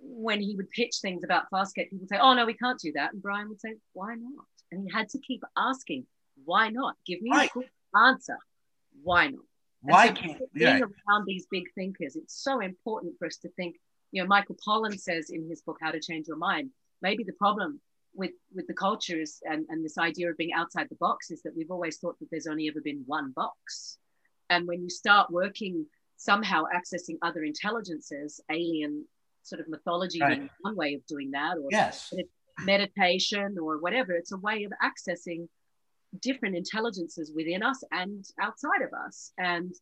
when 0.00 0.40
he 0.40 0.54
would 0.54 0.70
pitch 0.70 0.96
things 1.00 1.24
about 1.24 1.50
Farscape, 1.50 1.88
people 1.90 2.00
would 2.00 2.08
say, 2.08 2.18
"Oh 2.20 2.34
no, 2.34 2.44
we 2.44 2.54
can't 2.54 2.78
do 2.80 2.92
that," 2.92 3.12
and 3.12 3.22
Brian 3.22 3.48
would 3.48 3.60
say, 3.60 3.74
"Why 3.92 4.14
not?" 4.14 4.46
And 4.70 4.82
he 4.82 4.92
had 4.92 5.08
to 5.10 5.18
keep 5.18 5.42
asking, 5.56 6.06
"Why 6.44 6.68
not? 6.68 6.96
Give 7.06 7.22
me 7.22 7.30
Right. 7.30 7.50
a 7.50 7.54
good 7.54 7.70
answer. 7.96 8.38
Why 9.02 9.28
not?" 9.28 9.44
And 9.82 9.92
why 9.92 10.08
so 10.08 10.14
can't 10.14 10.52
being 10.52 10.78
yeah 10.78 10.80
around 10.80 11.24
these 11.26 11.46
big 11.50 11.72
thinkers, 11.74 12.16
it's 12.16 12.34
so 12.34 12.60
important 12.60 13.18
for 13.18 13.26
us 13.26 13.36
to 13.38 13.48
think. 13.50 13.80
You 14.12 14.22
know, 14.22 14.28
Michael 14.28 14.56
Pollan 14.56 14.98
says 14.98 15.30
in 15.30 15.48
his 15.48 15.62
book 15.62 15.78
How 15.80 15.90
to 15.90 16.00
Change 16.00 16.28
Your 16.28 16.36
Mind, 16.36 16.70
maybe 17.02 17.24
the 17.24 17.32
problem 17.32 17.80
with 18.14 18.32
with 18.54 18.66
the 18.66 18.74
culture 18.74 19.20
is 19.20 19.40
and, 19.44 19.66
and 19.68 19.84
this 19.84 19.98
idea 19.98 20.30
of 20.30 20.36
being 20.36 20.52
outside 20.52 20.88
the 20.88 20.96
box 20.96 21.30
is 21.30 21.42
that 21.42 21.56
we've 21.56 21.70
always 21.70 21.98
thought 21.98 22.18
that 22.20 22.30
there's 22.30 22.46
only 22.46 22.68
ever 22.68 22.80
been 22.80 23.02
one 23.06 23.32
box. 23.32 23.98
And 24.50 24.66
when 24.66 24.82
you 24.82 24.90
start 24.90 25.30
working 25.30 25.86
somehow 26.16 26.64
accessing 26.74 27.16
other 27.22 27.44
intelligences, 27.44 28.40
alien 28.50 29.04
sort 29.42 29.60
of 29.60 29.68
mythology 29.68 30.20
Right. 30.20 30.36
being 30.36 30.50
one 30.60 30.76
way 30.76 30.94
of 30.94 31.06
doing 31.06 31.30
that, 31.32 31.58
or 31.58 31.68
Yes. 31.70 32.12
meditation 32.60 33.56
or 33.60 33.78
whatever. 33.78 34.12
It's 34.12 34.32
a 34.32 34.38
way 34.38 34.64
of 34.64 34.72
accessing 34.82 35.48
different 36.20 36.56
intelligences 36.56 37.32
within 37.34 37.62
us 37.62 37.82
and 37.90 38.24
outside 38.40 38.82
of 38.82 38.92
us. 38.92 39.32
And 39.38 39.74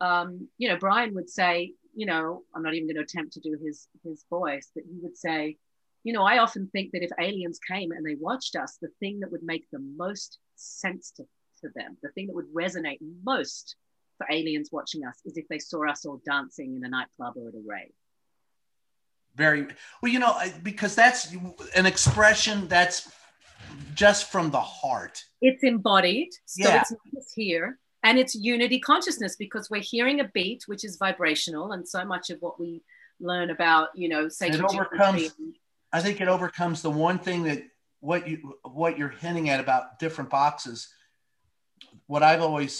um, 0.00 0.48
you 0.58 0.68
know, 0.68 0.76
Brian 0.76 1.14
would 1.14 1.28
say, 1.28 1.72
you 1.94 2.06
know, 2.06 2.44
I'm 2.54 2.62
not 2.62 2.74
even 2.74 2.86
going 2.86 2.96
to 2.96 3.02
attempt 3.02 3.32
to 3.34 3.40
do 3.40 3.58
his 3.64 3.88
his 4.04 4.24
voice, 4.30 4.70
but 4.74 4.84
he 4.84 4.98
would 5.00 5.16
say, 5.16 5.56
you 6.04 6.12
know, 6.12 6.22
I 6.22 6.38
often 6.38 6.68
think 6.68 6.92
that 6.92 7.02
if 7.02 7.10
aliens 7.20 7.58
came 7.68 7.90
and 7.92 8.06
they 8.06 8.14
watched 8.14 8.56
us, 8.56 8.78
the 8.80 8.88
thing 9.00 9.20
that 9.20 9.32
would 9.32 9.42
make 9.42 9.66
the 9.70 9.80
most 9.96 10.38
sense 10.54 11.10
to, 11.12 11.24
to 11.62 11.68
them, 11.74 11.96
the 12.02 12.10
thing 12.10 12.28
that 12.28 12.34
would 12.36 12.52
resonate 12.54 12.98
most 13.24 13.76
for 14.18 14.26
aliens 14.30 14.68
watching 14.72 15.04
us 15.06 15.16
is 15.24 15.36
if 15.36 15.48
they 15.48 15.58
saw 15.58 15.88
us 15.88 16.04
all 16.04 16.20
dancing 16.26 16.74
in 16.76 16.84
a 16.84 16.88
nightclub 16.88 17.34
or 17.36 17.48
at 17.48 17.54
a 17.54 17.62
rave. 17.66 17.92
Very 19.36 19.66
well, 20.02 20.12
you 20.12 20.18
know, 20.18 20.36
because 20.62 20.94
that's 20.94 21.32
an 21.76 21.86
expression 21.86 22.66
that's 22.68 23.10
just 23.94 24.30
from 24.30 24.50
the 24.50 24.60
heart. 24.60 25.22
it's 25.40 25.62
embodied 25.62 26.28
so 26.46 26.68
Yeah. 26.68 26.80
it's 26.80 26.90
not 26.90 27.00
just 27.14 27.34
here 27.34 27.78
and 28.02 28.18
it's 28.18 28.34
unity 28.34 28.78
consciousness 28.80 29.36
because 29.36 29.68
we're 29.70 29.82
hearing 29.82 30.20
a 30.20 30.28
beat 30.28 30.62
which 30.66 30.84
is 30.84 30.96
vibrational 30.96 31.72
and 31.72 31.86
so 31.86 32.04
much 32.04 32.30
of 32.30 32.40
what 32.40 32.58
we 32.58 32.82
learn 33.20 33.50
about 33.50 33.88
you 33.94 34.08
know 34.08 34.28
say 34.28 34.48
it 34.48 34.60
overcomes- 34.62 35.32
I 35.92 36.00
think 36.02 36.20
it 36.20 36.28
overcomes 36.28 36.82
the 36.82 36.90
one 36.90 37.18
thing 37.18 37.44
that 37.44 37.62
what 38.00 38.28
you 38.28 38.58
what 38.64 38.96
you're 38.98 39.08
hinting 39.24 39.48
at 39.50 39.58
about 39.60 39.98
different 39.98 40.30
boxes. 40.30 40.88
What 42.06 42.22
I've 42.22 42.42
always 42.42 42.74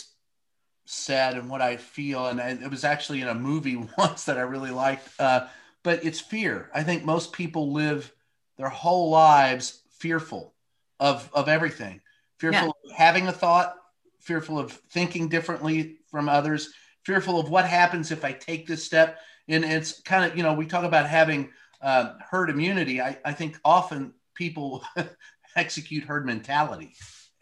said 0.88 1.34
and 1.34 1.50
what 1.50 1.60
I 1.60 1.76
feel, 1.76 2.26
and 2.28 2.40
I- 2.40 2.50
it 2.50 2.70
was 2.70 2.84
actually 2.84 3.20
in 3.20 3.28
a 3.28 3.34
movie 3.34 3.76
once 3.98 4.24
that 4.24 4.38
I 4.38 4.42
really 4.42 4.70
liked, 4.70 5.08
uh, 5.18 5.46
but 5.82 6.04
it's 6.04 6.20
fear. 6.20 6.70
I 6.74 6.82
think 6.82 7.04
most 7.04 7.32
people 7.32 7.72
live 7.72 8.12
their 8.56 8.68
whole 8.68 9.10
lives 9.10 9.82
fearful 9.98 10.54
of 11.00 11.30
of 11.32 11.48
everything, 11.48 12.00
fearful 12.38 12.70
of 12.70 12.96
having 12.96 13.28
a 13.28 13.32
thought, 13.32 13.74
fearful 14.20 14.58
of 14.58 14.72
thinking 14.72 15.28
differently 15.28 15.98
from 16.10 16.28
others, 16.28 16.72
fearful 17.04 17.38
of 17.38 17.50
what 17.50 17.66
happens 17.66 18.10
if 18.10 18.24
I 18.24 18.32
take 18.32 18.66
this 18.66 18.84
step. 18.84 19.18
And 19.46 19.64
it's 19.64 20.00
kind 20.02 20.30
of 20.30 20.36
you 20.36 20.42
know 20.42 20.54
we 20.54 20.66
talk 20.66 20.84
about 20.84 21.06
having 21.06 21.50
uh, 21.80 22.14
herd 22.30 22.50
immunity, 22.50 23.00
I, 23.00 23.18
I 23.24 23.32
think 23.32 23.58
often 23.64 24.14
people 24.34 24.84
execute 25.56 26.04
herd 26.04 26.26
mentality 26.26 26.94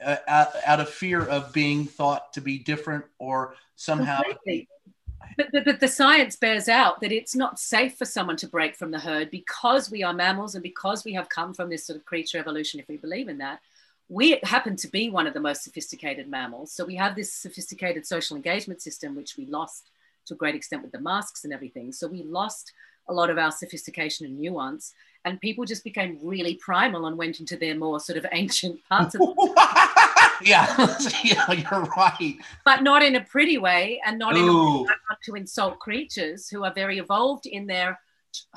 uh, 0.04 0.16
out, 0.28 0.80
of 0.80 0.88
fear 0.88 1.22
of 1.22 1.52
being 1.52 1.86
thought 1.86 2.32
to 2.34 2.40
be 2.40 2.58
different 2.58 3.04
or 3.18 3.54
somehow. 3.76 4.20
But, 5.36 5.52
but, 5.52 5.64
but 5.64 5.80
the 5.80 5.88
science 5.88 6.36
bears 6.36 6.68
out 6.68 7.00
that 7.00 7.12
it's 7.12 7.34
not 7.34 7.58
safe 7.58 7.96
for 7.96 8.04
someone 8.04 8.36
to 8.36 8.48
break 8.48 8.76
from 8.76 8.90
the 8.90 8.98
herd 8.98 9.30
because 9.30 9.90
we 9.90 10.02
are 10.02 10.12
mammals 10.12 10.54
and 10.54 10.62
because 10.62 11.04
we 11.04 11.12
have 11.14 11.28
come 11.28 11.52
from 11.52 11.68
this 11.68 11.86
sort 11.86 11.98
of 11.98 12.04
creature 12.04 12.38
evolution, 12.38 12.80
if 12.80 12.88
we 12.88 12.96
believe 12.96 13.28
in 13.28 13.38
that. 13.38 13.60
We 14.08 14.38
happen 14.44 14.76
to 14.76 14.88
be 14.88 15.10
one 15.10 15.26
of 15.26 15.34
the 15.34 15.40
most 15.40 15.64
sophisticated 15.64 16.28
mammals. 16.28 16.70
So 16.72 16.84
we 16.84 16.94
have 16.94 17.16
this 17.16 17.32
sophisticated 17.32 18.06
social 18.06 18.36
engagement 18.36 18.80
system, 18.80 19.16
which 19.16 19.36
we 19.36 19.46
lost 19.46 19.90
to 20.26 20.34
a 20.34 20.36
great 20.36 20.54
extent 20.54 20.82
with 20.82 20.92
the 20.92 21.00
masks 21.00 21.44
and 21.44 21.52
everything. 21.52 21.92
So 21.92 22.06
we 22.06 22.22
lost 22.22 22.72
a 23.08 23.12
lot 23.12 23.30
of 23.30 23.38
our 23.38 23.50
sophistication 23.50 24.26
and 24.26 24.38
nuance, 24.38 24.94
and 25.26 25.40
people 25.40 25.64
just 25.64 25.84
became 25.84 26.18
really 26.22 26.54
primal 26.54 27.06
and 27.06 27.18
went 27.18 27.40
into 27.40 27.56
their 27.56 27.76
more 27.76 27.98
sort 28.00 28.16
of 28.16 28.24
ancient 28.32 28.80
parts 28.88 29.14
of 29.16 29.20
yeah, 30.42 30.96
yeah, 31.24 31.50
you're 31.52 31.82
right. 31.96 32.36
but 32.64 32.82
not 32.82 33.02
in 33.02 33.16
a 33.16 33.24
pretty 33.24 33.58
way 33.58 34.00
and 34.06 34.18
not 34.18 34.36
in 34.36 34.44
a 34.44 34.50
Ooh, 34.50 34.84
not 34.84 35.18
to 35.24 35.34
insult 35.34 35.78
creatures 35.80 36.48
who 36.48 36.64
are 36.64 36.72
very 36.72 36.98
evolved 36.98 37.46
in 37.46 37.66
their 37.66 37.98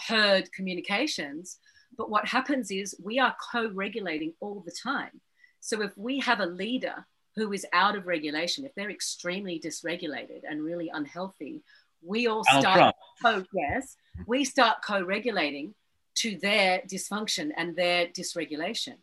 herd 0.08 0.52
communications. 0.52 1.58
But 1.98 2.10
what 2.10 2.28
happens 2.28 2.70
is 2.70 2.96
we 3.04 3.18
are 3.20 3.36
co 3.52 3.70
regulating 3.70 4.34
all 4.40 4.62
the 4.66 4.72
time. 4.72 5.22
So 5.60 5.82
if 5.82 5.98
we 5.98 6.20
have 6.20 6.40
a 6.40 6.46
leader 6.46 7.06
who 7.36 7.52
is 7.52 7.66
out 7.74 7.96
of 7.96 8.08
regulation, 8.08 8.66
if 8.66 8.76
they're 8.76 8.92
extremely 8.92 9.60
dysregulated 9.60 10.42
and 10.48 10.64
really 10.64 10.92
unhealthy, 10.94 11.64
we 12.02 12.28
all 12.28 12.44
Donald 12.44 12.64
start 12.64 12.78
Trump. 12.78 12.96
co 13.22 13.46
yes, 13.54 13.96
we 14.28 14.46
start 14.46 14.78
co-regulating 14.86 15.74
to 16.20 16.38
their 16.38 16.82
dysfunction 16.88 17.52
and 17.58 17.76
their 17.76 18.08
dysregulation. 18.08 18.96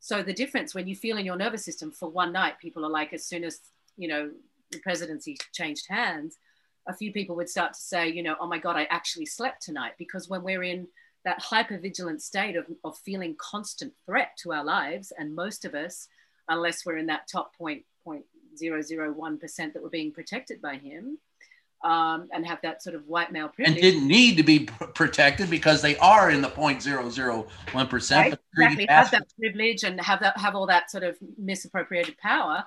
So 0.00 0.22
the 0.22 0.32
difference 0.32 0.74
when 0.74 0.88
you 0.88 0.96
feel 0.96 1.16
in 1.18 1.24
your 1.24 1.36
nervous 1.36 1.64
system 1.64 1.92
for 1.92 2.08
one 2.08 2.32
night, 2.32 2.58
people 2.58 2.84
are 2.84 2.90
like, 2.90 3.12
as 3.12 3.24
soon 3.24 3.44
as 3.44 3.60
you 3.96 4.08
know 4.08 4.30
the 4.72 4.78
presidency 4.78 5.36
changed 5.52 5.86
hands, 5.88 6.38
a 6.88 6.94
few 6.94 7.12
people 7.12 7.36
would 7.36 7.48
start 7.48 7.74
to 7.74 7.80
say, 7.80 8.08
you 8.08 8.22
know, 8.22 8.36
oh 8.40 8.48
my 8.48 8.58
God, 8.58 8.76
I 8.76 8.84
actually 8.84 9.26
slept 9.26 9.62
tonight. 9.62 9.92
Because 9.98 10.28
when 10.28 10.42
we're 10.42 10.64
in 10.64 10.88
that 11.24 11.42
hypervigilant 11.42 12.20
state 12.20 12.56
of, 12.56 12.66
of 12.82 12.98
feeling 12.98 13.36
constant 13.38 13.92
threat 14.04 14.30
to 14.38 14.52
our 14.52 14.64
lives, 14.64 15.12
and 15.18 15.34
most 15.34 15.64
of 15.64 15.74
us, 15.74 16.08
unless 16.48 16.84
we're 16.84 16.98
in 16.98 17.06
that 17.06 17.28
top 17.28 17.56
point 17.56 17.84
point 18.02 18.24
zero 18.56 18.82
zero 18.82 19.12
one 19.12 19.38
percent 19.38 19.72
that 19.72 19.82
we're 19.82 19.88
being 19.88 20.12
protected 20.12 20.60
by 20.60 20.76
him, 20.76 21.18
um, 21.84 22.28
and 22.32 22.46
have 22.46 22.60
that 22.62 22.82
sort 22.82 22.94
of 22.94 23.06
white 23.06 23.32
male 23.32 23.48
privilege. 23.48 23.76
and 23.76 23.82
didn't 23.82 24.06
need 24.06 24.36
to 24.36 24.42
be 24.42 24.60
pr- 24.60 24.84
protected 24.84 25.50
because 25.50 25.82
they 25.82 25.96
are 25.98 26.30
in 26.30 26.40
the 26.40 26.48
0.001 26.48 27.90
percent. 27.90 28.38
right? 28.56 28.72
exactly 28.72 28.86
have 28.88 29.10
that 29.10 29.26
privilege 29.38 29.82
and 29.82 30.00
have 30.00 30.20
that 30.20 30.36
have 30.36 30.54
all 30.54 30.66
that 30.66 30.90
sort 30.90 31.02
of 31.02 31.16
misappropriated 31.38 32.16
power 32.18 32.64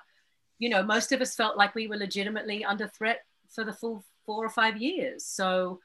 you 0.60 0.70
know 0.70 0.84
most 0.84 1.12
of 1.12 1.22
us 1.22 1.36
felt 1.36 1.58
like 1.58 1.76
we 1.76 1.88
were 1.88 1.98
legitimately 1.98 2.64
under 2.64 2.88
threat 2.88 3.22
for 3.50 3.64
the 3.64 3.74
full 3.74 4.04
four 4.26 4.44
or 4.44 4.50
five 4.50 4.78
years 4.78 5.26
so 5.26 5.80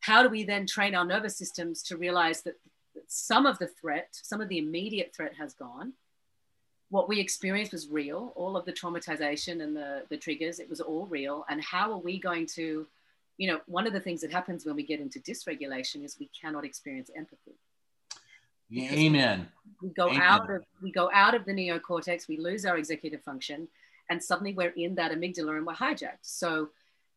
how 0.00 0.22
do 0.22 0.28
we 0.28 0.44
then 0.44 0.66
train 0.66 0.94
our 0.94 1.04
nervous 1.04 1.36
systems 1.36 1.82
to 1.82 1.96
realize 1.96 2.42
that 2.42 2.54
some 3.08 3.46
of 3.46 3.58
the 3.58 3.66
threat 3.66 4.08
some 4.12 4.40
of 4.40 4.48
the 4.48 4.58
immediate 4.58 5.12
threat 5.14 5.32
has 5.38 5.54
gone 5.54 5.92
what 6.90 7.08
we 7.08 7.18
experienced 7.18 7.72
was 7.72 7.88
real 7.88 8.32
all 8.36 8.56
of 8.56 8.64
the 8.64 8.72
traumatization 8.72 9.62
and 9.62 9.76
the 9.76 10.04
the 10.08 10.16
triggers 10.16 10.58
it 10.60 10.68
was 10.68 10.80
all 10.80 11.06
real 11.06 11.44
and 11.48 11.62
how 11.62 11.92
are 11.92 11.98
we 11.98 12.18
going 12.18 12.46
to 12.46 12.86
you 13.38 13.48
know 13.50 13.60
one 13.66 13.86
of 13.86 13.92
the 13.92 14.00
things 14.00 14.20
that 14.20 14.30
happens 14.30 14.64
when 14.64 14.76
we 14.76 14.82
get 14.82 15.00
into 15.00 15.18
dysregulation 15.20 16.04
is 16.04 16.16
we 16.18 16.30
cannot 16.40 16.64
experience 16.64 17.10
empathy 17.16 17.54
amen. 18.92 19.48
we 19.80 19.90
go 19.90 20.08
Amen. 20.08 20.22
out 20.22 20.50
of 20.50 20.64
we 20.82 20.90
go 20.90 21.10
out 21.12 21.34
of 21.34 21.44
the 21.44 21.52
neocortex 21.52 22.28
we 22.28 22.36
lose 22.36 22.64
our 22.64 22.76
executive 22.76 23.22
function 23.22 23.68
and 24.10 24.22
suddenly 24.22 24.52
we're 24.54 24.70
in 24.70 24.94
that 24.94 25.12
amygdala 25.12 25.56
and 25.56 25.66
we're 25.66 25.74
hijacked 25.74 26.22
so 26.22 26.68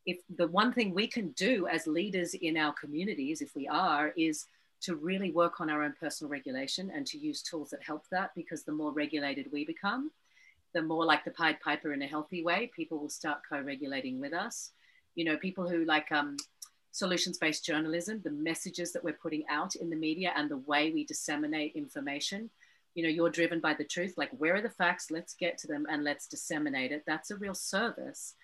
if 0.05 0.17
the 0.37 0.47
one 0.47 0.71
thing 0.73 0.93
we 0.93 1.07
can 1.07 1.29
do 1.29 1.67
as 1.67 1.85
leaders 1.87 2.33
in 2.33 2.57
our 2.57 2.73
communities 2.73 3.41
if 3.41 3.55
we 3.55 3.67
are 3.67 4.13
is 4.15 4.45
to 4.81 4.95
really 4.95 5.31
work 5.31 5.59
on 5.59 5.69
our 5.69 5.83
own 5.83 5.93
personal 5.99 6.31
regulation 6.31 6.91
and 6.93 7.05
to 7.07 7.17
use 7.17 7.41
tools 7.41 7.69
that 7.69 7.83
help 7.83 8.05
that 8.11 8.31
because 8.35 8.63
the 8.63 8.71
more 8.71 8.91
regulated 8.91 9.51
we 9.51 9.65
become 9.65 10.11
the 10.73 10.81
more 10.81 11.05
like 11.05 11.25
the 11.25 11.31
pied 11.31 11.59
piper 11.61 11.93
in 11.93 12.01
a 12.01 12.07
healthy 12.07 12.43
way 12.43 12.71
people 12.75 12.99
will 12.99 13.09
start 13.09 13.39
co-regulating 13.49 14.19
with 14.19 14.33
us. 14.33 14.71
You 15.15 15.25
know 15.25 15.37
people 15.37 15.67
who 15.67 15.83
like 15.85 16.11
um, 16.11 16.37
solutions-based 16.91 17.65
journalism 17.65 18.21
the 18.23 18.31
messages 18.31 18.93
that 18.93 19.03
we're 19.03 19.13
putting 19.13 19.43
out 19.49 19.75
in 19.75 19.89
the 19.89 19.95
media 19.95 20.31
and 20.35 20.49
the 20.49 20.57
way 20.57 20.91
we 20.91 21.03
disseminate 21.05 21.75
information 21.75 22.49
you 22.95 23.03
know 23.03 23.09
you're 23.09 23.29
driven 23.29 23.59
by 23.59 23.73
the 23.73 23.83
truth 23.83 24.15
like 24.17 24.31
where 24.37 24.55
are 24.55 24.61
the 24.61 24.69
facts? 24.69 25.11
Let's 25.11 25.33
get 25.33 25.57
to 25.59 25.67
them 25.67 25.85
and 25.89 26.03
let's 26.03 26.27
disseminate 26.27 26.91
it. 26.91 27.03
That's 27.05 27.31
a 27.31 27.37
real 27.37 27.53
service 27.53 28.35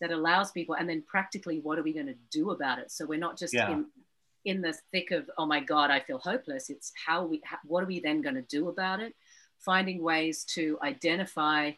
that 0.00 0.10
allows 0.10 0.50
people 0.50 0.74
and 0.74 0.88
then 0.88 1.02
practically 1.06 1.60
what 1.60 1.78
are 1.78 1.82
we 1.82 1.92
going 1.92 2.06
to 2.06 2.16
do 2.30 2.50
about 2.50 2.78
it? 2.78 2.90
So 2.90 3.06
we're 3.06 3.18
not 3.18 3.38
just 3.38 3.54
Yeah. 3.54 3.70
in 3.70 3.86
in 4.44 4.60
the 4.60 4.74
thick 4.92 5.10
of 5.10 5.30
oh 5.38 5.46
my 5.46 5.60
god 5.60 5.90
i 5.90 6.00
feel 6.00 6.18
hopeless. 6.18 6.70
It's 6.70 6.92
how 7.06 7.24
we 7.24 7.42
what 7.66 7.82
are 7.82 7.86
we 7.86 8.00
then 8.00 8.20
going 8.20 8.34
to 8.34 8.42
do 8.42 8.68
about 8.68 9.00
it? 9.00 9.14
Finding 9.58 10.02
ways 10.02 10.44
to 10.54 10.78
identify 10.82 11.72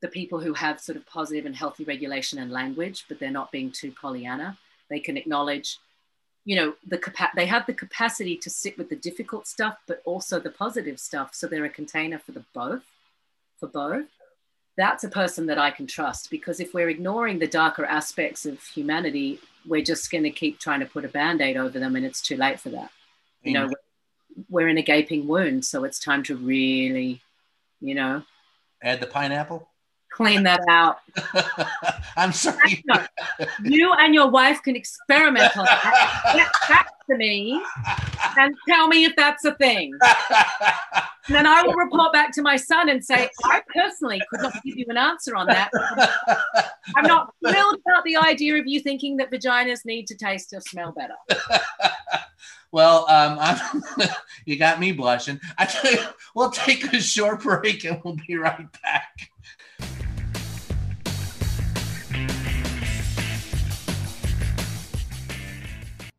the 0.00 0.08
people 0.08 0.40
who 0.40 0.52
have 0.54 0.80
sort 0.80 0.96
of 0.96 1.06
positive 1.06 1.46
and 1.46 1.54
healthy 1.54 1.84
regulation 1.84 2.38
and 2.38 2.50
language 2.50 3.04
but 3.08 3.18
they're 3.18 3.30
not 3.30 3.52
being 3.52 3.70
too 3.70 3.92
pollyanna. 3.92 4.58
They 4.90 5.00
can 5.00 5.16
acknowledge 5.16 5.78
you 6.44 6.56
know 6.56 6.74
the 6.86 6.98
capa- 6.98 7.32
they 7.36 7.46
have 7.46 7.66
the 7.66 7.74
capacity 7.74 8.36
to 8.36 8.50
sit 8.50 8.76
with 8.76 8.88
the 8.88 8.96
difficult 8.96 9.46
stuff 9.46 9.78
but 9.86 10.02
also 10.04 10.40
the 10.40 10.50
positive 10.50 10.98
stuff. 10.98 11.34
So 11.34 11.46
they're 11.46 11.64
a 11.64 11.70
container 11.70 12.18
for 12.18 12.32
the 12.32 12.44
both 12.52 12.82
for 13.58 13.68
both. 13.68 14.06
That's 14.76 15.04
a 15.04 15.08
person 15.08 15.46
that 15.46 15.58
i 15.58 15.70
can 15.70 15.86
trust 15.86 16.30
because 16.30 16.58
if 16.58 16.74
we're 16.74 16.88
ignoring 16.88 17.38
the 17.38 17.46
darker 17.46 17.84
aspects 17.84 18.46
of 18.46 18.60
humanity 18.62 19.38
we're 19.66 19.82
just 19.82 20.10
going 20.10 20.24
to 20.24 20.30
keep 20.30 20.58
trying 20.58 20.80
to 20.80 20.86
put 20.86 21.04
a 21.04 21.08
band-aid 21.08 21.56
over 21.56 21.78
them 21.78 21.96
and 21.96 22.04
it's 22.04 22.20
too 22.20 22.36
late 22.36 22.60
for 22.60 22.70
that 22.70 22.90
you 23.42 23.52
know 23.52 23.68
mm. 23.68 23.72
we're 24.48 24.68
in 24.68 24.78
a 24.78 24.82
gaping 24.82 25.26
wound 25.26 25.64
so 25.64 25.84
it's 25.84 25.98
time 25.98 26.22
to 26.22 26.36
really 26.36 27.20
you 27.80 27.94
know 27.94 28.22
Add 28.82 29.00
the 29.00 29.06
pineapple. 29.06 29.68
clean 30.10 30.42
that 30.42 30.60
out. 30.68 30.98
I'm 32.16 32.32
sorry. 32.32 32.84
You 33.62 33.92
and 33.92 34.12
your 34.12 34.28
wife 34.28 34.60
can 34.62 34.74
experiment 34.74 35.56
on 35.56 35.64
that. 35.64 36.32
Get 36.34 36.52
back 36.68 36.90
to 37.08 37.16
me 37.16 37.62
and 38.36 38.54
tell 38.68 38.88
me 38.88 39.04
if 39.04 39.14
that's 39.16 39.44
a 39.44 39.54
thing. 39.54 39.92
And 41.28 41.36
then 41.36 41.46
I 41.46 41.62
will 41.62 41.74
report 41.74 42.12
back 42.12 42.32
to 42.32 42.42
my 42.42 42.56
son 42.56 42.88
and 42.88 43.04
say, 43.04 43.28
I 43.44 43.62
personally 43.72 44.20
could 44.28 44.40
not 44.40 44.54
give 44.64 44.76
you 44.76 44.86
an 44.88 44.96
answer 44.96 45.36
on 45.36 45.46
that. 45.46 45.70
I'm 46.96 47.06
not 47.06 47.32
thrilled 47.44 47.78
about 47.86 48.04
the 48.04 48.16
idea 48.16 48.56
of 48.58 48.66
you 48.66 48.80
thinking 48.80 49.16
that 49.18 49.30
vaginas 49.30 49.84
need 49.84 50.08
to 50.08 50.16
taste 50.16 50.52
or 50.52 50.60
smell 50.60 50.92
better. 50.92 51.14
well, 52.72 53.08
um, 53.08 53.38
I'm, 53.40 53.82
you 54.46 54.56
got 54.56 54.80
me 54.80 54.90
blushing. 54.90 55.40
I 55.58 55.66
tell 55.66 55.92
you, 55.92 56.00
we'll 56.34 56.50
take 56.50 56.92
a 56.92 57.00
short 57.00 57.42
break 57.42 57.84
and 57.84 58.00
we'll 58.04 58.16
be 58.26 58.36
right 58.36 58.66
back. 58.82 59.30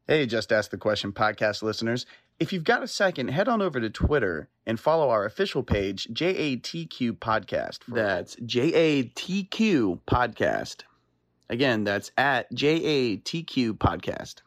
Hey, 0.08 0.26
Just 0.26 0.52
Ask 0.52 0.70
the 0.70 0.78
Question 0.78 1.12
podcast 1.12 1.62
listeners. 1.62 2.06
If 2.40 2.52
you've 2.52 2.64
got 2.64 2.82
a 2.82 2.88
second, 2.88 3.28
head 3.30 3.48
on 3.48 3.62
over 3.62 3.80
to 3.80 3.90
Twitter 3.92 4.50
and 4.66 4.80
follow 4.80 5.10
our 5.10 5.24
official 5.24 5.62
page, 5.62 6.08
JATQ 6.12 7.20
Podcast. 7.20 7.80
That's 7.88 8.36
JATQ 8.38 10.02
Podcast. 10.08 10.82
Again, 11.50 11.84
that's 11.84 12.12
at 12.18 12.52
JATQ 12.52 13.74
Podcast. 13.74 14.42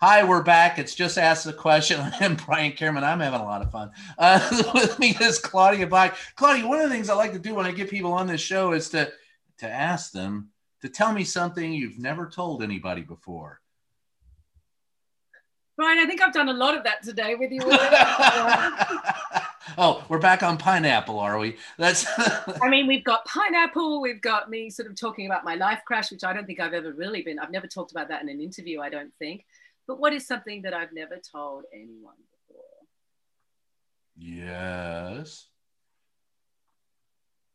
Hi, 0.00 0.24
we're 0.24 0.42
back. 0.42 0.78
It's 0.78 0.94
just 0.94 1.18
ask 1.18 1.44
the 1.44 1.52
question. 1.52 2.00
I'm 2.20 2.36
Brian 2.36 2.72
Karem. 2.72 3.00
I'm 3.00 3.20
having 3.20 3.38
a 3.38 3.44
lot 3.44 3.60
of 3.60 3.70
fun. 3.70 3.90
Uh, 4.18 4.62
with 4.74 4.98
me 4.98 5.14
is 5.20 5.38
Claudia 5.38 5.86
Black. 5.86 6.16
Claudia, 6.36 6.66
one 6.66 6.80
of 6.80 6.88
the 6.88 6.94
things 6.94 7.10
I 7.10 7.14
like 7.14 7.32
to 7.34 7.38
do 7.38 7.54
when 7.54 7.66
I 7.66 7.70
get 7.70 7.90
people 7.90 8.14
on 8.14 8.26
this 8.26 8.40
show 8.40 8.72
is 8.72 8.88
to 8.88 9.12
to 9.62 9.70
ask 9.70 10.10
them 10.10 10.48
to 10.80 10.88
tell 10.88 11.12
me 11.12 11.22
something 11.22 11.72
you've 11.72 11.98
never 11.98 12.28
told 12.28 12.64
anybody 12.64 13.02
before. 13.02 13.60
Brian, 15.76 16.00
I 16.00 16.04
think 16.04 16.20
I've 16.20 16.34
done 16.34 16.48
a 16.48 16.52
lot 16.52 16.76
of 16.76 16.82
that 16.82 17.04
today 17.04 17.36
with 17.36 17.52
you. 17.52 17.60
oh, 19.78 20.04
we're 20.08 20.18
back 20.18 20.42
on 20.42 20.58
pineapple, 20.58 21.20
are 21.20 21.38
we? 21.38 21.58
That's. 21.78 22.04
I 22.60 22.68
mean, 22.68 22.88
we've 22.88 23.04
got 23.04 23.24
pineapple. 23.24 24.00
We've 24.00 24.20
got 24.20 24.50
me 24.50 24.68
sort 24.68 24.90
of 24.90 24.96
talking 24.96 25.26
about 25.26 25.44
my 25.44 25.54
life 25.54 25.82
crash, 25.86 26.10
which 26.10 26.24
I 26.24 26.32
don't 26.32 26.44
think 26.44 26.58
I've 26.58 26.74
ever 26.74 26.92
really 26.92 27.22
been. 27.22 27.38
I've 27.38 27.52
never 27.52 27.68
talked 27.68 27.92
about 27.92 28.08
that 28.08 28.20
in 28.20 28.28
an 28.28 28.40
interview. 28.40 28.80
I 28.80 28.90
don't 28.90 29.14
think. 29.20 29.46
But 29.86 30.00
what 30.00 30.12
is 30.12 30.26
something 30.26 30.62
that 30.62 30.74
I've 30.74 30.92
never 30.92 31.18
told 31.18 31.66
anyone 31.72 32.16
before? 32.48 32.64
Yes. 34.16 35.46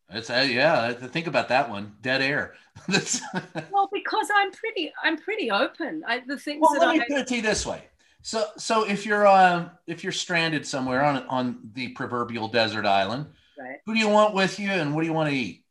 It's 0.10 0.30
uh, 0.30 0.47
yeah. 0.49 0.93
Think 0.93 1.28
about 1.28 1.49
that 1.49 1.70
one. 1.70 1.93
Dead 2.01 2.22
air. 2.22 2.55
well, 2.88 3.89
because 3.91 4.28
I'm 4.34 4.51
pretty, 4.51 4.91
I'm 5.03 5.18
pretty 5.18 5.51
open. 5.51 6.03
I, 6.08 6.22
the 6.26 6.38
things. 6.38 6.62
Well, 6.62 6.80
that 6.80 6.86
let 6.86 6.95
me 6.95 7.01
I, 7.01 7.05
put 7.08 7.18
it 7.18 7.28
to 7.28 7.36
you 7.36 7.41
this 7.41 7.66
way. 7.66 7.84
So, 8.22 8.45
so 8.58 8.88
if 8.88 9.05
you're 9.05 9.28
um, 9.28 9.72
if 9.86 10.03
you're 10.03 10.14
stranded 10.14 10.66
somewhere 10.66 11.03
on 11.03 11.26
on 11.28 11.60
the 11.74 11.89
proverbial 11.89 12.47
desert 12.47 12.86
island, 12.86 13.28
right. 13.58 13.78
who 13.86 13.93
do 13.93 13.99
you 13.99 14.10
want 14.10 14.34
with 14.34 14.60
you, 14.60 14.70
and 14.70 14.95
what 14.95 15.01
do 15.01 15.08
you 15.08 15.14
want 15.14 15.30
to 15.30 15.36
eat? 15.36 15.66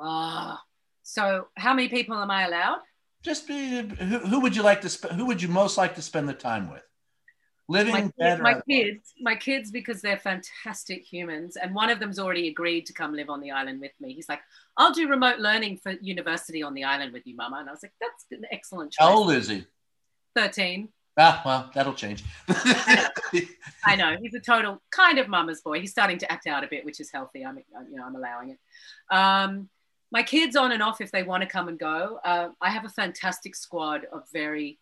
Ah, 0.00 0.62
so 1.02 1.48
how 1.56 1.74
many 1.74 1.88
people 1.88 2.16
am 2.16 2.30
I 2.30 2.46
allowed? 2.46 2.80
Just 3.22 3.48
be, 3.48 3.80
who, 3.80 4.18
who 4.18 4.40
would 4.40 4.54
you 4.54 4.62
like 4.62 4.82
to 4.82 4.88
spend? 4.88 5.16
Who 5.16 5.26
would 5.26 5.42
you 5.42 5.48
most 5.48 5.76
like 5.76 5.94
to 5.96 6.02
spend 6.02 6.28
the 6.28 6.34
time 6.34 6.70
with? 6.70 6.85
Living, 7.68 7.92
my, 7.92 8.12
dead, 8.16 8.40
my 8.40 8.60
kids, 8.68 9.12
my 9.20 9.34
kids, 9.34 9.72
because 9.72 10.00
they're 10.00 10.18
fantastic 10.18 11.02
humans, 11.02 11.56
and 11.56 11.74
one 11.74 11.90
of 11.90 11.98
them's 11.98 12.20
already 12.20 12.46
agreed 12.46 12.86
to 12.86 12.92
come 12.92 13.12
live 13.12 13.28
on 13.28 13.40
the 13.40 13.50
island 13.50 13.80
with 13.80 13.90
me. 14.00 14.12
He's 14.12 14.28
like, 14.28 14.40
"I'll 14.76 14.92
do 14.92 15.08
remote 15.08 15.40
learning 15.40 15.78
for 15.78 15.90
university 16.00 16.62
on 16.62 16.74
the 16.74 16.84
island 16.84 17.12
with 17.12 17.26
you, 17.26 17.34
Mama," 17.34 17.56
and 17.58 17.68
I 17.68 17.72
was 17.72 17.82
like, 17.82 17.94
"That's 18.00 18.24
an 18.30 18.46
excellent 18.52 18.92
choice." 18.92 19.04
How 19.04 19.16
old 19.16 19.32
is 19.32 19.48
he? 19.48 19.66
Thirteen. 20.36 20.90
Ah, 21.18 21.42
well, 21.44 21.70
that'll 21.74 21.94
change. 21.94 22.22
I 23.84 23.96
know 23.96 24.16
he's 24.20 24.34
a 24.34 24.40
total 24.40 24.82
kind 24.90 25.18
of 25.18 25.28
mama's 25.28 25.62
boy. 25.62 25.80
He's 25.80 25.90
starting 25.90 26.18
to 26.18 26.30
act 26.30 26.46
out 26.46 26.62
a 26.62 26.68
bit, 26.68 26.84
which 26.84 27.00
is 27.00 27.10
healthy. 27.10 27.44
I'm, 27.44 27.56
you 27.90 27.96
know, 27.96 28.04
I'm 28.04 28.14
allowing 28.14 28.50
it. 28.50 28.58
Um, 29.14 29.70
my 30.12 30.22
kids 30.22 30.56
on 30.56 30.72
and 30.72 30.82
off 30.82 31.00
if 31.00 31.10
they 31.10 31.22
want 31.22 31.42
to 31.42 31.48
come 31.48 31.68
and 31.68 31.78
go. 31.78 32.20
Uh, 32.24 32.48
I 32.60 32.70
have 32.70 32.84
a 32.84 32.90
fantastic 32.90 33.56
squad 33.56 34.02
of 34.12 34.24
very 34.32 34.78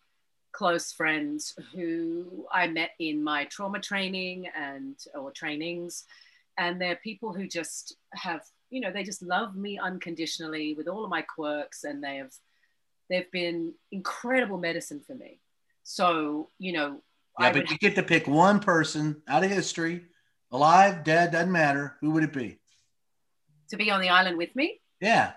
close 0.55 0.93
friends 0.93 1.53
who 1.73 2.45
I 2.51 2.67
met 2.67 2.91
in 2.99 3.21
my 3.23 3.43
trauma 3.45 3.79
training 3.79 4.47
and 4.55 4.95
or 5.13 5.31
trainings, 5.31 6.05
and 6.57 6.81
they're 6.81 6.95
people 6.95 7.33
who 7.33 7.47
just 7.47 7.97
have 8.13 8.41
you 8.69 8.79
know 8.79 8.91
they 8.91 9.03
just 9.03 9.21
love 9.21 9.55
me 9.55 9.77
unconditionally 9.77 10.73
with 10.73 10.87
all 10.87 11.03
of 11.03 11.09
my 11.09 11.21
quirks, 11.23 11.83
and 11.83 12.03
they 12.03 12.17
have 12.17 12.31
they've 13.09 13.31
been 13.31 13.73
incredible 13.91 14.57
medicine 14.57 15.01
for 15.05 15.15
me. 15.15 15.39
So 15.83 16.49
you 16.57 16.71
know, 16.71 17.01
yeah, 17.39 17.51
but 17.51 17.69
you 17.69 17.77
get 17.77 17.95
to 17.95 18.03
pick 18.03 18.27
one 18.27 18.59
person 18.59 19.21
out 19.27 19.43
of 19.43 19.51
history, 19.51 20.05
alive, 20.51 21.03
dead, 21.03 21.33
doesn't 21.33 21.51
matter. 21.51 21.97
Who 21.99 22.11
would 22.11 22.23
it 22.23 22.33
be? 22.33 22.59
To 23.69 23.77
be 23.77 23.91
on 23.91 23.99
the 23.99 24.09
island 24.09 24.37
with 24.37 24.55
me? 24.55 24.79
Yeah. 25.01 25.33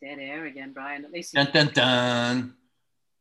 Dead 0.00 0.18
air 0.18 0.46
again, 0.46 0.72
Brian. 0.72 1.04
At 1.04 1.12
least. 1.12 1.34
Dun 1.34 1.48
dun 1.52 1.70
dun. 1.74 2.54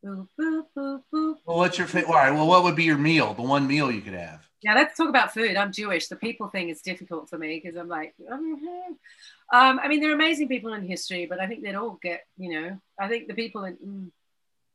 Boop, 0.03 0.27
boop, 0.39 0.63
boop, 0.75 1.01
boop. 1.13 1.35
Well, 1.45 1.57
what's 1.57 1.77
your 1.77 1.87
favorite? 1.87 2.09
All 2.09 2.15
right. 2.15 2.31
Well, 2.31 2.47
what 2.47 2.63
would 2.63 2.75
be 2.75 2.85
your 2.85 2.97
meal? 2.97 3.33
The 3.33 3.41
one 3.41 3.67
meal 3.67 3.91
you 3.91 4.01
could 4.01 4.13
have. 4.13 4.47
Yeah, 4.61 4.75
let's 4.75 4.95
talk 4.95 5.09
about 5.09 5.33
food. 5.33 5.57
I'm 5.57 5.73
Jewish. 5.73 6.07
The 6.07 6.15
people 6.15 6.47
thing 6.47 6.69
is 6.69 6.81
difficult 6.81 7.29
for 7.29 7.37
me 7.37 7.61
because 7.61 7.77
I'm 7.77 7.89
like, 7.89 8.13
um, 8.31 9.79
I 9.79 9.87
mean, 9.87 9.99
they're 9.99 10.13
amazing 10.13 10.47
people 10.47 10.73
in 10.73 10.85
history, 10.85 11.25
but 11.25 11.39
I 11.39 11.47
think 11.47 11.63
they'd 11.63 11.75
all 11.75 11.99
get, 12.01 12.25
you 12.37 12.49
know, 12.49 12.79
I 12.99 13.07
think 13.07 13.27
the 13.27 13.33
people 13.33 13.65
in. 13.65 13.75
Mm, 13.75 14.11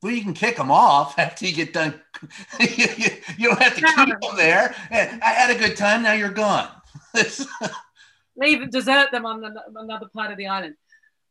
well, 0.03 0.13
you 0.13 0.23
can 0.23 0.35
kick 0.35 0.57
them 0.57 0.71
off 0.71 1.19
after 1.19 1.47
you 1.47 1.55
get 1.55 1.73
done. 1.73 1.99
you, 2.61 2.67
you, 2.97 3.07
you, 3.39 3.49
don't 3.49 3.63
have 3.63 3.77
to 3.77 3.81
keep 3.81 4.21
them 4.21 4.37
there. 4.37 4.75
I 4.91 5.31
had 5.31 5.55
a 5.55 5.59
good 5.59 5.79
time. 5.79 6.03
Now 6.03 6.13
you're 6.13 6.29
gone. 6.29 6.69
Leave, 8.37 8.61
and 8.61 8.71
desert 8.71 9.11
them 9.13 9.25
on 9.25 9.41
the, 9.41 9.55
another 9.77 10.09
part 10.13 10.31
of 10.31 10.37
the 10.37 10.49
island. 10.49 10.75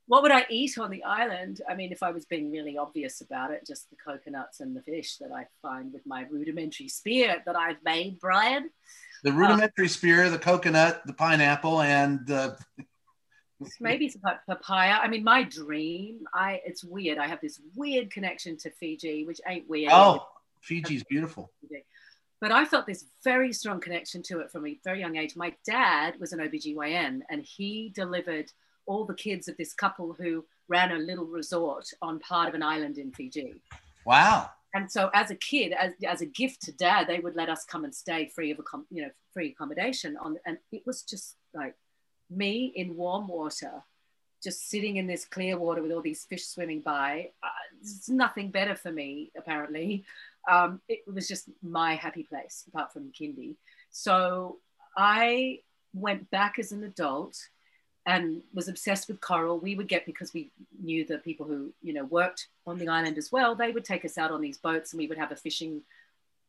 What 0.07 0.21
would 0.23 0.31
I 0.31 0.45
eat 0.49 0.77
on 0.77 0.91
the 0.91 1.03
island? 1.03 1.61
I 1.69 1.75
mean, 1.75 1.91
if 1.91 2.03
I 2.03 2.11
was 2.11 2.25
being 2.25 2.51
really 2.51 2.77
obvious 2.77 3.21
about 3.21 3.51
it, 3.51 3.65
just 3.65 3.89
the 3.89 3.95
coconuts 3.95 4.59
and 4.59 4.75
the 4.75 4.81
fish 4.81 5.17
that 5.17 5.31
I 5.31 5.47
find 5.61 5.93
with 5.93 6.05
my 6.05 6.25
rudimentary 6.29 6.89
spear 6.89 7.41
that 7.45 7.55
I've 7.55 7.81
made, 7.85 8.19
Brian. 8.19 8.69
The 9.23 9.31
rudimentary 9.31 9.85
uh, 9.85 9.89
spear, 9.89 10.29
the 10.29 10.39
coconut, 10.39 11.03
the 11.05 11.13
pineapple, 11.13 11.81
and 11.81 12.27
the 12.27 12.57
maybe 13.79 14.09
some 14.09 14.21
papaya. 14.47 14.99
I 15.01 15.07
mean, 15.07 15.23
my 15.23 15.43
dream, 15.43 16.25
I 16.33 16.61
it's 16.65 16.83
weird. 16.83 17.17
I 17.17 17.27
have 17.27 17.39
this 17.39 17.61
weird 17.75 18.11
connection 18.11 18.57
to 18.57 18.71
Fiji, 18.71 19.25
which 19.25 19.39
ain't 19.47 19.69
weird. 19.69 19.91
Oh, 19.93 20.27
Fiji's 20.61 21.03
beautiful. 21.03 21.51
But 22.41 22.51
I 22.51 22.65
felt 22.65 22.85
this 22.85 23.05
very 23.23 23.53
strong 23.53 23.79
connection 23.79 24.21
to 24.23 24.41
it 24.41 24.51
from 24.51 24.67
a 24.67 24.77
very 24.83 24.99
young 24.99 25.15
age. 25.15 25.37
My 25.37 25.53
dad 25.65 26.19
was 26.19 26.33
an 26.33 26.39
OBGYN 26.39 27.21
and 27.29 27.41
he 27.41 27.89
delivered 27.95 28.51
all 28.85 29.05
the 29.05 29.13
kids 29.13 29.47
of 29.47 29.57
this 29.57 29.73
couple 29.73 30.13
who 30.13 30.45
ran 30.67 30.91
a 30.91 30.97
little 30.97 31.25
resort 31.25 31.85
on 32.01 32.19
part 32.19 32.47
of 32.47 32.55
an 32.55 32.63
island 32.63 32.97
in 32.97 33.11
Fiji. 33.11 33.61
Wow. 34.05 34.49
And 34.73 34.91
so 34.91 35.09
as 35.13 35.29
a 35.29 35.35
kid, 35.35 35.71
as, 35.73 35.93
as 36.07 36.21
a 36.21 36.25
gift 36.25 36.63
to 36.63 36.71
dad, 36.71 37.07
they 37.07 37.19
would 37.19 37.35
let 37.35 37.49
us 37.49 37.63
come 37.63 37.83
and 37.83 37.93
stay 37.93 38.27
free 38.33 38.51
of, 38.51 38.59
a, 38.59 38.63
you 38.89 39.03
know, 39.03 39.11
free 39.33 39.49
accommodation 39.51 40.17
on, 40.17 40.37
and 40.45 40.57
it 40.71 40.83
was 40.85 41.03
just 41.03 41.35
like 41.53 41.75
me 42.29 42.73
in 42.75 42.95
warm 42.95 43.27
water, 43.27 43.83
just 44.43 44.69
sitting 44.69 44.97
in 44.97 45.05
this 45.05 45.25
clear 45.25 45.57
water 45.57 45.81
with 45.81 45.91
all 45.91 46.01
these 46.01 46.25
fish 46.25 46.45
swimming 46.45 46.81
by. 46.81 47.29
Uh, 47.43 47.47
it's 47.81 48.09
nothing 48.09 48.49
better 48.49 48.75
for 48.75 48.91
me, 48.91 49.31
apparently. 49.37 50.05
Um, 50.49 50.81
it 50.89 51.01
was 51.05 51.27
just 51.27 51.49
my 51.61 51.95
happy 51.95 52.23
place, 52.23 52.63
apart 52.67 52.91
from 52.91 53.11
Kindy. 53.11 53.55
So 53.91 54.57
I 54.97 55.59
went 55.93 56.31
back 56.31 56.57
as 56.57 56.71
an 56.71 56.83
adult 56.83 57.37
and 58.05 58.41
was 58.53 58.67
obsessed 58.67 59.07
with 59.07 59.21
coral. 59.21 59.59
We 59.59 59.75
would 59.75 59.87
get 59.87 60.05
because 60.05 60.33
we 60.33 60.51
knew 60.81 61.05
the 61.05 61.19
people 61.19 61.45
who 61.45 61.73
you 61.81 61.93
know 61.93 62.05
worked 62.05 62.47
on 62.67 62.77
the 62.77 62.89
island 62.89 63.17
as 63.17 63.31
well. 63.31 63.55
They 63.55 63.71
would 63.71 63.85
take 63.85 64.05
us 64.05 64.17
out 64.17 64.31
on 64.31 64.41
these 64.41 64.57
boats, 64.57 64.91
and 64.91 64.99
we 64.99 65.07
would 65.07 65.17
have 65.17 65.31
a 65.31 65.35
fishing 65.35 65.81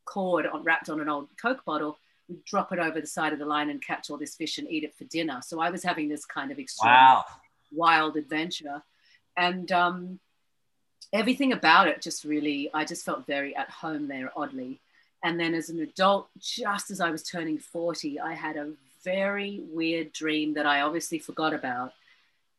cord 0.05 0.45
on, 0.45 0.63
wrapped 0.63 0.89
on 0.89 1.01
an 1.01 1.09
old 1.09 1.27
Coke 1.41 1.65
bottle, 1.65 1.97
we'd 2.29 2.45
drop 2.45 2.71
it 2.71 2.79
over 2.79 3.01
the 3.01 3.07
side 3.07 3.33
of 3.33 3.39
the 3.39 3.45
line 3.45 3.69
and 3.69 3.81
catch 3.81 4.09
all 4.09 4.17
this 4.17 4.35
fish 4.35 4.57
and 4.57 4.69
eat 4.69 4.83
it 4.83 4.95
for 4.95 5.03
dinner. 5.05 5.41
So 5.43 5.59
I 5.59 5.69
was 5.69 5.83
having 5.83 6.07
this 6.07 6.25
kind 6.25 6.51
of 6.51 6.59
wow. 6.81 7.25
wild 7.71 8.15
adventure. 8.15 8.81
And 9.35 9.71
um, 9.71 10.19
everything 11.11 11.51
about 11.51 11.87
it 11.87 12.01
just 12.01 12.23
really, 12.23 12.69
I 12.73 12.85
just 12.85 13.03
felt 13.03 13.27
very 13.27 13.55
at 13.55 13.69
home 13.69 14.07
there, 14.07 14.31
oddly. 14.35 14.79
And 15.23 15.39
then 15.39 15.53
as 15.53 15.69
an 15.69 15.79
adult, 15.79 16.29
just 16.39 16.91
as 16.91 17.01
I 17.01 17.09
was 17.09 17.23
turning 17.23 17.57
40, 17.57 18.19
I 18.19 18.33
had 18.33 18.57
a 18.57 18.71
very 19.05 19.61
weird 19.71 20.11
dream 20.11 20.55
that 20.55 20.65
I 20.65 20.81
obviously 20.81 21.19
forgot 21.19 21.53
about. 21.53 21.93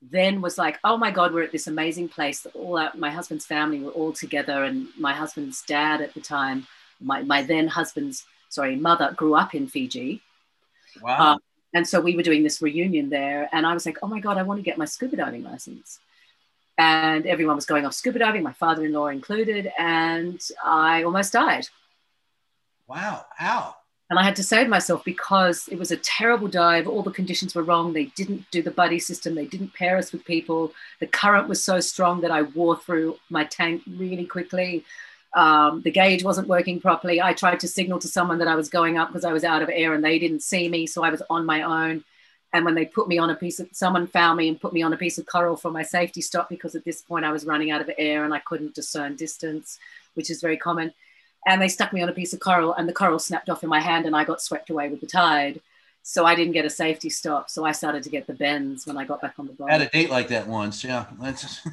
then 0.01 0.40
was 0.40 0.56
like, 0.56 0.78
oh 0.85 0.97
my 0.97 1.10
God, 1.10 1.32
we're 1.32 1.43
at 1.43 1.52
this 1.52 1.66
amazing 1.66 2.09
place 2.09 2.40
that 2.43 2.55
all 2.55 2.78
our, 2.78 2.93
my 2.94 3.10
husband's 3.10 3.47
family 3.47 3.81
were 3.81 3.90
all 3.90 4.12
together. 4.12 4.64
And 4.64 4.89
my 4.97 5.12
husband's 5.12 5.62
dad 5.62 6.01
at 6.01 6.14
the 6.14 6.20
time, 6.20 6.66
my, 7.01 7.23
my 7.23 7.43
then 7.43 7.66
husband's, 7.66 8.24
sorry, 8.48 8.77
mother 8.77 9.12
grew 9.16 9.35
up 9.35 9.55
in 9.55 9.66
Fiji. 9.66 10.23
Wow. 11.02 11.32
Um, 11.32 11.39
and 11.74 11.89
so 11.89 12.01
we 12.01 12.14
were 12.14 12.23
doing 12.23 12.44
this 12.44 12.62
reunion 12.62 13.10
there. 13.10 13.48
And 13.52 13.66
I 13.66 13.74
was 13.74 13.85
like, 13.85 13.98
oh 14.02 14.06
my 14.06 14.20
God, 14.20 14.39
I 14.39 14.44
want 14.44 14.59
to 14.59 14.62
get 14.62 14.78
my 14.78 14.85
scuba 14.85 15.16
diving 15.16 15.43
license. 15.43 15.98
And 16.78 17.27
everyone 17.27 17.56
was 17.56 17.66
going 17.66 17.85
off 17.86 17.94
scuba 17.94 18.18
diving, 18.18 18.43
my 18.43 18.52
father 18.52 18.85
in 18.85 18.93
law 18.93 19.09
included. 19.09 19.73
And 19.78 20.40
I 20.64 21.02
almost 21.02 21.32
died. 21.32 21.66
wow. 22.86 23.24
How? 23.35 23.77
And 24.09 24.19
I 24.20 24.23
had 24.23 24.37
to 24.37 24.45
save 24.45 24.69
myself 24.69 25.05
because 25.05 25.66
it 25.69 25.78
was 25.78 25.91
a 25.91 25.97
terrible 25.97 26.47
dive. 26.47 26.87
All 26.87 27.03
the 27.03 27.11
conditions 27.11 27.55
were 27.55 27.65
wrong. 27.65 27.93
They 27.93 28.05
didn't 28.05 28.49
do 28.53 28.62
the 28.62 28.70
buddy 28.70 29.01
system. 29.01 29.35
They 29.35 29.47
didn't 29.47 29.74
pair 29.74 29.97
us 29.97 30.12
with 30.12 30.24
people. 30.24 30.73
The 31.01 31.09
current 31.09 31.49
was 31.49 31.62
so 31.62 31.81
strong 31.81 32.20
that 32.20 32.31
I 32.31 32.43
wore 32.43 32.77
through 32.77 33.19
my 33.31 33.45
tank 33.45 33.83
really 33.87 34.24
quickly. 34.24 34.85
Um, 35.35 35.83
the 35.83 35.91
gauge 35.91 36.23
wasn't 36.23 36.47
working 36.47 36.81
properly. 36.81 37.20
I 37.20 37.33
tried 37.33 37.61
to 37.61 37.69
signal 37.69 37.99
to 37.99 38.09
someone 38.09 38.39
that 38.39 38.49
I 38.49 38.55
was 38.55 38.69
going 38.69 38.97
up 38.97 39.09
because 39.09 39.24
I 39.24 39.33
was 39.33 39.45
out 39.45 39.62
of 39.62 39.70
air 39.73 39.93
and 39.93 40.05
they 40.05 40.20
didn't 40.20 40.43
see 40.43 40.69
me. 40.69 40.87
So 40.87 41.03
I 41.03 41.11
was 41.11 41.23
on 41.28 41.45
my 41.45 41.62
own. 41.62 42.05
And 42.53 42.65
when 42.65 42.77
they 42.77 42.87
put 42.87 43.09
me 43.09 43.19
on 43.19 43.31
a 43.31 43.35
piece 43.35 43.59
of, 43.59 43.69
someone 43.73 44.07
found 44.07 44.39
me 44.39 44.49
and 44.49 44.61
put 44.61 44.73
me 44.73 44.83
on 44.83 44.93
a 44.93 44.97
piece 44.97 45.19
of 45.19 45.27
coral 45.27 45.57
for 45.57 45.73
my 45.73 45.83
safety 45.83 46.20
stop 46.23 46.49
because 46.49 46.77
at 46.77 46.85
this 46.85 47.03
point 47.03 47.24
I 47.24 47.33
was 47.33 47.45
running 47.45 47.73
out 47.73 47.81
of 47.81 47.91
air 47.99 48.24
and 48.24 48.33
I 48.33 48.39
couldn't 48.39 48.74
discern 48.74 49.16
distance, 49.16 49.78
which 50.15 50.31
is 50.31 50.41
very 50.41 50.57
common 50.57 50.95
and 51.47 51.62
they 51.62 51.68
stuck 51.68 51.93
me 51.93 52.02
on 52.02 52.09
a 52.09 52.12
piece 52.12 52.32
of 52.32 52.40
coral 52.40 52.74
and 52.74 52.89
the 52.89 52.93
coral 52.93 53.18
snapped 53.18 53.48
off 53.48 53.62
in 53.62 53.68
my 53.68 53.81
hand 53.81 54.05
and 54.05 54.14
I 54.16 54.24
got 54.24 54.43
swept 54.43 54.68
away 54.68 54.89
with 54.89 55.01
the 55.01 55.06
tide. 55.06 55.60
So 56.02 56.24
I 56.24 56.35
didn't 56.35 56.52
get 56.52 56.64
a 56.64 56.70
safety 56.70 57.10
stop. 57.10 57.51
So 57.51 57.64
I 57.64 57.73
started 57.73 58.02
to 58.05 58.10
get 58.10 58.27
the 58.27 58.35
bends 58.35 58.86
when 58.86 58.97
I 58.97 59.05
got 59.05 59.20
back 59.20 59.35
on 59.39 59.47
the 59.47 59.52
boat. 59.52 59.68
I 59.70 59.73
had 59.73 59.82
a 59.82 59.89
date 59.89 60.10
like 60.10 60.28
that 60.28 60.47
once. 60.47 60.85
Yeah. 60.85 61.06
That's, 61.20 61.66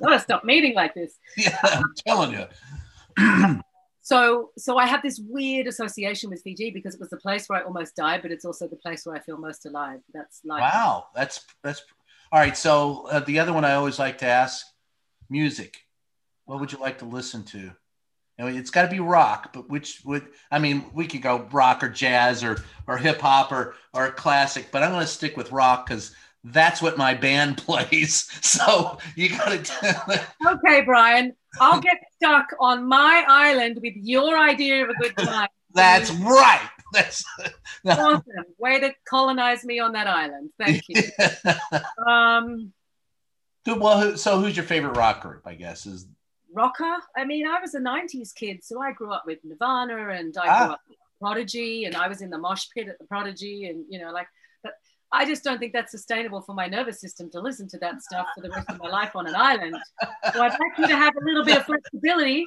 Gotta 0.00 0.18
stop 0.18 0.42
meeting 0.44 0.74
like 0.74 0.94
this. 0.94 1.14
yeah, 1.36 1.58
I'm 1.62 1.94
telling 2.06 2.32
you. 2.32 3.60
So 4.04 4.50
so 4.58 4.78
I 4.78 4.86
have 4.86 5.00
this 5.00 5.20
weird 5.20 5.68
association 5.68 6.28
with 6.28 6.42
Fiji 6.42 6.70
because 6.70 6.94
it 6.94 7.00
was 7.00 7.10
the 7.10 7.16
place 7.16 7.48
where 7.48 7.60
I 7.60 7.62
almost 7.62 7.94
died, 7.94 8.20
but 8.20 8.32
it's 8.32 8.44
also 8.44 8.66
the 8.66 8.74
place 8.74 9.06
where 9.06 9.14
I 9.14 9.20
feel 9.20 9.38
most 9.38 9.64
alive. 9.64 10.00
That's 10.12 10.40
like 10.44 10.60
Wow. 10.60 11.06
That's, 11.14 11.46
that's, 11.62 11.82
all 12.32 12.40
right. 12.40 12.56
So 12.56 13.06
uh, 13.12 13.20
the 13.20 13.38
other 13.38 13.52
one 13.52 13.64
I 13.64 13.74
always 13.74 14.00
like 14.00 14.18
to 14.18 14.26
ask 14.26 14.66
music. 15.30 15.84
What 16.44 16.60
would 16.60 16.72
you 16.72 16.78
like 16.78 16.98
to 16.98 17.04
listen 17.04 17.44
to? 17.44 17.72
I 18.38 18.44
mean, 18.44 18.56
it's 18.56 18.70
got 18.70 18.82
to 18.82 18.88
be 18.88 19.00
rock, 19.00 19.52
but 19.52 19.68
which 19.68 20.02
would 20.04 20.26
I 20.50 20.58
mean? 20.58 20.84
We 20.92 21.06
could 21.06 21.22
go 21.22 21.46
rock 21.52 21.82
or 21.82 21.88
jazz 21.88 22.42
or 22.42 22.62
or 22.86 22.96
hip 22.96 23.20
hop 23.20 23.52
or 23.52 23.74
or 23.92 24.10
classic, 24.10 24.68
but 24.72 24.82
I'm 24.82 24.90
going 24.90 25.02
to 25.02 25.06
stick 25.06 25.36
with 25.36 25.52
rock 25.52 25.86
because 25.86 26.14
that's 26.44 26.82
what 26.82 26.98
my 26.98 27.14
band 27.14 27.56
plays. 27.58 28.28
So 28.40 28.98
you 29.16 29.30
got 29.30 29.64
to. 29.64 30.26
Okay, 30.46 30.80
Brian, 30.82 31.34
I'll 31.60 31.80
get 31.80 31.98
stuck 32.16 32.46
on 32.58 32.86
my 32.88 33.24
island 33.28 33.78
with 33.82 33.94
your 33.96 34.36
idea 34.38 34.84
of 34.84 34.90
a 34.90 34.94
good 34.94 35.16
time. 35.18 35.48
that's 35.74 36.10
right. 36.10 36.68
That's 36.92 37.24
awesome. 37.86 38.22
Way 38.58 38.80
to 38.80 38.92
colonize 39.08 39.64
me 39.64 39.78
on 39.78 39.92
that 39.92 40.06
island. 40.06 40.50
Thank 40.58 40.82
you. 40.88 41.02
Um, 42.06 42.72
well, 43.66 44.16
so 44.16 44.40
who's 44.40 44.56
your 44.56 44.66
favorite 44.66 44.96
rock 44.96 45.22
group? 45.22 45.42
I 45.46 45.54
guess 45.54 45.86
is 45.86 46.06
rocker. 46.52 46.96
I 47.16 47.24
mean, 47.24 47.46
I 47.46 47.60
was 47.60 47.74
a 47.74 47.80
90s 47.80 48.34
kid, 48.34 48.62
so 48.62 48.80
I 48.80 48.92
grew 48.92 49.12
up 49.12 49.24
with 49.26 49.38
Nirvana 49.44 50.08
and 50.10 50.36
I 50.36 50.46
Ah. 50.48 50.64
grew 50.64 50.72
up 50.74 50.80
with 50.88 50.98
Prodigy 51.20 51.84
and 51.84 51.96
I 51.96 52.08
was 52.08 52.20
in 52.22 52.30
the 52.30 52.38
mosh 52.38 52.66
pit 52.74 52.88
at 52.88 52.98
the 52.98 53.04
Prodigy 53.06 53.66
and, 53.66 53.84
you 53.88 53.98
know, 54.00 54.10
like, 54.12 54.26
but 54.62 54.72
I 55.12 55.24
just 55.26 55.44
don't 55.44 55.58
think 55.58 55.72
that's 55.72 55.90
sustainable 55.92 56.40
for 56.40 56.54
my 56.54 56.66
nervous 56.66 57.00
system 57.00 57.30
to 57.32 57.40
listen 57.40 57.68
to 57.68 57.78
that 57.78 58.02
stuff 58.02 58.26
for 58.34 58.40
the 58.40 58.48
rest 58.50 58.70
of 58.70 58.78
my 58.78 58.88
life 58.88 59.14
on 59.14 59.26
an 59.26 59.34
island. 59.36 59.76
So 60.32 60.42
I'd 60.42 60.52
like 60.52 60.78
you 60.78 60.86
to 60.88 60.96
have 60.96 61.12
a 61.20 61.24
little 61.24 61.44
bit 61.44 61.58
of 61.58 61.64
flexibility. 61.66 62.46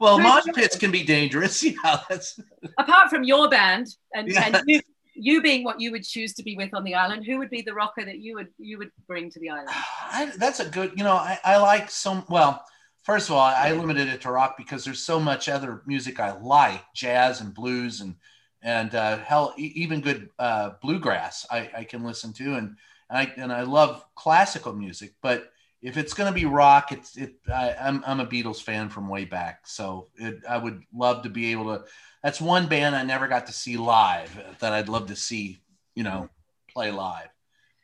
Well, 0.00 0.18
mosh 0.18 0.44
pits 0.54 0.76
can 0.76 0.90
be 0.90 1.04
dangerous. 1.04 1.62
Yeah, 1.84 2.00
that's 2.08 2.40
Apart 2.78 3.10
from 3.10 3.24
your 3.24 3.48
band 3.48 3.86
and, 4.14 4.28
Yeah. 4.28 4.46
and 4.46 4.62
you, 4.66 4.80
you 5.18 5.42
being 5.42 5.64
what 5.64 5.80
you 5.80 5.90
would 5.92 6.04
choose 6.04 6.32
to 6.34 6.42
be 6.42 6.56
with 6.56 6.74
on 6.74 6.84
the 6.84 6.94
island, 6.94 7.24
who 7.26 7.38
would 7.38 7.50
be 7.50 7.62
the 7.62 7.74
rocker 7.74 8.04
that 8.04 8.18
you 8.18 8.34
would 8.36 8.48
you 8.58 8.78
would 8.78 8.90
bring 9.06 9.30
to 9.30 9.40
the 9.40 9.50
island? 9.50 9.68
I, 10.10 10.32
that's 10.36 10.60
a 10.60 10.68
good. 10.68 10.92
You 10.96 11.04
know, 11.04 11.14
I, 11.14 11.38
I 11.44 11.56
like 11.58 11.90
some. 11.90 12.24
Well, 12.28 12.64
first 13.02 13.28
of 13.28 13.34
all, 13.34 13.40
I 13.40 13.72
limited 13.72 14.08
it 14.08 14.20
to 14.22 14.30
rock 14.30 14.56
because 14.56 14.84
there's 14.84 15.02
so 15.02 15.18
much 15.20 15.48
other 15.48 15.82
music 15.86 16.20
I 16.20 16.38
like, 16.38 16.82
jazz 16.94 17.40
and 17.40 17.54
blues 17.54 18.00
and 18.00 18.14
and 18.62 18.94
uh, 18.94 19.18
hell, 19.18 19.54
even 19.56 20.00
good 20.00 20.30
uh, 20.38 20.70
bluegrass 20.82 21.46
I, 21.50 21.70
I 21.76 21.84
can 21.84 22.04
listen 22.04 22.32
to, 22.34 22.54
and 22.54 22.76
and 23.10 23.18
I 23.18 23.32
and 23.36 23.52
I 23.52 23.62
love 23.62 24.04
classical 24.14 24.72
music. 24.72 25.14
But 25.22 25.52
if 25.80 25.96
it's 25.96 26.14
going 26.14 26.28
to 26.28 26.34
be 26.34 26.44
rock, 26.44 26.92
it's 26.92 27.16
it. 27.16 27.34
I, 27.52 27.74
I'm 27.80 28.02
I'm 28.06 28.20
a 28.20 28.26
Beatles 28.26 28.62
fan 28.62 28.88
from 28.88 29.08
way 29.08 29.24
back, 29.24 29.66
so 29.66 30.08
it, 30.16 30.40
I 30.48 30.58
would 30.58 30.82
love 30.94 31.22
to 31.22 31.28
be 31.28 31.52
able 31.52 31.66
to. 31.66 31.84
That's 32.22 32.40
one 32.40 32.66
band 32.66 32.96
I 32.96 33.04
never 33.04 33.28
got 33.28 33.46
to 33.46 33.52
see 33.52 33.76
live 33.76 34.56
that 34.58 34.72
I'd 34.72 34.88
love 34.88 35.06
to 35.06 35.16
see. 35.16 35.60
You 35.94 36.04
know, 36.04 36.28
play 36.68 36.90
live. 36.90 37.28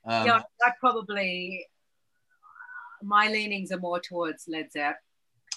Um, 0.05 0.27
yeah, 0.27 0.43
I 0.63 0.71
probably 0.81 1.67
my 3.03 3.29
leanings 3.29 3.71
are 3.71 3.79
more 3.79 4.01
towards 4.01 4.45
Led 4.49 4.73
Zeppelin. 4.73 4.97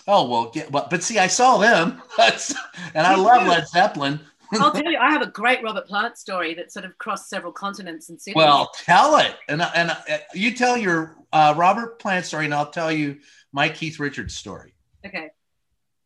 Oh 0.07 0.29
well, 0.29 0.51
get, 0.51 0.71
well, 0.71 0.87
but 0.89 1.03
see, 1.03 1.17
I 1.19 1.27
saw 1.27 1.57
them, 1.57 2.01
That's, 2.17 2.53
and 2.93 3.05
I 3.05 3.15
love 3.15 3.47
Led 3.47 3.67
Zeppelin. 3.67 4.19
I'll 4.53 4.71
tell 4.71 4.91
you, 4.91 4.97
I 4.97 5.11
have 5.11 5.21
a 5.21 5.27
great 5.27 5.63
Robert 5.63 5.87
Plant 5.87 6.17
story 6.17 6.53
that 6.55 6.71
sort 6.71 6.85
of 6.85 6.97
crossed 6.97 7.29
several 7.29 7.51
continents 7.51 8.09
and 8.09 8.21
cities. 8.21 8.35
Well, 8.35 8.71
tell 8.73 9.17
it, 9.17 9.35
and 9.47 9.61
and 9.61 9.91
uh, 9.91 10.17
you 10.33 10.53
tell 10.53 10.77
your 10.77 11.15
uh, 11.33 11.53
Robert 11.57 11.99
Plant 11.99 12.25
story, 12.25 12.45
and 12.45 12.53
I'll 12.53 12.69
tell 12.69 12.91
you 12.91 13.19
my 13.51 13.69
Keith 13.69 13.99
Richards 13.99 14.35
story. 14.35 14.73
okay. 15.05 15.29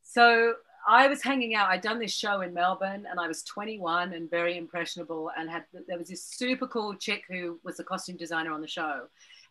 So 0.04 0.56
I 0.88 1.08
was 1.08 1.22
hanging 1.22 1.56
out. 1.56 1.70
I'd 1.70 1.82
done 1.82 2.00
this 2.00 2.14
show 2.14 2.42
in 2.42 2.54
Melbourne, 2.54 3.06
and 3.10 3.20
I 3.20 3.28
was 3.28 3.44
21 3.44 4.14
and 4.14 4.30
very 4.30 4.58
impressionable. 4.58 5.32
And 5.38 5.50
had 5.50 5.66
there 5.88 5.98
was 5.98 6.10
this 6.10 6.26
super 6.26 6.68
cool 6.68 6.96
chick 6.96 7.24
who 7.30 7.60
was 7.64 7.78
the 7.78 7.84
costume 7.84 8.18
designer 8.18 8.52
on 8.52 8.62
the 8.62 8.68
show, 8.68 9.02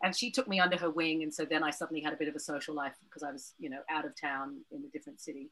and 0.03 0.15
she 0.15 0.31
took 0.31 0.47
me 0.47 0.59
under 0.59 0.77
her 0.77 0.89
wing. 0.89 1.23
And 1.23 1.33
so 1.33 1.45
then 1.45 1.63
I 1.63 1.71
suddenly 1.71 2.01
had 2.01 2.13
a 2.13 2.17
bit 2.17 2.27
of 2.27 2.35
a 2.35 2.39
social 2.39 2.75
life 2.75 2.93
because 3.05 3.23
I 3.23 3.31
was, 3.31 3.53
you 3.59 3.69
know, 3.69 3.79
out 3.89 4.05
of 4.05 4.19
town 4.19 4.57
in 4.71 4.83
a 4.83 4.89
different 4.89 5.21
city. 5.21 5.49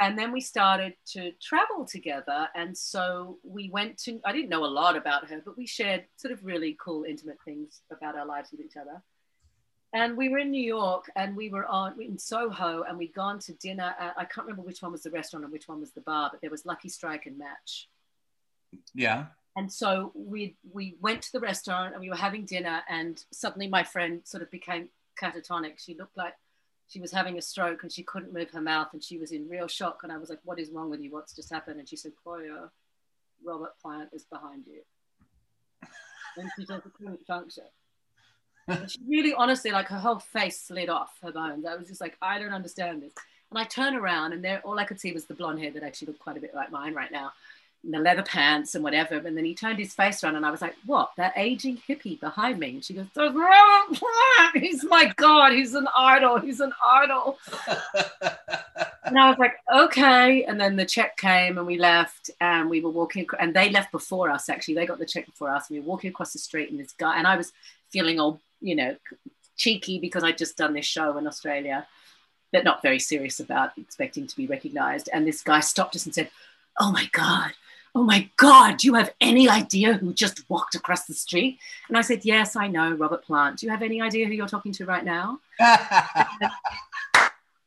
And 0.00 0.16
then 0.16 0.30
we 0.32 0.40
started 0.40 0.94
to 1.12 1.32
travel 1.42 1.84
together. 1.84 2.48
And 2.54 2.76
so 2.76 3.38
we 3.42 3.68
went 3.70 3.98
to, 4.04 4.20
I 4.24 4.32
didn't 4.32 4.48
know 4.48 4.64
a 4.64 4.66
lot 4.66 4.96
about 4.96 5.28
her, 5.28 5.42
but 5.44 5.56
we 5.58 5.66
shared 5.66 6.04
sort 6.16 6.32
of 6.32 6.44
really 6.44 6.76
cool, 6.80 7.04
intimate 7.04 7.38
things 7.44 7.80
about 7.90 8.16
our 8.16 8.26
lives 8.26 8.50
with 8.52 8.60
each 8.60 8.76
other. 8.76 9.02
And 9.92 10.16
we 10.16 10.28
were 10.28 10.38
in 10.38 10.50
New 10.50 10.62
York 10.62 11.10
and 11.16 11.34
we 11.36 11.48
were 11.48 11.66
on 11.66 12.00
in 12.00 12.18
Soho 12.18 12.82
and 12.82 12.98
we'd 12.98 13.14
gone 13.14 13.38
to 13.40 13.54
dinner 13.54 13.94
at, 13.98 14.14
I 14.16 14.24
can't 14.24 14.46
remember 14.46 14.62
which 14.62 14.82
one 14.82 14.92
was 14.92 15.02
the 15.02 15.10
restaurant 15.10 15.44
and 15.44 15.52
which 15.52 15.66
one 15.66 15.80
was 15.80 15.92
the 15.92 16.02
bar, 16.02 16.28
but 16.30 16.40
there 16.42 16.50
was 16.50 16.66
Lucky 16.66 16.90
Strike 16.90 17.26
and 17.26 17.38
Match. 17.38 17.88
Yeah, 18.94 19.26
And 19.58 19.72
so 19.72 20.12
we 20.14 20.54
we 20.72 20.96
went 21.00 21.22
to 21.22 21.32
the 21.32 21.40
restaurant 21.40 21.92
and 21.92 22.00
we 22.00 22.08
were 22.08 22.16
having 22.16 22.44
dinner 22.44 22.82
and 22.88 23.24
suddenly 23.32 23.66
my 23.66 23.82
friend 23.82 24.20
sort 24.24 24.40
of 24.40 24.50
became 24.52 24.88
catatonic. 25.20 25.80
She 25.80 25.96
looked 25.96 26.16
like 26.16 26.34
she 26.88 27.00
was 27.00 27.12
having 27.12 27.38
a 27.38 27.42
stroke 27.42 27.82
and 27.82 27.92
she 27.92 28.02
couldn't 28.02 28.32
move 28.32 28.50
her 28.50 28.60
mouth 28.60 28.88
and 28.92 29.02
she 29.02 29.18
was 29.18 29.32
in 29.32 29.48
real 29.48 29.68
shock. 29.68 30.00
And 30.02 30.12
I 30.12 30.16
was 30.16 30.30
like, 30.30 30.40
"What 30.44 30.58
is 30.58 30.70
wrong 30.70 30.90
with 30.90 31.00
you? 31.00 31.10
What's 31.10 31.34
just 31.34 31.52
happened?" 31.52 31.78
And 31.78 31.88
she 31.88 31.96
said, 31.96 32.12
"Koya, 32.24 32.64
uh, 32.64 32.68
Robert 33.44 33.78
Plant 33.80 34.10
is 34.12 34.24
behind 34.24 34.64
you." 34.66 34.80
And 36.36 36.50
she 36.56 36.64
just 36.64 36.82
couldn't 36.94 37.26
function. 37.26 37.64
And 38.68 38.90
she 38.90 38.98
really, 39.08 39.34
honestly, 39.34 39.70
like 39.70 39.88
her 39.88 39.98
whole 39.98 40.18
face 40.18 40.60
slid 40.60 40.88
off 40.88 41.18
her 41.22 41.32
bones. 41.32 41.64
I 41.66 41.74
was 41.74 41.88
just 41.88 42.00
like, 42.00 42.16
I 42.20 42.38
don't 42.38 42.52
understand 42.52 43.02
this. 43.02 43.12
And 43.50 43.58
I 43.58 43.64
turn 43.64 43.96
around 43.96 44.34
and 44.34 44.44
there, 44.44 44.60
all 44.60 44.78
I 44.78 44.84
could 44.84 45.00
see 45.00 45.12
was 45.12 45.24
the 45.24 45.34
blonde 45.34 45.58
hair 45.58 45.70
that 45.70 45.82
actually 45.82 46.08
looked 46.08 46.20
quite 46.20 46.36
a 46.36 46.40
bit 46.40 46.54
like 46.54 46.70
mine 46.70 46.94
right 46.94 47.10
now 47.10 47.32
the 47.84 47.98
leather 47.98 48.22
pants 48.22 48.74
and 48.74 48.82
whatever. 48.82 49.16
And 49.16 49.36
then 49.36 49.44
he 49.44 49.54
turned 49.54 49.78
his 49.78 49.94
face 49.94 50.22
around 50.22 50.36
and 50.36 50.44
I 50.44 50.50
was 50.50 50.60
like, 50.60 50.74
what? 50.84 51.10
That 51.16 51.32
aging 51.36 51.80
hippie 51.88 52.18
behind 52.20 52.58
me. 52.58 52.70
And 52.70 52.84
she 52.84 52.94
goes, 52.94 53.06
"There's 53.14 53.32
Robert 53.32 53.96
Plant. 53.98 54.64
He's 54.64 54.84
my 54.84 55.12
God. 55.16 55.52
He's 55.52 55.74
an 55.74 55.88
idol. 55.96 56.38
He's 56.38 56.60
an 56.60 56.72
idol. 56.84 57.38
And 59.04 59.18
I 59.18 59.30
was 59.30 59.38
like, 59.38 59.54
okay. 59.74 60.44
And 60.44 60.60
then 60.60 60.76
the 60.76 60.84
check 60.84 61.16
came 61.16 61.56
and 61.56 61.66
we 61.66 61.78
left 61.78 62.30
and 62.42 62.68
we 62.68 62.82
were 62.82 62.90
walking, 62.90 63.26
and 63.40 63.54
they 63.54 63.70
left 63.70 63.90
before 63.90 64.30
us 64.30 64.50
actually. 64.50 64.74
They 64.74 64.84
got 64.84 64.98
the 64.98 65.06
check 65.06 65.24
before 65.24 65.48
us. 65.48 65.70
And 65.70 65.76
we 65.76 65.80
were 65.80 65.88
walking 65.88 66.10
across 66.10 66.34
the 66.34 66.38
street 66.38 66.70
and 66.70 66.78
this 66.78 66.92
guy, 66.92 67.16
and 67.16 67.26
I 67.26 67.36
was 67.36 67.50
feeling 67.88 68.20
all, 68.20 68.38
you 68.60 68.74
know, 68.76 68.96
cheeky 69.56 69.98
because 69.98 70.24
I'd 70.24 70.36
just 70.36 70.58
done 70.58 70.74
this 70.74 70.84
show 70.84 71.16
in 71.16 71.26
Australia, 71.26 71.86
but 72.52 72.64
not 72.64 72.82
very 72.82 72.98
serious 72.98 73.40
about 73.40 73.70
expecting 73.78 74.26
to 74.26 74.36
be 74.36 74.46
recognized. 74.46 75.08
And 75.10 75.26
this 75.26 75.40
guy 75.40 75.60
stopped 75.60 75.96
us 75.96 76.04
and 76.04 76.14
said, 76.14 76.30
oh 76.78 76.92
my 76.92 77.08
God. 77.12 77.52
Oh 77.98 78.04
my 78.04 78.30
God, 78.36 78.76
do 78.76 78.86
you 78.86 78.94
have 78.94 79.12
any 79.20 79.48
idea 79.48 79.94
who 79.94 80.14
just 80.14 80.48
walked 80.48 80.76
across 80.76 81.06
the 81.06 81.14
street? 81.14 81.58
And 81.88 81.98
I 81.98 82.00
said, 82.00 82.24
Yes, 82.24 82.54
I 82.54 82.68
know, 82.68 82.92
Robert 82.92 83.24
Plant. 83.24 83.58
Do 83.58 83.66
you 83.66 83.72
have 83.72 83.82
any 83.82 84.00
idea 84.00 84.24
who 84.24 84.34
you're 84.34 84.46
talking 84.46 84.70
to 84.74 84.84
right 84.84 85.04
now? 85.04 85.40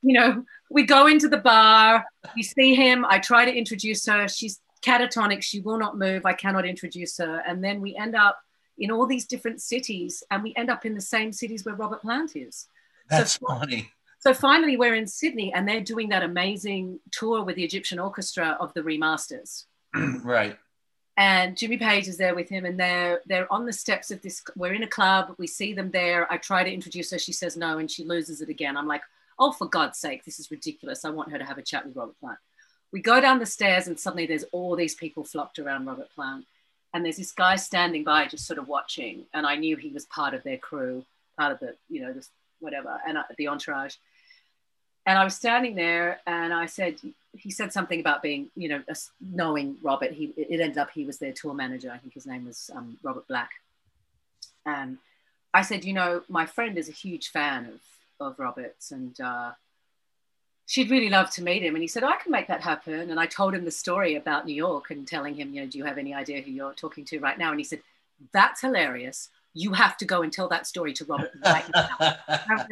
you 0.01 0.17
know, 0.17 0.45
we 0.69 0.83
go 0.83 1.07
into 1.07 1.27
the 1.27 1.35
bar, 1.35 2.05
we 2.33 2.43
see 2.43 2.75
him, 2.75 3.03
I 3.03 3.19
try 3.19 3.43
to 3.43 3.53
introduce 3.53 4.05
her. 4.05 4.29
She's 4.29 4.61
catatonic, 4.81 5.41
she 5.41 5.59
will 5.59 5.77
not 5.77 5.97
move, 5.97 6.25
I 6.25 6.31
cannot 6.31 6.65
introduce 6.65 7.17
her. 7.17 7.43
And 7.45 7.61
then 7.61 7.81
we 7.81 7.97
end 7.97 8.15
up 8.15 8.39
in 8.77 8.89
all 8.89 9.05
these 9.05 9.25
different 9.25 9.61
cities, 9.61 10.23
and 10.31 10.43
we 10.43 10.53
end 10.55 10.69
up 10.69 10.85
in 10.85 10.95
the 10.95 11.01
same 11.01 11.33
cities 11.33 11.65
where 11.65 11.75
Robert 11.75 12.03
Plant 12.03 12.37
is. 12.37 12.69
That's 13.09 13.33
so, 13.33 13.47
funny. 13.47 13.91
So 14.19 14.33
finally, 14.33 14.77
we're 14.77 14.95
in 14.95 15.07
Sydney, 15.07 15.53
and 15.53 15.67
they're 15.67 15.81
doing 15.81 16.07
that 16.07 16.23
amazing 16.23 17.01
tour 17.11 17.43
with 17.43 17.57
the 17.57 17.65
Egyptian 17.65 17.99
Orchestra 17.99 18.55
of 18.61 18.73
the 18.75 18.81
remasters. 18.81 19.65
right. 20.23 20.57
And 21.18 21.57
Jimmy 21.57 21.77
Page 21.77 22.07
is 22.07 22.18
there 22.18 22.34
with 22.34 22.49
him, 22.49 22.65
and 22.65 22.80
they're 22.80 23.22
they're 23.26 23.51
on 23.51 23.65
the 23.65 23.73
steps 23.73 24.11
of 24.11 24.22
this. 24.22 24.41
We're 24.55 24.73
in 24.73 24.84
a 24.84 24.88
club. 24.88 25.35
We 25.38 25.47
see 25.47 25.73
them 25.73 25.91
there. 25.91 26.31
I 26.31 26.38
try 26.38 26.63
to 26.63 26.73
introduce 26.73 27.11
her. 27.11 27.19
She 27.19 27.34
says 27.34 27.57
no, 27.57 27.77
and 27.77 27.91
she 27.91 28.05
loses 28.05 28.41
it 28.41 28.49
again. 28.49 28.77
I'm 28.77 28.88
like, 28.88 29.03
oh, 29.38 29.51
for 29.51 29.68
God's 29.68 29.99
sake, 29.99 30.23
this 30.23 30.39
is 30.39 30.51
ridiculous. 30.51 31.03
I 31.03 31.09
want 31.09 31.31
her 31.31 31.38
to 31.38 31.45
have 31.45 31.57
a 31.57 31.63
chat 31.63 31.85
with 31.85 31.95
Robert 31.95 32.19
Plant. 32.19 32.38
We 32.93 33.01
go 33.01 33.19
down 33.22 33.39
the 33.39 33.45
stairs, 33.45 33.88
and 33.88 33.99
suddenly 33.99 34.26
there's 34.26 34.45
all 34.51 34.76
these 34.76 34.95
people 34.95 35.23
flocked 35.23 35.59
around 35.59 35.85
Robert 35.85 36.09
Plant, 36.15 36.45
and 36.93 37.03
there's 37.03 37.18
this 37.18 37.31
guy 37.31 37.55
standing 37.55 38.03
by, 38.03 38.27
just 38.27 38.45
sort 38.45 38.59
of 38.59 38.68
watching. 38.68 39.26
And 39.34 39.45
I 39.45 39.55
knew 39.55 39.76
he 39.76 39.89
was 39.91 40.05
part 40.05 40.34
of 40.34 40.43
their 40.43 40.57
crew, 40.57 41.05
part 41.38 41.51
of 41.51 41.59
the, 41.59 41.76
you 41.89 42.01
know, 42.01 42.13
this 42.13 42.30
whatever, 42.59 42.99
and 43.07 43.18
uh, 43.18 43.23
the 43.38 43.47
entourage. 43.47 43.95
And 45.06 45.18
I 45.18 45.23
was 45.23 45.36
standing 45.36 45.76
there, 45.76 46.19
and 46.28 46.53
I 46.53 46.68
said, 46.68 46.95
he 47.34 47.49
said 47.49 47.73
something 47.73 47.99
about 47.99 48.22
being, 48.22 48.49
you 48.56 48.69
know, 48.69 48.84
knowing 49.19 49.78
Robert. 49.82 50.11
He 50.11 50.34
it 50.38 50.60
ended 50.60 50.78
up 50.78 50.91
he 50.91 51.06
was 51.06 51.18
their 51.18 51.32
tour 51.32 51.53
manager. 51.53 51.91
I 51.91 51.98
think 51.98 52.14
his 52.14 52.28
name 52.28 52.45
was 52.45 52.69
um, 52.76 52.98
Robert 53.03 53.28
Black. 53.28 53.49
And 54.65 54.98
I 55.53 55.61
said, 55.64 55.86
you 55.86 55.94
know, 55.94 56.22
my 56.30 56.45
friend 56.45 56.78
is 56.78 56.90
a 56.90 56.94
huge 56.94 57.30
fan 57.30 57.65
of 57.65 58.28
of 58.28 58.38
Roberts, 58.38 58.91
and 58.91 59.19
uh, 59.19 59.52
she'd 60.68 60.91
really 60.91 61.10
love 61.10 61.30
to 61.32 61.44
meet 61.44 61.64
him. 61.64 61.76
And 61.76 61.82
he 61.82 61.88
said, 61.88 62.03
I 62.03 62.18
can 62.18 62.32
make 62.32 62.48
that 62.48 62.61
happen. 62.61 63.10
And 63.10 63.19
I 63.19 63.26
told 63.26 63.53
him 63.53 63.65
the 63.65 63.72
story 63.72 64.15
about 64.15 64.45
New 64.45 64.53
York 64.53 64.91
and 64.91 65.07
telling 65.07 65.36
him, 65.36 65.53
you 65.53 65.61
know, 65.61 65.68
do 65.68 65.78
you 65.78 65.84
have 65.86 65.98
any 65.98 66.14
idea 66.14 66.41
who 66.41 66.52
you're 66.52 66.73
talking 66.73 67.03
to 67.06 67.19
right 67.19 67.38
now? 67.38 67.49
And 67.52 67.60
he 67.60 67.64
said, 67.64 67.82
that's 68.32 68.61
hilarious. 68.61 69.30
You 69.53 69.73
have 69.73 69.98
to 69.98 70.06
go 70.06 70.22
and 70.22 70.32
tell 70.32 70.48
that 70.49 70.68
story 70.68 70.94
to 70.94 71.06
Robert 71.06 71.32
right 71.44 71.65
now. 71.73 72.15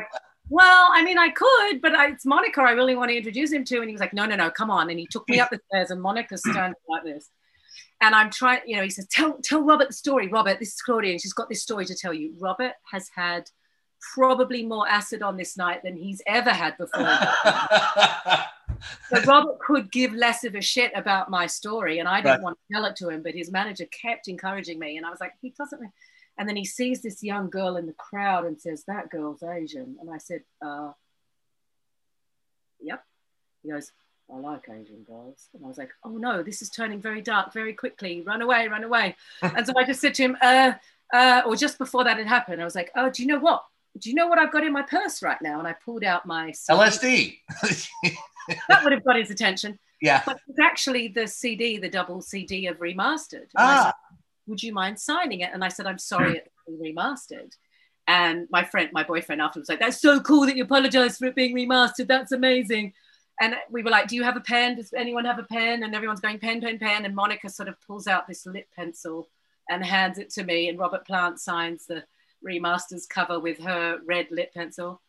well, 0.49 0.89
I 0.91 1.03
mean, 1.03 1.17
I 1.17 1.29
could, 1.29 1.81
but 1.81 1.93
I, 1.93 2.09
it's 2.09 2.25
Monica 2.25 2.61
I 2.61 2.71
really 2.71 2.95
want 2.95 3.09
to 3.09 3.17
introduce 3.17 3.51
him 3.51 3.63
to. 3.65 3.77
And 3.77 3.89
he 3.89 3.93
was 3.93 4.01
like, 4.01 4.13
no, 4.13 4.25
no, 4.25 4.35
no, 4.35 4.49
come 4.49 4.71
on. 4.71 4.89
And 4.89 4.99
he 4.99 5.07
took 5.07 5.27
me 5.29 5.39
up 5.39 5.49
the 5.49 5.59
stairs 5.67 5.91
and 5.91 6.01
Monica's 6.01 6.41
standing 6.49 6.73
like 6.87 7.03
this. 7.03 7.29
And 8.01 8.15
I'm 8.15 8.29
trying, 8.29 8.61
you 8.65 8.77
know, 8.77 8.83
he 8.83 8.89
says, 8.89 9.07
tell, 9.07 9.37
tell 9.43 9.63
Robert 9.63 9.89
the 9.89 9.93
story. 9.93 10.27
Robert, 10.27 10.59
this 10.59 10.69
is 10.69 10.81
Claudia, 10.81 11.11
and 11.11 11.21
she's 11.21 11.33
got 11.33 11.49
this 11.49 11.61
story 11.61 11.85
to 11.85 11.95
tell 11.95 12.13
you. 12.13 12.33
Robert 12.39 12.73
has 12.91 13.09
had 13.13 13.49
probably 14.13 14.65
more 14.65 14.87
acid 14.87 15.21
on 15.21 15.35
this 15.35 15.57
night 15.57 15.83
than 15.83 15.97
he's 15.97 16.21
ever 16.25 16.51
had 16.51 16.77
before. 16.77 17.17
so 19.09 19.21
Robert 19.25 19.59
could 19.59 19.91
give 19.91 20.13
less 20.13 20.45
of 20.45 20.55
a 20.55 20.61
shit 20.61 20.93
about 20.95 21.29
my 21.29 21.45
story, 21.45 21.99
and 21.99 22.07
I 22.07 22.21
didn't 22.21 22.35
right. 22.35 22.41
want 22.41 22.57
to 22.57 22.73
tell 22.73 22.85
it 22.85 22.95
to 22.97 23.09
him, 23.09 23.21
but 23.21 23.33
his 23.33 23.51
manager 23.51 23.85
kept 23.87 24.29
encouraging 24.29 24.79
me. 24.79 24.95
And 24.95 25.05
I 25.05 25.09
was 25.09 25.19
like, 25.19 25.33
he 25.41 25.53
doesn't. 25.57 25.81
And 26.39 26.47
then 26.47 26.55
he 26.55 26.63
sees 26.63 27.01
this 27.01 27.21
young 27.21 27.49
girl 27.49 27.75
in 27.75 27.85
the 27.85 27.93
crowd 27.93 28.45
and 28.45 28.59
says, 28.59 28.85
That 28.87 29.09
girl's 29.09 29.43
Asian. 29.43 29.97
And 29.99 30.09
I 30.09 30.17
said, 30.17 30.41
uh, 30.65 30.93
Yep. 32.79 33.03
He 33.61 33.69
goes, 33.69 33.91
I 34.33 34.37
like 34.37 34.63
Asian 34.69 35.03
girls. 35.03 35.49
And 35.53 35.65
I 35.65 35.67
was 35.67 35.77
like, 35.77 35.91
Oh 36.05 36.17
no, 36.17 36.41
this 36.41 36.61
is 36.61 36.69
turning 36.69 37.01
very 37.01 37.21
dark 37.21 37.53
very 37.53 37.73
quickly. 37.73 38.21
Run 38.21 38.41
away, 38.41 38.69
run 38.69 38.85
away. 38.85 39.17
and 39.41 39.67
so 39.67 39.73
I 39.77 39.83
just 39.83 39.99
said 39.99 40.13
to 40.15 40.23
him, 40.23 40.37
uh, 40.41 40.73
uh, 41.13 41.41
or 41.45 41.57
just 41.57 41.77
before 41.77 42.05
that 42.05 42.17
had 42.17 42.27
happened, 42.27 42.61
I 42.61 42.65
was 42.65 42.75
like, 42.75 42.91
Oh, 42.95 43.09
do 43.09 43.21
you 43.21 43.27
know 43.27 43.39
what? 43.39 43.65
Do 43.99 44.09
you 44.09 44.15
know 44.15 44.27
what 44.27 44.39
I've 44.39 44.51
got 44.51 44.63
in 44.63 44.71
my 44.71 44.83
purse 44.83 45.21
right 45.21 45.41
now? 45.41 45.59
And 45.59 45.67
I 45.67 45.73
pulled 45.73 46.05
out 46.05 46.25
my 46.25 46.53
CD. 46.53 46.79
LSD. 46.79 47.37
that 48.69 48.83
would 48.83 48.93
have 48.93 49.03
got 49.03 49.17
his 49.17 49.29
attention. 49.29 49.77
Yeah. 50.01 50.21
But 50.25 50.39
it's 50.47 50.59
actually 50.59 51.09
the 51.09 51.27
CD, 51.27 51.77
the 51.77 51.89
double 51.89 52.21
CD 52.21 52.67
of 52.67 52.77
Remastered. 52.77 53.49
And 53.55 53.57
ah 53.57 53.93
would 54.49 54.63
you 54.63 54.73
mind 54.73 54.99
signing 54.99 55.41
it? 55.41 55.51
And 55.53 55.63
I 55.63 55.69
said, 55.69 55.85
I'm 55.85 55.93
hmm. 55.93 55.99
sorry, 55.99 56.37
it's 56.37 56.49
remastered. 56.69 57.55
And 58.07 58.47
my 58.49 58.63
friend, 58.63 58.89
my 58.91 59.03
boyfriend 59.03 59.39
afterwards 59.39 59.69
was 59.69 59.73
like, 59.73 59.79
that's 59.79 60.01
so 60.01 60.19
cool 60.19 60.47
that 60.47 60.57
you 60.57 60.63
apologize 60.63 61.17
for 61.17 61.27
it 61.27 61.35
being 61.35 61.55
remastered. 61.55 62.07
That's 62.07 62.31
amazing. 62.31 62.93
And 63.39 63.55
we 63.69 63.83
were 63.83 63.91
like, 63.91 64.07
do 64.07 64.15
you 64.15 64.23
have 64.23 64.35
a 64.35 64.41
pen? 64.41 64.75
Does 64.75 64.91
anyone 64.93 65.25
have 65.25 65.39
a 65.39 65.43
pen? 65.43 65.83
And 65.83 65.95
everyone's 65.95 66.19
going 66.19 66.39
pen, 66.39 66.59
pen, 66.59 66.79
pen. 66.79 67.05
And 67.05 67.15
Monica 67.15 67.49
sort 67.49 67.69
of 67.69 67.75
pulls 67.85 68.07
out 68.07 68.27
this 68.27 68.45
lip 68.45 68.67
pencil 68.75 69.29
and 69.69 69.85
hands 69.85 70.17
it 70.17 70.31
to 70.31 70.43
me. 70.43 70.69
And 70.69 70.79
Robert 70.79 71.05
Plant 71.05 71.39
signs 71.39 71.85
the 71.85 72.03
remasters 72.45 73.07
cover 73.07 73.39
with 73.39 73.59
her 73.59 73.99
red 74.05 74.27
lip 74.31 74.53
pencil. 74.53 75.01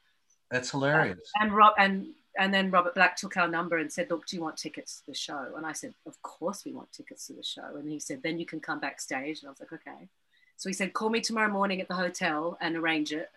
That's 0.51 0.71
hilarious. 0.71 1.19
and 1.41 1.53
Rob 1.53 1.75
and 1.79 2.09
and 2.41 2.55
then 2.55 2.71
Robert 2.71 2.95
Black 2.95 3.17
took 3.17 3.37
our 3.37 3.47
number 3.47 3.77
and 3.77 3.93
said, 3.93 4.09
Look, 4.09 4.27
do 4.27 4.35
you 4.35 4.41
want 4.41 4.57
tickets 4.57 5.01
to 5.01 5.07
the 5.09 5.15
show? 5.15 5.53
And 5.59 5.67
I 5.67 5.73
said, 5.73 5.93
Of 6.07 6.21
course 6.23 6.65
we 6.65 6.73
want 6.73 6.91
tickets 6.91 7.27
to 7.27 7.35
the 7.35 7.43
show. 7.43 7.77
And 7.77 7.87
he 7.87 8.01
said, 8.01 8.23
Then 8.23 8.39
you 8.39 8.47
can 8.47 8.61
come 8.61 8.81
backstage. 8.81 9.41
And 9.41 9.49
I 9.49 9.51
was 9.51 9.61
like, 9.61 9.75
Okay. 9.75 10.09
So 10.57 10.71
he 10.71 10.73
said, 10.73 10.95
Call 10.95 11.11
me 11.11 11.21
tomorrow 11.21 11.53
morning 11.53 11.83
at 11.83 11.89
the 11.89 11.95
hotel 11.95 12.57
and 12.62 12.77
arrange 12.77 13.12
it. 13.12 13.31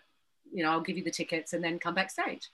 You 0.50 0.64
know, 0.64 0.70
I'll 0.70 0.80
give 0.80 0.96
you 0.96 1.04
the 1.04 1.10
tickets 1.10 1.52
and 1.52 1.62
then 1.62 1.78
come 1.78 1.94
backstage. 1.94 2.48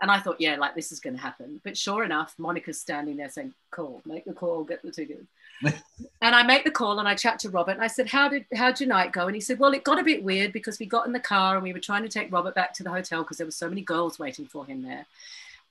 And 0.00 0.10
I 0.10 0.20
thought, 0.20 0.40
Yeah, 0.40 0.56
like 0.56 0.74
this 0.74 0.90
is 0.90 1.00
going 1.00 1.16
to 1.16 1.22
happen. 1.22 1.60
But 1.64 1.76
sure 1.76 2.02
enough, 2.02 2.34
Monica's 2.38 2.80
standing 2.80 3.18
there 3.18 3.28
saying, 3.28 3.52
Call, 3.70 4.00
make 4.06 4.24
the 4.24 4.32
call, 4.32 4.64
get 4.64 4.80
the 4.80 4.92
tickets. 4.92 5.26
and 5.62 6.34
I 6.34 6.42
make 6.44 6.64
the 6.64 6.70
call 6.70 6.98
and 6.98 7.08
I 7.08 7.14
chat 7.14 7.38
to 7.40 7.50
Robert 7.50 7.72
and 7.72 7.82
I 7.82 7.88
said, 7.88 8.08
How 8.08 8.30
did 8.30 8.46
how'd 8.54 8.80
your 8.80 8.88
night 8.88 9.12
go? 9.12 9.26
And 9.26 9.34
he 9.34 9.40
said, 9.42 9.58
Well, 9.58 9.74
it 9.74 9.84
got 9.84 10.00
a 10.00 10.04
bit 10.04 10.24
weird 10.24 10.54
because 10.54 10.78
we 10.78 10.86
got 10.86 11.06
in 11.06 11.12
the 11.12 11.20
car 11.20 11.56
and 11.56 11.62
we 11.62 11.74
were 11.74 11.78
trying 11.78 12.04
to 12.04 12.08
take 12.08 12.32
Robert 12.32 12.54
back 12.54 12.72
to 12.74 12.82
the 12.82 12.90
hotel 12.90 13.22
because 13.22 13.36
there 13.36 13.46
were 13.46 13.50
so 13.50 13.68
many 13.68 13.82
girls 13.82 14.18
waiting 14.18 14.46
for 14.46 14.64
him 14.64 14.80
there. 14.80 15.04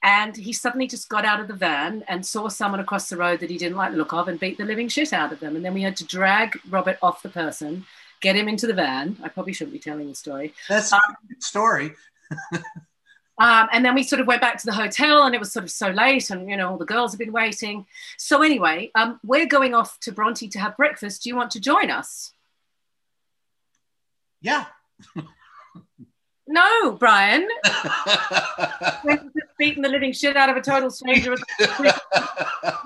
And 0.02 0.36
he 0.36 0.54
suddenly 0.54 0.88
just 0.88 1.10
got 1.10 1.26
out 1.26 1.42
of 1.42 1.48
the 1.48 1.54
van 1.54 2.04
and 2.08 2.26
saw 2.26 2.48
someone 2.48 2.80
across 2.80 3.10
the 3.10 3.18
road 3.18 3.42
that 3.42 3.50
he 3.50 3.58
didn't 3.58 3.78
like 3.78 3.92
the 3.92 3.98
look 3.98 4.14
of 4.14 4.30
and 4.30 4.40
beat 4.40 4.58
the 4.58 4.64
living 4.64 4.88
shit 4.88 5.12
out 5.12 5.34
of 5.34 5.40
them. 5.42 5.56
And 5.56 5.66
then 5.66 5.74
we 5.74 5.82
had 5.82 5.98
to 5.98 6.06
drag 6.06 6.58
Robert 6.70 6.98
off 7.02 7.22
the 7.22 7.30
person, 7.30 7.86
get 8.22 8.36
him 8.36 8.48
into 8.48 8.66
the 8.66 8.74
van. 8.74 9.18
I 9.22 9.28
probably 9.28 9.52
shouldn't 9.52 9.74
be 9.74 9.80
telling 9.80 10.08
the 10.08 10.16
story. 10.16 10.54
That's 10.70 10.94
um, 10.94 11.02
a 11.10 11.28
good 11.28 11.44
story. 11.44 11.96
um, 13.38 13.68
and 13.74 13.84
then 13.84 13.94
we 13.94 14.04
sort 14.04 14.22
of 14.22 14.28
went 14.28 14.40
back 14.40 14.58
to 14.60 14.66
the 14.66 14.74
hotel 14.74 15.24
and 15.24 15.36
it 15.36 15.40
was 15.40 15.52
sort 15.52 15.66
of 15.66 15.72
so 15.72 15.90
late 15.90 16.30
and, 16.30 16.50
you 16.50 16.56
know, 16.56 16.70
all 16.70 16.78
the 16.78 16.86
girls 16.86 17.12
have 17.12 17.20
been 17.20 17.34
waiting. 17.34 17.86
So 18.18 18.42
anyway, 18.42 18.92
um, 18.96 19.20
we're 19.22 19.48
going 19.48 19.74
off 19.74 20.00
to 20.02 20.14
Bronte 20.14 20.48
to 20.48 20.60
have 20.60 20.78
breakfast. 20.78 21.24
Do 21.24 21.30
you 21.30 21.36
want 21.36 21.52
to 21.52 21.60
join 21.60 21.92
us? 21.92 22.32
Yeah. 24.42 24.66
No, 26.52 26.94
Brian. 26.94 27.48
just 27.64 29.54
beating 29.60 29.84
the 29.84 29.90
living 29.90 30.12
shit 30.12 30.36
out 30.36 30.50
of 30.50 30.58
a 30.58 30.62
total 30.62 30.90
stranger. 30.90 31.36
no, 31.60 31.70
no, 31.70 31.94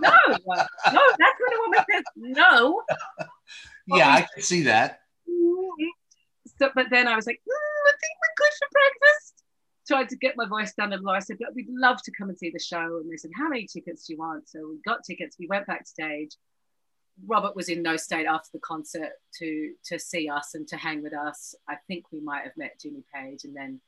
that's 0.03 1.40
when 1.40 1.53
a 1.53 1.60
woman 1.61 1.80
says 1.90 2.03
no. 2.18 2.81
Yeah, 3.88 4.10
I 4.10 4.27
can 4.34 4.44
see 4.44 4.64
that. 4.64 4.99
So, 6.60 6.72
but 6.76 6.88
then 6.91 7.07
I 7.07 7.15
was 7.15 7.26
like, 7.26 7.38
mm, 7.38 7.88
I 7.88 7.91
think 8.02 8.11
we're 8.19 8.45
good 8.45 8.53
for 8.60 8.68
breakfast. 8.73 9.44
Tried 9.88 10.10
to 10.10 10.18
get 10.18 10.35
my 10.35 10.45
voice 10.45 10.73
down 10.73 10.91
a 10.91 10.98
little. 10.98 11.11
I 11.11 11.19
said, 11.19 11.38
we'd 11.56 11.69
love 11.69 12.02
to 12.03 12.11
come 12.11 12.27
and 12.27 12.38
see 12.38 12.49
the 12.49 12.60
show. 12.60 12.99
And 13.02 13.10
they 13.10 13.15
said, 13.15 13.31
how 13.34 13.48
many 13.48 13.65
tickets 13.65 14.07
do 14.07 14.14
you 14.14 14.19
want? 14.19 14.49
So 14.49 14.60
we 14.72 14.81
got 14.85 15.06
tickets. 15.06 15.38
We 15.40 15.48
went 15.48 15.68
backstage. 15.68 16.35
Robert 17.27 17.56
was 17.56 17.69
in 17.69 17.81
no 17.81 17.95
state 17.95 18.26
after 18.26 18.49
the 18.53 18.60
concert 18.60 19.14
to 19.40 19.73
to 19.85 19.99
see 19.99 20.30
us 20.30 20.56
and 20.56 20.68
to 20.68 20.77
hang 20.77 21.03
with 21.03 21.14
us. 21.14 21.56
I 21.68 21.76
think 21.88 22.11
we 22.11 22.19
might 22.19 22.44
have 22.44 22.57
met 22.57 22.80
Jimmy 22.80 23.03
Page, 23.14 23.44
and 23.44 23.56
then 23.56 23.80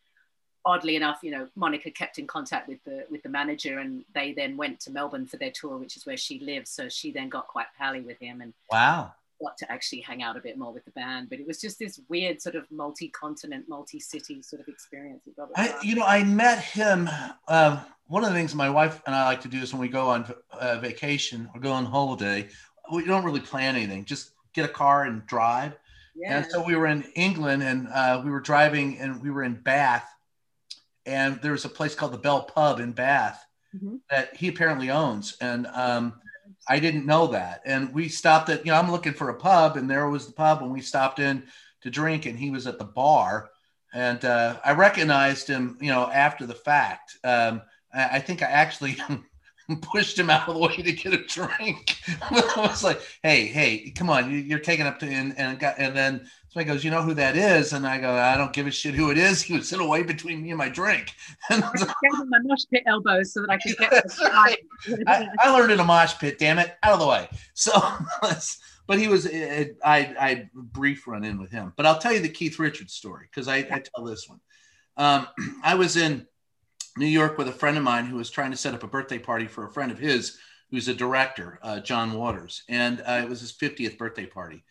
oddly 0.65 0.95
enough, 0.95 1.19
you 1.22 1.31
know, 1.31 1.47
Monica 1.56 1.91
kept 1.91 2.18
in 2.18 2.27
contact 2.27 2.68
with 2.68 2.84
the 2.84 3.06
with 3.10 3.23
the 3.23 3.30
manager, 3.30 3.80
and 3.80 4.03
they 4.14 4.34
then 4.34 4.57
went 4.57 4.80
to 4.81 4.91
Melbourne 4.91 5.26
for 5.26 5.38
their 5.38 5.52
tour, 5.52 5.77
which 5.77 5.97
is 5.97 6.06
where 6.06 6.18
she 6.18 6.39
lives. 6.39 6.72
So 6.72 6.89
she 6.89 7.11
then 7.11 7.30
got 7.30 7.47
quite 7.47 7.68
pally 7.77 8.02
with 8.02 8.19
him, 8.19 8.41
and 8.41 8.53
wow, 8.72 9.14
got 9.41 9.57
to 9.60 9.72
actually 9.72 10.02
hang 10.02 10.23
out 10.23 10.38
a 10.38 10.39
bit 10.39 10.57
more 10.57 10.73
with 10.73 10.85
the 10.85 10.91
band. 10.91 11.30
But 11.30 11.39
it 11.39 11.47
was 11.47 11.60
just 11.60 11.80
this 11.80 11.99
weird 12.10 12.41
sort 12.41 12.56
of 12.56 12.69
multi-continent, 12.72 13.65
multi-city 13.68 14.41
sort 14.41 14.61
of 14.61 14.68
experience 14.68 15.23
with 15.26 15.35
Robert. 15.38 15.53
I, 15.56 15.76
you 15.81 15.95
know, 15.95 16.06
I 16.06 16.23
met 16.23 16.64
him. 16.64 17.10
Um, 17.47 17.80
one 18.07 18.23
of 18.23 18.30
the 18.30 18.35
things 18.35 18.53
my 18.53 18.69
wife 18.69 19.02
and 19.06 19.15
I 19.15 19.26
like 19.26 19.41
to 19.41 19.47
do 19.47 19.60
is 19.60 19.73
when 19.73 19.81
we 19.81 19.88
go 19.88 20.10
on 20.10 20.31
uh, 20.52 20.77
vacation 20.77 21.49
or 21.53 21.60
go 21.60 21.72
on 21.72 21.85
holiday, 21.85 22.47
we 22.91 23.06
don't 23.06 23.24
really 23.24 23.40
plan 23.40 23.76
anything. 23.76 24.06
Just 24.06 24.32
get 24.53 24.66
a 24.66 24.70
car 24.70 25.03
and 25.03 25.26
drive. 25.26 25.78
Yeah. 26.16 26.38
And 26.38 26.45
so 26.49 26.64
we 26.64 26.76
were 26.76 26.88
in 26.88 27.03
England 27.16 27.62
and 27.62 27.88
uh, 27.90 28.22
we 28.24 28.32
were 28.32 28.40
driving 28.40 28.99
and 28.99 29.22
we 29.22 29.30
were 29.30 29.44
in 29.44 29.56
Bath. 29.56 30.07
And 31.06 31.41
there 31.41 31.52
was 31.52 31.66
a 31.66 31.70
place 31.70 31.94
called 31.94 32.14
the 32.14 32.18
Bell 32.18 32.44
Pub 32.44 32.80
in 32.80 32.94
Bath 32.94 33.45
mm-hmm. 33.76 33.98
that 34.10 34.36
he 34.36 34.48
apparently 34.48 34.90
owns. 34.90 35.38
And 35.41 35.68
um, 35.68 36.14
I 36.68 36.80
didn't 36.80 37.06
know 37.06 37.28
that. 37.28 37.62
And 37.66 37.94
we 37.94 38.10
stopped 38.10 38.49
at, 38.49 38.66
you 38.66 38.72
know, 38.72 38.80
I'm 38.80 38.91
looking 38.91 39.14
for 39.14 39.30
a 39.30 39.36
pub 39.36 39.78
and 39.78 39.90
there 39.90 40.10
was 40.10 40.26
the 40.26 40.34
pub 40.34 40.62
and 40.62 40.72
we 40.72 40.82
stopped 40.82 41.20
in 41.20 41.44
to 41.82 41.90
drink 41.90 42.26
and 42.26 42.40
he 42.40 42.49
was 42.49 42.66
at 42.66 42.80
the 42.80 42.86
bar. 42.86 43.49
And 43.94 44.24
uh, 44.26 44.60
I 44.64 44.74
recognized 44.74 45.48
him, 45.48 45.78
you 45.80 45.91
know, 45.91 46.10
after 46.10 46.45
the 46.45 46.56
fact. 46.56 47.18
Um, 47.24 47.62
I, 47.94 48.18
I 48.18 48.20
think 48.20 48.41
I 48.41 48.48
actually 48.48 48.98
pushed 49.81 50.17
him 50.17 50.29
out 50.29 50.47
of 50.47 50.55
the 50.55 50.59
way 50.59 50.75
to 50.75 50.91
get 50.91 51.13
a 51.13 51.17
drink. 51.17 51.97
I 52.31 52.67
was 52.69 52.83
like, 52.83 53.01
"Hey, 53.23 53.45
hey, 53.47 53.91
come 53.91 54.09
on, 54.09 54.31
you, 54.31 54.55
are 54.55 54.59
taking 54.59 54.85
up 54.85 54.99
to 54.99 55.07
and 55.07 55.37
and 55.37 55.59
got, 55.59 55.75
and 55.77 55.95
then 55.95 56.29
somebody 56.49 56.71
goes, 56.71 56.83
"You 56.83 56.91
know 56.91 57.01
who 57.01 57.13
that 57.15 57.35
is?" 57.35 57.73
And 57.73 57.87
I 57.87 57.99
go, 57.99 58.11
"I 58.11 58.37
don't 58.37 58.53
give 58.53 58.67
a 58.67 58.71
shit 58.71 58.93
who 58.93 59.11
it 59.11 59.17
is." 59.17 59.41
He 59.41 59.53
was 59.53 59.69
sitting 59.69 59.85
away 59.85 60.03
between 60.03 60.43
me 60.43 60.49
and 60.49 60.57
my 60.57 60.69
drink. 60.69 61.13
And 61.49 61.63
I 61.63 61.69
was 61.69 61.83
my 62.27 62.39
mosh 62.43 62.63
pit 62.71 62.83
elbows 62.87 63.33
so 63.33 63.41
that 63.41 63.51
I 63.51 63.57
could 63.57 63.77
get. 63.77 64.03
Right. 64.19 64.57
I, 65.05 65.27
I, 65.39 65.51
learned 65.51 65.71
in 65.71 65.79
a 65.79 65.83
mosh 65.83 66.17
pit. 66.17 66.39
Damn 66.39 66.57
it, 66.57 66.75
out 66.81 66.93
of 66.93 66.99
the 66.99 67.07
way. 67.07 67.29
So, 67.53 67.71
but 68.87 68.97
he 68.97 69.07
was. 69.07 69.27
I 69.27 69.75
I 69.83 70.49
brief 70.53 71.07
run 71.07 71.23
in 71.23 71.39
with 71.39 71.51
him, 71.51 71.73
but 71.75 71.85
I'll 71.85 71.99
tell 71.99 72.13
you 72.13 72.19
the 72.19 72.29
Keith 72.29 72.57
Richards 72.57 72.93
story 72.93 73.27
because 73.29 73.47
I, 73.47 73.57
I 73.57 73.83
tell 73.95 74.03
this 74.03 74.27
one. 74.27 74.39
Um, 74.97 75.27
I 75.63 75.75
was 75.75 75.97
in 75.97 76.27
New 76.97 77.05
York 77.05 77.38
with 77.38 77.47
a 77.47 77.53
friend 77.53 77.77
of 77.77 77.84
mine 77.84 78.05
who 78.05 78.15
was 78.15 78.30
trying 78.30 78.51
to 78.51 78.57
set 78.57 78.73
up 78.73 78.84
a 78.84 78.88
birthday 78.88 79.19
party 79.19 79.47
for 79.47 79.65
a 79.65 79.72
friend 79.72 79.91
of 79.91 79.99
his 79.99 80.38
who's 80.72 80.88
a 80.88 80.93
director, 80.93 81.59
uh, 81.61 81.80
John 81.80 82.13
Waters, 82.13 82.63
and 82.69 83.01
uh, 83.01 83.22
it 83.23 83.30
was 83.30 83.41
his 83.41 83.51
50th 83.51 83.97
birthday 83.97 84.26
party, 84.26 84.63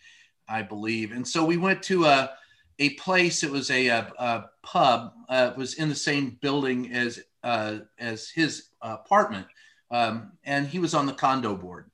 I 0.49 0.63
believe. 0.63 1.13
And 1.13 1.27
so 1.27 1.45
we 1.45 1.57
went 1.57 1.83
to 1.85 2.07
a 2.07 2.33
a 2.81 2.91
place. 2.91 3.45
It 3.45 3.51
was 3.51 3.71
a, 3.71 3.87
a, 3.87 4.13
a 4.19 4.45
pub. 4.63 5.13
Uh, 5.29 5.51
it 5.53 5.57
was 5.57 5.75
in 5.75 5.89
the 5.89 5.95
same 5.95 6.39
building 6.41 6.93
as 6.93 7.21
uh, 7.43 7.79
as 7.99 8.29
his 8.31 8.71
apartment, 8.81 9.47
um, 9.91 10.33
and 10.45 10.67
he 10.67 10.79
was 10.79 10.95
on 10.95 11.07
the 11.07 11.13
condo 11.13 11.55
board. 11.55 11.91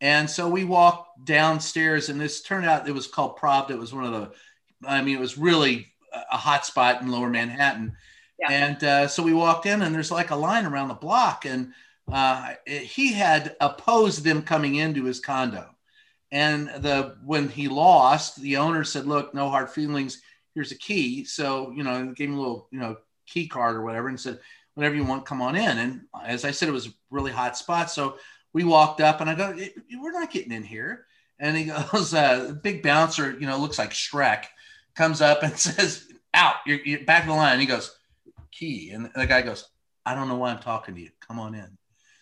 And 0.00 0.28
so 0.28 0.48
we 0.48 0.64
walked 0.64 1.24
downstairs, 1.24 2.08
and 2.08 2.20
this 2.20 2.42
turned 2.42 2.66
out 2.66 2.88
it 2.88 2.94
was 2.94 3.06
called 3.06 3.38
Pravda. 3.38 3.70
It 3.70 3.78
was 3.78 3.92
one 3.92 4.04
of 4.04 4.12
the, 4.12 4.30
I 4.88 5.02
mean, 5.02 5.16
it 5.16 5.20
was 5.20 5.36
really 5.36 5.88
a 6.30 6.36
hot 6.36 6.64
spot 6.64 7.02
in 7.02 7.10
Lower 7.10 7.28
Manhattan. 7.30 7.96
Yeah. 8.48 8.66
And 8.66 8.84
uh, 8.84 9.08
so 9.08 9.22
we 9.22 9.34
walked 9.34 9.66
in, 9.66 9.82
and 9.82 9.94
there's 9.94 10.10
like 10.10 10.30
a 10.30 10.36
line 10.36 10.66
around 10.66 10.88
the 10.88 10.94
block, 10.94 11.44
and 11.46 11.72
uh, 12.12 12.54
he 12.66 13.12
had 13.12 13.56
opposed 13.60 14.24
them 14.24 14.42
coming 14.42 14.76
into 14.76 15.04
his 15.04 15.20
condo. 15.20 15.70
And 16.30 16.68
the 16.68 17.16
when 17.24 17.48
he 17.48 17.68
lost, 17.68 18.40
the 18.40 18.56
owner 18.56 18.84
said, 18.84 19.06
"Look, 19.06 19.34
no 19.34 19.48
hard 19.48 19.70
feelings. 19.70 20.20
Here's 20.54 20.72
a 20.72 20.78
key." 20.78 21.24
So 21.24 21.72
you 21.76 21.84
know, 21.84 22.12
gave 22.12 22.28
him 22.28 22.36
a 22.36 22.40
little 22.40 22.68
you 22.70 22.80
know 22.80 22.96
key 23.26 23.46
card 23.46 23.76
or 23.76 23.82
whatever, 23.82 24.08
and 24.08 24.18
said, 24.20 24.40
"Whenever 24.74 24.96
you 24.96 25.04
want, 25.04 25.26
come 25.26 25.40
on 25.40 25.56
in." 25.56 25.78
And 25.78 26.02
as 26.24 26.44
I 26.44 26.50
said, 26.50 26.68
it 26.68 26.72
was 26.72 26.88
a 26.88 26.94
really 27.10 27.32
hot 27.32 27.56
spot. 27.56 27.90
So 27.90 28.18
we 28.52 28.64
walked 28.64 29.00
up, 29.00 29.20
and 29.20 29.30
I 29.30 29.34
go, 29.34 29.56
"We're 29.98 30.12
not 30.12 30.32
getting 30.32 30.52
in 30.52 30.64
here." 30.64 31.06
And 31.38 31.56
he 31.56 31.64
goes, 31.64 32.12
uh, 32.12 32.54
"Big 32.62 32.82
bouncer, 32.82 33.32
you 33.38 33.46
know, 33.46 33.58
looks 33.58 33.78
like 33.78 33.90
Shrek." 33.90 34.46
Comes 34.96 35.20
up 35.20 35.42
and 35.42 35.56
says, 35.58 36.08
"Out! 36.34 36.56
You're, 36.66 36.80
you're 36.80 37.04
back 37.04 37.22
of 37.22 37.28
the 37.28 37.34
line." 37.34 37.60
He 37.60 37.66
goes, 37.66 37.96
"Key," 38.58 38.90
and 38.90 39.10
the 39.14 39.26
guy 39.26 39.42
goes, 39.42 39.68
"I 40.06 40.14
don't 40.14 40.28
know 40.28 40.36
why 40.36 40.50
I'm 40.50 40.60
talking 40.60 40.94
to 40.94 41.00
you. 41.00 41.10
Come 41.26 41.38
on 41.38 41.54
in." 41.54 41.76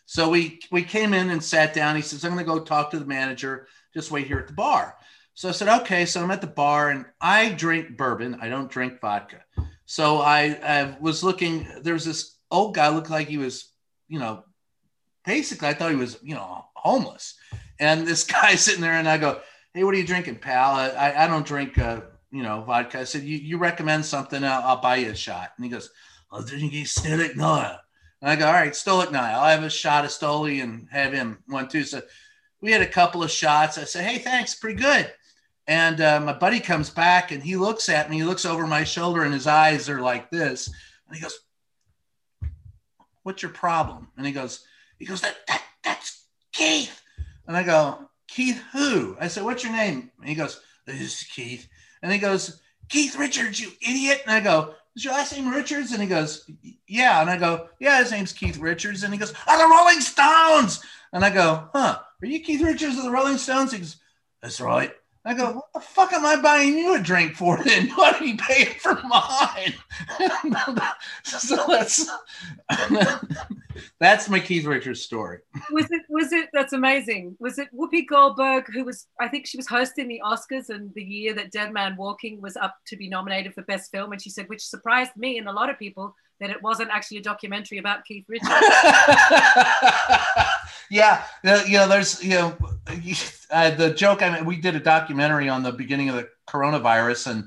So 0.07 0.29
we 0.29 0.61
we 0.71 0.83
came 0.83 1.15
in 1.15 1.31
and 1.31 1.43
sat 1.43 1.75
down. 1.75 1.97
He 1.97 2.03
says, 2.03 2.25
"I'm 2.25 2.33
going 2.33 2.45
to 2.45 2.51
go 2.51 2.61
talk 2.61 2.91
to 2.91 2.99
the 2.99 3.05
manager. 3.05 3.67
Just 3.95 4.11
wait 4.11 4.27
here 4.27 4.39
at 4.39 4.47
the 4.47 4.53
bar." 4.53 4.97
So 5.35 5.49
I 5.49 5.53
said, 5.53 5.69
"Okay." 5.83 6.05
So 6.07 6.23
I'm 6.23 6.31
at 6.31 6.41
the 6.41 6.47
bar 6.47 6.91
and 6.91 7.07
I 7.21 7.51
drink 7.51 7.97
bourbon. 7.97 8.39
I 8.41 8.49
don't 8.49 8.71
drink 8.71 9.01
vodka. 9.01 9.43
So 9.87 10.19
I, 10.19 10.59
I 10.63 10.97
was 11.01 11.23
looking. 11.23 11.67
There 11.83 11.95
was 11.95 12.05
this 12.05 12.37
old 12.51 12.75
guy 12.75 12.89
looked 12.89 13.11
like 13.11 13.29
he 13.29 13.39
was, 13.39 13.71
you 14.09 14.19
know, 14.19 14.45
basically 15.25 15.69
I 15.69 15.75
thought 15.75 15.91
he 15.91 15.97
was, 15.97 16.19
you 16.23 16.35
know, 16.35 16.65
homeless. 16.75 17.35
And 17.79 18.07
this 18.07 18.25
guy 18.41 18.55
sitting 18.55 18.81
there, 18.81 18.95
and 18.95 19.09
I 19.09 19.19
go, 19.19 19.41
"Hey, 19.75 19.85
what 19.85 19.95
are 19.95 19.99
you 19.99 20.07
drinking, 20.07 20.37
pal? 20.37 20.75
I, 20.75 21.15
I 21.17 21.27
don't 21.27 21.47
drink, 21.47 21.79
uh, 21.79 22.01
you 22.31 22.43
know, 22.43 22.63
vodka." 22.63 23.01
I 23.01 23.05
said, 23.05 23.23
"You, 23.23 23.39
you 23.39 23.59
recommend 23.59 24.05
something? 24.05 24.43
I'll, 24.45 24.63
I'll 24.63 24.81
buy 24.81 24.97
you 24.97 25.11
a 25.11 25.15
shot." 25.15 25.53
And 25.57 25.65
he 25.65 25.71
goes, 25.71 25.91
"I'll 26.33 26.43
drink 26.43 26.73
Stilic 26.73 27.37
Noir." 27.37 27.79
And 28.23 28.31
I 28.31 28.37
go, 28.37 28.47
all 28.47 28.53
right, 28.53 28.75
Stoic 28.75 29.11
Night. 29.11 29.33
I'll 29.33 29.51
have 29.51 29.65
a 29.65 29.71
shot 29.71 30.05
of 30.05 30.13
Stoli 30.13 30.63
and 30.63 30.87
have 30.93 31.13
him 31.13 31.43
one 31.49 31.69
too. 31.69 31.83
So 31.83 32.03
we 32.61 32.71
had 32.71 32.81
a 32.81 32.87
couple 32.87 33.25
of 33.25 33.33
shots. 33.33 33.79
I 33.79 33.85
said, 33.85 34.05
hey, 34.05 34.19
thanks, 34.19 34.55
pretty 34.55 34.81
good. 34.81 35.13
And 35.67 36.01
uh, 36.01 36.21
my 36.21 36.33
buddy 36.33 36.61
comes 36.61 36.89
back 36.89 37.33
and 37.33 37.43
he 37.43 37.57
looks 37.57 37.89
at 37.89 38.09
me. 38.09 38.19
He 38.19 38.25
looks 38.25 38.45
over 38.45 38.67
my 38.67 38.85
shoulder 38.85 39.23
and 39.23 39.35
his 39.35 39.49
eyes 39.49 39.89
are 39.89 40.01
like 40.01 40.31
this. 40.31 40.69
And 41.07 41.17
he 41.17 41.23
goes, 41.23 41.39
"What's 43.23 43.43
your 43.43 43.53
problem?" 43.53 44.09
And 44.17 44.27
he 44.27 44.33
goes, 44.33 44.65
"He 44.99 45.05
goes 45.05 45.21
that, 45.21 45.37
that 45.47 45.63
that's 45.85 46.25
Keith." 46.53 47.01
And 47.47 47.57
I 47.57 47.63
go, 47.63 48.09
"Keith 48.27 48.61
who?" 48.73 49.17
I 49.21 49.29
said, 49.29 49.45
"What's 49.45 49.63
your 49.63 49.73
name?" 49.73 50.11
And 50.19 50.29
he 50.29 50.35
goes, 50.35 50.61
"This 50.85 51.01
is 51.01 51.23
Keith." 51.33 51.69
And 52.03 52.11
he 52.11 52.19
goes, 52.19 52.61
"Keith 52.89 53.17
Richards, 53.17 53.61
you 53.61 53.71
idiot!" 53.81 54.23
And 54.27 54.33
I 54.35 54.41
go, 54.41 54.75
is 54.97 55.05
your 55.05 55.15
last 55.15 55.33
name 55.33 55.49
Richards? 55.49 55.93
And 55.93 56.03
he 56.03 56.09
goes, 56.09 56.49
yeah. 56.87 57.21
And 57.21 57.31
I 57.31 57.37
go, 57.37 57.69
yeah, 57.81 57.99
his 58.01 58.11
name's 58.11 58.33
Keith 58.33 58.59
Richards. 58.59 59.03
And 59.03 59.13
he 59.13 59.19
goes, 59.19 59.33
are 59.47 59.59
the 59.59 59.73
Rolling 59.73 60.01
Stones? 60.01 60.83
And 61.13 61.25
I 61.25 61.31
go, 61.31 61.69
huh, 61.73 61.99
are 62.23 62.27
you 62.27 62.41
Keith 62.41 62.63
Richards 62.63 62.97
of 62.99 63.05
the 63.05 63.11
Rolling 63.11 63.39
Stones? 63.39 63.73
He 63.73 63.79
goes, 63.79 63.97
that's 64.41 64.61
right. 64.61 64.93
I 65.25 65.35
go, 65.35 65.53
what 65.53 65.73
the 65.73 65.79
fuck 65.79 66.13
am 66.13 66.27
I 66.27 66.41
buying 66.41 66.77
you 66.77 66.97
a 66.97 66.99
drink 66.99 67.37
for 67.37 67.63
then? 67.63 67.89
Why 67.95 68.11
are 68.11 68.25
you 68.25 68.37
paying 68.37 68.75
for 68.79 69.01
mine? 69.05 69.75
so 71.23 71.65
that's 71.69 72.11
that's 74.01 74.29
my 74.29 74.41
Keith 74.41 74.65
Richards 74.65 75.01
story. 75.03 75.39
Was 75.71 75.87
it 75.91 76.03
was 76.09 76.33
it 76.33 76.49
that's 76.53 76.73
amazing. 76.73 77.37
Was 77.39 77.59
it 77.59 77.69
Whoopi 77.73 78.07
Goldberg 78.07 78.67
who 78.73 78.85
was 78.85 79.07
I 79.21 79.29
think 79.29 79.47
she 79.47 79.57
was 79.57 79.69
hosting 79.69 80.09
the 80.09 80.21
Oscars 80.25 80.71
and 80.71 80.93
the 80.95 81.05
year 81.05 81.35
that 81.35 81.53
Dead 81.53 81.73
Man 81.73 81.97
Walking 81.97 82.41
was 82.41 82.57
up 82.57 82.75
to 82.87 82.97
be 82.97 83.09
nominated 83.09 83.55
for 83.55 83.63
Best 83.63 83.93
Film 83.93 84.11
and 84.11 84.21
she 84.21 84.31
said, 84.31 84.49
which 84.49 84.67
surprised 84.67 85.13
me 85.17 85.39
and 85.39 85.49
a 85.49 85.53
lot 85.53 85.71
of 85.71 85.79
people, 85.79 86.17
that 86.41 86.51
it 86.51 86.61
wasn't 86.61 86.91
actually 86.91 87.19
a 87.19 87.23
documentary 87.23 87.79
about 87.79 88.05
Keith 88.05 88.25
Richards. 88.29 88.51
yeah, 90.91 91.25
you 91.45 91.79
know, 91.79 91.87
there's 91.89 92.23
you 92.23 92.31
know 92.31 92.57
uh, 93.51 93.71
the 93.71 93.95
joke. 93.95 94.23
I 94.23 94.35
mean, 94.35 94.45
we 94.45 94.57
did 94.57 94.77
a 94.77 94.81
documentary 94.81 95.49
on 95.49 95.63
the 95.63 95.73
beginning 95.73 96.09
of 96.09 96.17
the 96.17 96.29
coronavirus, 96.49 97.31
and 97.31 97.45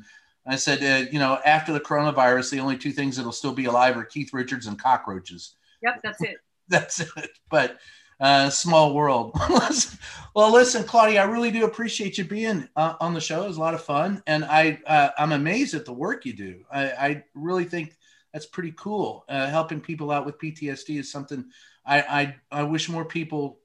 I 0.48 0.56
said, 0.56 0.84
uh, 0.84 1.10
you 1.12 1.20
know, 1.20 1.40
after 1.46 1.74
the 1.74 1.80
coronavirus, 1.80 2.52
the 2.52 2.60
only 2.60 2.78
two 2.78 2.92
things 2.92 3.18
that'll 3.18 3.32
still 3.32 3.54
be 3.54 3.66
alive 3.66 3.98
are 3.98 4.06
Keith 4.06 4.34
Richards 4.34 4.68
and 4.68 4.80
cockroaches. 4.80 5.56
Yep, 5.82 6.02
that's 6.04 6.22
it. 6.22 6.38
that's 6.68 7.00
it. 7.00 7.30
But 7.50 7.80
uh, 8.20 8.50
small 8.50 8.94
world. 8.94 9.32
well, 10.36 10.52
listen, 10.52 10.84
Claudia, 10.84 11.22
I 11.22 11.26
really 11.26 11.52
do 11.52 11.66
appreciate 11.66 12.18
you 12.18 12.24
being 12.24 12.68
uh, 12.76 12.96
on 13.02 13.14
the 13.14 13.22
show. 13.22 13.44
It 13.44 13.48
was 13.48 13.58
a 13.58 13.62
lot 13.62 13.74
of 13.74 13.84
fun, 13.84 14.24
and 14.28 14.46
I 14.46 14.80
uh, 14.88 15.10
I'm 15.18 15.34
amazed 15.34 15.74
at 15.74 15.86
the 15.86 15.94
work 15.94 16.26
you 16.26 16.34
do. 16.34 16.64
I, 16.72 16.86
I 16.92 17.24
really 17.34 17.66
think 17.66 17.98
that's 18.34 18.46
pretty 18.46 18.74
cool. 18.78 19.26
Uh, 19.28 19.48
helping 19.48 19.82
people 19.82 20.12
out 20.12 20.26
with 20.26 20.40
PTSD 20.40 21.00
is 21.00 21.12
something 21.12 21.46
I, 21.86 22.02
I, 22.02 22.36
I 22.52 22.64
wish 22.64 22.90
more 22.90 23.06
people 23.06 23.60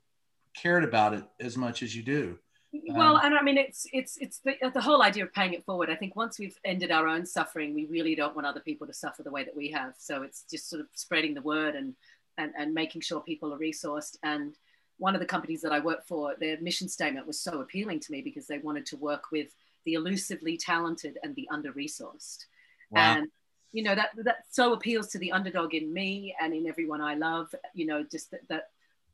cared 0.55 0.85
about 0.85 1.15
it 1.15 1.25
as 1.39 1.57
much 1.57 1.83
as 1.83 1.95
you 1.95 2.03
do. 2.03 2.39
Well, 2.73 3.17
um, 3.17 3.23
and 3.25 3.35
I 3.35 3.43
mean, 3.43 3.59
it's 3.59 3.87
it's 3.93 4.17
it's 4.19 4.39
the, 4.39 4.55
the 4.73 4.81
whole 4.81 5.03
idea 5.03 5.25
of 5.25 5.33
paying 5.33 5.55
it 5.55 5.65
forward. 5.65 5.91
I 5.91 5.97
think 5.97 6.15
once 6.15 6.39
we've 6.39 6.57
ended 6.65 6.93
our 6.93 7.09
own 7.09 7.27
suffering, 7.27 7.75
we 7.75 7.87
really 7.87 8.15
don't 8.15 8.35
want 8.35 8.47
other 8.47 8.61
people 8.61 8.87
to 8.87 8.93
suffer 8.93 9.23
the 9.23 9.31
way 9.31 9.45
that 9.45 9.57
we 9.57 9.71
have. 9.73 9.95
So 9.99 10.23
it's 10.23 10.45
just 10.49 10.71
sort 10.71 10.81
of 10.81 10.87
spreading 10.95 11.35
the 11.35 11.43
word 11.43 11.75
and 11.75 11.95
and, 12.39 12.53
and 12.57 12.73
making 12.73 13.01
sure 13.01 13.21
people 13.21 13.53
are 13.53 13.59
resourced. 13.59 14.17
And 14.23 14.57
one 14.99 15.15
of 15.15 15.21
the 15.21 15.27
companies 15.27 15.63
that 15.63 15.73
I 15.73 15.81
work 15.81 16.07
for, 16.07 16.35
their 16.39 16.61
mission 16.61 16.89
statement 16.89 17.27
was 17.27 17.41
so 17.41 17.61
appealing 17.61 18.01
to 18.01 18.13
me 18.13 18.23
because 18.23 18.47
they 18.47 18.59
wanted 18.59 18.87
to 18.87 18.97
work 18.97 19.25
with 19.33 19.49
the 19.85 19.95
elusively 19.95 20.57
talented 20.57 21.19
and 21.23 21.35
the 21.35 21.49
under 21.51 21.73
resourced. 21.73 22.45
Wow. 22.91 23.01
And 23.01 23.29
you 23.73 23.83
know 23.83 23.95
that 23.95 24.11
that 24.25 24.45
so 24.49 24.73
appeals 24.75 25.09
to 25.09 25.19
the 25.19 25.33
underdog 25.33 25.75
in 25.75 25.93
me 25.93 26.35
and 26.41 26.55
in 26.55 26.69
everyone 26.69 27.01
I 27.01 27.15
love. 27.15 27.53
You 27.75 27.87
know, 27.87 28.05
just 28.05 28.31
that, 28.31 28.47
that 28.49 28.69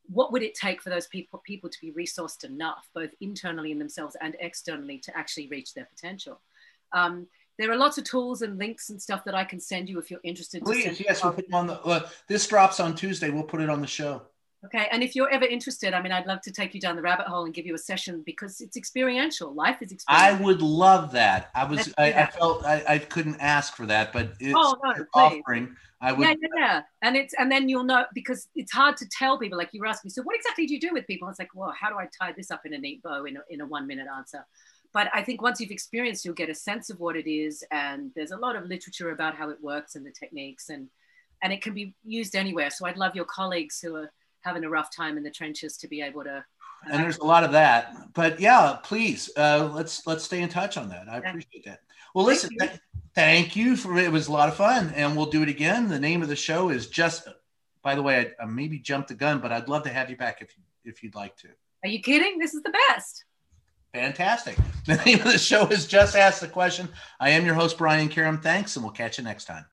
what 0.09 0.33
would 0.33 0.43
it 0.43 0.55
take 0.55 0.83
for 0.83 0.91
those 0.91 1.07
people 1.07 1.43
people 1.45 1.71
to 1.71 1.81
be 1.81 1.93
resourced 1.93 2.45
enough, 2.45 2.89
both 2.95 3.11
internally 3.21 3.73
in 3.73 3.79
themselves 3.79 4.17
and 4.21 4.37
externally, 4.41 4.99
to 4.99 5.17
actually 5.17 5.49
reach 5.49 5.75
their 5.75 5.87
potential? 5.87 6.41
Um, 6.93 7.27
there 7.59 7.71
are 7.71 7.77
lots 7.77 7.97
of 7.99 8.05
tools 8.05 8.43
and 8.43 8.59
links 8.59 8.91
and 8.91 9.01
stuff 9.01 9.25
that 9.25 9.35
I 9.35 9.45
can 9.45 9.61
send 9.61 9.89
you 9.89 9.99
if 9.99 10.11
you're 10.11 10.21
interested. 10.23 10.65
Please, 10.65 11.01
yes, 11.01 11.25
we'll 11.25 11.33
put 11.33 11.53
on 11.53 11.67
the. 11.67 11.81
Uh, 11.81 12.09
this 12.29 12.47
drops 12.47 12.81
on 12.81 12.95
Tuesday. 12.95 13.31
We'll 13.31 13.45
put 13.45 13.61
it 13.61 13.71
on 13.71 13.81
the 13.81 13.87
show. 13.87 14.23
Okay. 14.65 14.89
And 14.91 15.03
if 15.03 15.15
you're 15.15 15.29
ever 15.31 15.45
interested, 15.45 15.95
I 15.95 16.03
mean, 16.03 16.13
I'd 16.13 16.27
love 16.27 16.41
to 16.43 16.51
take 16.51 16.75
you 16.75 16.81
down 16.81 16.97
the 16.97 17.03
rabbit 17.03 17.27
hole 17.27 17.45
and 17.45 17.55
give 17.55 17.67
you 17.67 17.75
a 17.75 17.79
session 17.79 18.23
because 18.25 18.61
it's 18.61 18.77
experiential. 18.77 19.55
Life 19.55 19.81
is 19.81 19.93
experiential. 19.93 20.39
I 20.39 20.43
would 20.43 20.63
love 20.63 21.13
that. 21.13 21.51
I 21.55 21.65
was, 21.65 21.93
I, 21.99 22.13
I, 22.13 22.27
felt 22.27 22.65
I, 22.65 22.83
I, 22.89 22.99
couldn't 22.99 23.37
ask 23.39 23.77
for 23.77 23.87
that, 23.87 24.13
but 24.13 24.33
it's 24.41 24.55
oh, 24.57 24.77
no, 24.83 25.05
offering. 25.15 25.77
I 26.01 26.13
would. 26.13 26.27
Yeah, 26.27 26.35
yeah, 26.41 26.49
yeah. 26.57 26.83
And 27.03 27.17
it's, 27.17 27.35
and 27.39 27.53
then 27.53 27.69
you'll 27.69 27.85
know 27.85 28.07
because 28.13 28.49
it's 28.57 28.73
hard 28.73 28.97
to 28.97 29.07
tell 29.09 29.39
people, 29.39 29.57
like 29.57 29.71
you 29.73 29.81
were 29.81 29.87
asking 29.87 30.09
me, 30.09 30.13
so 30.13 30.23
what 30.23 30.35
exactly 30.35 30.67
do 30.67 30.75
you 30.75 30.81
do 30.81 30.91
with 30.93 31.07
people? 31.07 31.29
It's 31.29 31.39
like, 31.39 31.55
well, 31.55 31.73
how 31.79 31.91
do 31.91 31.97
I 31.97 32.09
tie 32.19 32.33
this 32.33 32.51
up 32.51 32.63
in 32.65 32.75
a 32.75 32.79
neat 32.79 33.03
bow 33.03 33.25
in 33.25 33.37
a, 33.37 33.41
in 33.51 33.61
a 33.61 33.67
one 33.67 33.87
minute 33.87 34.07
answer? 34.17 34.45
But 34.93 35.11
I 35.13 35.23
think 35.23 35.43
once 35.43 35.61
you've 35.61 35.71
experienced, 35.71 36.25
you'll 36.25 36.35
get 36.35 36.49
a 36.49 36.55
sense 36.55 36.91
of 36.91 36.99
what 36.99 37.17
it 37.17 37.31
is. 37.31 37.63
And 37.71 38.11
there's 38.17 38.31
a 38.31 38.37
lot 38.37 38.57
of 38.57 38.65
literature 38.65 39.11
about 39.11 39.37
how 39.37 39.51
it 39.51 39.63
works 39.63 39.95
and 39.95 40.07
the 40.07 40.11
techniques 40.11 40.71
and, 40.71 40.89
and 41.43 41.53
it 41.53 41.61
can 41.61 41.75
be 41.75 41.95
used 42.03 42.35
anywhere. 42.35 42.71
So 42.71 42.87
I'd 42.87 42.97
love 42.97 43.15
your 43.15 43.27
colleagues 43.27 43.79
who 43.79 43.95
are, 43.97 44.11
having 44.47 44.65
a 44.65 44.71
rough 44.71 44.95
time 44.95 45.17
in 45.17 45.25
the 45.25 45.31
trenches 45.31 45.77
to 45.77 45.89
be 45.89 46.01
able 46.01 46.23
to 46.23 46.45
and 46.91 47.03
there's 47.03 47.19
a 47.19 47.25
lot 47.25 47.43
of 47.43 47.53
that 47.53 48.13
but 48.15 48.39
yeah 48.39 48.79
please 48.83 49.29
uh, 49.37 49.69
let's 49.75 50.07
let's 50.07 50.25
stay 50.25 50.41
in 50.41 50.49
touch 50.49 50.77
on 50.77 50.89
that. 50.89 51.09
I 51.09 51.19
appreciate 51.19 51.65
that. 51.65 51.81
Well 52.15 52.25
listen 52.25 52.51
thank 52.59 52.73
you. 52.73 52.79
thank 53.15 53.57
you 53.57 53.77
for 53.77 53.99
it 53.99 54.13
was 54.13 54.29
a 54.29 54.33
lot 54.33 54.49
of 54.49 54.57
fun 54.57 54.93
and 54.95 55.17
we'll 55.17 55.27
do 55.27 55.43
it 55.43 55.49
again. 55.49 55.89
The 55.89 55.99
name 55.99 56.23
of 56.23 56.29
the 56.29 56.37
show 56.37 56.69
is 56.69 56.87
just 56.87 57.29
by 57.83 57.95
the 57.95 58.03
way 58.03 58.35
i, 58.41 58.43
I 58.43 58.47
maybe 58.47 58.79
jumped 58.79 59.09
the 59.09 59.15
gun 59.15 59.41
but 59.41 59.53
i'd 59.53 59.69
love 59.69 59.83
to 59.85 59.91
have 59.91 60.11
you 60.11 60.17
back 60.17 60.43
if 60.43 60.57
you 60.57 60.63
if 60.85 61.03
you'd 61.03 61.17
like 61.17 61.37
to. 61.39 61.49
Are 61.83 61.89
you 61.89 62.01
kidding? 62.01 62.39
This 62.39 62.55
is 62.55 62.63
the 62.63 62.75
best. 62.89 63.25
Fantastic. 63.93 64.57
The 64.87 65.03
name 65.05 65.19
of 65.19 65.25
the 65.25 65.39
show 65.39 65.67
is 65.67 65.85
just 65.85 66.15
ask 66.15 66.41
the 66.41 66.47
question. 66.47 66.89
I 67.19 67.31
am 67.31 67.45
your 67.45 67.57
host 67.57 67.77
brian 67.77 68.09
Karem. 68.09 68.41
thanks 68.41 68.77
and 68.77 68.85
we'll 68.85 68.93
catch 68.93 69.19
you 69.19 69.25
next 69.25 69.47
time 69.47 69.65